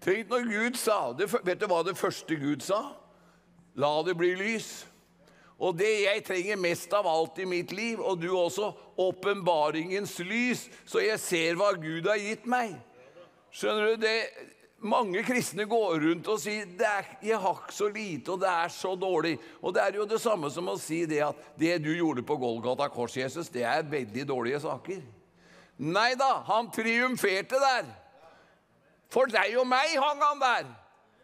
Tenk 0.03 0.31
når 0.31 0.47
Gud 0.49 0.79
sa 0.81 0.99
det, 1.13 1.29
Vet 1.45 1.61
du 1.61 1.67
hva 1.69 1.83
det 1.87 1.95
første 1.95 2.35
Gud 2.35 2.65
sa? 2.65 2.81
La 3.79 3.93
det 4.03 4.17
bli 4.19 4.33
lys. 4.35 4.71
Og 5.61 5.77
det 5.77 5.91
jeg 6.01 6.23
trenger 6.25 6.57
mest 6.59 6.91
av 6.97 7.07
alt 7.07 7.37
i 7.39 7.45
mitt 7.45 7.71
liv, 7.71 8.01
og 8.01 8.17
du 8.19 8.31
også, 8.33 8.73
åpenbaringens 8.99 10.17
lys, 10.25 10.65
så 10.89 11.03
jeg 11.05 11.21
ser 11.21 11.59
hva 11.59 11.69
Gud 11.77 12.09
har 12.09 12.19
gitt 12.19 12.49
meg. 12.49 12.73
Skjønner 13.53 13.93
du 13.93 14.01
det? 14.01 14.17
Mange 14.81 15.21
kristne 15.21 15.67
går 15.69 15.99
rundt 16.01 16.27
og 16.33 16.39
sier 16.41 16.65
det 16.65 16.87
er, 16.87 17.09
har 17.37 17.59
ikke 17.59 17.75
så 17.75 17.87
lite, 17.93 18.31
og 18.33 18.39
det 18.41 18.49
er 18.49 18.71
så 18.73 18.95
dårlig'. 18.97 19.37
Og 19.61 19.73
det 19.75 19.81
er 19.83 19.95
jo 19.95 20.05
det 20.09 20.21
samme 20.21 20.49
som 20.49 20.67
å 20.67 20.77
si 20.79 21.05
det 21.05 21.21
at 21.21 21.35
'det 21.57 21.83
du 21.83 21.93
gjorde 21.93 22.23
på 22.25 22.37
Golgata 22.37 22.87
kors, 22.89 23.17
Jesus, 23.17 23.49
det 23.49 23.63
er 23.63 23.83
veldig 23.83 24.25
dårlige 24.27 24.59
saker'. 24.59 25.03
Nei 25.77 26.15
da, 26.15 26.41
han 26.45 26.71
triumferte 26.71 27.59
der. 27.61 27.85
For 29.09 29.25
deg 29.25 29.57
og 29.57 29.67
meg 29.67 29.93
hang 29.99 30.21
han 30.21 30.39
der. 30.39 30.65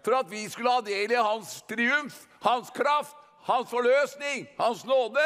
For 0.04 0.16
at 0.16 0.30
vi 0.32 0.48
skulle 0.50 0.72
ha 0.72 0.82
del 0.82 1.12
i 1.12 1.16
hans 1.16 1.62
triumf, 1.68 2.28
hans 2.42 2.70
kraft, 2.70 3.16
hans 3.42 3.70
forløsning, 3.70 4.48
hans 4.60 4.86
nåde. 4.86 5.26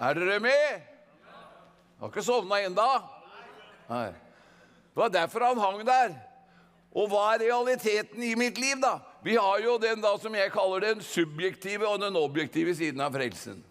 Er 0.00 0.14
dere 0.14 0.40
med? 0.40 0.82
Har 2.00 2.08
ikke 2.08 2.22
sovna 2.22 2.58
ennå? 2.60 2.90
Det 3.88 4.96
var 4.96 5.08
derfor 5.08 5.40
han 5.40 5.58
hang 5.58 5.86
der. 5.86 6.31
Og 6.92 7.08
hva 7.08 7.32
er 7.32 7.46
realiteten 7.46 8.22
i 8.24 8.34
mitt 8.36 8.58
liv, 8.60 8.76
da? 8.82 8.98
Vi 9.24 9.36
har 9.38 9.62
jo 9.64 9.78
den 9.80 10.02
da 10.02 10.12
som 10.20 10.34
jeg 10.36 10.52
kaller 10.52 10.82
den 10.84 11.04
subjektive 11.04 11.88
og 11.88 12.02
den 12.02 12.18
objektive 12.20 12.74
siden 12.76 13.00
av 13.00 13.14
frelsen. 13.16 13.62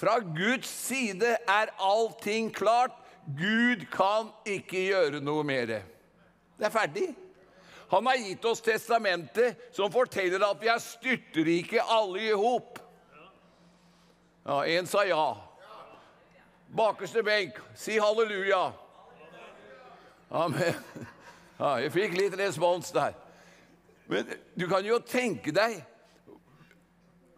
Fra 0.00 0.18
Guds 0.22 0.68
side 0.70 1.34
er 1.48 1.72
allting 1.76 2.52
klart. 2.54 2.94
Gud 3.36 3.82
kan 3.92 4.30
ikke 4.48 4.86
gjøre 4.86 5.20
noe 5.24 5.42
mer. 5.46 5.80
Det 6.56 6.68
er 6.68 6.72
ferdig. 6.72 7.08
Han 7.90 8.06
har 8.06 8.20
gitt 8.22 8.44
oss 8.46 8.62
testamentet 8.62 9.58
som 9.74 9.90
forteller 9.92 10.44
at 10.46 10.60
vi 10.62 10.70
er 10.70 10.82
styrtrike 10.82 11.82
alle 11.82 12.22
i 12.28 12.32
hop. 12.38 12.78
Ja, 14.46 14.62
en 14.62 14.86
sa 14.88 15.02
ja. 15.08 15.24
Bakerste 16.70 17.22
benk, 17.26 17.58
si 17.74 17.98
halleluja. 17.98 18.68
Amen. 20.30 21.08
Ja, 21.60 21.74
jeg 21.84 21.92
fikk 21.92 22.14
litt 22.16 22.34
respons 22.40 22.88
der. 22.96 23.12
Men 24.08 24.30
du 24.56 24.64
kan 24.70 24.86
jo 24.86 24.96
tenke 25.04 25.52
deg 25.54 25.82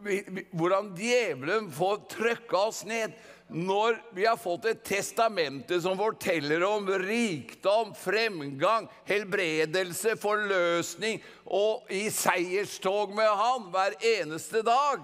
hvordan 0.03 0.89
djevelen 0.99 1.69
får 1.75 2.01
trøkka 2.11 2.61
oss 2.71 2.81
ned 2.87 3.13
når 3.53 3.99
vi 4.17 4.25
har 4.27 4.39
fått 4.41 4.65
et 4.71 4.81
testamente 4.87 5.77
som 5.85 5.99
forteller 5.99 6.63
om 6.65 6.89
rikdom, 7.03 7.93
fremgang, 7.99 8.89
helbredelse, 9.07 10.17
forløsning 10.19 11.21
og 11.45 11.91
i 11.93 12.07
seierstog 12.15 13.13
med 13.15 13.29
Han 13.43 13.69
hver 13.75 13.99
eneste 14.15 14.63
dag. 14.67 15.03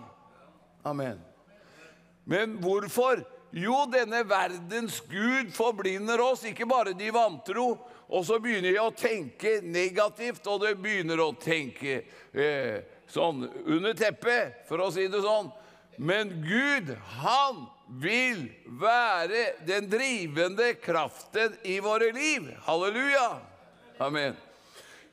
Amen. 0.89 1.21
Men 2.25 2.57
hvorfor? 2.63 3.27
Jo, 3.53 3.87
denne 3.89 4.21
verdens 4.29 4.99
Gud 5.09 5.55
forblinder 5.57 6.21
oss, 6.21 6.43
ikke 6.45 6.67
bare 6.69 6.93
de 6.97 7.09
vantro. 7.15 7.71
Og 8.09 8.25
så 8.25 8.39
begynner 8.41 8.73
jeg 8.73 8.85
å 8.85 8.95
tenke 8.97 9.59
negativt, 9.65 10.47
og 10.49 10.63
det 10.65 10.77
begynner 10.81 11.21
å 11.21 11.35
tenke 11.37 12.01
eh, 12.33 12.79
sånn 13.09 13.45
under 13.69 13.97
teppet, 13.97 14.65
for 14.69 14.81
å 14.81 14.89
si 14.93 15.05
det 15.13 15.21
sånn. 15.25 15.51
Men 15.99 16.31
Gud, 16.45 16.95
han 17.21 17.67
vil 18.01 18.47
være 18.81 19.45
den 19.69 19.89
drivende 19.91 20.73
kraften 20.81 21.57
i 21.69 21.79
våre 21.85 22.13
liv. 22.17 22.49
Halleluja. 22.65 23.31
Amen. 24.01 24.37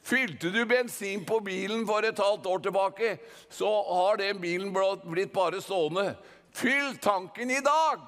Fylte 0.05 0.51
du 0.53 0.61
bensin 0.69 1.23
på 1.25 1.39
bilen 1.41 1.81
for 1.89 2.05
et 2.05 2.19
halvt 2.21 2.45
år 2.45 2.59
tilbake, 2.67 3.15
så 3.49 3.71
har 3.89 4.19
den 4.21 4.37
bilen 4.39 4.69
blitt 5.03 5.33
bare 5.33 5.63
stående. 5.63 6.13
Fyll 6.53 6.93
tanken 7.01 7.51
i 7.51 7.63
dag. 7.65 8.05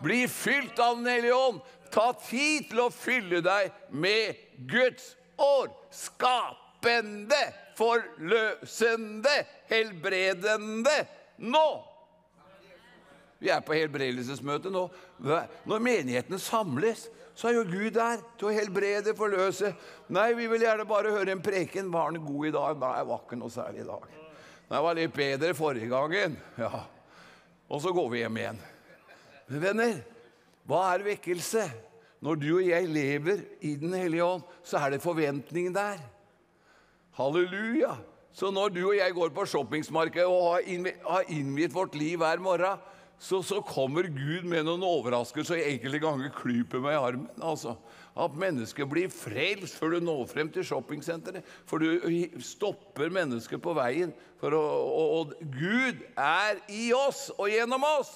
Bli 0.00 0.28
fylt 0.28 0.78
av 0.78 0.96
Den 0.96 1.10
hellige 1.10 1.34
ånd. 1.34 1.60
Ta 1.90 2.10
tid 2.22 2.70
til 2.70 2.84
å 2.84 2.90
fylle 2.94 3.40
deg 3.44 3.70
med 3.90 4.38
Guds 4.70 5.14
ord. 5.40 5.72
Skapende, 5.94 7.40
forløsende, 7.78 9.36
helbredende 9.70 10.98
nå. 11.40 11.68
Vi 13.40 13.48
er 13.48 13.62
på 13.64 13.72
helbredelsesmøte 13.72 14.70
nå. 14.72 14.84
Når 15.18 15.82
menigheten 15.82 16.40
samles, 16.40 17.06
så 17.34 17.48
er 17.48 17.56
jo 17.56 17.64
Gud 17.70 17.94
der 17.96 18.20
til 18.36 18.50
å 18.50 18.52
helbrede, 18.52 19.14
forløse. 19.16 19.72
Nei, 20.12 20.28
vi 20.36 20.48
vil 20.50 20.66
gjerne 20.66 20.84
bare 20.88 21.12
høre 21.14 21.32
en 21.32 21.40
preken. 21.40 21.88
Var 21.92 22.12
den 22.12 22.26
god 22.26 22.50
i 22.50 22.52
dag? 22.52 22.80
Nei, 22.82 22.96
var 23.08 23.22
ikke 23.24 23.38
noe 23.40 23.54
særlig 23.54 23.80
i 23.86 23.88
dag. 23.88 24.08
Den 24.70 24.84
var 24.84 24.98
litt 24.98 25.14
bedre 25.16 25.54
forrige 25.56 25.88
gangen. 25.88 26.36
Ja. 26.60 26.82
Og 27.70 27.80
så 27.80 27.94
går 27.96 28.10
vi 28.12 28.20
hjem 28.20 28.36
igjen. 28.42 28.60
Venner, 29.50 30.02
hva 30.68 30.82
er 30.94 31.06
vekkelse? 31.06 31.64
Når 32.20 32.36
du 32.36 32.50
og 32.58 32.66
jeg 32.68 32.88
lever 32.92 33.44
i 33.64 33.74
Den 33.80 33.94
hellige 33.96 34.24
ånd, 34.24 34.42
så 34.62 34.82
er 34.82 34.94
det 34.94 35.04
forventning 35.04 35.72
der. 35.74 36.00
Halleluja! 37.16 37.96
Så 38.32 38.52
når 38.54 38.68
du 38.74 38.84
og 38.84 38.96
jeg 38.96 39.14
går 39.16 39.32
på 39.34 39.46
shoppingsmarkedet 39.48 40.28
og 40.28 40.52
har 40.52 41.30
innviet, 41.32 41.74
vårt 41.74 41.96
liv 41.98 42.20
hver 42.20 42.38
morgen, 42.38 42.78
så, 43.20 43.42
så, 43.44 43.58
kommer 43.60 44.06
Gud 44.08 44.46
med 44.48 44.64
noen 44.64 44.84
overraskelser 44.86 45.58
og 45.58 45.66
enkelte 45.68 45.98
ganger 46.00 46.30
klyper 46.32 46.80
meg 46.80 46.94
i 46.94 47.00
armen. 47.00 47.42
altså. 47.42 47.74
At 48.16 48.36
mennesket 48.36 48.88
blir 48.88 49.12
frelst 49.12 49.76
før 49.76 49.96
du 49.96 50.06
når 50.06 50.24
frem 50.30 50.48
til 50.52 50.64
shoppingsenteret. 50.64 51.44
For 51.68 51.82
du 51.82 52.40
stopper 52.40 53.12
mennesket 53.12 53.60
på 53.60 53.74
veien. 53.76 54.14
Å, 54.40 54.48
og, 54.56 55.12
og 55.18 55.34
Gud 55.52 56.00
er 56.16 56.62
i 56.72 56.90
oss 56.96 57.28
og 57.36 57.52
gjennom 57.52 57.84
oss. 57.92 58.14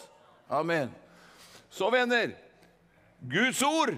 Amen. 0.48 0.92
Så, 1.74 1.90
venner 1.90 2.36
Guds 3.18 3.62
ord, 3.62 3.94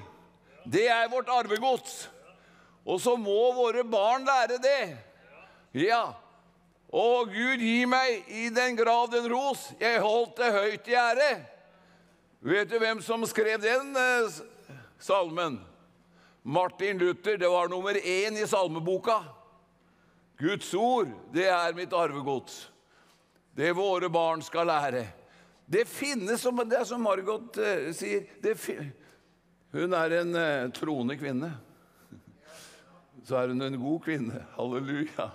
det 0.65 0.87
er 0.89 1.11
vårt 1.13 1.29
arvegods. 1.29 2.07
Og 2.87 3.01
så 3.03 3.17
må 3.19 3.51
våre 3.53 3.83
barn 3.85 4.25
lære 4.25 4.57
det. 4.63 4.85
Ja, 5.77 6.15
og 6.89 7.33
Gud 7.35 7.61
gi 7.61 7.83
meg 7.91 8.29
i 8.31 8.47
den 8.55 8.79
grad 8.79 9.15
en 9.19 9.27
ros. 9.33 9.67
Jeg 9.81 10.01
holdt 10.01 10.39
det 10.39 10.53
høyt 10.55 10.89
i 10.89 10.97
ære. 10.97 11.31
Vet 12.47 12.71
du 12.71 12.79
hvem 12.79 13.03
som 13.03 13.27
skrev 13.27 13.59
den 13.61 13.91
eh, 13.99 14.39
salmen? 15.03 15.59
Martin 16.47 17.03
Luther. 17.03 17.37
Det 17.37 17.51
var 17.51 17.69
nummer 17.69 17.99
én 17.99 18.39
i 18.39 18.47
salmeboka. 18.47 19.19
Guds 20.39 20.73
ord, 20.75 21.11
det 21.35 21.49
er 21.51 21.75
mitt 21.75 21.93
arvegods. 21.93 22.69
Det 23.57 23.75
våre 23.75 24.09
barn 24.13 24.45
skal 24.47 24.71
lære. 24.71 25.07
Det 25.67 25.83
finnes, 25.91 26.41
som, 26.41 26.61
det 26.63 26.79
er 26.79 26.87
som 26.87 27.03
Margot 27.03 27.59
uh, 27.59 27.89
sier 27.95 28.29
Hun 29.75 29.97
er 29.99 30.15
en 30.21 30.37
uh, 30.39 30.69
troende 30.75 31.17
kvinne. 31.19 31.51
Så 33.27 33.35
er 33.41 33.51
hun 33.51 33.67
en 33.67 33.79
god 33.81 34.05
kvinne. 34.05 34.45
Halleluja. 34.55 35.27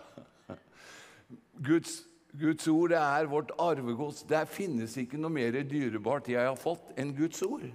Guds, 1.61 2.05
Guds 2.31 2.67
ord 2.71 2.93
det 2.93 3.01
er 3.01 3.27
vårt 3.27 3.51
arvegods. 3.59 4.23
Der 4.23 4.47
finnes 4.47 4.95
ikke 4.97 5.19
noe 5.19 5.33
mer 5.35 5.59
dyrebart 5.67 6.31
jeg 6.31 6.47
har 6.47 6.55
fått 6.59 6.93
enn 6.95 7.11
Guds 7.17 7.43
ord. 7.43 7.67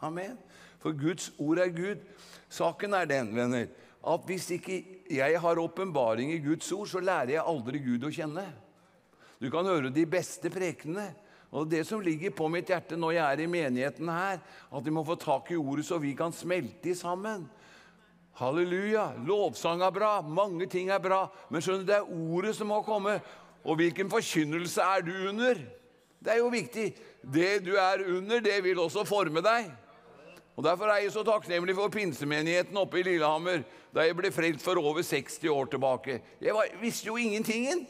Amen. 0.00 0.38
For 0.80 0.96
Guds 0.96 1.28
ord 1.36 1.60
er 1.60 1.74
Gud. 1.74 2.02
Saken 2.48 2.96
er 2.96 3.08
den, 3.10 3.34
venner, 3.36 3.68
at 4.08 4.26
hvis 4.26 4.48
ikke 4.56 4.78
jeg 5.12 5.40
har 5.42 5.60
åpenbaring 5.60 6.32
i 6.32 6.40
Guds 6.40 6.70
ord, 6.72 6.88
så 6.88 7.02
lærer 7.04 7.36
jeg 7.36 7.44
aldri 7.44 7.82
Gud 7.84 8.08
å 8.08 8.14
kjenne. 8.14 8.46
Du 9.38 9.50
kan 9.52 9.68
høre 9.68 9.92
de 9.92 10.06
beste 10.08 10.50
prekenene. 10.50 11.10
Og 11.52 11.68
det 11.70 11.84
som 11.88 12.02
ligger 12.04 12.34
på 12.36 12.48
mitt 12.52 12.68
hjerte 12.68 12.96
når 12.98 13.14
jeg 13.16 13.24
er 13.24 13.42
i 13.44 13.48
menigheten 13.48 14.10
her, 14.12 14.40
at 14.68 14.84
vi 14.84 14.92
må 14.92 15.04
få 15.06 15.16
tak 15.20 15.48
i 15.52 15.56
ordet 15.56 15.86
så 15.88 16.00
vi 16.02 16.12
kan 16.16 16.34
smelte 16.34 16.92
sammen. 16.96 17.46
Halleluja. 18.38 19.14
Lovsang 19.26 19.82
er 19.82 19.94
bra, 19.94 20.12
mange 20.22 20.68
ting 20.70 20.92
er 20.94 21.02
bra. 21.02 21.24
Men 21.50 21.64
skjønner 21.64 21.82
du, 21.82 21.88
det 21.88 21.96
er 21.96 22.12
ordet 22.36 22.54
som 22.54 22.70
må 22.70 22.82
komme. 22.86 23.16
Og 23.64 23.80
hvilken 23.80 24.10
forkynnelse 24.12 24.84
er 24.84 25.02
du 25.06 25.12
under? 25.30 25.58
Det 26.18 26.34
er 26.34 26.40
jo 26.42 26.52
viktig. 26.52 26.92
Det 27.22 27.50
du 27.66 27.74
er 27.80 28.04
under, 28.06 28.40
det 28.44 28.60
vil 28.64 28.78
også 28.78 29.06
forme 29.08 29.42
deg. 29.42 29.72
Og 30.58 30.64
Derfor 30.66 30.90
er 30.90 31.04
jeg 31.04 31.12
så 31.14 31.22
takknemlig 31.22 31.74
for 31.78 31.90
pinsemenigheten 31.94 32.76
oppe 32.80 32.98
i 32.98 33.04
Lillehammer, 33.06 33.62
da 33.94 34.02
jeg 34.02 34.16
ble 34.18 34.30
frelst 34.34 34.64
for 34.64 34.80
over 34.82 35.04
60 35.06 35.44
år 35.54 35.70
tilbake. 35.70 36.20
Jeg 36.42 36.54
var, 36.54 36.66
visste 36.82 37.06
jo 37.06 37.16
ingentingen. 37.16 37.86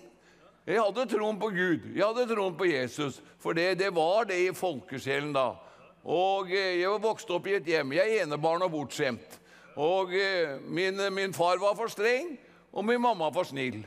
Jeg 0.68 0.82
hadde 0.84 1.06
troen 1.08 1.38
på 1.40 1.48
Gud, 1.48 1.84
jeg 1.96 2.04
hadde 2.04 2.26
troen 2.28 2.56
på 2.58 2.66
Jesus, 2.68 3.22
for 3.40 3.56
det, 3.56 3.78
det 3.80 3.88
var 3.96 4.26
det 4.28 4.36
i 4.36 4.52
folkesjelen 4.52 5.30
da. 5.32 5.54
Og 6.04 6.50
eh, 6.52 6.82
jeg 6.82 6.90
var 6.92 7.04
vokst 7.06 7.30
opp 7.32 7.46
i 7.48 7.54
et 7.56 7.68
hjem. 7.68 7.94
Jeg 7.96 8.16
er 8.18 8.26
enebarn 8.26 8.66
og 8.66 8.74
bortskjemt. 8.74 9.38
Og 9.80 10.12
eh, 10.12 10.58
min, 10.68 11.00
min, 11.16 11.32
far 11.32 11.56
var 11.62 11.72
for 11.78 11.88
streng, 11.88 12.34
og 12.68 12.84
min 12.84 13.00
mamma 13.00 13.30
for 13.32 13.48
snill. 13.48 13.78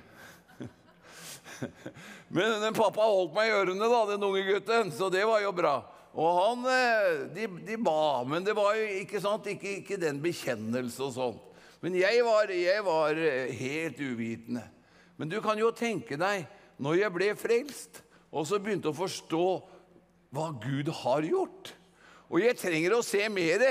Men 2.33 2.57
den 2.63 2.73
pappa 2.73 3.05
holdt 3.05 3.35
meg 3.35 3.51
i 3.51 3.53
ørene, 3.59 3.89
da, 3.91 3.99
den 4.09 4.25
unge 4.25 4.41
gutten, 4.47 4.89
så 4.97 5.11
det 5.13 5.21
var 5.29 5.43
jo 5.43 5.51
bra. 5.53 5.75
Og 6.17 6.39
han, 6.39 6.65
eh, 6.71 7.11
de, 7.35 7.45
de 7.67 7.77
ba, 7.77 8.23
men 8.27 8.43
det 8.43 8.55
var 8.57 8.73
jo 8.75 8.87
ikke, 9.03 9.21
sant, 9.23 9.45
ikke, 9.47 9.77
ikke 9.79 9.99
den 10.01 10.17
bekjennelse 10.23 11.05
og 11.05 11.13
sånn. 11.15 11.37
Men 11.85 11.93
jeg 11.95 12.25
var, 12.25 12.49
jeg 12.51 12.81
var 12.83 13.21
helt 13.61 14.01
uvitende. 14.01 14.65
Men 15.21 15.29
du 15.29 15.37
kan 15.45 15.61
jo 15.61 15.69
tenke 15.77 16.17
deg, 16.19 16.49
når 16.81 16.97
jeg 17.03 17.13
ble 17.13 17.29
frelst, 17.37 18.01
og 18.31 18.47
så 18.47 18.59
begynte 18.61 18.89
å 18.91 18.97
forstå 18.97 19.45
hva 20.31 20.49
Gud 20.63 20.87
har 21.01 21.25
gjort 21.27 21.73
Og 22.31 22.39
jeg 22.39 22.55
trenger 22.55 22.93
å 22.95 23.03
se 23.03 23.25
mer. 23.27 23.65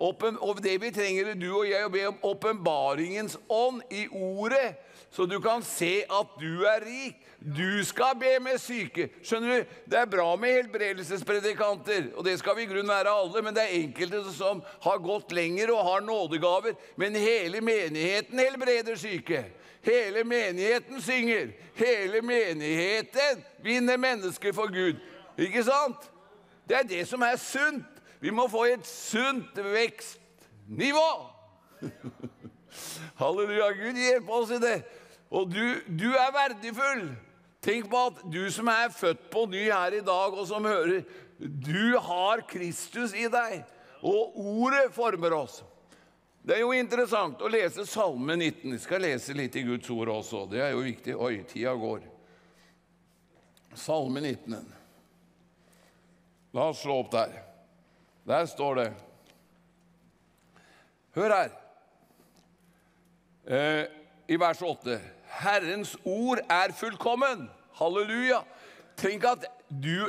Og 0.00 0.58
det 0.64 0.72
vi 0.82 0.88
trenger, 0.90 1.34
du 1.38 1.50
og 1.52 1.68
jeg, 1.68 1.84
å 1.84 1.92
be 1.92 2.06
om 2.08 2.22
åpenbaringens 2.32 3.36
ånd 3.46 3.84
i 3.92 4.08
ordet, 4.10 4.72
så 5.12 5.26
du 5.28 5.36
kan 5.44 5.62
se 5.62 6.00
at 6.08 6.32
du 6.40 6.64
er 6.66 6.82
rik. 6.82 7.20
Du 7.40 7.84
skal 7.86 8.16
be 8.18 8.32
med 8.42 8.58
syke. 8.60 9.06
Skjønner 9.22 9.60
du? 9.60 9.76
Det 9.92 10.00
er 10.00 10.10
bra 10.10 10.26
med 10.40 10.56
helbredelsespredikanter, 10.56 12.10
og 12.16 12.26
det 12.26 12.38
skal 12.40 12.56
vi 12.58 12.66
i 12.66 12.70
grunnen 12.72 12.90
være 12.90 13.12
alle, 13.22 13.44
men 13.44 13.54
det 13.54 13.68
er 13.68 13.78
enkelte 13.84 14.24
som 14.34 14.64
har 14.82 15.00
gått 15.04 15.36
lenger 15.36 15.72
og 15.76 15.84
har 15.86 16.04
nådegaver. 16.08 16.74
Men 17.00 17.20
hele 17.20 17.62
menigheten 17.64 18.40
helbreder 18.40 18.98
syke. 19.00 19.44
Hele 19.82 20.24
menigheten 20.24 21.00
synger. 21.02 21.52
Hele 21.74 22.22
menigheten 22.22 23.44
vinner 23.64 23.96
mennesker 23.96 24.52
for 24.52 24.68
Gud. 24.72 25.00
Ikke 25.38 25.64
sant? 25.64 26.10
Det 26.68 26.76
er 26.76 26.88
det 26.88 27.06
som 27.08 27.22
er 27.22 27.36
sunt. 27.40 27.86
Vi 28.20 28.30
må 28.30 28.48
få 28.48 28.66
et 28.68 28.86
sunt 28.86 29.56
vekstnivå. 29.56 31.08
Halleluja. 33.20 33.72
Gud 33.72 33.96
hjelpe 33.96 34.36
oss 34.36 34.52
i 34.52 34.60
det. 34.60 34.76
Og 35.30 35.48
du, 35.48 35.64
du, 35.88 36.10
er 36.12 36.30
verdifull. 36.34 37.08
Tenk 37.64 37.88
på 37.90 38.04
at 38.10 38.22
du 38.32 38.42
som 38.52 38.68
er 38.72 38.92
født 38.92 39.26
på 39.32 39.46
ny 39.48 39.66
her 39.68 39.96
i 39.96 40.04
dag, 40.04 40.36
og 40.36 40.46
som 40.48 40.64
hører, 40.64 41.02
du 41.38 41.98
har 42.00 42.44
Kristus 42.48 43.14
i 43.16 43.28
deg. 43.32 43.62
Og 44.00 44.36
ordet 44.40 44.88
former 44.92 45.36
oss. 45.36 45.60
Det 46.42 46.56
er 46.56 46.62
jo 46.62 46.72
interessant 46.72 47.42
å 47.44 47.50
lese 47.52 47.84
Salme 47.88 48.36
19. 48.38 48.72
Vi 48.72 48.78
skal 48.80 49.04
lese 49.04 49.36
litt 49.36 49.56
i 49.60 49.64
Guds 49.66 49.90
ord 49.92 50.08
også. 50.14 50.46
Det 50.48 50.62
er 50.64 50.72
jo 50.72 50.80
viktig. 50.86 51.16
Oi, 51.20 51.42
tida 51.48 51.74
går. 51.76 52.06
Salme 53.76 54.22
19. 54.24 54.56
La 56.56 56.66
oss 56.72 56.80
slå 56.82 56.96
opp 57.02 57.12
der. 57.12 57.36
Der 58.26 58.48
står 58.48 58.80
det 58.80 58.88
Hør 61.14 61.32
her. 61.34 61.54
Eh, 63.50 63.84
I 64.30 64.36
vers 64.38 64.60
8. 64.62 65.00
Herrens 65.40 65.96
ord 66.06 66.38
er 66.46 66.72
fullkommen. 66.72 67.48
Halleluja. 67.80 68.44
Tenk 68.96 69.24
at 69.26 69.48
du 69.68 70.06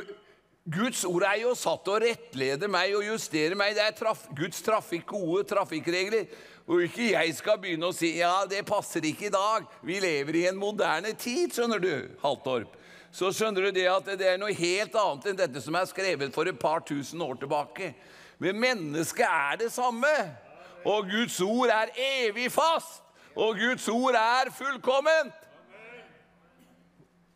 Guds 0.62 1.02
ord 1.08 1.24
er 1.26 1.40
jo 1.42 1.56
satt 1.58 1.82
til 1.82 1.96
å 1.96 2.02
rettlede 2.04 2.68
meg 2.70 2.92
og 2.94 3.06
justere 3.06 3.56
meg. 3.58 3.74
Det 3.74 3.82
er 3.82 3.96
traf, 3.98 4.28
Guds 4.36 4.62
trafikk, 4.62 5.08
gode 5.10 5.42
trafikkregler. 5.50 6.28
Og 6.70 6.84
ikke 6.84 7.08
jeg 7.10 7.32
skal 7.34 7.58
begynne 7.58 7.88
å 7.88 7.96
si 7.96 8.12
ja, 8.20 8.44
det 8.46 8.62
passer 8.68 9.02
ikke 9.08 9.26
i 9.26 9.34
dag. 9.34 9.66
Vi 9.82 9.98
lever 10.02 10.38
i 10.38 10.46
en 10.52 10.60
moderne 10.60 11.16
tid, 11.18 11.50
skjønner 11.50 11.82
du, 11.82 11.92
Haltorp 12.22 12.78
så 13.12 13.28
skjønner 13.28 13.68
du 13.68 13.76
det 13.76 13.84
at 13.92 14.06
det 14.16 14.24
er 14.24 14.38
noe 14.40 14.54
helt 14.56 14.94
annet 14.96 15.26
enn 15.28 15.38
dette 15.42 15.60
som 15.60 15.76
er 15.76 15.88
skrevet 15.90 16.32
for 16.32 16.48
et 16.48 16.58
par 16.58 16.80
tusen 16.88 17.20
år 17.20 17.36
tilbake. 17.42 17.92
Men 18.40 18.60
mennesket 18.60 19.26
er 19.28 19.58
det 19.60 19.68
samme. 19.74 20.12
Og 20.88 21.10
Guds 21.10 21.36
ord 21.44 21.70
er 21.70 21.92
evig 22.00 22.48
fast. 22.50 23.02
Og 23.36 23.60
Guds 23.60 23.84
ord 23.92 24.16
er 24.16 24.50
fullkomment. 24.56 25.36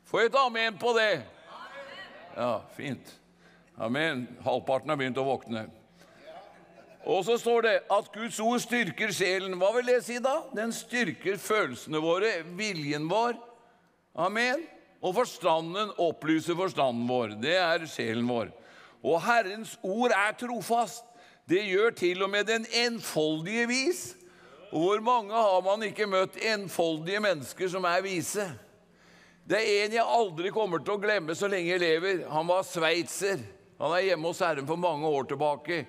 Få 0.08 0.24
et 0.24 0.38
amen 0.40 0.78
på 0.80 0.96
det. 0.96 1.20
Ja, 2.36 2.62
fint. 2.76 3.14
Amen. 3.76 4.26
Halvparten 4.44 4.90
har 4.92 4.98
begynt 5.00 5.16
å 5.16 5.24
våkne. 5.24 5.62
Og 7.06 7.22
så 7.24 7.38
står 7.40 7.62
det 7.64 7.74
at 7.94 8.10
Guds 8.12 8.36
ord 8.44 8.60
styrker 8.60 9.12
sjelen. 9.14 9.54
Hva 9.56 9.70
vil 9.76 9.88
det 9.88 10.02
si, 10.04 10.18
da? 10.20 10.42
Den 10.52 10.74
styrker 10.74 11.38
følelsene 11.40 12.02
våre, 12.02 12.32
viljen 12.58 13.06
vår. 13.08 13.38
Amen. 14.20 14.66
Og 15.00 15.14
forstanden 15.16 15.94
opplyser 16.02 16.58
forstanden 16.58 17.08
vår. 17.08 17.38
Det 17.40 17.56
er 17.56 17.88
sjelen 17.88 18.28
vår. 18.28 18.52
Og 19.00 19.20
Herrens 19.24 19.76
ord 19.86 20.12
er 20.12 20.36
trofast. 20.36 21.06
Det 21.48 21.62
gjør 21.62 21.96
til 21.96 22.26
og 22.26 22.32
med 22.34 22.50
den 22.50 22.68
enfoldige 22.82 23.68
vis. 23.70 24.04
Og 24.74 24.82
hvor 24.82 25.04
mange 25.08 25.32
har 25.32 25.60
man 25.64 25.88
ikke 25.88 26.08
møtt 26.10 26.36
enfoldige 26.52 27.22
mennesker 27.22 27.70
som 27.72 27.86
er 27.88 28.04
vise? 28.04 28.50
Det 29.46 29.58
er 29.62 29.84
en 29.84 29.92
jeg 29.94 30.02
aldri 30.18 30.50
kommer 30.50 30.82
til 30.82 30.96
å 30.96 31.02
glemme 31.02 31.34
så 31.38 31.46
lenge 31.46 31.70
jeg 31.70 31.82
lever. 31.82 32.24
Han 32.32 32.48
var 32.48 32.64
sveitser. 32.66 33.44
Han 33.78 33.92
er 33.94 34.08
hjemme 34.08 34.32
hos 34.32 34.42
Herren 34.42 34.66
for 34.66 34.80
mange 34.80 35.06
år 35.06 35.28
tilbake. 35.30 35.84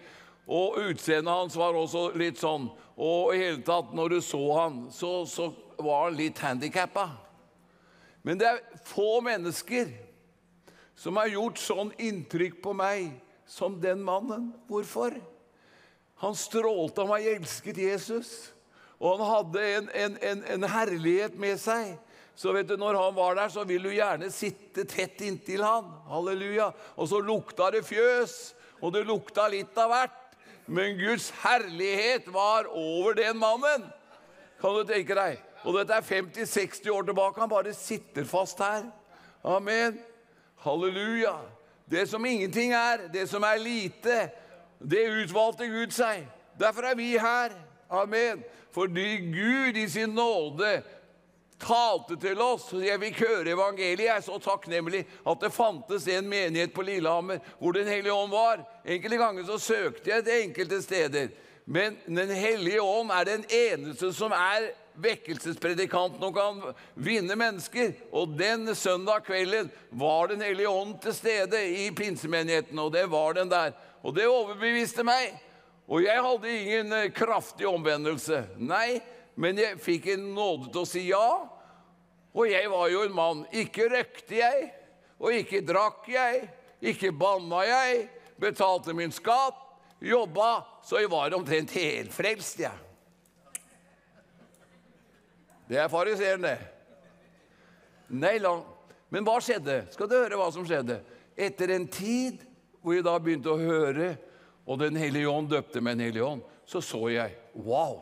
Og 0.45 0.77
utseendet 0.91 1.33
hans 1.33 1.57
var 1.57 1.73
også 1.75 2.11
litt 2.19 2.37
sånn. 2.37 2.67
Og 2.93 3.33
i 3.33 3.41
hele 3.41 3.63
tatt, 3.65 3.95
når 3.97 4.13
du 4.13 4.19
så 4.21 4.43
han, 4.59 4.83
så, 4.93 5.23
så 5.25 5.49
var 5.81 6.05
han 6.07 6.19
litt 6.19 6.37
handikappa. 6.43 7.09
Men 8.21 8.37
det 8.37 8.51
er 8.51 8.61
få 8.85 9.23
mennesker 9.25 9.89
som 10.97 11.17
har 11.17 11.33
gjort 11.33 11.57
sånn 11.61 11.89
inntrykk 11.97 12.61
på 12.61 12.77
meg 12.77 13.09
som 13.49 13.79
den 13.81 14.05
mannen. 14.05 14.51
Hvorfor? 14.69 15.17
Han 16.21 16.37
strålte 16.37 17.05
meg, 17.09 17.25
jeg 17.25 17.41
elsket 17.41 17.81
Jesus. 17.81 18.31
Og 18.97 19.17
han 19.17 19.29
hadde 19.31 19.65
en, 19.71 19.89
en, 19.93 20.17
en, 20.29 20.43
en 20.57 20.69
herlighet 20.77 21.37
med 21.41 21.57
seg. 21.61 21.97
Så 22.37 22.53
vet 22.53 22.67
du, 22.69 22.77
Når 22.77 22.93
han 22.93 23.15
var 23.15 23.35
der, 23.35 23.49
så 23.49 23.63
vil 23.65 23.83
du 23.83 23.89
gjerne 23.89 24.29
sitte 24.31 24.85
tett 24.85 25.21
inntil 25.25 25.63
han. 25.65 25.89
Halleluja. 26.05 26.69
Og 26.95 27.09
så 27.09 27.19
lukta 27.19 27.71
det 27.73 27.81
fjøs, 27.87 28.53
og 28.81 28.93
det 28.93 29.07
lukta 29.09 29.47
litt 29.49 29.77
av 29.77 29.89
hvert. 29.89 30.23
Men 30.67 30.99
Guds 30.99 31.31
herlighet 31.41 32.27
var 32.29 32.67
over 32.69 33.17
den 33.17 33.39
mannen. 33.41 33.87
Kan 34.61 34.75
du 34.75 34.83
tenke 34.85 35.15
deg? 35.17 35.39
Og 35.65 35.79
dette 35.79 35.97
er 35.97 36.05
50-60 36.05 36.91
år 36.93 37.07
tilbake. 37.07 37.41
Han 37.41 37.49
bare 37.49 37.73
sitter 37.73 38.27
fast 38.27 38.61
her. 38.61 38.85
Amen. 39.43 39.97
Halleluja. 40.61 41.33
Det 41.89 42.05
som 42.09 42.25
ingenting 42.25 42.73
er, 42.75 43.07
det 43.13 43.25
som 43.31 43.43
er 43.47 43.57
lite, 43.63 44.27
det 44.77 45.07
utvalgte 45.23 45.69
Gud 45.71 45.95
seg. 45.95 46.27
Derfor 46.59 46.91
er 46.91 46.99
vi 46.99 47.15
her. 47.17 47.55
Amen. 47.89 48.43
Fordi 48.71 49.17
Gud 49.31 49.77
i 49.79 49.87
sin 49.89 50.13
nåde 50.13 50.83
talte 51.59 52.17
til 52.21 52.41
oss. 52.41 52.69
Jeg 52.73 52.99
fikk 53.01 53.21
høre 53.25 53.53
evangeliet. 53.53 54.05
Jeg 54.07 54.15
er 54.15 54.25
så 54.25 54.37
takknemlig 54.41 55.03
at 55.27 55.43
det 55.43 55.53
fantes 55.55 56.07
en 56.11 56.29
menighet 56.29 56.73
på 56.75 56.85
Lillehammer 56.85 57.41
hvor 57.59 57.75
Den 57.77 57.87
hellige 57.89 58.13
ånd 58.13 58.31
var. 58.31 58.63
Enkelte 58.85 59.21
ganger 59.21 59.47
så 59.47 59.59
søkte 59.59 60.11
jeg 60.11 60.25
til 60.25 60.43
enkelte 60.47 60.81
steder. 60.81 61.31
Men 61.65 61.97
Den 62.05 62.29
hellige 62.35 62.81
ånd 62.81 63.11
er 63.11 63.25
den 63.27 63.47
eneste 63.49 64.13
som 64.15 64.31
er 64.31 64.71
vekkelsespredikanten 64.97 66.23
og 66.25 66.37
kan 66.37 66.61
vinne 66.95 67.35
mennesker. 67.37 67.91
Og 68.11 68.37
den 68.37 68.75
søndag 68.75 69.25
kvelden 69.27 69.71
var 69.91 70.27
Den 70.27 70.41
hellige 70.41 70.69
ånd 70.69 71.01
til 71.01 71.13
stede 71.13 71.65
i 71.85 71.91
pinsemenigheten, 71.91 72.79
og 72.79 72.93
det 72.93 73.09
var 73.11 73.33
den 73.33 73.51
der. 73.51 73.75
Og 74.03 74.15
det 74.15 74.27
overbeviste 74.27 75.03
meg. 75.03 75.35
Og 75.87 76.03
jeg 76.03 76.23
hadde 76.23 76.51
ingen 76.51 76.93
eh, 76.93 77.11
kraftig 77.15 77.67
omvendelse. 77.67 78.41
Nei, 78.59 78.99
men 79.37 79.59
jeg 79.61 79.77
fikk 79.81 80.09
en 80.15 80.31
nåde 80.33 80.71
til 80.73 80.81
å 80.81 80.89
si 80.89 81.03
ja. 81.11 81.29
Og 82.37 82.49
jeg 82.49 82.69
var 82.73 82.89
jo 82.89 83.03
en 83.05 83.15
mann. 83.15 83.43
Ikke 83.53 83.85
røkte 83.91 84.39
jeg, 84.39 84.71
og 85.17 85.33
ikke 85.33 85.61
drakk 85.65 86.09
jeg, 86.09 86.47
ikke 86.81 87.13
banna 87.13 87.63
jeg, 87.65 88.07
betalte 88.41 88.93
min 88.97 89.13
skatt, 89.13 89.57
jobba, 90.01 90.61
så 90.85 91.01
jeg 91.01 91.09
var 91.09 91.33
omtrent 91.37 91.73
helfrelst, 91.73 92.61
jeg. 92.65 92.83
Det 95.67 95.79
er 95.81 95.89
fariseeren, 95.91 96.45
det. 96.45 96.57
Nei 98.13 98.37
lang. 98.39 98.63
Men 99.11 99.25
hva 99.27 99.37
skjedde? 99.43 99.81
Skal 99.91 100.09
du 100.09 100.15
høre 100.15 100.37
hva 100.39 100.47
som 100.53 100.65
skjedde? 100.67 101.01
Etter 101.37 101.73
en 101.75 101.87
tid 101.91 102.43
hvor 102.81 102.95
jeg 102.95 103.05
da 103.05 103.17
begynte 103.19 103.51
å 103.51 103.59
høre, 103.59 104.15
og 104.67 104.79
Den 104.81 104.97
hellige 104.99 105.29
ånd 105.31 105.47
døpte 105.51 105.79
med 105.79 105.95
en 105.95 106.05
hellige 106.07 106.25
ånd, 106.27 106.41
så 106.67 106.81
så 106.83 107.05
jeg 107.11 107.37
Wow! 107.55 108.01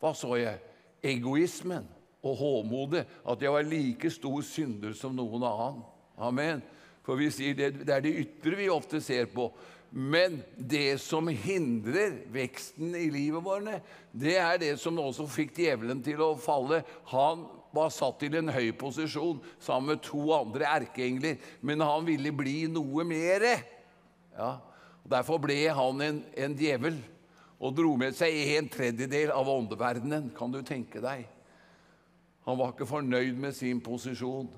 Hva 0.00 0.14
så 0.16 0.36
jeg? 0.40 0.60
Egoismen 1.06 1.86
og 2.26 2.40
håmodet. 2.40 3.06
At 3.28 3.42
jeg 3.42 3.54
var 3.54 3.66
like 3.66 4.10
stor 4.10 4.42
synder 4.46 4.96
som 4.98 5.14
noen 5.16 5.46
annen. 5.46 5.84
Amen. 6.16 6.62
For 7.06 7.18
vi 7.20 7.30
sier 7.30 7.54
det, 7.54 7.72
det 7.86 7.94
er 7.94 8.02
det 8.02 8.16
ytre 8.24 8.58
vi 8.58 8.70
ofte 8.72 9.00
ser 9.04 9.28
på. 9.30 9.50
Men 9.96 10.40
det 10.58 10.98
som 11.00 11.28
hindrer 11.30 12.18
veksten 12.34 12.96
i 12.98 13.06
livet 13.12 13.44
vårt, 13.44 13.84
det 14.10 14.34
er 14.42 14.58
det 14.60 14.72
som 14.82 14.98
også 14.98 15.28
fikk 15.30 15.54
djevelen 15.62 16.02
til 16.04 16.20
å 16.24 16.32
falle. 16.40 16.82
Han 17.12 17.46
var 17.76 17.92
satt 17.94 18.18
til 18.20 18.36
en 18.40 18.50
høy 18.52 18.72
posisjon 18.78 19.38
sammen 19.62 19.94
med 19.94 20.02
to 20.04 20.24
andre 20.34 20.66
erkeengler, 20.68 21.38
men 21.60 21.84
han 21.84 22.06
ville 22.08 22.32
bli 22.34 22.64
noe 22.72 23.06
mere. 23.06 23.54
Ja. 24.36 24.56
Derfor 25.06 25.38
ble 25.38 25.60
han 25.70 26.02
en, 26.02 26.24
en 26.34 26.56
djevel 26.58 26.98
og 27.56 27.72
dro 27.76 27.94
med 27.96 28.16
seg 28.16 28.36
en 28.56 28.68
tredjedel 28.68 29.32
av 29.32 29.48
åndeverdenen. 29.48 30.30
Kan 30.36 30.52
du 30.52 30.60
tenke 30.66 31.00
deg? 31.00 31.24
Han 32.46 32.58
var 32.60 32.74
ikke 32.74 32.88
fornøyd 32.88 33.38
med 33.40 33.56
sin 33.56 33.80
posisjon. 33.82 34.50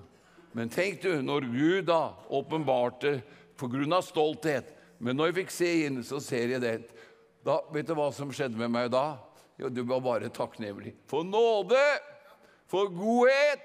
Men 0.52 0.70
tenk 0.72 1.02
du, 1.04 1.12
når 1.22 1.46
Gud 1.52 1.86
da 1.88 2.16
åpenbarte 2.28 3.20
pga. 3.58 4.02
stolthet 4.02 4.74
Men 4.98 5.16
når 5.16 5.26
jeg 5.26 5.34
fikk 5.34 5.50
se 5.50 5.70
inn, 5.86 6.02
så 6.04 6.20
ser 6.20 6.48
jeg 6.48 6.60
det. 6.60 6.76
Da, 7.44 7.60
vet 7.72 7.86
du 7.86 7.94
hva 7.94 8.10
som 8.12 8.32
skjedde 8.34 8.58
med 8.58 8.70
meg 8.70 8.90
da? 8.90 9.18
Jo, 9.58 9.68
du 9.68 9.82
var 9.86 10.00
bare 10.00 10.28
takknemlig. 10.28 10.94
For 11.06 11.22
nåde! 11.22 11.82
For 12.66 12.90
godhet! 12.90 13.62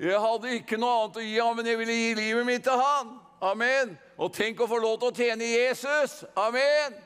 Jeg 0.00 0.20
hadde 0.20 0.56
ikke 0.58 0.76
noe 0.80 1.04
annet 1.04 1.20
å 1.20 1.24
gi 1.24 1.36
ham, 1.38 1.54
men 1.56 1.68
jeg 1.70 1.78
ville 1.80 1.94
gi 1.96 2.14
livet 2.18 2.48
mitt 2.48 2.64
til 2.64 2.80
han. 2.80 3.14
Amen. 3.40 3.94
Og 4.16 4.32
tenk 4.32 4.60
å 4.60 4.68
få 4.68 4.80
lov 4.80 4.98
til 5.00 5.12
å 5.12 5.16
tjene 5.16 5.48
Jesus. 5.48 6.22
Amen. 6.36 6.96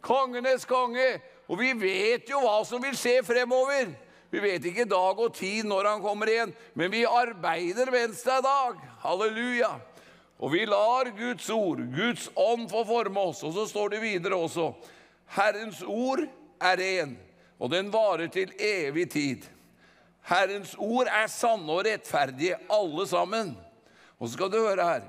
Kongenes 0.00 0.64
konge. 0.68 1.20
Og 1.50 1.58
vi 1.60 1.72
vet 1.74 2.30
jo 2.30 2.40
hva 2.44 2.60
som 2.66 2.82
vil 2.82 2.96
skje 2.98 3.20
fremover. 3.26 3.90
Vi 4.30 4.42
vet 4.42 4.66
ikke 4.70 4.86
dag 4.86 5.18
og 5.18 5.34
tid 5.34 5.66
når 5.66 5.88
han 5.90 6.02
kommer 6.04 6.30
igjen, 6.30 6.52
men 6.78 6.92
vi 6.92 7.02
arbeider 7.02 7.90
mens 7.90 8.22
det 8.22 8.36
er 8.36 8.44
dag. 8.46 8.82
Halleluja. 9.02 9.72
Og 10.40 10.52
vi 10.54 10.62
lar 10.64 11.10
Guds 11.18 11.50
ord, 11.50 11.82
Guds 11.92 12.28
ånd, 12.38 12.68
få 12.70 12.84
forme 12.88 13.24
oss. 13.32 13.42
Og 13.44 13.52
så 13.56 13.66
står 13.68 13.96
det 13.96 14.04
videre 14.04 14.38
også 14.38 14.70
Herrens 15.30 15.82
ord 15.86 16.24
er 16.60 16.78
ren, 16.80 17.12
og 17.58 17.70
den 17.70 17.90
varer 17.92 18.30
til 18.32 18.50
evig 18.58 19.10
tid. 19.10 19.44
Herrens 20.26 20.72
ord 20.78 21.10
er 21.10 21.28
sanne 21.30 21.70
og 21.70 21.84
rettferdige, 21.86 22.58
alle 22.70 23.06
sammen. 23.08 23.52
Og 24.18 24.28
så 24.28 24.34
skal 24.34 24.50
du 24.52 24.58
høre 24.58 24.86
her. 24.86 25.04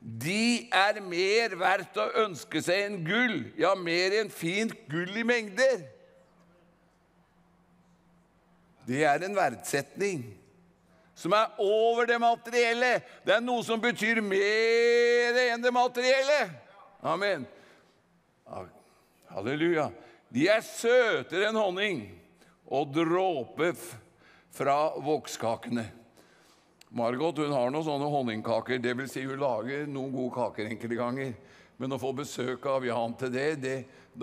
De 0.00 0.68
er 0.72 1.00
mer 1.04 1.54
verdt 1.60 1.98
å 2.00 2.06
ønske 2.22 2.62
seg 2.64 2.86
enn 2.86 3.00
gull, 3.04 3.40
ja, 3.60 3.74
mer 3.76 4.16
enn 4.22 4.30
fint 4.32 4.72
gull 4.88 5.12
i 5.20 5.24
mengder. 5.28 5.82
Det 8.88 9.04
er 9.04 9.26
en 9.26 9.36
verdsetning 9.36 10.24
som 11.20 11.34
er 11.36 11.52
over 11.60 12.08
det 12.08 12.16
materielle. 12.22 12.94
Det 13.26 13.36
er 13.36 13.44
noe 13.44 13.60
som 13.66 13.80
betyr 13.82 14.22
mer 14.24 15.36
enn 15.50 15.60
det 15.60 15.72
materielle. 15.74 16.40
Amen. 17.04 17.44
Halleluja. 19.30 19.90
De 20.32 20.48
er 20.48 20.64
søtere 20.64 21.50
enn 21.50 21.60
honning 21.60 22.06
og 22.70 22.94
dråpe 22.94 23.74
fra 24.54 24.78
vokskakene. 25.04 25.84
Margot 26.90 27.38
hun 27.38 27.52
har 27.54 27.70
noen 27.70 27.86
sånne 27.86 28.08
honningkaker. 28.10 28.80
Det 28.82 28.96
vil 28.98 29.08
si 29.10 29.22
hun 29.22 29.38
lager 29.38 29.86
noen 29.86 30.10
gode 30.14 30.34
kaker 30.34 30.66
enkelte 30.72 30.96
ganger. 30.98 31.34
Men 31.80 31.94
å 31.94 31.98
få 32.02 32.10
besøk 32.18 32.66
av 32.68 32.84
Jan 32.84 33.14
til 33.16 33.30
det, 33.32 33.60
det 33.62 33.76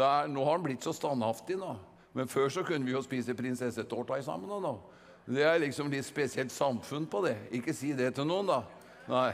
er, 0.04 0.28
Nå 0.28 0.44
har 0.44 0.52
han 0.58 0.66
blitt 0.66 0.84
så 0.84 0.94
standhaftig. 0.94 1.58
nå. 1.58 1.78
Men 2.14 2.28
før 2.28 2.50
så 2.50 2.64
kunne 2.68 2.86
vi 2.86 2.92
jo 2.92 3.02
spise 3.06 3.34
prinsessetårta 3.38 4.22
sammen. 4.24 4.62
nå. 4.62 4.80
Det 5.28 5.44
er 5.44 5.60
liksom 5.60 5.92
litt 5.92 6.06
spesielt 6.06 6.52
samfunn 6.52 7.08
på 7.08 7.22
det. 7.26 7.38
Ikke 7.52 7.74
si 7.74 7.94
det 7.94 8.16
til 8.16 8.26
noen, 8.28 8.48
da. 8.48 8.64
Nei. 9.08 9.34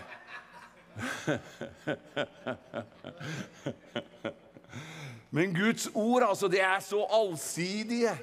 Men 5.34 5.54
Guds 5.54 5.90
ord, 5.94 6.24
altså, 6.30 6.48
det 6.48 6.62
er 6.62 6.80
så 6.86 7.06
allsidige. 7.10 8.18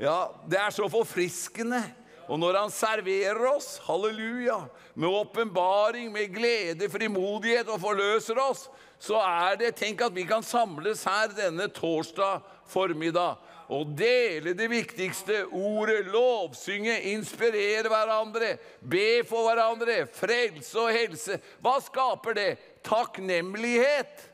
Ja, 0.00 0.26
det 0.48 0.58
er 0.60 0.70
så 0.70 0.88
forfriskende. 0.88 1.82
Og 2.28 2.38
når 2.40 2.56
han 2.62 2.72
serverer 2.72 3.40
oss, 3.50 3.76
halleluja, 3.84 4.62
med 4.94 5.08
åpenbaring, 5.08 6.12
med 6.12 6.32
glede, 6.32 6.88
frimodighet 6.90 7.68
og 7.68 7.82
forløser 7.82 8.38
oss, 8.40 8.68
så 8.98 9.18
er 9.20 9.58
det 9.60 9.74
Tenk 9.76 10.00
at 10.06 10.14
vi 10.14 10.24
kan 10.28 10.44
samles 10.44 11.04
her 11.04 11.34
denne 11.36 11.68
torsdag 11.74 12.40
formiddag 12.70 13.36
og 13.72 13.94
dele 13.96 14.52
det 14.56 14.66
viktigste 14.68 15.44
ordet, 15.46 16.04
lovsynge, 16.12 16.98
inspirere 17.14 17.88
hverandre, 17.88 18.54
be 18.80 19.22
for 19.28 19.48
hverandre, 19.48 20.04
frelse 20.12 20.80
og 20.80 20.92
helse. 20.92 21.38
Hva 21.64 21.78
skaper 21.84 22.36
det? 22.36 22.50
Takknemlighet. 22.84 24.28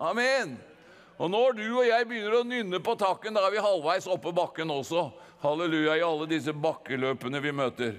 Amen. 0.00 0.56
Og 1.16 1.30
når 1.32 1.56
du 1.56 1.66
og 1.68 1.86
jeg 1.86 2.08
begynner 2.08 2.40
å 2.40 2.48
nynne 2.48 2.80
på 2.84 2.96
takken, 3.00 3.36
da 3.36 3.44
er 3.46 3.54
vi 3.54 3.64
halvveis 3.64 4.08
oppe 4.12 4.32
bakken 4.36 4.72
også. 4.72 5.08
Halleluja 5.42 5.96
i 5.96 6.04
alle 6.04 6.26
disse 6.30 6.52
bakkeløpene 6.52 7.40
vi 7.44 7.52
møter. 7.52 7.96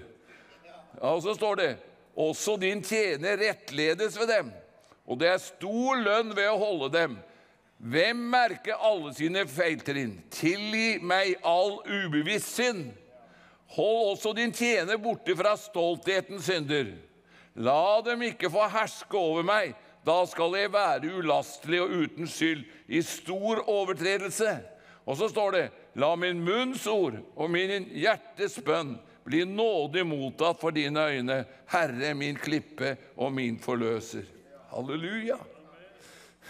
Ja, 0.65 1.11
Og 1.13 1.21
så 1.23 1.35
står 1.37 1.55
det 1.59 1.71
også 2.17 2.57
din 2.57 2.81
tjener 2.83 3.37
rettledes 3.37 4.17
ved 4.19 4.27
dem. 4.27 4.51
og 5.07 5.19
det 5.19 5.27
er 5.29 5.37
stor 5.39 5.95
lønn 5.95 6.33
ved 6.35 6.49
å 6.49 6.57
holde 6.59 6.89
dem. 6.91 7.17
Hvem 7.77 8.17
merker 8.33 8.81
alle 8.81 9.13
sine 9.13 9.45
feiltrinn? 9.47 10.17
Tilgi 10.33 10.97
meg 10.99 11.37
all 11.45 11.77
ubevisst 11.85 12.57
synd. 12.57 12.89
Hold 13.77 14.15
også 14.15 14.33
din 14.33 14.51
tjener 14.51 14.97
borte 14.97 15.35
fra 15.37 15.53
stolthetens 15.55 16.47
synder. 16.49 16.89
La 17.55 18.01
dem 18.01 18.21
ikke 18.25 18.49
få 18.49 18.65
herske 18.73 19.17
over 19.17 19.45
meg. 19.45 19.75
Da 20.05 20.25
skal 20.25 20.55
jeg 20.57 20.73
være 20.73 21.13
ulastelig 21.19 21.81
og 21.83 21.93
uten 22.01 22.27
skyld 22.27 22.65
i 22.87 23.01
stor 23.01 23.61
overtredelse. 23.69 24.57
Og 25.07 25.17
så 25.19 25.29
står 25.31 25.51
det, 25.51 25.65
la 25.97 26.15
min 26.15 26.43
munns 26.45 26.85
ord 26.87 27.17
og 27.35 27.49
min 27.51 27.89
hjertes 27.97 28.59
bønn 28.65 28.95
bli 29.27 29.43
nådig 29.49 30.05
mottatt 30.07 30.59
for 30.61 30.71
dine 30.71 31.03
øyne, 31.03 31.41
Herre, 31.67 32.13
min 32.15 32.37
klippe 32.39 32.93
og 33.17 33.33
min 33.35 33.57
forløser. 33.59 34.23
Halleluja. 34.71 35.37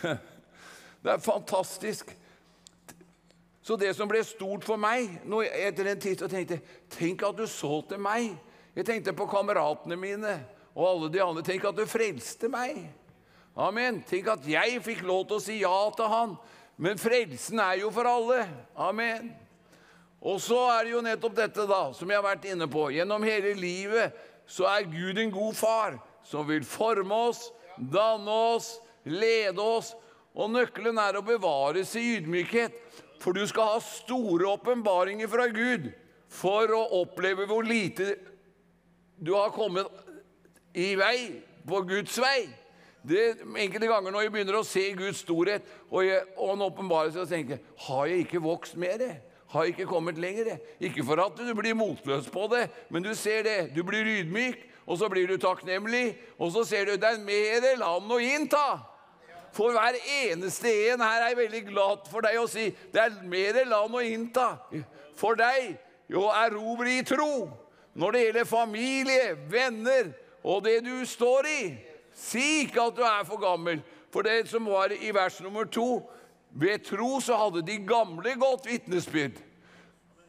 Det 1.04 1.14
er 1.14 1.18
fantastisk. 1.24 2.12
Så 3.62 3.76
det 3.76 3.96
som 3.96 4.08
ble 4.08 4.22
stort 4.24 4.66
for 4.68 4.80
meg 4.80 5.18
etter 5.28 5.90
en 5.92 6.00
tid, 6.00 6.20
så 6.20 6.30
tenkte 6.32 6.60
Tenk 6.92 7.24
at 7.28 7.38
du 7.38 7.48
så 7.48 7.82
til 7.90 8.00
meg. 8.00 8.30
Jeg 8.76 8.86
tenkte 8.86 9.16
på 9.18 9.28
kameratene 9.28 9.98
mine 10.00 10.38
og 10.76 10.86
alle 10.88 11.10
de 11.12 11.24
andre. 11.24 11.44
Tenk 11.44 11.66
at 11.66 11.78
du 11.78 11.86
frelste 11.90 12.50
meg. 12.52 12.78
Amen. 13.58 14.04
Tenk 14.08 14.30
at 14.32 14.46
jeg 14.48 14.82
fikk 14.86 15.02
lov 15.08 15.26
til 15.28 15.40
å 15.40 15.44
si 15.44 15.58
ja 15.64 15.76
til 15.98 16.12
han. 16.14 16.38
Men 16.78 17.00
frelsen 17.02 17.60
er 17.60 17.82
jo 17.82 17.92
for 17.94 18.06
alle. 18.10 18.46
Amen. 18.78 19.32
Og 20.22 20.42
så 20.42 20.58
er 20.74 20.86
det 20.86 20.94
jo 20.94 21.04
nettopp 21.06 21.36
dette, 21.38 21.66
da, 21.70 21.82
som 21.94 22.10
jeg 22.10 22.20
har 22.20 22.26
vært 22.26 22.46
inne 22.50 22.68
på. 22.70 22.88
Gjennom 22.94 23.26
hele 23.26 23.54
livet 23.58 24.18
så 24.50 24.68
er 24.70 24.90
Gud 24.90 25.18
en 25.20 25.34
god 25.34 25.58
far 25.58 25.98
som 26.28 26.48
vil 26.48 26.66
forme 26.68 27.16
oss, 27.30 27.48
danne 27.78 28.34
oss, 28.54 28.76
lede 29.06 29.62
oss. 29.62 29.94
Og 30.38 30.52
nøkkelen 30.54 31.00
er 31.02 31.18
å 31.18 31.26
bevares 31.26 31.96
i 31.98 32.18
ydmykhet. 32.18 32.76
For 33.22 33.34
du 33.34 33.42
skal 33.50 33.74
ha 33.74 33.82
store 33.82 34.46
åpenbaringer 34.54 35.30
fra 35.32 35.48
Gud 35.50 35.90
for 36.30 36.70
å 36.76 36.84
oppleve 37.02 37.48
hvor 37.50 37.66
lite 37.66 38.14
du 39.18 39.34
har 39.34 39.50
kommet 39.56 39.90
i 40.78 40.92
vei, 41.00 41.42
på 41.66 41.82
Guds 41.90 42.20
vei. 42.22 42.46
Det, 43.08 43.24
enkelte 43.56 43.88
ganger 43.88 44.12
når 44.12 44.26
jeg 44.26 44.34
begynner 44.36 44.60
å 44.60 44.66
se 44.68 44.84
Guds 44.98 45.22
storhet 45.24 45.66
og, 45.88 46.02
jeg, 46.04 46.26
og 46.36 46.52
han 46.52 46.66
åpenbarelse, 46.66 47.24
så 47.24 47.30
tenker 47.30 47.62
har 47.88 48.10
jeg 48.12 48.26
ikke 48.26 48.44
vokst 48.44 48.76
mer? 48.80 49.04
Har 49.48 49.64
jeg 49.64 49.78
ikke 49.78 49.88
kommet 49.94 50.20
lenger? 50.20 50.58
Ikke 50.84 51.06
for 51.08 51.22
at 51.24 51.40
du 51.40 51.54
blir 51.56 51.78
motløs 51.78 52.28
på 52.32 52.50
det, 52.52 52.66
men 52.92 53.06
du 53.06 53.14
ser 53.16 53.46
det. 53.48 53.58
Du 53.76 53.80
blir 53.88 54.10
ydmyk, 54.18 54.60
og 54.88 55.00
så 55.00 55.08
blir 55.12 55.28
du 55.28 55.38
takknemlig, 55.40 56.18
og 56.36 56.52
så 56.52 56.66
ser 56.68 56.90
du 56.90 56.98
det 57.00 57.14
er 57.14 57.24
mer 57.24 57.64
land 57.80 58.12
å 58.12 58.20
innta. 58.24 58.66
For 59.56 59.72
hver 59.74 59.96
eneste 60.04 60.72
en 60.92 61.02
her 61.02 61.30
er 61.30 61.38
veldig 61.40 61.64
glad 61.72 62.10
for 62.12 62.26
deg 62.26 62.38
å 62.38 62.48
si 62.52 62.68
det 62.94 63.02
er 63.02 63.16
mer 63.26 63.58
land 63.66 63.96
å 63.96 64.04
innta 64.04 64.52
for 65.18 65.40
deg 65.40 65.78
å 66.14 66.28
erobre 66.44 67.00
i 67.00 67.06
tro 67.08 67.48
når 67.98 68.14
det 68.14 68.24
gjelder 68.26 68.50
familie, 68.52 69.32
venner 69.50 70.12
og 70.46 70.62
det 70.68 70.82
du 70.86 70.94
står 71.10 71.48
i. 71.50 71.62
Si 72.18 72.64
ikke 72.64 72.88
at 72.90 72.98
du 72.98 73.04
er 73.06 73.26
for 73.28 73.42
gammel, 73.42 73.84
for 74.14 74.26
det 74.26 74.48
som 74.50 74.66
var 74.66 74.94
i 74.96 75.12
vers 75.14 75.40
nummer 75.46 75.68
to 75.70 76.02
Ved 76.58 76.80
tro 76.88 77.20
så 77.22 77.36
hadde 77.38 77.62
de 77.62 77.76
gamle 77.86 78.32
godt 78.40 78.66
vitnesbyrd. 78.66 79.36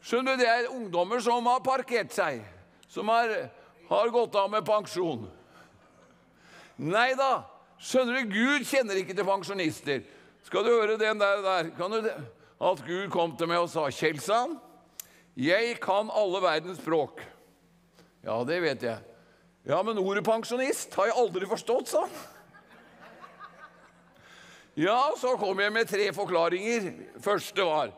Skjønner 0.03 0.35
du, 0.35 0.43
Det 0.43 0.49
er 0.49 0.67
ungdommer 0.69 1.23
som 1.23 1.47
har 1.47 1.63
parkert 1.65 2.11
seg, 2.13 2.43
som 2.87 3.09
har, 3.09 3.31
har 3.89 4.11
gått 4.13 4.35
av 4.37 4.51
med 4.51 4.67
pensjon. 4.67 5.23
Nei 6.77 7.13
da. 7.17 7.47
Skjønner 7.79 8.19
du, 8.19 8.35
Gud 8.35 8.67
kjenner 8.67 8.99
ikke 8.99 9.15
til 9.15 9.25
pensjonister. 9.25 10.03
Skal 10.45 10.67
du 10.67 10.73
høre 10.73 10.99
den 10.99 11.19
der, 11.19 11.41
der 11.43 11.71
kan 11.79 11.91
du, 11.95 12.11
At 12.59 12.81
Gud 12.83 13.07
kom 13.09 13.37
til 13.39 13.47
meg 13.47 13.63
og 13.63 13.69
sa, 13.71 13.87
'Kjelsand, 13.87 14.57
jeg 15.39 15.79
kan 15.79 16.11
alle 16.11 16.41
verdens 16.43 16.81
språk.' 16.81 17.23
Ja, 18.23 18.43
det 18.43 18.61
vet 18.61 18.83
jeg. 18.83 18.99
Ja, 19.69 19.83
men 19.85 19.99
ordet 20.01 20.25
pensjonist 20.25 20.95
har 20.97 21.11
jeg 21.11 21.17
aldri 21.21 21.47
forstått, 21.49 21.91
sa 21.91 22.03
han. 22.07 22.13
Ja, 24.79 25.11
så 25.19 25.35
kom 25.37 25.59
jeg 25.59 25.73
med 25.75 25.89
tre 25.89 26.07
forklaringer. 26.15 26.87
Første 27.21 27.65
var 27.67 27.91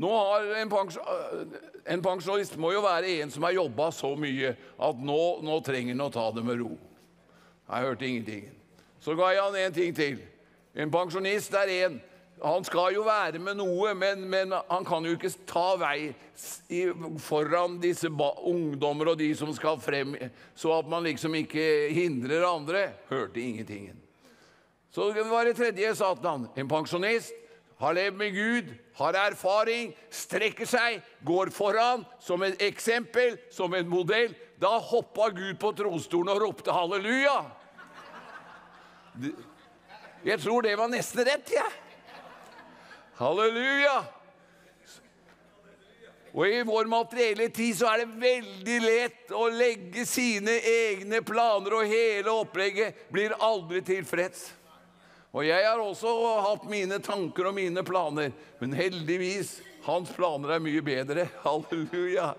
nå 0.00 0.10
har 0.16 0.46
en, 0.60 0.70
pensjon, 0.70 1.56
en 1.92 2.02
pensjonist 2.04 2.54
må 2.60 2.70
jo 2.72 2.82
være 2.84 3.18
en 3.20 3.32
som 3.32 3.44
har 3.44 3.56
jobba 3.56 3.90
så 3.92 4.14
mye 4.16 4.54
at 4.56 5.02
nå, 5.02 5.18
nå 5.44 5.58
trenger 5.66 5.92
han 5.92 6.04
å 6.06 6.12
ta 6.14 6.28
det 6.32 6.44
med 6.46 6.60
ro. 6.62 6.70
Jeg 7.66 7.86
hørte 7.86 8.06
ingenting. 8.06 8.46
Så 9.02 9.16
ga 9.18 9.32
jeg 9.34 9.42
han 9.42 9.58
en 9.60 9.76
ting 9.76 9.96
til. 9.96 10.22
En 10.74 10.92
pensjonist 10.92 11.54
er 11.58 11.72
en 11.74 11.98
Han 12.40 12.64
skal 12.64 12.94
jo 12.94 13.02
være 13.04 13.40
med 13.42 13.58
noe, 13.58 13.92
men, 13.98 14.22
men 14.30 14.54
han 14.54 14.84
kan 14.88 15.04
jo 15.04 15.12
ikke 15.16 15.32
ta 15.48 15.74
vei 15.80 16.12
foran 17.20 17.76
disse 17.82 18.08
ungdommer 18.08 19.12
og 19.12 19.18
de 19.20 19.28
som 19.36 19.52
skal 19.56 19.80
frem, 19.82 20.14
så 20.56 20.72
at 20.78 20.88
man 20.88 21.04
liksom 21.04 21.36
ikke 21.36 21.90
hindrer 21.92 22.46
andre. 22.48 22.86
Hørte 23.10 23.42
ingenting. 23.42 23.90
Så 24.90 25.10
det 25.14 25.26
var 25.28 25.44
det 25.44 25.58
tredje, 25.58 25.92
sa 25.94 26.14
han. 26.24 26.48
En 26.56 26.70
pensjonist 26.70 27.36
har 27.80 27.94
levd 27.96 28.16
med 28.16 28.32
Gud, 28.34 28.72
har 28.98 29.16
erfaring, 29.16 29.92
strekker 30.12 30.68
seg, 30.68 30.98
går 31.24 31.52
foran 31.54 32.06
som 32.20 32.42
et 32.44 32.60
eksempel, 32.64 33.36
som 33.52 33.76
en 33.76 33.88
modell. 33.88 34.34
Da 34.60 34.74
hoppa 34.80 35.30
Gud 35.36 35.60
på 35.60 35.72
trostolen 35.76 36.32
og 36.34 36.42
ropte 36.42 36.72
halleluja. 36.72 37.38
Jeg 40.24 40.40
tror 40.40 40.64
det 40.64 40.76
var 40.76 40.92
nesten 40.92 41.24
rett, 41.28 41.52
jeg. 41.52 41.64
Ja. 41.64 41.89
Halleluja. 43.20 44.04
Og 46.32 46.46
i 46.48 46.62
vår 46.62 46.86
materielle 46.88 47.48
tid 47.52 47.74
så 47.76 47.90
er 47.90 48.04
det 48.04 48.20
veldig 48.22 48.76
lett 48.84 49.32
å 49.34 49.48
legge 49.52 50.06
sine 50.08 50.54
egne 50.64 51.20
planer, 51.26 51.74
og 51.74 51.90
hele 51.90 52.32
opplegget 52.32 53.08
blir 53.12 53.34
aldri 53.42 53.82
tilfreds. 53.84 54.46
Og 55.34 55.44
jeg 55.44 55.66
har 55.66 55.82
også 55.82 56.10
hatt 56.46 56.64
mine 56.70 56.96
tanker 57.04 57.50
og 57.50 57.58
mine 57.58 57.84
planer, 57.86 58.32
men 58.62 58.72
heldigvis 58.78 59.58
hans 59.84 60.10
planer 60.16 60.56
er 60.56 60.62
mye 60.64 60.82
bedre. 60.86 61.26
Halleluja. 61.44 62.32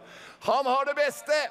Han 0.47 0.71
har 0.71 0.87
det 0.89 0.97
beste 0.97 1.41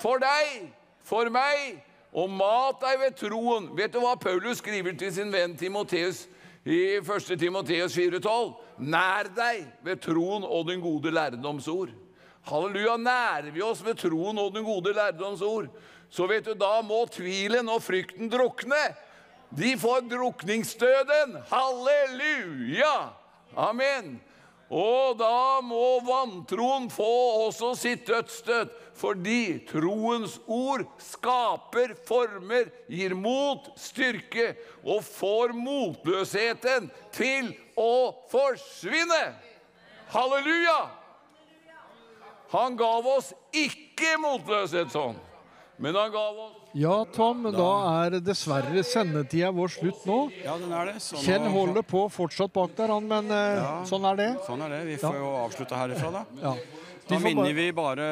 for 0.00 0.22
deg, 0.22 0.70
for 1.04 1.28
meg, 1.28 1.82
og 2.14 2.30
mat 2.32 2.80
deg 2.80 3.02
ved 3.02 3.18
troen. 3.18 3.68
Vet 3.76 3.92
du 3.92 4.00
hva 4.00 4.14
Paulus 4.16 4.62
skriver 4.62 4.96
til 4.96 5.12
sin 5.12 5.34
venn 5.34 5.58
Timoteus 5.58 6.24
i 6.64 6.96
1. 6.96 7.38
Timoteus 7.38 7.96
4,12? 7.96 8.54
Nær 8.80 9.28
deg 9.36 9.66
ved 9.84 10.00
troen 10.00 10.46
og 10.48 10.68
den 10.70 10.80
gode 10.80 11.12
lærdomsord. 11.12 11.92
Halleluja. 12.48 12.96
Nærer 12.96 13.50
vi 13.52 13.62
oss 13.64 13.84
ved 13.84 13.98
troen 14.00 14.38
og 14.40 14.54
den 14.54 14.64
gode 14.64 14.92
lærdomsord, 14.96 15.68
så 16.10 16.26
vet 16.30 16.46
du, 16.46 16.54
da 16.54 16.78
må 16.84 17.04
tvilen 17.12 17.68
og 17.68 17.82
frykten 17.82 18.30
drukne. 18.32 18.84
De 19.54 19.74
får 19.78 20.06
drukningsdøden. 20.10 21.36
Halleluja! 21.50 22.94
Amen. 23.56 24.16
Og 24.74 25.14
da 25.20 25.60
må 25.62 26.00
vantroen 26.02 26.88
få 26.90 27.10
også 27.44 27.74
sitt 27.78 28.08
dødsstøt, 28.08 28.72
fordi 28.98 29.60
troens 29.68 30.40
ord 30.50 30.82
skaper 30.98 31.94
former, 32.08 32.72
gir 32.90 33.14
mot, 33.14 33.68
styrke 33.78 34.48
og 34.82 35.04
får 35.06 35.54
motløsheten 35.54 36.90
til 37.14 37.52
å 37.78 38.14
forsvinne. 38.32 39.22
Halleluja! 40.10 40.80
Han 42.54 42.74
gav 42.78 43.06
oss 43.14 43.30
ikke 43.54 44.16
motløshet 44.22 44.90
sånn, 44.94 45.16
men 45.84 45.98
han 45.98 46.12
gav 46.14 46.38
oss 46.46 46.54
Ja, 46.74 46.94
Tom, 47.14 47.44
da, 47.46 47.52
da 47.54 47.72
er 48.04 48.16
dessverre 48.24 48.82
sendetida 48.88 49.52
vår 49.54 49.74
slutt 49.76 50.06
nå. 50.08 50.16
Ja, 50.42 50.56
den 50.58 50.72
er 50.74 50.90
det. 50.90 50.96
Sånn 51.04 51.22
Kjell 51.22 51.44
holder 51.52 51.84
på 51.86 52.06
fortsatt 52.10 52.54
bak 52.56 52.72
der, 52.78 52.90
han, 52.96 53.06
men 53.10 53.28
ja, 53.30 53.76
sånn 53.86 54.08
er 54.10 54.18
det. 54.18 54.30
Sånn 54.48 54.64
er 54.66 54.74
det. 54.78 54.80
Vi 54.88 54.96
får 55.04 55.20
jo 55.20 55.28
avslutte 55.44 55.78
herifra, 55.78 56.10
da. 56.16 56.24
Ja. 56.42 56.56
Da 57.04 57.18
minner 57.20 57.52
vi 57.52 57.66
bare 57.76 58.04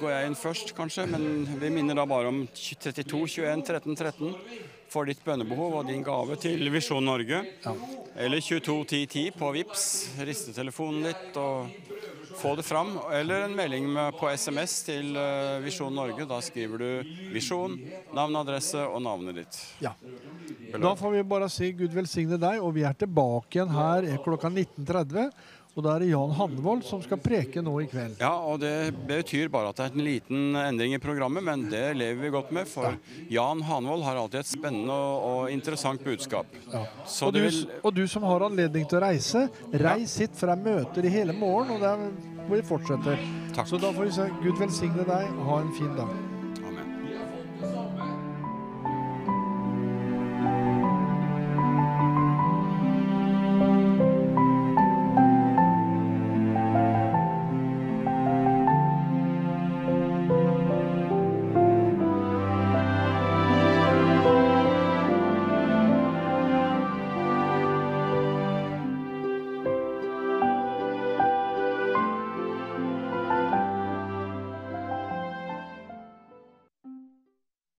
Går 0.00 0.12
jeg 0.14 0.28
inn 0.30 0.36
først, 0.38 0.72
kanskje? 0.76 1.04
Men 1.12 1.44
vi 1.60 1.68
minner 1.72 1.98
da 1.98 2.06
bare 2.08 2.30
om 2.32 2.42
32 2.56 3.26
21 3.36 3.64
13 3.68 3.98
13 3.98 4.77
for 4.92 5.08
ditt 5.08 5.20
bønnebehov 5.24 5.80
og 5.80 5.88
din 5.88 6.04
gave 6.06 6.36
til 6.40 6.68
Visjon 6.72 7.04
Norge. 7.04 7.42
Eller 8.18 8.40
22 8.40 8.84
10 8.84 9.06
10 9.06 9.24
på 9.38 9.50
VIPS. 9.54 9.84
Riste 10.26 10.54
telefonen 10.56 11.10
ditt 11.10 11.36
og 11.40 11.68
få 12.38 12.54
det 12.56 12.64
fram. 12.66 12.94
Eller 13.12 13.46
en 13.46 13.56
melding 13.56 13.88
med, 13.92 14.16
på 14.18 14.30
SMS 14.30 14.82
til 14.86 15.16
eh, 15.18 15.58
Visjon 15.64 15.94
Norge. 15.94 16.26
Da 16.28 16.40
skriver 16.44 16.82
du 16.82 17.14
visjon, 17.34 17.76
navn, 18.14 18.40
adresse 18.40 18.82
og 18.86 19.02
navnet 19.04 19.42
ditt. 19.42 19.60
Ja. 19.84 19.94
Da 20.78 20.94
får 20.96 21.16
vi 21.16 21.24
bare 21.28 21.48
si 21.52 21.70
Gud 21.76 21.94
velsigne 21.96 22.38
deg, 22.40 22.60
og 22.62 22.74
vi 22.76 22.84
er 22.86 22.96
tilbake 22.98 23.58
igjen 23.58 23.72
her 23.74 24.08
klokka 24.24 24.50
19.30. 24.52 25.30
Og 25.78 25.84
da 25.86 25.92
er 25.94 26.02
det 26.02 26.08
Jan 26.10 26.32
Hanvold 26.34 26.80
som 26.82 26.98
skal 27.04 27.20
preke 27.22 27.62
nå 27.62 27.76
i 27.84 27.86
kveld. 27.86 28.16
Ja, 28.18 28.32
og 28.50 28.58
det 28.58 28.90
betyr 29.06 29.46
bare 29.52 29.70
at 29.70 29.78
det 29.78 29.84
er 29.84 29.92
en 29.94 30.02
liten 30.02 30.58
endring 30.58 30.96
i 30.96 30.98
programmet, 30.98 31.44
men 31.46 31.68
det 31.70 31.84
lever 31.94 32.24
vi 32.24 32.32
godt 32.34 32.50
med, 32.56 32.66
for 32.66 32.96
Jan 33.30 33.62
Hanvold 33.62 34.02
har 34.02 34.18
alltid 34.18 34.40
et 34.40 34.50
spennende 34.50 34.96
og, 34.96 35.44
interessant 35.54 36.02
budskap. 36.02 36.50
Så 37.06 37.28
Og 37.28 37.36
du, 37.36 37.44
vil 37.44 37.60
og 37.78 37.94
du 37.94 38.02
som 38.10 38.26
har 38.26 38.42
anledning 38.48 38.88
til 38.90 38.98
å 38.98 39.04
reise, 39.06 39.44
reis 39.70 40.16
hit, 40.18 40.34
for 40.34 40.50
det 40.50 40.58
er 40.58 40.66
møter 40.66 41.06
i 41.06 41.14
hele 41.14 41.36
morgen, 41.36 41.76
og 41.76 41.84
det 41.84 41.92
er 41.94 42.42
hvor 42.48 42.56
vi 42.56 42.66
fortsetter. 42.66 43.22
Takk. 43.54 43.70
Så 43.70 43.78
da 43.78 43.92
får 43.94 44.10
vi 44.10 44.16
se. 44.18 44.26
Gud 44.42 44.58
velsigne 44.58 45.06
deg, 45.06 45.30
og 45.36 45.46
ha 45.52 45.60
en 45.62 45.72
fin 45.78 45.94
dag. 45.94 46.37